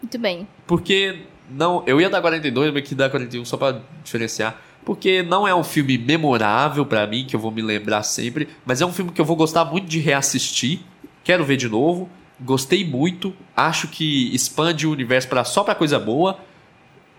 Muito 0.00 0.18
bem. 0.18 0.46
Porque 0.66 1.22
não, 1.52 1.82
eu 1.86 2.00
ia 2.00 2.10
dar 2.10 2.20
42, 2.20 2.72
mas 2.72 2.82
que 2.88 2.94
dá 2.94 3.08
41 3.08 3.44
só 3.44 3.56
pra 3.56 3.80
diferenciar. 4.02 4.60
Porque 4.84 5.22
não 5.22 5.46
é 5.46 5.54
um 5.54 5.62
filme 5.62 5.96
memorável 5.96 6.84
pra 6.84 7.06
mim, 7.06 7.24
que 7.24 7.36
eu 7.36 7.40
vou 7.40 7.50
me 7.50 7.62
lembrar 7.62 8.02
sempre, 8.02 8.48
mas 8.66 8.80
é 8.80 8.86
um 8.86 8.92
filme 8.92 9.12
que 9.12 9.20
eu 9.20 9.24
vou 9.24 9.36
gostar 9.36 9.64
muito 9.64 9.86
de 9.86 10.00
reassistir. 10.00 10.80
Quero 11.22 11.44
ver 11.44 11.56
de 11.56 11.68
novo. 11.68 12.10
Gostei 12.40 12.84
muito. 12.84 13.32
Acho 13.56 13.86
que 13.86 14.34
expande 14.34 14.86
o 14.86 14.90
universo 14.90 15.28
pra, 15.28 15.44
só 15.44 15.62
pra 15.62 15.74
coisa 15.74 15.98
boa. 15.98 16.38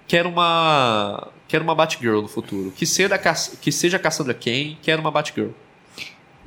Quero 0.07 0.27
uma. 0.27 1.29
Quero 1.47 1.63
uma 1.63 1.73
Batgirl 1.73 2.21
no 2.21 2.27
futuro. 2.27 2.73
Que 2.75 2.85
seja, 2.85 3.17
que 3.61 3.71
seja 3.71 3.97
Cassandra 3.97 4.33
Cain, 4.33 4.77
quero 4.81 5.01
uma 5.01 5.11
Batgirl. 5.11 5.51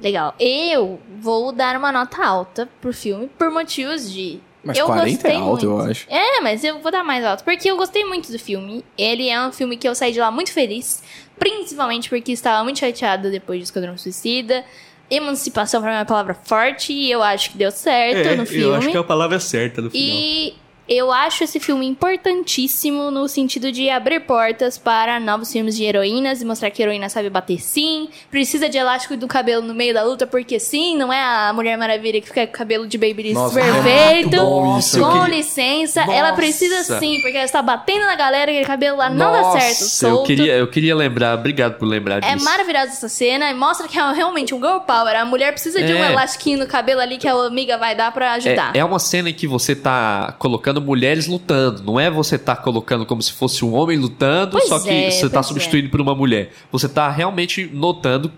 Legal. 0.03 0.35
Eu 0.39 1.01
vou 1.19 1.53
dar 1.53 1.77
uma 1.77 1.91
nota 1.91 2.23
alta 2.23 2.69
pro 2.81 2.93
filme 2.93 3.29
por 3.39 3.51
motivos 3.51 4.11
de. 4.11 4.41
Mas 4.67 4.77
eu 4.79 4.87
40 4.87 5.09
é 5.09 5.13
gostei 5.13 5.37
alto, 5.37 5.65
eu 5.65 5.71
muito. 5.77 5.91
acho. 5.91 6.07
É, 6.09 6.41
mas 6.41 6.65
eu 6.65 6.81
vou 6.81 6.91
dar 6.91 7.05
mais 7.05 7.25
alto. 7.25 7.45
Porque 7.45 7.71
eu 7.71 7.77
gostei 7.77 8.05
muito 8.05 8.31
do 8.33 8.39
filme. 8.39 8.85
Ele 8.99 9.29
é 9.29 9.41
um 9.47 9.53
filme 9.53 9.77
que 9.77 9.89
eu 9.89 9.95
saí 9.95 10.13
de 10.13 10.21
lá 10.21 10.31
muito 10.31 10.53
feliz. 10.53 11.03
Principalmente 11.39 12.09
porque 12.09 12.33
estava 12.33 12.63
muito 12.65 12.81
chateada 12.81 13.31
depois 13.31 13.59
de 13.59 13.65
Esquadrão 13.65 13.97
Suicida. 13.97 14.65
Emancipação 15.09 15.81
pra 15.81 15.91
mim 15.91 15.97
é 15.97 16.01
uma 16.01 16.05
palavra 16.05 16.35
forte. 16.35 16.93
E 16.93 17.11
eu 17.11 17.23
acho 17.23 17.51
que 17.53 17.59
deu 17.59 17.71
certo 17.71 18.37
no 18.37 18.45
filme. 18.45 18.97
a 18.97 19.05
palavra 19.05 19.39
certa 19.39 19.81
no 19.81 19.91
E 19.95 20.55
eu 20.89 21.11
acho 21.13 21.43
esse 21.45 21.59
filme 21.59 21.87
importantíssimo 21.87 23.11
no 23.11 23.27
sentido 23.29 23.73
de 23.73 23.91
abrir 23.91 24.21
portas 24.21 24.79
para 24.79 25.19
novos 25.19 25.51
filmes 25.53 25.77
de 25.77 25.85
heroínas 25.85 26.41
e 26.41 26.45
mostrar 26.45 26.71
que 26.71 26.83
a 26.83 26.87
heroína 26.87 27.09
sabe 27.09 27.29
bater 27.31 27.61
sim. 27.61 28.09
Precisa 28.31 28.69
de 28.69 28.79
elástico 28.79 29.17
do 29.17 29.27
cabelo 29.27 29.63
no 29.63 29.75
meio 29.75 29.93
da 29.95 30.03
luta, 30.05 30.27
porque 30.27 30.59
sim, 30.61 30.97
não 30.97 31.13
é 31.13 31.23
a 31.23 31.53
Mulher 31.53 31.77
Maravilha 31.77 32.21
que 32.21 32.29
fica 32.29 32.47
com 32.47 32.53
o 32.53 32.57
cabelo 32.57 32.87
de 32.87 32.97
Babyliss 32.99 33.37
é 33.37 33.61
perfeito. 33.83 34.37
bom 34.37 34.79
isso. 34.79 35.01
Com 35.01 35.07
Eu 35.07 35.23
queria- 35.23 35.37
licença, 35.37 36.03
ela 36.03 36.29
Nossa. 36.31 36.35
precisa 36.35 36.99
sim, 36.99 37.21
porque 37.21 37.37
ela 37.37 37.45
está 37.45 37.61
batendo 37.63 38.05
na 38.07 38.15
galera, 38.15 38.51
aquele 38.51 38.67
cabelo 38.67 38.97
lá 38.99 39.09
não 39.11 39.33
dá 39.33 39.53
certo. 39.59 39.81
eu 39.83 39.87
Solto. 39.89 40.27
queria, 40.27 40.53
eu 40.55 40.69
queria 40.69 40.95
lembrar, 40.95 41.35
obrigado 41.39 41.79
por 41.79 41.87
lembrar 41.87 42.23
É 42.23 42.35
disso. 42.35 42.45
maravilhosa 42.45 42.89
essa 42.93 43.09
cena 43.09 43.51
e 43.51 43.55
mostra 43.55 43.89
que 43.89 43.99
é 43.99 44.13
realmente 44.13 44.55
um 44.55 44.59
girl 44.59 44.79
power. 44.81 45.17
A 45.17 45.25
mulher 45.25 45.53
precisa 45.53 45.83
de 45.83 45.93
um 45.93 45.97
É. 46.05 46.13
elastiquinho 46.13 46.59
no 46.59 46.67
cabelo 46.67 47.01
ali 47.01 47.19
que 47.19 47.27
a 47.27 47.33
amiga 47.33 47.77
vai 47.77 47.95
dar 47.95 48.13
pra 48.13 48.33
ajudar. 48.35 48.73
É, 48.75 48.79
é 48.79 48.85
uma 48.85 48.99
cena 48.99 49.31
em 49.31 49.35
que 49.35 49.47
você 49.47 49.75
tá 49.75 50.35
colocando 50.39 50.76
mulheres 50.81 51.27
lutando. 51.27 51.83
Não 51.83 51.99
é 51.99 52.11
você 52.11 52.39
tá 52.39 52.57
colocando 52.57 53.05
como 53.07 53.23
se 53.23 53.33
fosse 53.33 53.65
um 53.65 53.75
homem 53.75 53.99
lutando, 53.99 54.53
Pois 54.53 54.69
só 54.69 54.79
que 54.81 54.91
é, 54.91 55.11
você 55.11 55.29
tá 55.29 55.35
pois 55.41 55.47
substituindo 55.47 55.89
por 55.91 56.01
uma 56.01 56.15
mulher. 56.15 56.53
Você 56.73 56.89
tá 56.89 57.11
realmente 57.11 57.69
notando 57.73 58.33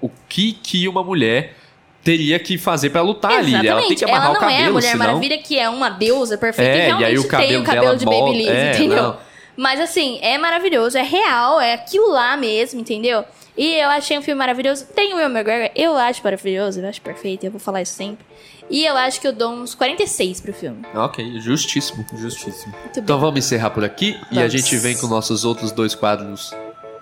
o 0.00 0.10
que 0.28 0.52
que 0.52 0.86
uma 0.88 1.02
mulher 1.02 1.56
teria 2.02 2.38
que 2.38 2.58
fazer 2.58 2.90
pra 2.90 3.00
lutar 3.00 3.32
ali. 3.32 3.66
Ela 3.66 3.82
tem 3.82 3.96
que 3.96 4.04
amarrar 4.04 4.28
não 4.28 4.36
o 4.36 4.38
cabelo, 4.38 4.60
é 4.60 4.66
a 4.66 4.70
Mulher 4.72 4.90
senão... 4.92 5.06
Maravilha 5.06 5.38
que 5.38 5.58
é 5.58 5.68
uma 5.70 5.88
deusa 5.88 6.36
perfeita 6.36 6.70
É, 6.70 6.74
e 6.74 6.78
e 6.78 6.84
realmente 6.86 7.06
aí 7.06 7.18
o 7.18 7.22
tem 7.22 7.30
cabelo 7.30 7.62
o 7.62 7.64
cabelo 7.64 7.96
de. 7.96 8.04
Babyliss, 8.04 8.48
É, 8.48 8.74
entendeu? 8.74 9.02
não. 9.02 9.16
Mas 9.56 9.80
assim, 9.80 10.18
é 10.20 10.36
maravilhoso, 10.36 10.98
é 10.98 11.02
real, 11.02 11.60
é 11.60 11.74
aquilo 11.74 12.10
lá 12.10 12.36
mesmo, 12.36 12.80
entendeu? 12.80 13.24
E 13.56 13.76
eu 13.76 13.88
achei 13.88 14.18
um 14.18 14.22
filme 14.22 14.38
maravilhoso. 14.38 14.84
Tem 14.94 15.12
o 15.14 15.16
Will 15.16 15.28
McGregor, 15.30 15.70
eu 15.76 15.96
acho 15.96 16.20
maravilhoso, 16.24 16.80
eu 16.80 16.88
acho 16.88 17.00
perfeito, 17.00 17.44
eu 17.46 17.50
vou 17.50 17.60
falar 17.60 17.82
isso 17.82 17.94
sempre. 17.94 18.24
E 18.68 18.84
eu 18.84 18.96
acho 18.96 19.20
que 19.20 19.26
eu 19.28 19.32
dou 19.32 19.52
uns 19.52 19.74
46 19.74 20.40
pro 20.40 20.52
filme. 20.52 20.82
Ok, 20.94 21.38
justíssimo. 21.40 22.04
Justíssimo. 22.16 22.74
Muito 22.82 22.98
Então 23.00 23.16
bem. 23.16 23.24
vamos 23.26 23.38
encerrar 23.44 23.70
por 23.70 23.84
aqui 23.84 24.18
e 24.30 24.38
a 24.38 24.46
Vamos. 24.46 24.52
gente 24.52 24.76
vem 24.78 24.96
com 24.96 25.06
nossos 25.06 25.44
outros 25.44 25.70
dois 25.70 25.94
quadros 25.94 26.52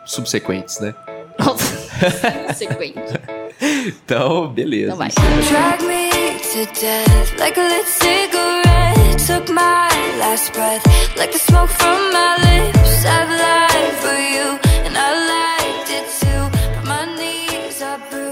subsequentes, 0.05 0.79
né? 0.81 0.95
Sequente. 2.55 2.99
Então, 3.87 4.49
beleza. 4.49 4.87
Então 4.87 4.97
vai. 4.97 5.09
Drag 5.09 5.83
me 5.85 6.11
to 6.41 6.81
death 6.81 7.39
like 7.39 7.59
a 7.61 7.69
lit 7.69 7.87
cigarette. 7.87 9.25
Took 9.25 9.53
my 9.53 9.89
last 10.19 10.53
breath 10.53 10.85
like 11.17 11.33
the 11.33 11.39
smoke 11.39 11.69
from 11.73 12.11
my 12.13 12.37
lips. 12.39 13.05
I've 13.05 13.31
lied 13.31 13.95
for 14.01 14.19
you 14.19 14.59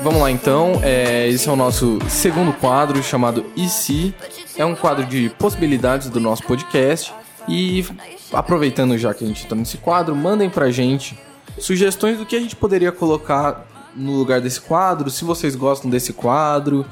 Vamos 0.02 0.22
lá 0.22 0.30
então, 0.30 0.80
é, 0.82 1.28
esse 1.28 1.46
é 1.46 1.52
o 1.52 1.56
nosso 1.56 1.98
segundo 2.08 2.54
quadro 2.54 3.02
chamado 3.02 3.44
E 3.54 3.68
se? 3.68 4.14
É 4.56 4.64
um 4.64 4.74
quadro 4.74 5.04
de 5.04 5.28
possibilidades 5.38 6.08
do 6.08 6.18
nosso 6.18 6.42
podcast. 6.44 7.12
E 7.46 7.84
aproveitando 8.32 8.96
já 8.96 9.12
que 9.12 9.24
a 9.24 9.26
gente 9.26 9.46
tá 9.46 9.54
nesse 9.54 9.76
quadro, 9.76 10.16
mandem 10.16 10.48
pra 10.48 10.70
gente 10.70 11.18
sugestões 11.58 12.16
do 12.16 12.24
que 12.24 12.34
a 12.34 12.40
gente 12.40 12.56
poderia 12.56 12.90
colocar 12.90 13.66
no 13.94 14.12
lugar 14.12 14.40
desse 14.40 14.60
quadro, 14.60 15.10
se 15.10 15.22
vocês 15.24 15.54
gostam 15.54 15.90
desse 15.90 16.14
quadro. 16.14 16.86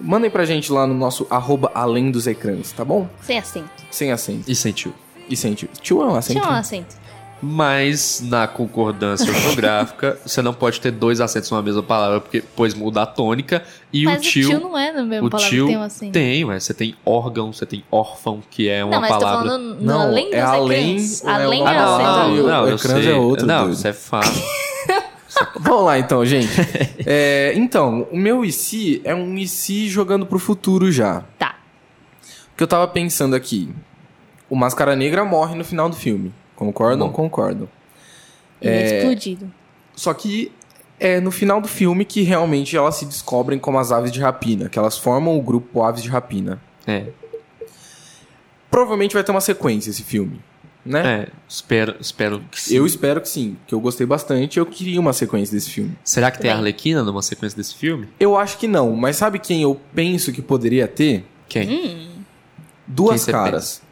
Mandem 0.00 0.30
pra 0.30 0.44
gente 0.44 0.70
lá 0.72 0.86
no 0.86 0.94
nosso 0.94 1.26
arroba 1.28 1.72
além 1.74 2.12
dos 2.12 2.26
ecrãs, 2.28 2.70
tá 2.70 2.84
bom? 2.84 3.08
Sem 3.22 3.38
acento. 3.38 3.70
Sem 3.90 4.12
acento. 4.12 4.50
E 4.50 4.54
sentiu. 4.54 4.94
E 5.28 5.36
sem 5.36 5.54
tio. 5.54 5.68
Tio 5.80 6.02
é 6.02 6.06
um 6.06 6.14
acento? 6.14 6.40
Tinha 6.40 6.52
um 6.52 6.56
acento. 6.56 6.96
Mas 7.42 8.20
na 8.22 8.46
concordância 8.46 9.30
ortográfica, 9.32 10.18
você 10.26 10.42
não 10.42 10.52
pode 10.52 10.80
ter 10.80 10.90
dois 10.90 11.20
acentos 11.20 11.50
numa 11.50 11.62
mesma 11.62 11.82
palavra, 11.82 12.20
porque 12.20 12.42
pois 12.54 12.74
muda 12.74 13.02
a 13.02 13.06
tônica 13.06 13.62
e 13.92 14.04
Mas 14.04 14.18
o 14.18 14.22
tio. 14.22 14.60
não 14.60 14.76
é 14.76 14.92
na 14.92 15.02
mesma 15.02 15.26
o 15.26 15.30
palavra 15.30 15.50
tio 15.50 15.64
que 15.66 15.72
tem 15.72 15.80
um 15.80 15.82
acento. 15.82 16.12
tem, 16.12 16.44
mas 16.44 16.64
você 16.64 16.74
tem 16.74 16.94
órgão, 17.04 17.52
você 17.52 17.64
tem 17.64 17.82
órfão, 17.90 18.42
que 18.50 18.68
é 18.68 18.84
uma 18.84 18.92
não, 18.94 19.00
mas 19.00 19.10
palavra. 19.10 19.38
tô 19.38 19.44
falando 19.48 19.74
no 19.76 19.84
Não, 19.86 20.00
além 20.02 20.24
dos 20.26 20.34
é 20.34 20.40
além 20.42 20.98
é 21.24 21.30
Além 21.30 21.62
o- 21.62 21.66
é 21.66 21.70
Ah, 21.70 21.82
não, 21.82 21.94
acento. 21.94 22.08
não, 22.10 22.28
não, 22.36 22.46
não, 22.46 22.64
o 22.64 22.68
eu 22.68 22.78
sei. 22.78 23.10
é 23.10 23.16
outro, 23.16 23.46
Não, 23.46 23.60
doido. 23.62 23.72
isso 23.74 23.88
é 23.88 23.92
fácil. 23.92 24.42
Vamos 25.60 25.84
lá 25.84 25.98
então, 25.98 26.24
gente. 26.26 26.50
É, 27.06 27.52
então, 27.56 28.06
o 28.10 28.16
meu 28.18 28.44
IC 28.44 29.00
é 29.04 29.14
um 29.14 29.38
IC 29.38 29.88
jogando 29.88 30.26
pro 30.26 30.38
futuro 30.38 30.92
já. 30.92 31.22
Tá. 31.38 31.54
O 32.52 32.56
que 32.56 32.62
eu 32.62 32.66
tava 32.68 32.86
pensando 32.86 33.34
aqui. 33.34 33.70
O 34.50 34.56
Máscara 34.56 34.94
Negra 34.96 35.24
morre 35.24 35.54
no 35.54 35.64
final 35.64 35.88
do 35.88 35.96
filme. 35.96 36.34
Concordam? 36.60 37.08
Bom. 37.08 37.12
Concordam. 37.14 37.68
Ele 38.60 38.74
é 38.74 38.82
É, 38.82 38.98
explodido. 38.98 39.50
Só 39.96 40.12
que 40.14 40.52
É 41.02 41.18
no 41.18 41.30
final 41.30 41.62
do 41.62 41.66
filme 41.68 42.04
que 42.04 42.20
realmente 42.20 42.76
elas 42.76 42.96
se 42.96 43.06
descobrem 43.06 43.58
como 43.58 43.78
as 43.78 43.90
aves 43.90 44.12
de 44.12 44.20
rapina, 44.20 44.68
que 44.68 44.78
elas 44.78 44.98
formam 44.98 45.38
o 45.38 45.40
grupo 45.42 45.82
Aves 45.82 46.02
de 46.02 46.10
Rapina. 46.10 46.60
É, 46.86 47.06
Provavelmente 48.70 49.14
vai 49.14 49.24
ter 49.24 49.32
uma 49.32 49.40
sequência 49.40 49.90
esse 49.90 50.02
filme, 50.02 50.40
né? 50.84 51.22
é, 51.22 51.28
espero, 51.48 51.96
espero 51.98 52.40
que 52.50 52.60
sim. 52.60 52.74
Eu 52.76 52.84
espero 52.86 53.20
que 53.20 53.28
sim, 53.28 53.56
que 53.66 53.74
eu 53.74 53.80
gostei 53.80 54.06
bastante. 54.06 54.58
Eu 54.58 54.66
queria 54.66 55.00
uma 55.00 55.12
sequência 55.14 55.52
desse 55.54 55.70
filme. 55.70 55.96
Será 56.04 56.30
que 56.30 56.38
tem 56.38 56.50
a. 56.50 56.54
Arlequina 56.54 57.02
numa 57.02 57.22
sequência 57.22 57.56
desse 57.56 57.74
filme? 57.74 58.06
Eu 58.20 58.36
acho 58.36 58.58
que 58.58 58.68
não, 58.68 58.94
mas 58.94 59.16
sabe 59.16 59.38
quem 59.38 59.62
eu 59.62 59.80
penso 59.94 60.32
que 60.32 60.40
poderia 60.42 60.86
ter? 60.86 61.24
Quem? 61.48 62.10
Duas 62.86 63.22
você 63.22 63.32
caras. 63.32 63.82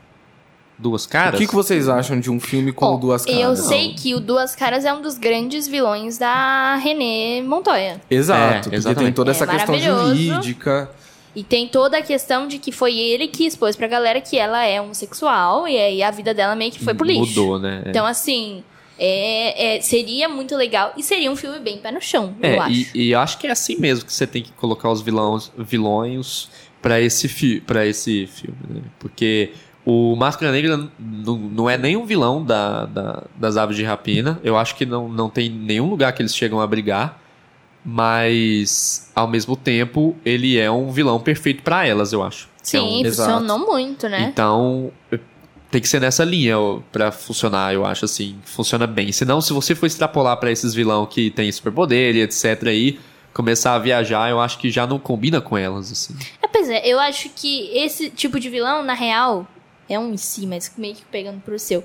Duas 0.79 1.07
caras? 1.07 1.35
O 1.35 1.39
que, 1.43 1.49
que 1.49 1.55
vocês 1.55 1.89
acham 1.89 2.21
de 2.21 2.31
um 2.31 2.39
filme 2.39 2.73
com 2.73 2.87
Bom, 2.93 2.99
duas 3.01 3.25
caras? 3.25 3.41
Eu 3.41 3.57
sei 3.57 3.95
que 3.95 4.15
o 4.15 4.21
Duas 4.21 4.55
Caras 4.55 4.85
é 4.85 4.93
um 4.93 5.03
dos 5.03 5.19
grandes 5.19 5.67
vilões 5.67 6.19
da 6.19 6.77
René 6.77 7.43
Montoya. 7.43 8.01
Exato, 8.09 8.71
É, 8.71 8.77
exatamente. 8.77 9.05
tem 9.07 9.13
toda 9.13 9.31
É 9.31 9.33
essa 9.33 9.47
questão 9.47 9.75
maravilhoso. 9.75 10.15
jurídica. 10.17 10.91
E 11.35 11.43
tem 11.43 11.67
toda 11.69 11.99
a 11.99 12.03
questão 12.03 12.47
de 12.49 12.59
que 12.59 12.71
foi 12.73 12.97
ele 12.97 13.29
que 13.29 13.45
expôs 13.47 13.75
pra 13.77 13.87
galera 13.89 14.21
que 14.21 14.39
ela 14.39 14.65
é 14.65 14.81
homossexual 14.81 15.67
e 15.69 15.77
aí 15.77 16.03
a 16.03 16.11
vida 16.11 16.33
dela 16.33 16.55
meio 16.55 16.71
que 16.73 16.83
foi 16.83 16.95
pro 16.95 17.07
lixo. 17.07 17.27
Mudou, 17.41 17.59
né? 17.59 17.83
É. 17.85 17.91
Então, 17.91 18.07
assim, 18.07 18.63
é, 18.99 19.77
é- 19.77 19.81
seria 19.81 20.29
muito 20.29 20.57
legal 20.57 20.93
e 20.97 21.03
seria 21.03 21.31
um 21.31 21.37
filme 21.37 21.59
bem 21.61 21.79
pé 21.79 21.91
no 21.93 22.01
chão, 22.01 22.35
É, 22.43 22.55
eu 22.57 22.63
acho. 22.63 22.73
E, 22.73 22.89
e 22.95 23.11
eu 23.13 23.19
acho 23.21 23.39
que 23.39 23.47
é 23.47 23.51
assim 23.51 23.77
mesmo 23.79 24.05
que 24.07 24.13
você 24.13 24.27
tem 24.27 24.43
que 24.43 24.53
colocar 24.53 24.91
os 24.91 25.01
vilões, 25.03 25.53
vilões 25.59 26.49
para 26.83 27.01
esse, 27.01 27.29
fi, 27.29 27.61
pra 27.61 27.87
esse 27.87 28.27
filme, 28.27 28.59
né? 28.69 28.81
Porque 28.99 29.51
o 29.91 30.15
Máscara 30.17 30.53
Negra 30.53 30.77
não, 30.99 31.37
não 31.39 31.71
é 31.71 31.79
nem 31.79 31.97
um 31.97 32.05
vilão 32.05 32.45
da, 32.45 32.85
da- 32.85 33.23
das 33.37 33.57
aves 33.57 33.75
de 33.75 33.83
rapina. 33.85 34.39
Eu 34.45 34.59
acho 34.59 34.75
que 34.77 34.85
não, 34.85 35.09
não 35.09 35.31
tem 35.31 35.49
nenhum 35.49 35.89
lugar 35.89 36.13
que 36.13 36.21
eles 36.21 36.37
chegam 36.37 36.61
a 36.61 36.67
brigar. 36.67 37.19
Mas, 37.85 39.11
ao 39.15 39.27
mesmo 39.27 39.57
tempo, 39.57 40.15
ele 40.25 40.59
é 40.59 40.71
um 40.71 40.91
vilão 40.93 41.19
perfeito 41.19 41.63
para 41.63 41.87
elas, 41.87 42.13
eu 42.13 42.23
acho. 42.23 42.49
Que 42.63 42.77
é 42.77 42.83
um- 42.83 42.89
Sim, 42.99 43.05
Exato. 43.07 43.31
funcionou 43.41 43.59
muito, 43.67 44.09
né? 44.09 44.29
Então, 44.31 44.93
tem 45.71 45.81
que 45.81 45.89
ser 45.89 46.01
nessa 46.01 46.23
linha 46.23 46.59
ó, 46.59 46.81
pra 46.93 47.11
funcionar, 47.11 47.73
eu 47.73 47.87
acho, 47.87 48.05
assim. 48.05 48.37
Funciona 48.45 48.87
bem. 48.87 49.11
Senão, 49.11 49.41
se 49.41 49.53
você 49.55 49.75
for 49.75 49.87
extrapolar 49.87 50.37
pra 50.37 50.51
esses 50.53 50.75
vilão 50.75 51.07
que 51.07 51.31
tem 51.31 51.51
superpoder 51.51 52.15
e 52.15 52.21
etc 52.21 52.63
aí, 52.67 53.01
começar 53.33 53.75
a 53.75 53.79
viajar, 53.79 54.29
eu 54.29 54.39
acho 54.39 54.59
que 54.59 54.71
já 54.71 54.87
não 54.87 54.99
combina 54.99 55.41
com 55.41 55.57
elas, 55.57 55.91
assim. 55.91 56.15
É, 56.43 56.47
pois 56.49 56.69
é, 56.69 56.87
eu 56.87 57.01
acho 57.01 57.31
que 57.35 57.71
esse 57.75 58.11
tipo 58.11 58.39
de 58.39 58.51
vilão, 58.51 58.83
na 58.83 58.95
real, 58.95 59.47
é 59.89 59.99
um 59.99 60.13
em 60.13 60.17
si, 60.17 60.47
mas 60.47 60.73
meio 60.77 60.95
que 60.95 61.05
pegando 61.05 61.41
pro 61.41 61.59
seu. 61.59 61.83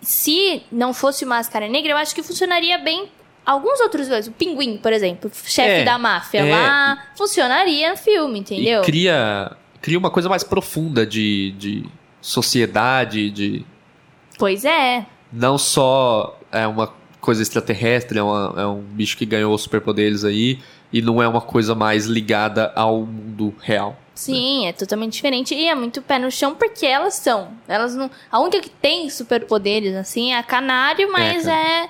Se 0.00 0.62
não 0.70 0.92
fosse 0.92 1.24
o 1.24 1.28
Máscara 1.28 1.68
Negra, 1.68 1.92
eu 1.92 1.96
acho 1.96 2.14
que 2.14 2.22
funcionaria 2.22 2.76
bem 2.78 3.08
alguns 3.44 3.80
outros 3.80 4.06
vilões. 4.06 4.26
O 4.26 4.32
Pinguim, 4.32 4.76
por 4.76 4.92
exemplo, 4.92 5.30
chefe 5.44 5.82
É, 5.82 5.84
da 5.84 5.98
máfia 5.98 6.40
é. 6.40 6.50
lá, 6.50 7.04
funcionaria 7.16 7.90
no 7.90 7.96
filme, 7.96 8.40
entendeu? 8.40 8.82
E 8.82 8.84
cria, 8.84 9.56
cria 9.80 9.98
uma 9.98 10.10
coisa 10.10 10.28
mais 10.28 10.44
profunda 10.44 11.06
de, 11.06 11.52
de 11.52 11.84
sociedade, 12.20 13.30
de... 13.30 13.64
Pois 14.38 14.64
é. 14.64 15.06
Não 15.32 15.56
só 15.56 16.38
é 16.52 16.66
uma 16.66 16.92
coisa 17.20 17.40
extraterrestre, 17.42 18.18
é, 18.18 18.22
uma- 18.22 18.54
é 18.60 18.66
um 18.66 18.80
bicho 18.82 19.16
que 19.16 19.24
ganhou 19.24 19.56
superpoderes 19.56 20.24
aí, 20.24 20.58
e 20.92 21.00
não 21.00 21.22
é 21.22 21.26
uma 21.26 21.40
coisa 21.40 21.74
mais 21.74 22.04
ligada 22.06 22.72
ao 22.76 23.00
mundo 23.00 23.54
real. 23.60 23.98
Sim, 24.14 24.66
é 24.68 24.72
totalmente 24.72 25.14
diferente. 25.14 25.54
E 25.54 25.66
é 25.66 25.74
muito 25.74 26.00
pé 26.00 26.18
no 26.18 26.30
chão 26.30 26.54
porque 26.54 26.86
elas 26.86 27.14
são. 27.14 27.48
Elas 27.66 27.94
não. 27.96 28.10
A 28.30 28.38
única 28.40 28.60
que 28.60 28.70
tem 28.70 29.10
superpoderes, 29.10 29.94
assim, 29.96 30.32
é 30.32 30.38
a 30.38 30.42
canário, 30.42 31.10
mas 31.10 31.46
é. 31.46 31.88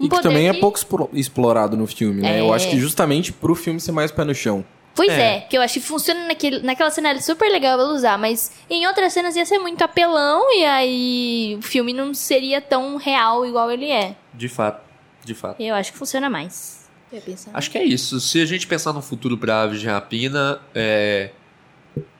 um 0.00 0.04
E 0.06 0.08
que 0.08 0.08
poder 0.08 0.22
também 0.22 0.48
é 0.48 0.54
que- 0.54 0.60
pouco 0.60 0.78
explo- 0.78 1.10
explorado 1.12 1.76
no 1.76 1.86
filme, 1.86 2.22
né? 2.22 2.36
É. 2.38 2.40
Eu 2.40 2.52
acho 2.52 2.68
que 2.70 2.78
justamente 2.78 3.32
pro 3.32 3.54
filme 3.54 3.78
ser 3.80 3.92
mais 3.92 4.10
pé 4.10 4.24
no 4.24 4.34
chão. 4.34 4.64
Pois 4.94 5.10
É. 5.12 5.36
é. 5.36 5.40
que 5.42 5.54
eu 5.58 5.60
acho 5.60 5.74
que 5.74 5.80
funciona 5.80 6.26
naquele, 6.26 6.60
naquela 6.60 6.90
cena 6.90 7.10
ali 7.10 7.20
super 7.22 7.50
legal 7.52 7.78
ela 7.78 7.92
usar, 7.92 8.16
mas 8.16 8.50
em 8.70 8.86
outras 8.86 9.12
cenas 9.12 9.36
ia 9.36 9.44
ser 9.44 9.58
muito 9.58 9.82
apelão 9.82 10.50
e 10.58 10.64
aí 10.64 11.56
o 11.58 11.62
filme 11.62 11.92
não 11.92 12.14
seria 12.14 12.62
tão 12.62 12.96
real 12.96 13.44
igual 13.44 13.70
ele 13.70 13.90
é. 13.90 14.16
De 14.32 14.48
fato, 14.48 14.80
de 15.22 15.34
fato. 15.34 15.60
Eu 15.60 15.74
acho 15.74 15.92
que 15.92 15.98
funciona 15.98 16.30
mais. 16.30 16.88
Eu 17.12 17.16
ia 17.18 17.22
pensar. 17.22 17.50
Acho 17.52 17.70
que 17.70 17.76
é 17.76 17.84
isso. 17.84 18.18
Se 18.20 18.40
a 18.40 18.46
gente 18.46 18.66
pensar 18.66 18.94
no 18.94 19.02
futuro 19.02 19.36
pra 19.36 19.62
Aves 19.64 19.80
de 19.80 19.86
Rapina, 19.86 20.60
é, 20.74 21.28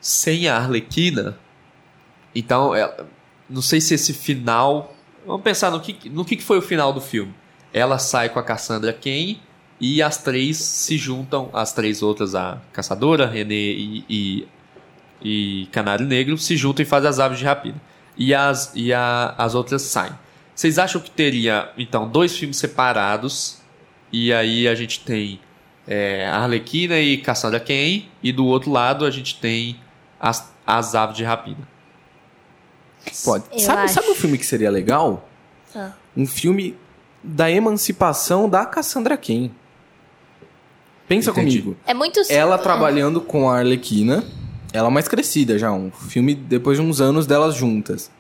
sem 0.01 0.49
a 0.49 0.57
Arlequina, 0.57 1.39
então, 2.37 2.75
é, 2.75 2.95
não 3.49 3.63
sei 3.63 3.81
se 3.81 3.95
esse 3.95 4.13
final. 4.13 4.95
Vamos 5.27 5.43
pensar 5.43 5.71
no 5.71 5.81
que, 5.81 6.11
no 6.11 6.23
que 6.23 6.37
foi 6.43 6.59
o 6.59 6.63
final 6.63 6.93
do 6.93 7.01
filme. 7.01 7.35
Ela 7.73 7.99
sai 7.99 8.29
com 8.29 8.39
a 8.39 8.43
Cassandra 8.43 8.93
Cain 8.93 9.41
e 9.81 10.03
as 10.03 10.19
três 10.19 10.59
se 10.59 10.99
juntam, 10.99 11.49
as 11.55 11.73
três 11.73 12.03
outras, 12.03 12.35
a 12.35 12.61
Caçadora, 12.75 13.27
René 13.27 13.55
e, 13.55 14.05
e, 14.09 14.49
e 15.23 15.67
Canário 15.73 16.07
Negro, 16.07 16.37
se 16.37 16.57
juntam 16.59 16.83
e 16.83 16.87
fazem 16.87 17.09
as 17.09 17.19
aves 17.19 17.39
de 17.39 17.45
rapina. 17.47 17.81
E 18.19 18.35
as, 18.35 18.71
e 18.75 18.93
a, 18.93 19.35
as 19.39 19.55
outras 19.55 19.83
saem. 19.83 20.13
Vocês 20.55 20.79
acham 20.79 21.01
que 21.01 21.11
teria, 21.11 21.71
então, 21.77 22.09
dois 22.09 22.37
filmes 22.37 22.59
separados 22.59 23.61
e 24.13 24.33
aí 24.33 24.69
a 24.69 24.75
gente 24.75 25.01
tem 25.01 25.41
é, 25.87 26.27
a 26.27 26.39
Arlequina 26.39 26.99
e 26.99 27.19
Cassandra 27.19 27.61
Cain. 27.61 28.09
E 28.23 28.33
do 28.33 28.47
outro 28.47 28.71
lado 28.71 29.05
a 29.05 29.11
gente 29.11 29.39
tem 29.39 29.79
as, 30.21 30.53
as 30.67 30.95
aves 30.95 31.17
de 31.17 31.25
rapina. 31.25 31.69
Pode. 33.25 33.45
Eu 33.53 33.59
Sabe, 33.61 33.83
acho. 33.83 33.95
sabe 33.95 34.09
um 34.09 34.15
filme 34.15 34.37
que 34.37 34.47
seria 34.47 34.71
legal? 34.71 35.29
Ah. 35.75 35.93
Um 36.17 36.27
filme 36.27 36.77
da 37.23 37.51
emancipação 37.51 38.49
da 38.49 38.65
Cassandra 38.67 39.17
Cain. 39.17 39.51
Pensa 41.09 41.31
Entendi. 41.31 41.61
comigo. 41.61 41.77
É 41.87 41.95
muito 41.95 42.21
Ela 42.29 42.59
trabalhando 42.59 43.21
com 43.21 43.49
a 43.49 43.59
Arlequina, 43.59 44.25
ela 44.73 44.91
mais 44.91 45.07
crescida 45.07 45.57
já, 45.59 45.71
um 45.73 45.91
filme 45.91 46.35
depois 46.35 46.79
de 46.79 46.85
uns 46.85 47.01
anos 47.01 47.27
delas 47.27 47.55
juntas. 47.55 48.11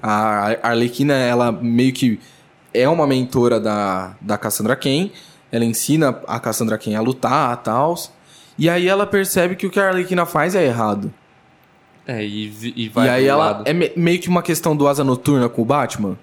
A 0.00 0.56
Arlequina, 0.68 1.14
ela 1.14 1.50
meio 1.50 1.92
que 1.92 2.20
é 2.72 2.88
uma 2.88 3.06
mentora 3.06 3.58
da, 3.60 4.14
da 4.20 4.38
Cassandra 4.38 4.76
Cain, 4.76 5.10
ela 5.52 5.64
ensina 5.64 6.18
a 6.26 6.40
Cassandra 6.40 6.76
Cain 6.78 6.94
a 6.96 7.00
lutar, 7.00 7.56
tal. 7.58 7.94
E 8.58 8.68
aí 8.68 8.88
ela 8.88 9.06
percebe 9.06 9.54
que 9.54 9.66
o 9.66 9.70
que 9.70 9.78
a 9.78 9.88
Arlequina 9.88 10.26
faz 10.26 10.54
é 10.54 10.64
errado. 10.64 11.12
É, 12.06 12.24
e, 12.24 12.52
e 12.76 12.88
vai 12.88 13.06
e 13.06 13.10
aí 13.10 13.26
ela 13.26 13.44
lado. 13.44 13.62
é 13.64 13.72
me- 13.72 13.92
meio 13.94 14.18
que 14.18 14.28
uma 14.28 14.42
questão 14.42 14.74
do 14.76 14.88
asa 14.88 15.04
noturna 15.04 15.48
com 15.48 15.62
o 15.62 15.64
Batman. 15.64 16.18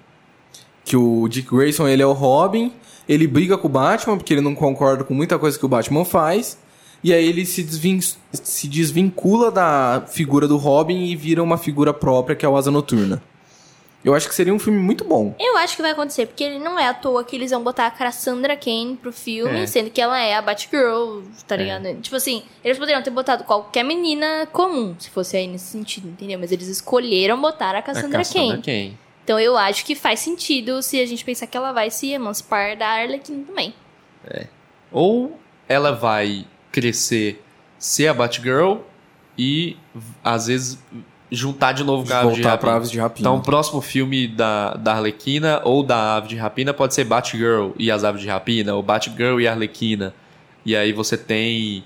Que 0.84 0.96
o 0.96 1.26
Dick 1.28 1.48
Grayson, 1.54 1.88
ele 1.88 2.02
é 2.02 2.06
o 2.06 2.12
Robin, 2.12 2.72
ele 3.08 3.26
briga 3.26 3.56
com 3.56 3.66
o 3.66 3.70
Batman 3.70 4.16
porque 4.18 4.34
ele 4.34 4.40
não 4.40 4.54
concorda 4.54 5.04
com 5.04 5.14
muita 5.14 5.38
coisa 5.38 5.58
que 5.58 5.64
o 5.64 5.68
Batman 5.68 6.04
faz. 6.04 6.58
E 7.02 7.14
aí 7.14 7.26
ele 7.26 7.46
se, 7.46 7.62
desvin- 7.62 8.00
se 8.30 8.68
desvincula 8.68 9.50
da 9.50 10.02
figura 10.06 10.46
do 10.46 10.58
Robin 10.58 11.04
e 11.06 11.16
vira 11.16 11.42
uma 11.42 11.56
figura 11.56 11.94
própria 11.94 12.36
que 12.36 12.44
é 12.44 12.48
o 12.48 12.56
Asa 12.56 12.70
Noturna. 12.70 13.22
Eu 14.02 14.14
acho 14.14 14.26
que 14.28 14.34
seria 14.34 14.52
um 14.54 14.58
filme 14.58 14.78
muito 14.78 15.04
bom. 15.04 15.34
Eu 15.38 15.58
acho 15.58 15.76
que 15.76 15.82
vai 15.82 15.90
acontecer, 15.90 16.24
porque 16.26 16.42
ele 16.42 16.58
não 16.58 16.78
é 16.78 16.88
à 16.88 16.94
toa 16.94 17.22
que 17.22 17.36
eles 17.36 17.50
vão 17.50 17.62
botar 17.62 17.86
a 17.86 17.90
Cassandra 17.90 18.56
Cain 18.56 18.96
pro 18.96 19.12
filme, 19.12 19.60
É. 19.60 19.66
sendo 19.66 19.90
que 19.90 20.00
ela 20.00 20.18
é 20.18 20.34
a 20.34 20.40
Batgirl, 20.40 21.20
tá 21.46 21.54
ligado? 21.54 22.00
Tipo 22.00 22.16
assim, 22.16 22.42
eles 22.64 22.78
poderiam 22.78 23.02
ter 23.02 23.10
botado 23.10 23.44
qualquer 23.44 23.82
menina 23.84 24.48
comum, 24.52 24.96
se 24.98 25.10
fosse 25.10 25.36
aí 25.36 25.46
nesse 25.46 25.66
sentido, 25.66 26.08
entendeu? 26.08 26.38
Mas 26.38 26.50
eles 26.50 26.66
escolheram 26.68 27.38
botar 27.40 27.74
a 27.74 27.78
A 27.80 27.82
Cassandra, 27.82 28.18
Cassandra 28.20 28.56
Cain. 28.56 28.62
Cain. 28.62 28.98
Então 29.22 29.38
eu 29.38 29.56
acho 29.56 29.84
que 29.84 29.94
faz 29.94 30.20
sentido 30.20 30.82
se 30.82 30.98
a 30.98 31.04
gente 31.06 31.22
pensar 31.24 31.46
que 31.46 31.56
ela 31.56 31.70
vai 31.72 31.90
se 31.90 32.10
emancipar 32.10 32.76
da 32.78 32.88
Arlequina 32.88 33.44
também. 33.46 33.74
Ou 34.90 35.38
ela 35.68 35.92
vai 35.92 36.46
crescer, 36.72 37.42
ser 37.78 38.08
a 38.08 38.14
Batgirl 38.14 38.78
e 39.38 39.76
às 40.24 40.46
vezes 40.46 40.78
juntar 41.30 41.72
de 41.72 41.84
novo 41.84 42.06
com 42.06 42.12
a 42.12 42.20
Ave 42.20 42.34
de 42.34 42.42
Voltar 42.42 42.58
pra 42.58 42.70
Rapina. 42.70 42.76
Aves 42.76 42.90
de 42.90 42.98
Rapina. 42.98 43.28
Então, 43.28 43.36
o 43.36 43.42
próximo 43.42 43.80
filme 43.80 44.26
da, 44.26 44.74
da 44.74 44.94
Arlequina 44.94 45.60
ou 45.64 45.82
da 45.82 46.16
Ave 46.16 46.28
de 46.28 46.36
Rapina 46.36 46.74
pode 46.74 46.94
ser 46.94 47.04
Batgirl 47.04 47.70
e 47.78 47.90
as 47.90 48.04
Aves 48.04 48.20
de 48.20 48.28
Rapina, 48.28 48.74
ou 48.74 48.82
Batgirl 48.82 49.40
e 49.40 49.46
a 49.46 49.52
Arlequina. 49.52 50.14
E 50.64 50.76
aí 50.76 50.92
você 50.92 51.16
tem. 51.16 51.84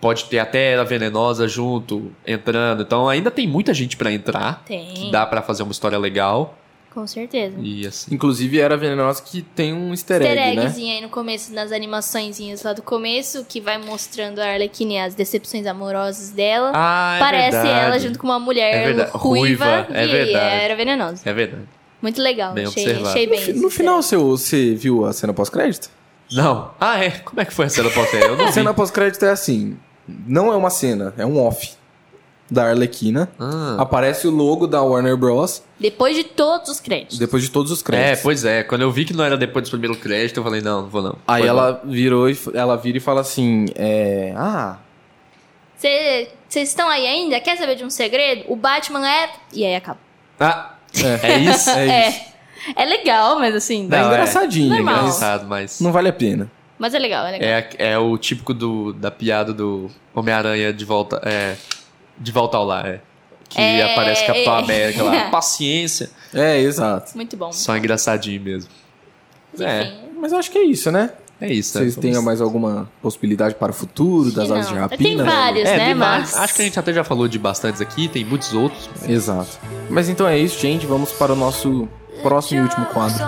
Pode 0.00 0.24
ter 0.24 0.40
até 0.40 0.76
a 0.76 0.82
Venenosa 0.82 1.46
junto, 1.46 2.10
entrando. 2.26 2.82
Então 2.82 3.08
ainda 3.08 3.30
tem 3.30 3.46
muita 3.46 3.72
gente 3.72 3.96
pra 3.96 4.10
entrar. 4.10 4.62
Tem. 4.64 4.94
Que 4.94 5.10
dá 5.10 5.24
pra 5.24 5.42
fazer 5.42 5.62
uma 5.62 5.72
história 5.72 5.98
legal. 5.98 6.58
Com 6.92 7.06
certeza. 7.06 7.56
E 7.58 7.86
assim. 7.86 8.14
Inclusive 8.14 8.60
era 8.60 8.76
venenosa 8.76 9.22
que 9.22 9.40
tem 9.40 9.72
um 9.72 9.92
easter 9.92 10.20
egg, 10.20 10.28
Easter 10.38 10.54
né? 10.56 10.62
eggzinho 10.64 10.94
aí 10.96 11.00
no 11.00 11.08
começo, 11.08 11.54
nas 11.54 11.72
animaçõezinhas 11.72 12.62
lá 12.62 12.74
do 12.74 12.82
começo, 12.82 13.46
que 13.48 13.60
vai 13.62 13.78
mostrando 13.78 14.40
a 14.40 14.46
Arlequina 14.46 14.92
e 14.92 14.98
as 14.98 15.14
decepções 15.14 15.66
amorosas 15.66 16.30
dela. 16.30 16.70
Ah, 16.74 17.14
é 17.16 17.18
Parece 17.18 17.56
verdade. 17.56 17.86
ela 17.86 17.98
junto 17.98 18.18
com 18.18 18.26
uma 18.26 18.38
mulher 18.38 18.74
É 18.74 18.84
verdade. 18.86 19.10
ruiva, 19.14 19.64
Ruiva, 19.82 19.96
é 19.98 20.24
e 20.26 20.34
era 20.34 20.76
venenosa. 20.76 21.22
É 21.24 21.32
verdade. 21.32 21.64
Muito 22.02 22.20
legal, 22.20 22.52
Bem 22.52 22.66
achei, 22.66 22.92
achei 23.02 23.26
bem. 23.26 23.54
No, 23.54 23.62
no 23.62 23.70
final 23.70 23.98
egg. 23.98 24.06
você, 24.08 24.16
você 24.16 24.74
viu 24.74 25.06
a 25.06 25.12
cena 25.12 25.32
pós-crédito? 25.32 25.88
Não. 26.30 26.72
Ah, 26.80 27.02
é? 27.02 27.10
Como 27.10 27.40
é 27.40 27.44
que 27.44 27.52
foi 27.52 27.66
a 27.66 27.68
cena 27.68 27.90
pós 27.90 28.12
Eu 28.12 28.36
não 28.36 28.44
A 28.46 28.52
cena 28.52 28.74
pós-crédito 28.74 29.24
é 29.24 29.30
assim. 29.30 29.76
Não 30.06 30.52
é 30.52 30.56
uma 30.56 30.70
cena, 30.70 31.14
é 31.16 31.24
um 31.24 31.38
off. 31.38 31.72
Da 32.52 32.68
Arlequina. 32.68 33.28
Ah. 33.38 33.76
Aparece 33.78 34.26
o 34.28 34.30
logo 34.30 34.66
da 34.66 34.82
Warner 34.82 35.16
Bros. 35.16 35.62
Depois 35.80 36.14
de 36.16 36.24
todos 36.24 36.68
os 36.70 36.78
créditos. 36.80 37.18
depois 37.18 37.42
de 37.42 37.50
todos 37.50 37.72
os 37.72 37.80
É, 37.80 37.84
créditos. 37.84 38.22
pois 38.22 38.44
é. 38.44 38.62
Quando 38.62 38.82
eu 38.82 38.90
vi 38.92 39.04
que 39.04 39.12
não 39.12 39.24
era 39.24 39.36
depois 39.36 39.64
do 39.64 39.70
primeiro 39.70 39.96
crédito, 39.96 40.36
eu 40.38 40.44
falei, 40.44 40.60
não, 40.60 40.82
não 40.82 40.88
vou 40.88 41.02
não. 41.02 41.16
Aí 41.26 41.40
Foi 41.42 41.48
ela 41.48 41.80
virou 41.84 42.28
e 42.30 42.38
ela 42.54 42.76
vira 42.76 42.98
e 42.98 43.00
fala 43.00 43.20
assim: 43.22 43.66
é. 43.74 44.32
Ah, 44.36 44.76
Vocês 45.76 46.28
estão 46.68 46.88
aí 46.88 47.06
ainda? 47.06 47.40
Quer 47.40 47.56
saber 47.56 47.74
de 47.76 47.84
um 47.84 47.90
segredo? 47.90 48.44
O 48.48 48.56
Batman 48.56 49.08
é. 49.08 49.30
E 49.52 49.64
aí 49.64 49.74
acaba. 49.74 49.98
Ah, 50.38 50.74
é 51.24 51.38
isso? 51.38 51.70
é 51.70 52.08
isso. 52.08 52.32
É. 52.74 52.82
É 52.82 52.84
legal, 52.84 53.40
mas 53.40 53.56
assim. 53.56 53.86
É 53.90 53.96
Não, 53.96 54.06
engraçadinho, 54.06 54.72
É 54.72 54.76
Normal. 54.76 54.94
mas 54.94 55.02
engraçado, 55.16 55.48
mas... 55.48 55.80
não 55.80 55.90
vale 55.90 56.08
a 56.10 56.12
pena. 56.12 56.48
Mas 56.78 56.94
é 56.94 56.98
legal, 57.00 57.26
é 57.26 57.32
legal. 57.32 57.48
É, 57.48 57.68
é 57.76 57.98
o 57.98 58.16
típico 58.16 58.54
do, 58.54 58.92
da 58.92 59.10
piada 59.10 59.52
do 59.52 59.90
Homem-Aranha 60.14 60.72
de 60.72 60.84
volta. 60.84 61.20
É, 61.24 61.56
de 62.18 62.32
volta 62.32 62.56
ao 62.56 62.64
lar, 62.64 62.86
é. 62.86 63.00
Que 63.48 63.60
É, 63.60 63.92
aparece 63.92 64.24
Capitão 64.26 64.56
é. 64.56 64.58
América 64.62 65.02
lá. 65.02 65.28
Paciência. 65.30 66.10
É, 66.32 66.58
exato. 66.60 67.12
Muito 67.14 67.36
bom. 67.36 67.52
Só 67.52 67.76
engraçadinho 67.76 68.40
mesmo. 68.40 68.70
É, 69.60 69.82
Enfim. 69.82 69.92
Mas 70.20 70.32
eu 70.32 70.38
acho 70.38 70.50
que 70.50 70.58
é 70.58 70.64
isso, 70.64 70.90
né? 70.90 71.10
é 71.40 71.52
isso, 71.52 71.76
né? 71.76 71.84
Vocês 71.84 71.96
têm 71.96 72.12
Vamos- 72.12 72.24
mais 72.24 72.40
alguma 72.40 72.88
possibilidade 73.02 73.56
para 73.56 73.72
o 73.72 73.74
futuro 73.74 74.30
das 74.30 74.48
Não, 74.48 74.56
asas 74.56 74.68
de 74.68 74.72
Tem 74.74 74.80
rapina? 75.16 75.24
vários, 75.24 75.68
É, 75.68 75.76
né? 75.76 75.84
tem 75.86 75.94
Mas. 75.94 76.08
vários. 76.30 76.34
Acho 76.36 76.54
que 76.54 76.62
a 76.62 76.64
gente 76.64 76.78
até 76.78 76.92
já 76.94 77.02
falou 77.04 77.26
de 77.28 77.38
bastantes 77.38 77.80
aqui, 77.80 78.06
tem 78.08 78.24
muitos 78.24 78.54
outros. 78.54 78.88
Exato. 79.08 79.58
Mas 79.90 80.08
então 80.08 80.26
é 80.28 80.38
isso, 80.38 80.58
gente. 80.60 80.86
Vamos 80.86 81.10
para 81.12 81.32
o 81.32 81.36
nosso 81.36 81.88
próximo 82.22 82.60
e 82.60 82.62
último 82.62 82.86
quadro. 82.86 83.18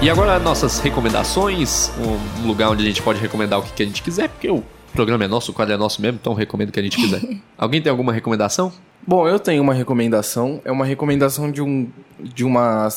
E 0.00 0.08
agora 0.08 0.38
nossas 0.38 0.78
recomendações, 0.78 1.90
um 1.98 2.46
lugar 2.46 2.70
onde 2.70 2.84
a 2.84 2.86
gente 2.86 3.02
pode 3.02 3.18
recomendar 3.20 3.58
o 3.58 3.62
que, 3.62 3.72
que 3.72 3.82
a 3.82 3.86
gente 3.86 4.00
quiser, 4.00 4.28
porque 4.28 4.48
o 4.48 4.62
programa 4.92 5.24
é 5.24 5.28
nosso, 5.28 5.50
o 5.50 5.54
quadro 5.54 5.74
é 5.74 5.76
nosso 5.76 6.00
mesmo, 6.00 6.18
então 6.20 6.34
recomendo 6.34 6.68
o 6.68 6.72
que 6.72 6.78
a 6.78 6.82
gente 6.82 6.96
quiser. 6.96 7.20
Alguém 7.58 7.82
tem 7.82 7.90
alguma 7.90 8.12
recomendação? 8.12 8.72
Bom, 9.04 9.26
eu 9.26 9.40
tenho 9.40 9.60
uma 9.60 9.74
recomendação. 9.74 10.60
É 10.64 10.70
uma 10.70 10.84
recomendação 10.84 11.50
de, 11.50 11.60
um, 11.60 11.88
de 12.20 12.44
uma 12.44 12.88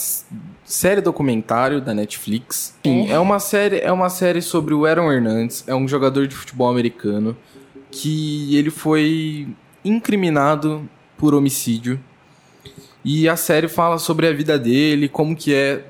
série 0.64 1.02
documentário 1.02 1.82
da 1.82 1.94
Netflix. 1.94 2.76
Sim, 2.84 3.10
é 3.10 3.18
uma 3.18 3.40
série, 3.40 3.80
é 3.80 3.92
uma 3.92 4.10
série 4.10 4.42
sobre 4.42 4.74
o 4.74 4.86
Aaron 4.86 5.12
Hernandes. 5.12 5.64
É 5.68 5.74
um 5.74 5.88
jogador 5.88 6.28
de 6.28 6.36
futebol 6.36 6.70
americano 6.70 7.36
que 7.90 8.56
ele 8.56 8.70
foi 8.70 9.48
incriminado 9.84 10.88
por 11.18 11.34
homicídio. 11.34 12.00
E 13.04 13.28
a 13.28 13.36
série 13.36 13.68
fala 13.68 13.98
sobre 13.98 14.28
a 14.28 14.34
vida 14.34 14.60
dele, 14.60 15.10
como 15.10 15.36
que 15.36 15.54
é 15.54 15.84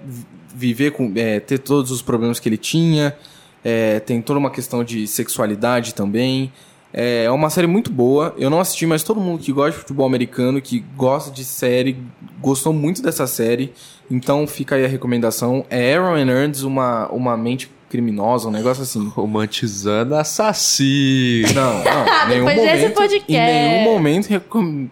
viver 0.56 0.91
com, 0.91 1.12
é, 1.16 1.39
ter 1.39 1.60
todos 1.60 1.91
os 1.91 2.02
problemas 2.02 2.39
que 2.39 2.47
ele 2.49 2.58
tinha. 2.58 3.16
É, 3.64 3.99
tem 3.99 4.22
toda 4.22 4.39
uma 4.39 4.49
questão 4.49 4.84
de 4.84 5.08
sexualidade 5.08 5.93
também. 5.93 6.52
É 6.93 7.32
uma 7.32 7.49
série 7.49 7.68
muito 7.68 7.89
boa. 7.91 8.36
Eu 8.38 8.49
não 8.49 8.60
assisti, 8.60 8.86
mas 8.86 9.02
todo 9.02 9.22
mundo 9.22 9.41
que 9.41 9.52
gosta 9.52 9.72
de 9.72 9.78
futebol 9.78 10.06
americano, 10.06 10.62
que 10.62 10.84
gosta 10.97 11.32
de 11.32 11.45
série, 11.45 11.97
gostou 12.41 12.74
muito 12.74 13.02
dessa 13.02 13.26
série. 13.28 13.72
Então 14.10 14.45
fica 14.45 14.76
aí 14.76 14.84
a 14.84 14.88
recomendação. 14.89 15.66
É 15.70 15.95
Aaron 15.95 16.18
Hernandez, 16.18 16.64
uma, 16.64 17.08
uma 17.08 17.38
mente 17.38 17.72
criminosa, 17.89 18.49
um 18.49 18.52
negócio 18.52 18.84
assim. 18.84 19.08
Romantizando 19.08 20.16
assassino. 20.16 21.54
Não, 21.54 21.84
não. 21.84 22.06
em 22.26 22.30
nenhum 22.30 22.45
Depois 22.45 22.56
desse 22.58 22.82
momento, 22.82 22.95
podcast. 22.95 23.32
Em 23.32 23.70
nenhum 23.70 23.93
momento 23.93 24.28
recom- 24.28 24.89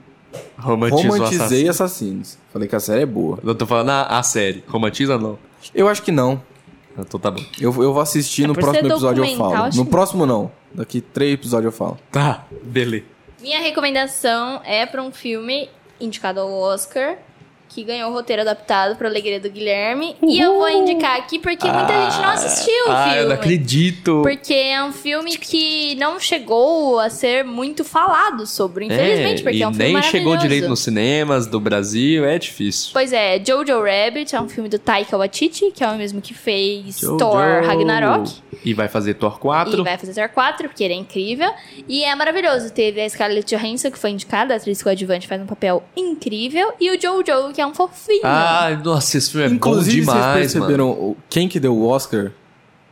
romantizei 0.57 1.19
assassino. 1.67 1.69
assassinos. 1.69 2.37
Falei 2.53 2.67
que 2.67 2.75
a 2.75 2.79
série 2.79 3.01
é 3.01 3.05
boa. 3.05 3.39
Eu 3.43 3.55
tô 3.55 3.65
falando 3.65 3.89
a, 3.89 4.03
a 4.19 4.23
série. 4.23 4.63
Romantiza 4.67 5.17
não. 5.17 5.37
Eu 5.73 5.87
acho 5.87 6.01
que 6.01 6.11
não. 6.11 6.41
Então 6.97 7.19
tá 7.19 7.31
bom. 7.31 7.41
Eu, 7.59 7.73
eu 7.81 7.93
vou 7.93 8.01
assistir 8.01 8.43
É 8.43 8.47
no 8.47 8.53
próximo 8.53 8.87
episódio 8.87 9.23
eu 9.23 9.37
falo. 9.37 9.53
acho 9.55 9.77
No 9.77 9.85
próximo 9.85 10.25
não. 10.25 10.51
Daqui 10.73 11.01
três 11.01 11.33
episódios 11.33 11.71
eu 11.73 11.77
falo. 11.77 11.97
Tá, 12.11 12.45
beleza. 12.63 13.05
Minha 13.41 13.59
recomendação 13.59 14.61
é 14.65 14.85
pra 14.85 15.01
um 15.01 15.11
filme 15.11 15.69
indicado 15.99 16.39
ao 16.41 16.51
Oscar, 16.51 17.17
que 17.69 17.83
ganhou 17.83 18.09
o 18.09 18.13
roteiro 18.13 18.41
adaptado 18.41 18.95
pra 18.95 19.07
Alegria 19.07 19.39
do 19.39 19.49
Guilherme. 19.49 20.15
E 20.21 20.39
eu 20.39 20.55
vou 20.55 20.69
indicar 20.69 21.17
aqui 21.17 21.37
porque 21.37 21.71
muita 21.71 21.93
gente 21.93 22.21
não 22.21 22.29
assistiu 22.29 22.87
o 22.87 22.91
ah, 22.91 23.03
filme. 23.03 23.19
eu 23.19 23.27
não 23.27 23.35
acredito. 23.35 24.21
Porque 24.23 24.53
é 24.53 24.83
um 24.83 24.91
filme 24.91 25.37
que 25.37 25.95
não 25.95 26.19
chegou 26.19 26.99
a 26.99 27.09
ser 27.09 27.43
muito 27.43 27.83
falado 27.83 28.45
sobre, 28.47 28.85
infelizmente, 28.85 29.43
porque 29.43 29.57
e 29.57 29.63
é 29.63 29.67
um 29.67 29.73
filme 29.73 29.93
nem 29.93 30.03
chegou 30.03 30.35
direito 30.35 30.67
nos 30.67 30.79
cinemas 30.79 31.45
do 31.45 31.59
Brasil, 31.59 32.25
é 32.25 32.37
difícil. 32.39 32.89
Pois 32.91 33.13
é, 33.13 33.39
Jojo 33.43 33.81
Rabbit 33.81 34.35
é 34.35 34.41
um 34.41 34.49
filme 34.49 34.67
do 34.67 34.79
Taika 34.79 35.17
Waititi, 35.17 35.71
que 35.71 35.83
é 35.83 35.87
o 35.87 35.95
mesmo 35.95 36.21
que 36.21 36.33
fez 36.33 36.99
Jojo. 36.99 37.17
Thor 37.17 37.63
Ragnarok. 37.63 38.33
E 38.63 38.73
vai 38.73 38.87
fazer 38.87 39.13
Thor 39.13 39.39
4. 39.39 39.79
E 39.79 39.83
vai 39.83 39.97
fazer 39.97 40.13
Thor 40.13 40.29
4, 40.29 40.67
porque 40.67 40.83
ele 40.83 40.93
é 40.93 40.97
incrível. 40.97 41.49
E 41.87 42.03
é 42.03 42.13
maravilhoso. 42.15 42.71
Teve 42.71 43.01
a 43.01 43.09
Scarlett 43.09 43.55
Johansson, 43.55 43.91
que 43.91 43.97
foi 43.97 44.09
indicada, 44.09 44.53
a 44.53 44.57
atriz 44.57 44.81
coadjuvante, 44.81 45.27
faz 45.27 45.41
um 45.41 45.45
papel 45.45 45.83
incrível. 45.95 46.73
E 46.79 46.91
o 46.91 46.99
Jojo, 46.99 47.53
que 47.59 47.63
é 47.63 47.67
um 47.67 47.73
fofinho. 47.73 48.21
Ai, 48.23 48.77
nossa, 48.81 49.17
esse 49.17 49.31
filme 49.31 49.47
é 49.47 49.49
Inclusive, 49.49 50.05
bom 50.05 50.13
demais, 50.13 50.33
vocês 50.37 50.53
perceberam 50.53 50.89
o- 50.91 51.17
quem 51.29 51.49
que 51.49 51.59
deu 51.59 51.75
o 51.75 51.85
Oscar 51.87 52.31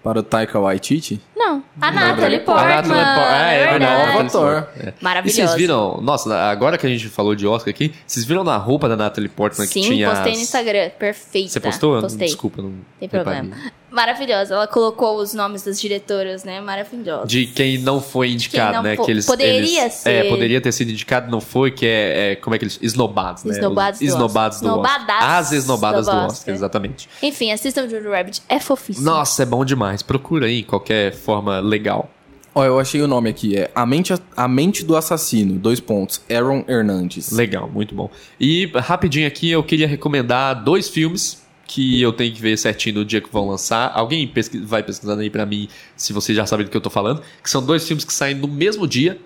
para 0.04 0.20
o 0.20 0.24
Taika 0.24 0.60
Waititi? 0.60 1.22
Não, 1.36 1.64
a 1.80 1.90
Natalie 1.92 2.38
A 2.38 2.40
Portman. 2.42 2.68
Natalie 2.68 2.96
Portman. 3.06 3.16
Ah, 3.30 3.52
é 3.52 3.68
verdade. 3.72 4.12
Nova 4.14 4.30
Thor. 4.30 4.68
É. 4.78 4.94
E 5.24 5.30
vocês 5.32 5.54
viram, 5.56 6.02
nossa, 6.02 6.36
agora 6.50 6.78
que 6.78 6.86
a 6.86 6.90
gente 6.90 7.08
falou 7.08 7.34
de 7.34 7.48
Oscar 7.48 7.70
aqui, 7.70 7.94
vocês 8.06 8.26
viram 8.26 8.44
na 8.44 8.58
roupa 8.58 8.90
da 8.90 8.98
Natalie 8.98 9.30
Portman 9.30 9.66
Sim, 9.68 9.82
que 9.82 9.88
tinha. 9.88 10.10
postei 10.10 10.32
as- 10.34 10.38
no 10.38 10.44
Instagram. 10.44 10.90
Perfeita. 11.00 11.50
Você 11.50 11.60
postou? 11.62 11.92
Eu 11.92 12.02
não- 12.02 12.10
Postei. 12.10 12.28
Desculpa, 12.28 12.62
não. 12.62 12.74
Tem 13.00 13.08
reparei. 13.10 13.52
Maravilhosa. 13.90 14.54
Ela 14.54 14.68
colocou 14.68 15.18
os 15.18 15.34
nomes 15.34 15.64
das 15.64 15.80
diretoras, 15.80 16.44
né? 16.44 16.60
Maravilhosa. 16.60 17.26
De 17.26 17.46
quem 17.48 17.78
não 17.78 18.02
foi 18.02 18.32
indicado, 18.32 18.74
não 18.78 18.84
né? 18.84 18.96
fo- 18.96 19.06
que 19.06 19.12
eles, 19.12 19.26
poderia 19.26 19.82
eles- 19.84 19.94
ser. 19.94 20.10
É, 20.26 20.30
poderia 20.30 20.60
ter 20.60 20.72
sido 20.72 20.92
indicado, 20.92 21.32
não 21.32 21.40
foi, 21.40 21.72
que 21.72 21.86
é, 21.86 22.32
é- 22.32 22.36
como 22.36 22.56
é 22.56 22.60
que 22.60 22.66
eles. 22.66 22.78
Esnobados, 22.82 23.44
né? 23.46 23.54
Esnobados 23.54 24.00
Os 24.02 24.06
do 24.08 24.12
esnobados 24.14 24.60
do 24.62 24.68
Oscar. 24.68 24.80
Oscar. 24.82 25.00
Esnobadas 25.02 25.38
As 25.48 25.52
esnobadas 25.52 26.06
do 26.06 26.12
do 26.12 26.18
Oscar. 26.18 26.32
Oscar, 26.32 26.54
exatamente. 26.56 27.10
Enfim, 27.24 27.52
assistam 27.52 27.88
Jojo 27.88 28.10
Rabbit. 28.12 28.42
É 28.50 28.60
fofíssimo. 28.60 29.06
Nossa, 29.06 29.44
é 29.44 29.46
bom 29.46 29.64
demais. 29.64 30.02
Procura 30.02 30.48
aí, 30.48 30.64
qualquer 30.64 31.14
forma 31.14 31.60
legal. 31.60 32.10
Ó, 32.54 32.66
eu 32.66 32.80
achei 32.80 33.02
o 33.02 33.08
nome 33.08 33.30
aqui. 33.30 33.56
É 33.56 33.70
A 33.76 33.86
Mente, 33.86 34.14
a 34.36 34.48
Mente 34.48 34.84
do 34.84 34.98
Assassino. 34.98 35.54
Dois 35.60 35.80
pontos. 35.80 36.20
Aaron 36.30 36.66
Hernandes. 36.68 37.32
Legal, 37.32 37.70
muito 37.70 37.94
bom. 37.96 38.10
E 38.40 38.66
rapidinho 38.76 39.28
aqui 39.28 39.52
eu 39.52 39.64
queria 39.64 39.88
recomendar 39.88 40.64
dois 40.64 40.90
filmes 40.90 41.46
que 41.68 42.02
eu 42.02 42.14
tenho 42.14 42.34
que 42.34 42.42
ver 42.42 42.58
certinho 42.58 42.96
no 42.96 43.06
dia 43.06 43.20
que 43.20 43.32
vão 43.32 43.50
lançar. 43.50 43.92
Alguém 43.94 44.32
vai 44.64 44.82
pesquisando 44.82 45.22
aí 45.22 45.30
pra 45.30 45.46
mim 45.46 45.68
se 45.98 46.14
você 46.14 46.34
já 46.34 46.46
sabe 46.46 46.64
do 46.64 46.72
que 46.72 46.78
eu 46.78 46.82
tô 46.82 46.90
falando. 46.90 47.22
Que 47.44 47.50
são 47.50 47.64
dois 47.64 47.86
filmes 47.86 48.06
que 48.06 48.14
saem 48.14 48.36
no 48.36 48.48
mesmo 48.48 48.88
dia. 48.88 49.20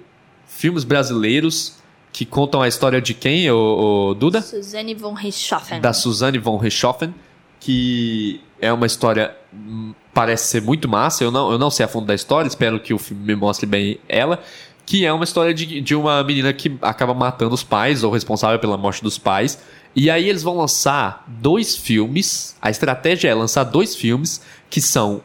Filmes 0.47 0.83
brasileiros 0.83 1.79
que 2.11 2.25
contam 2.25 2.61
a 2.61 2.67
história 2.67 2.99
de 2.99 3.13
quem, 3.13 3.49
ô, 3.49 4.09
ô, 4.09 4.13
Duda? 4.13 4.41
Suzanne 4.41 4.93
von 4.95 5.13
Richthofen. 5.13 5.79
Da 5.79 5.93
Suzanne 5.93 6.37
von 6.39 6.57
Richthofen, 6.57 7.13
que 7.59 8.41
é 8.59 8.73
uma 8.73 8.85
história 8.85 9.35
hum, 9.53 9.93
parece 10.13 10.49
ser 10.49 10.61
muito 10.61 10.89
massa. 10.89 11.23
Eu 11.23 11.31
não, 11.31 11.51
eu 11.51 11.57
não 11.57 11.69
sei 11.69 11.85
a 11.85 11.87
fundo 11.87 12.05
da 12.05 12.15
história, 12.15 12.47
espero 12.47 12.79
que 12.79 12.93
o 12.93 12.97
filme 12.97 13.23
me 13.23 13.35
mostre 13.35 13.65
bem 13.65 13.99
ela. 14.09 14.41
Que 14.85 15.05
é 15.05 15.13
uma 15.13 15.23
história 15.23 15.53
de, 15.53 15.79
de 15.79 15.95
uma 15.95 16.23
menina 16.23 16.51
que 16.51 16.75
acaba 16.81 17.13
matando 17.13 17.53
os 17.53 17.63
pais, 17.63 18.03
ou 18.03 18.11
responsável 18.11 18.59
pela 18.59 18.75
morte 18.75 19.01
dos 19.01 19.17
pais. 19.17 19.61
E 19.95 20.09
aí 20.09 20.29
eles 20.29 20.43
vão 20.43 20.57
lançar 20.57 21.25
dois 21.27 21.75
filmes. 21.75 22.55
A 22.61 22.69
estratégia 22.69 23.29
é 23.29 23.33
lançar 23.33 23.63
dois 23.63 23.95
filmes 23.95 24.41
que 24.69 24.79
são 24.79 25.21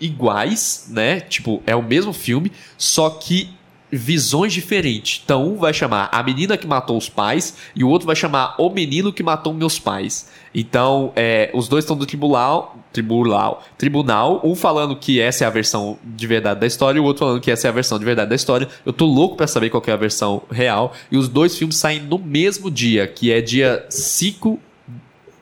iguais, 0.00 0.86
né? 0.88 1.20
Tipo, 1.20 1.62
é 1.66 1.74
o 1.74 1.82
mesmo 1.82 2.12
filme, 2.12 2.52
só 2.78 3.10
que 3.10 3.50
visões 3.96 4.52
diferentes. 4.52 5.22
Então, 5.24 5.46
um 5.46 5.56
vai 5.56 5.72
chamar 5.72 6.08
A 6.12 6.22
Menina 6.22 6.56
que 6.56 6.66
Matou 6.66 6.96
os 6.96 7.08
Pais 7.08 7.56
e 7.74 7.82
o 7.82 7.88
outro 7.88 8.06
vai 8.06 8.16
chamar 8.16 8.54
O 8.58 8.70
Menino 8.70 9.12
que 9.12 9.22
Matou 9.22 9.52
Meus 9.52 9.78
Pais. 9.78 10.28
Então, 10.54 11.12
é, 11.14 11.50
os 11.52 11.68
dois 11.68 11.84
estão 11.84 11.96
do 11.96 12.06
tribunal, 12.06 12.76
tribunal, 12.92 13.62
tribunal, 13.76 14.40
um 14.42 14.54
falando 14.54 14.96
que 14.96 15.20
essa 15.20 15.44
é 15.44 15.46
a 15.46 15.50
versão 15.50 15.98
de 16.02 16.26
verdade 16.26 16.60
da 16.60 16.66
história 16.66 16.98
e 16.98 17.00
o 17.00 17.04
outro 17.04 17.26
falando 17.26 17.40
que 17.40 17.50
essa 17.50 17.66
é 17.66 17.70
a 17.70 17.72
versão 17.72 17.98
de 17.98 18.04
verdade 18.04 18.30
da 18.30 18.36
história. 18.36 18.68
Eu 18.84 18.92
tô 18.92 19.04
louco 19.04 19.36
pra 19.36 19.46
saber 19.46 19.70
qual 19.70 19.82
é 19.86 19.92
a 19.92 19.96
versão 19.96 20.42
real. 20.50 20.94
E 21.10 21.16
os 21.16 21.28
dois 21.28 21.56
filmes 21.56 21.76
saem 21.76 22.00
no 22.00 22.18
mesmo 22.18 22.70
dia, 22.70 23.06
que 23.06 23.30
é 23.30 23.40
dia 23.40 23.84
5 23.90 24.58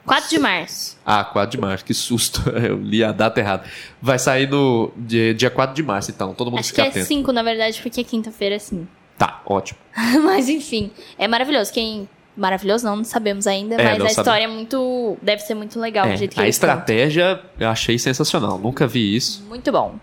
4 0.07 0.29
de 0.31 0.39
março. 0.39 0.97
ah, 1.05 1.25
4 1.25 1.51
de 1.53 1.59
março, 1.61 1.85
que 1.85 1.95
susto. 1.95 2.43
Eu 2.59 2.77
li 2.81 3.03
a 3.03 3.13
data 3.13 3.41
errada. 3.41 3.65
Vai 4.03 4.19
sair 4.19 4.49
no 4.49 4.93
dia, 4.97 5.35
dia 5.35 5.51
4 5.51 5.75
de 5.75 5.83
março, 5.83 6.11
então. 6.11 6.35
Todo 6.35 6.51
mundo 6.51 6.61
Acho 6.61 6.71
que 6.71 6.77
fica 6.77 6.87
é 6.87 6.91
atento. 6.91 7.07
5, 7.07 7.33
na 7.33 7.43
verdade, 7.43 7.81
porque 7.83 8.01
é 8.01 8.05
quinta-feira, 8.05 8.59
sim. 8.59 8.87
Tá, 9.17 9.41
ótimo. 9.47 9.79
mas 10.25 10.49
enfim, 10.49 10.91
é 11.19 11.27
maravilhoso. 11.29 11.73
Quem. 11.73 12.09
Maravilhoso 12.37 12.85
não, 12.85 12.97
não 12.97 13.05
sabemos 13.05 13.47
ainda, 13.47 13.77
É, 13.77 13.85
mas 13.85 13.95
a 13.95 13.99
sabe- 14.01 14.11
história 14.11 14.45
é 14.45 14.49
muito. 14.49 15.17
Deve 15.23 15.43
ser 15.43 15.55
muito 15.55 15.79
legal, 15.79 16.05
É, 16.07 16.13
do 16.15 16.17
jeito 16.19 16.33
que 16.33 16.41
a 16.41 16.43
contam. 16.43 16.51
estratégia 16.51 17.41
eu 17.61 17.69
achei 17.69 17.97
sensacional. 17.97 18.59
Nunca 18.59 18.87
vi 18.89 19.15
isso. 19.15 19.45
Muito 19.49 19.71
bom. 19.71 19.95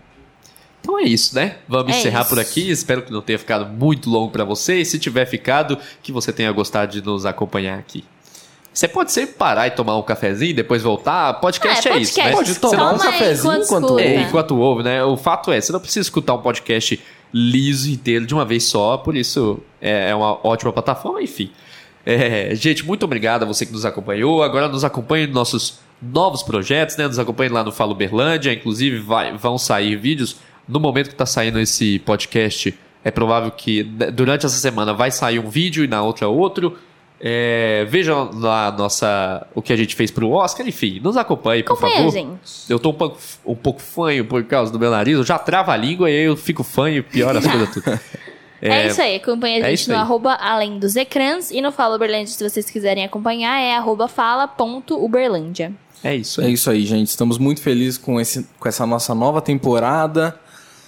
Então 0.80 0.98
é 0.98 1.02
isso, 1.02 1.34
né? 1.36 1.58
Vamos 1.68 1.94
É 1.94 1.98
encerrar 1.98 2.22
isso. 2.22 2.30
por 2.30 2.38
aqui. 2.40 2.70
Espero 2.70 3.02
que 3.02 3.12
não 3.12 3.20
tenha 3.20 3.38
ficado 3.38 3.66
muito 3.66 4.08
longo 4.10 4.32
pra 4.32 4.44
você. 4.44 4.80
E 4.80 4.84
se 4.86 4.98
tiver 4.98 5.26
ficado, 5.26 5.78
que 6.02 6.10
você 6.10 6.32
tenha 6.32 6.50
gostado 6.50 6.90
de 6.90 7.02
nos 7.02 7.24
acompanhar 7.26 7.78
aqui. 7.78 8.02
Você 8.72 8.88
pode 8.88 9.12
sempre 9.12 9.34
parar 9.34 9.66
e 9.66 9.70
tomar 9.72 9.96
um 9.98 10.02
cafezinho, 10.02 10.54
depois 10.54 10.82
voltar. 10.82 11.34
Podcast 11.34 11.88
é, 11.88 11.92
É, 11.92 11.98
isso, 11.98 12.14
podcast. 12.14 12.30
né? 12.30 12.36
Pode 12.36 12.54
tomar 12.58 12.76
Toma 12.76 12.92
um 12.94 12.98
cafezinho 12.98 13.54
enquanto 13.54 13.64
enquanto. 13.64 13.98
É, 13.98 14.10
ouve. 14.12 14.22
enquanto 14.24 14.56
ouve, 14.58 14.82
né? 14.82 15.04
O 15.04 15.16
fato 15.16 15.52
é, 15.52 15.60
você 15.60 15.72
não 15.72 15.80
precisa 15.80 16.00
escutar 16.06 16.34
um 16.34 16.38
podcast 16.42 16.98
liso 17.34 17.90
inteiro 17.90 18.26
de 18.26 18.34
uma 18.34 18.44
vez 18.44 18.64
só, 18.64 18.96
por 18.96 19.16
isso 19.16 19.58
é, 19.80 20.10
é 20.10 20.14
uma 20.14 20.38
ótima 20.46 20.72
plataforma, 20.72 21.22
enfim. 21.22 21.50
É, 22.04 22.54
gente, 22.54 22.84
muito 22.84 23.04
obrigado 23.04 23.42
a 23.42 23.46
você 23.46 23.64
que 23.66 23.72
nos 23.72 23.84
acompanhou. 23.84 24.42
Agora 24.42 24.68
nos 24.68 24.84
acompanhe 24.84 25.26
nos 25.26 25.34
nossos 25.34 25.78
novos 26.00 26.42
projetos, 26.42 26.96
né? 26.96 27.06
Nos 27.06 27.18
acompanhe 27.18 27.50
lá 27.50 27.62
no 27.62 27.70
Falo 27.72 27.94
Berlândia. 27.94 28.52
Inclusive, 28.52 28.98
vai- 28.98 29.36
vão 29.36 29.56
sair 29.58 29.96
vídeos. 29.96 30.36
No 30.66 30.80
momento 30.80 31.08
que 31.08 31.14
está 31.14 31.26
saindo 31.26 31.60
esse 31.60 31.98
podcast, 32.00 32.74
é 33.04 33.10
provável 33.10 33.50
que 33.50 33.84
né, 33.84 34.10
durante 34.10 34.46
essa 34.46 34.56
semana 34.56 34.92
vai 34.92 35.10
sair 35.10 35.38
um 35.38 35.48
vídeo 35.48 35.84
e 35.84 35.86
na 35.86 36.02
outra 36.02 36.26
outro. 36.28 36.76
É, 37.24 37.86
vejam 37.88 38.30
lá 38.34 38.66
a 38.66 38.72
nossa, 38.72 39.46
o 39.54 39.62
que 39.62 39.72
a 39.72 39.76
gente 39.76 39.94
fez 39.94 40.10
pro 40.10 40.28
Oscar, 40.30 40.66
enfim, 40.66 40.98
nos 41.00 41.16
acompanhe, 41.16 41.62
por 41.62 41.74
Acompanha, 41.74 41.96
favor. 41.98 42.10
gente. 42.12 42.40
Eu 42.68 42.80
tô 42.80 42.90
um 42.90 42.94
pouco, 42.94 43.16
um 43.46 43.54
pouco 43.54 43.80
fanho 43.80 44.24
por 44.24 44.42
causa 44.42 44.72
do 44.72 44.78
meu 44.78 44.90
nariz, 44.90 45.14
eu 45.16 45.22
já 45.24 45.38
travo 45.38 45.70
a 45.70 45.76
língua 45.76 46.10
e 46.10 46.14
aí 46.18 46.24
eu 46.24 46.36
fico 46.36 46.64
fanho 46.64 46.96
e 46.96 47.02
piora 47.02 47.38
as 47.38 47.46
coisas 47.46 47.70
tudo. 47.72 47.84
É, 48.64 48.86
isso 48.86 49.02
aí, 49.02 49.16
acompanha 49.16 49.56
a 49.56 49.58
é 49.58 49.70
gente 49.70 49.80
isso 49.80 49.90
no 49.90 49.96
arroba 49.98 50.34
além 50.34 50.78
dos 50.78 50.94
ecrãs 50.94 51.50
e 51.50 51.60
no 51.60 51.72
Fala 51.72 51.96
Uberlândia, 51.96 52.28
se 52.28 52.48
vocês 52.48 52.70
quiserem 52.70 53.04
acompanhar, 53.04 53.58
é 53.60 53.74
arroba 53.74 54.06
fala.uberlândia. 54.06 55.72
É 56.04 56.14
isso 56.14 56.40
É 56.40 56.44
aí. 56.46 56.52
isso 56.52 56.70
aí, 56.70 56.84
gente. 56.86 57.08
Estamos 57.08 57.38
muito 57.38 57.60
felizes 57.60 57.98
com, 57.98 58.20
esse, 58.20 58.46
com 58.60 58.68
essa 58.68 58.86
nossa 58.86 59.16
nova 59.16 59.40
temporada. 59.40 60.38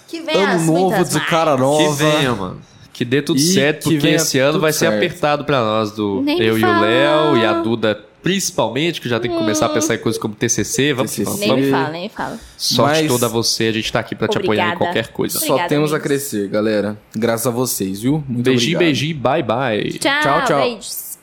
Que 0.07 0.21
vem 0.21 0.35
Ano 0.41 0.65
novo 0.71 1.03
de 1.03 1.19
cara 1.27 1.55
Que 1.55 1.61
nova. 1.61 1.93
venha, 1.95 2.33
mano. 2.33 2.61
Que 2.95 3.03
dê 3.03 3.21
tudo 3.21 3.37
E 3.37 3.41
certo, 3.43 3.89
que 3.89 3.95
porque 3.95 4.07
esse 4.15 4.39
ano 4.39 4.57
vai 4.57 4.71
ser 4.71 4.79
certo. 4.87 4.95
apertado 4.95 5.43
pra 5.43 5.59
nós, 5.59 5.91
do 5.91 6.21
Nem 6.21 6.41
eu 6.41 6.57
e 6.57 6.63
o. 6.63 6.79
Léo 6.81 7.37
e 7.37 7.45
a 7.45 7.51
Duda, 7.61 7.93
principalmente, 8.23 9.01
que 9.01 9.09
já 9.09 9.19
tem 9.19 9.29
que 9.29 9.37
começar 9.37 9.65
a 9.65 9.69
pensar 9.69 9.95
em 9.95 9.97
coisas 9.97 10.17
como 10.19 10.33
TCC. 10.33 10.93
Vamos, 10.93 11.11
TCC. 11.11 11.25
vamos, 11.25 11.39
Nem 11.41 11.49
vamos. 11.49 11.65
me 11.65 11.71
fala, 11.71 11.89
nem 11.89 12.01
me 12.03 12.09
fala. 12.09 12.39
Sorte 12.57 13.01
Mas- 13.01 13.07
toda 13.11 13.25
a 13.25 13.29
você, 13.29 13.65
a 13.65 13.71
gente 13.73 13.91
tá 13.91 13.99
aqui 13.99 14.15
pra 14.15 14.29
te 14.29 14.37
apoiar 14.37 14.73
em 14.73 14.77
qualquer 14.77 15.09
coisa. 15.09 15.37
Obrigada, 15.39 15.61
Só 15.63 15.67
temos 15.67 15.91
a 15.91 15.95
amigos. 15.97 16.07
crescer, 16.07 16.47
galera. 16.47 16.97
Graças 17.13 17.47
a 17.47 17.51
vocês, 17.51 18.01
viu? 18.01 18.23
Muito 18.29 18.45
beijinho, 18.45 18.77
obrigado. 18.77 18.79
beijinho, 18.79 19.17
bye 19.17 19.43
bye. 19.43 19.99
Tchau, 19.99 20.21
Tchau, 20.23 20.45
tchau. 20.45 20.61
beijos. 20.61 21.17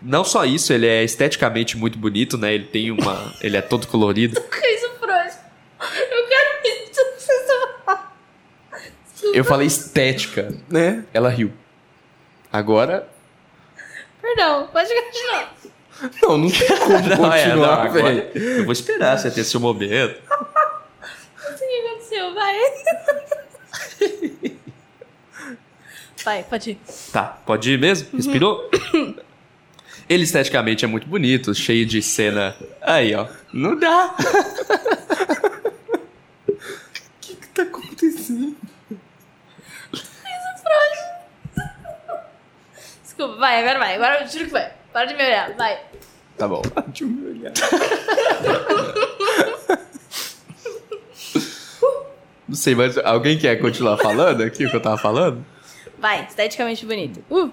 Não 0.00 0.22
só 0.22 0.44
isso, 0.44 0.72
ele 0.72 0.86
é 0.86 1.02
esteticamente 1.02 1.76
muito 1.76 1.98
bonito, 1.98 2.38
né? 2.38 2.54
Ele 2.54 2.64
tem 2.64 2.92
uma. 2.92 3.34
ele 3.42 3.56
é 3.56 3.60
todo 3.60 3.88
colorido. 3.88 4.38
Isso 4.40 4.88
próximo. 5.00 5.40
Eu 5.82 6.28
quero 6.28 6.50
isso. 6.62 6.80
Eu 9.34 9.44
falei 9.44 9.66
estética. 9.66 10.54
Né? 10.68 11.04
Ela 11.12 11.28
riu. 11.28 11.52
Agora. 12.52 13.08
Perdão, 14.20 14.68
pode 14.72 14.88
continuar. 14.88 15.54
Não, 16.22 16.38
não 16.38 16.50
tem 16.50 16.66
como 16.78 16.88
Não, 16.90 16.96
é, 16.98 17.08
não, 17.08 17.16
continuar, 17.30 17.86
agora 17.86 18.02
velho. 18.02 18.30
eu 18.34 18.64
vou 18.64 18.72
esperar 18.72 19.18
você 19.18 19.30
ter 19.30 19.44
seu 19.44 19.60
momento. 19.60 20.18
O 20.30 21.54
que 21.54 21.88
aconteceu? 21.88 22.34
Vai. 22.34 22.54
Vai, 26.24 26.42
pode 26.44 26.70
ir. 26.72 26.78
Tá, 27.12 27.24
pode 27.46 27.72
ir 27.72 27.78
mesmo? 27.78 28.08
Respirou? 28.14 28.68
Ele 30.08 30.24
esteticamente 30.24 30.84
é 30.84 30.88
muito 30.88 31.06
bonito, 31.06 31.54
cheio 31.54 31.86
de 31.86 32.02
cena. 32.02 32.54
Aí, 32.82 33.14
ó. 33.14 33.26
Não 33.52 33.78
dá. 33.78 34.14
O 36.48 36.52
que 37.20 37.36
tá 37.48 37.62
acontecendo? 37.62 38.56
Desculpa, 43.20 43.38
vai, 43.38 43.60
agora 43.60 43.78
vai. 43.78 43.94
Agora 43.96 44.22
eu 44.22 44.28
juro 44.28 44.46
que 44.46 44.52
vai. 44.52 44.72
Para 44.94 45.04
de 45.04 45.14
me 45.14 45.22
olhar, 45.22 45.52
vai. 45.54 45.78
Tá 46.38 46.48
bom. 46.48 46.62
Deixa 46.86 47.04
eu 47.04 47.08
me 47.08 47.28
olhar. 47.28 47.52
Não 52.48 52.56
sei, 52.56 52.74
mas 52.74 52.96
alguém 52.96 53.38
quer 53.38 53.60
continuar 53.60 53.98
falando 53.98 54.42
aqui 54.42 54.64
o 54.64 54.70
que 54.70 54.76
eu 54.76 54.80
tava 54.80 54.96
falando? 54.96 55.44
Vai, 55.98 56.24
esteticamente 56.24 56.86
bonito. 56.86 57.22
Uh. 57.30 57.52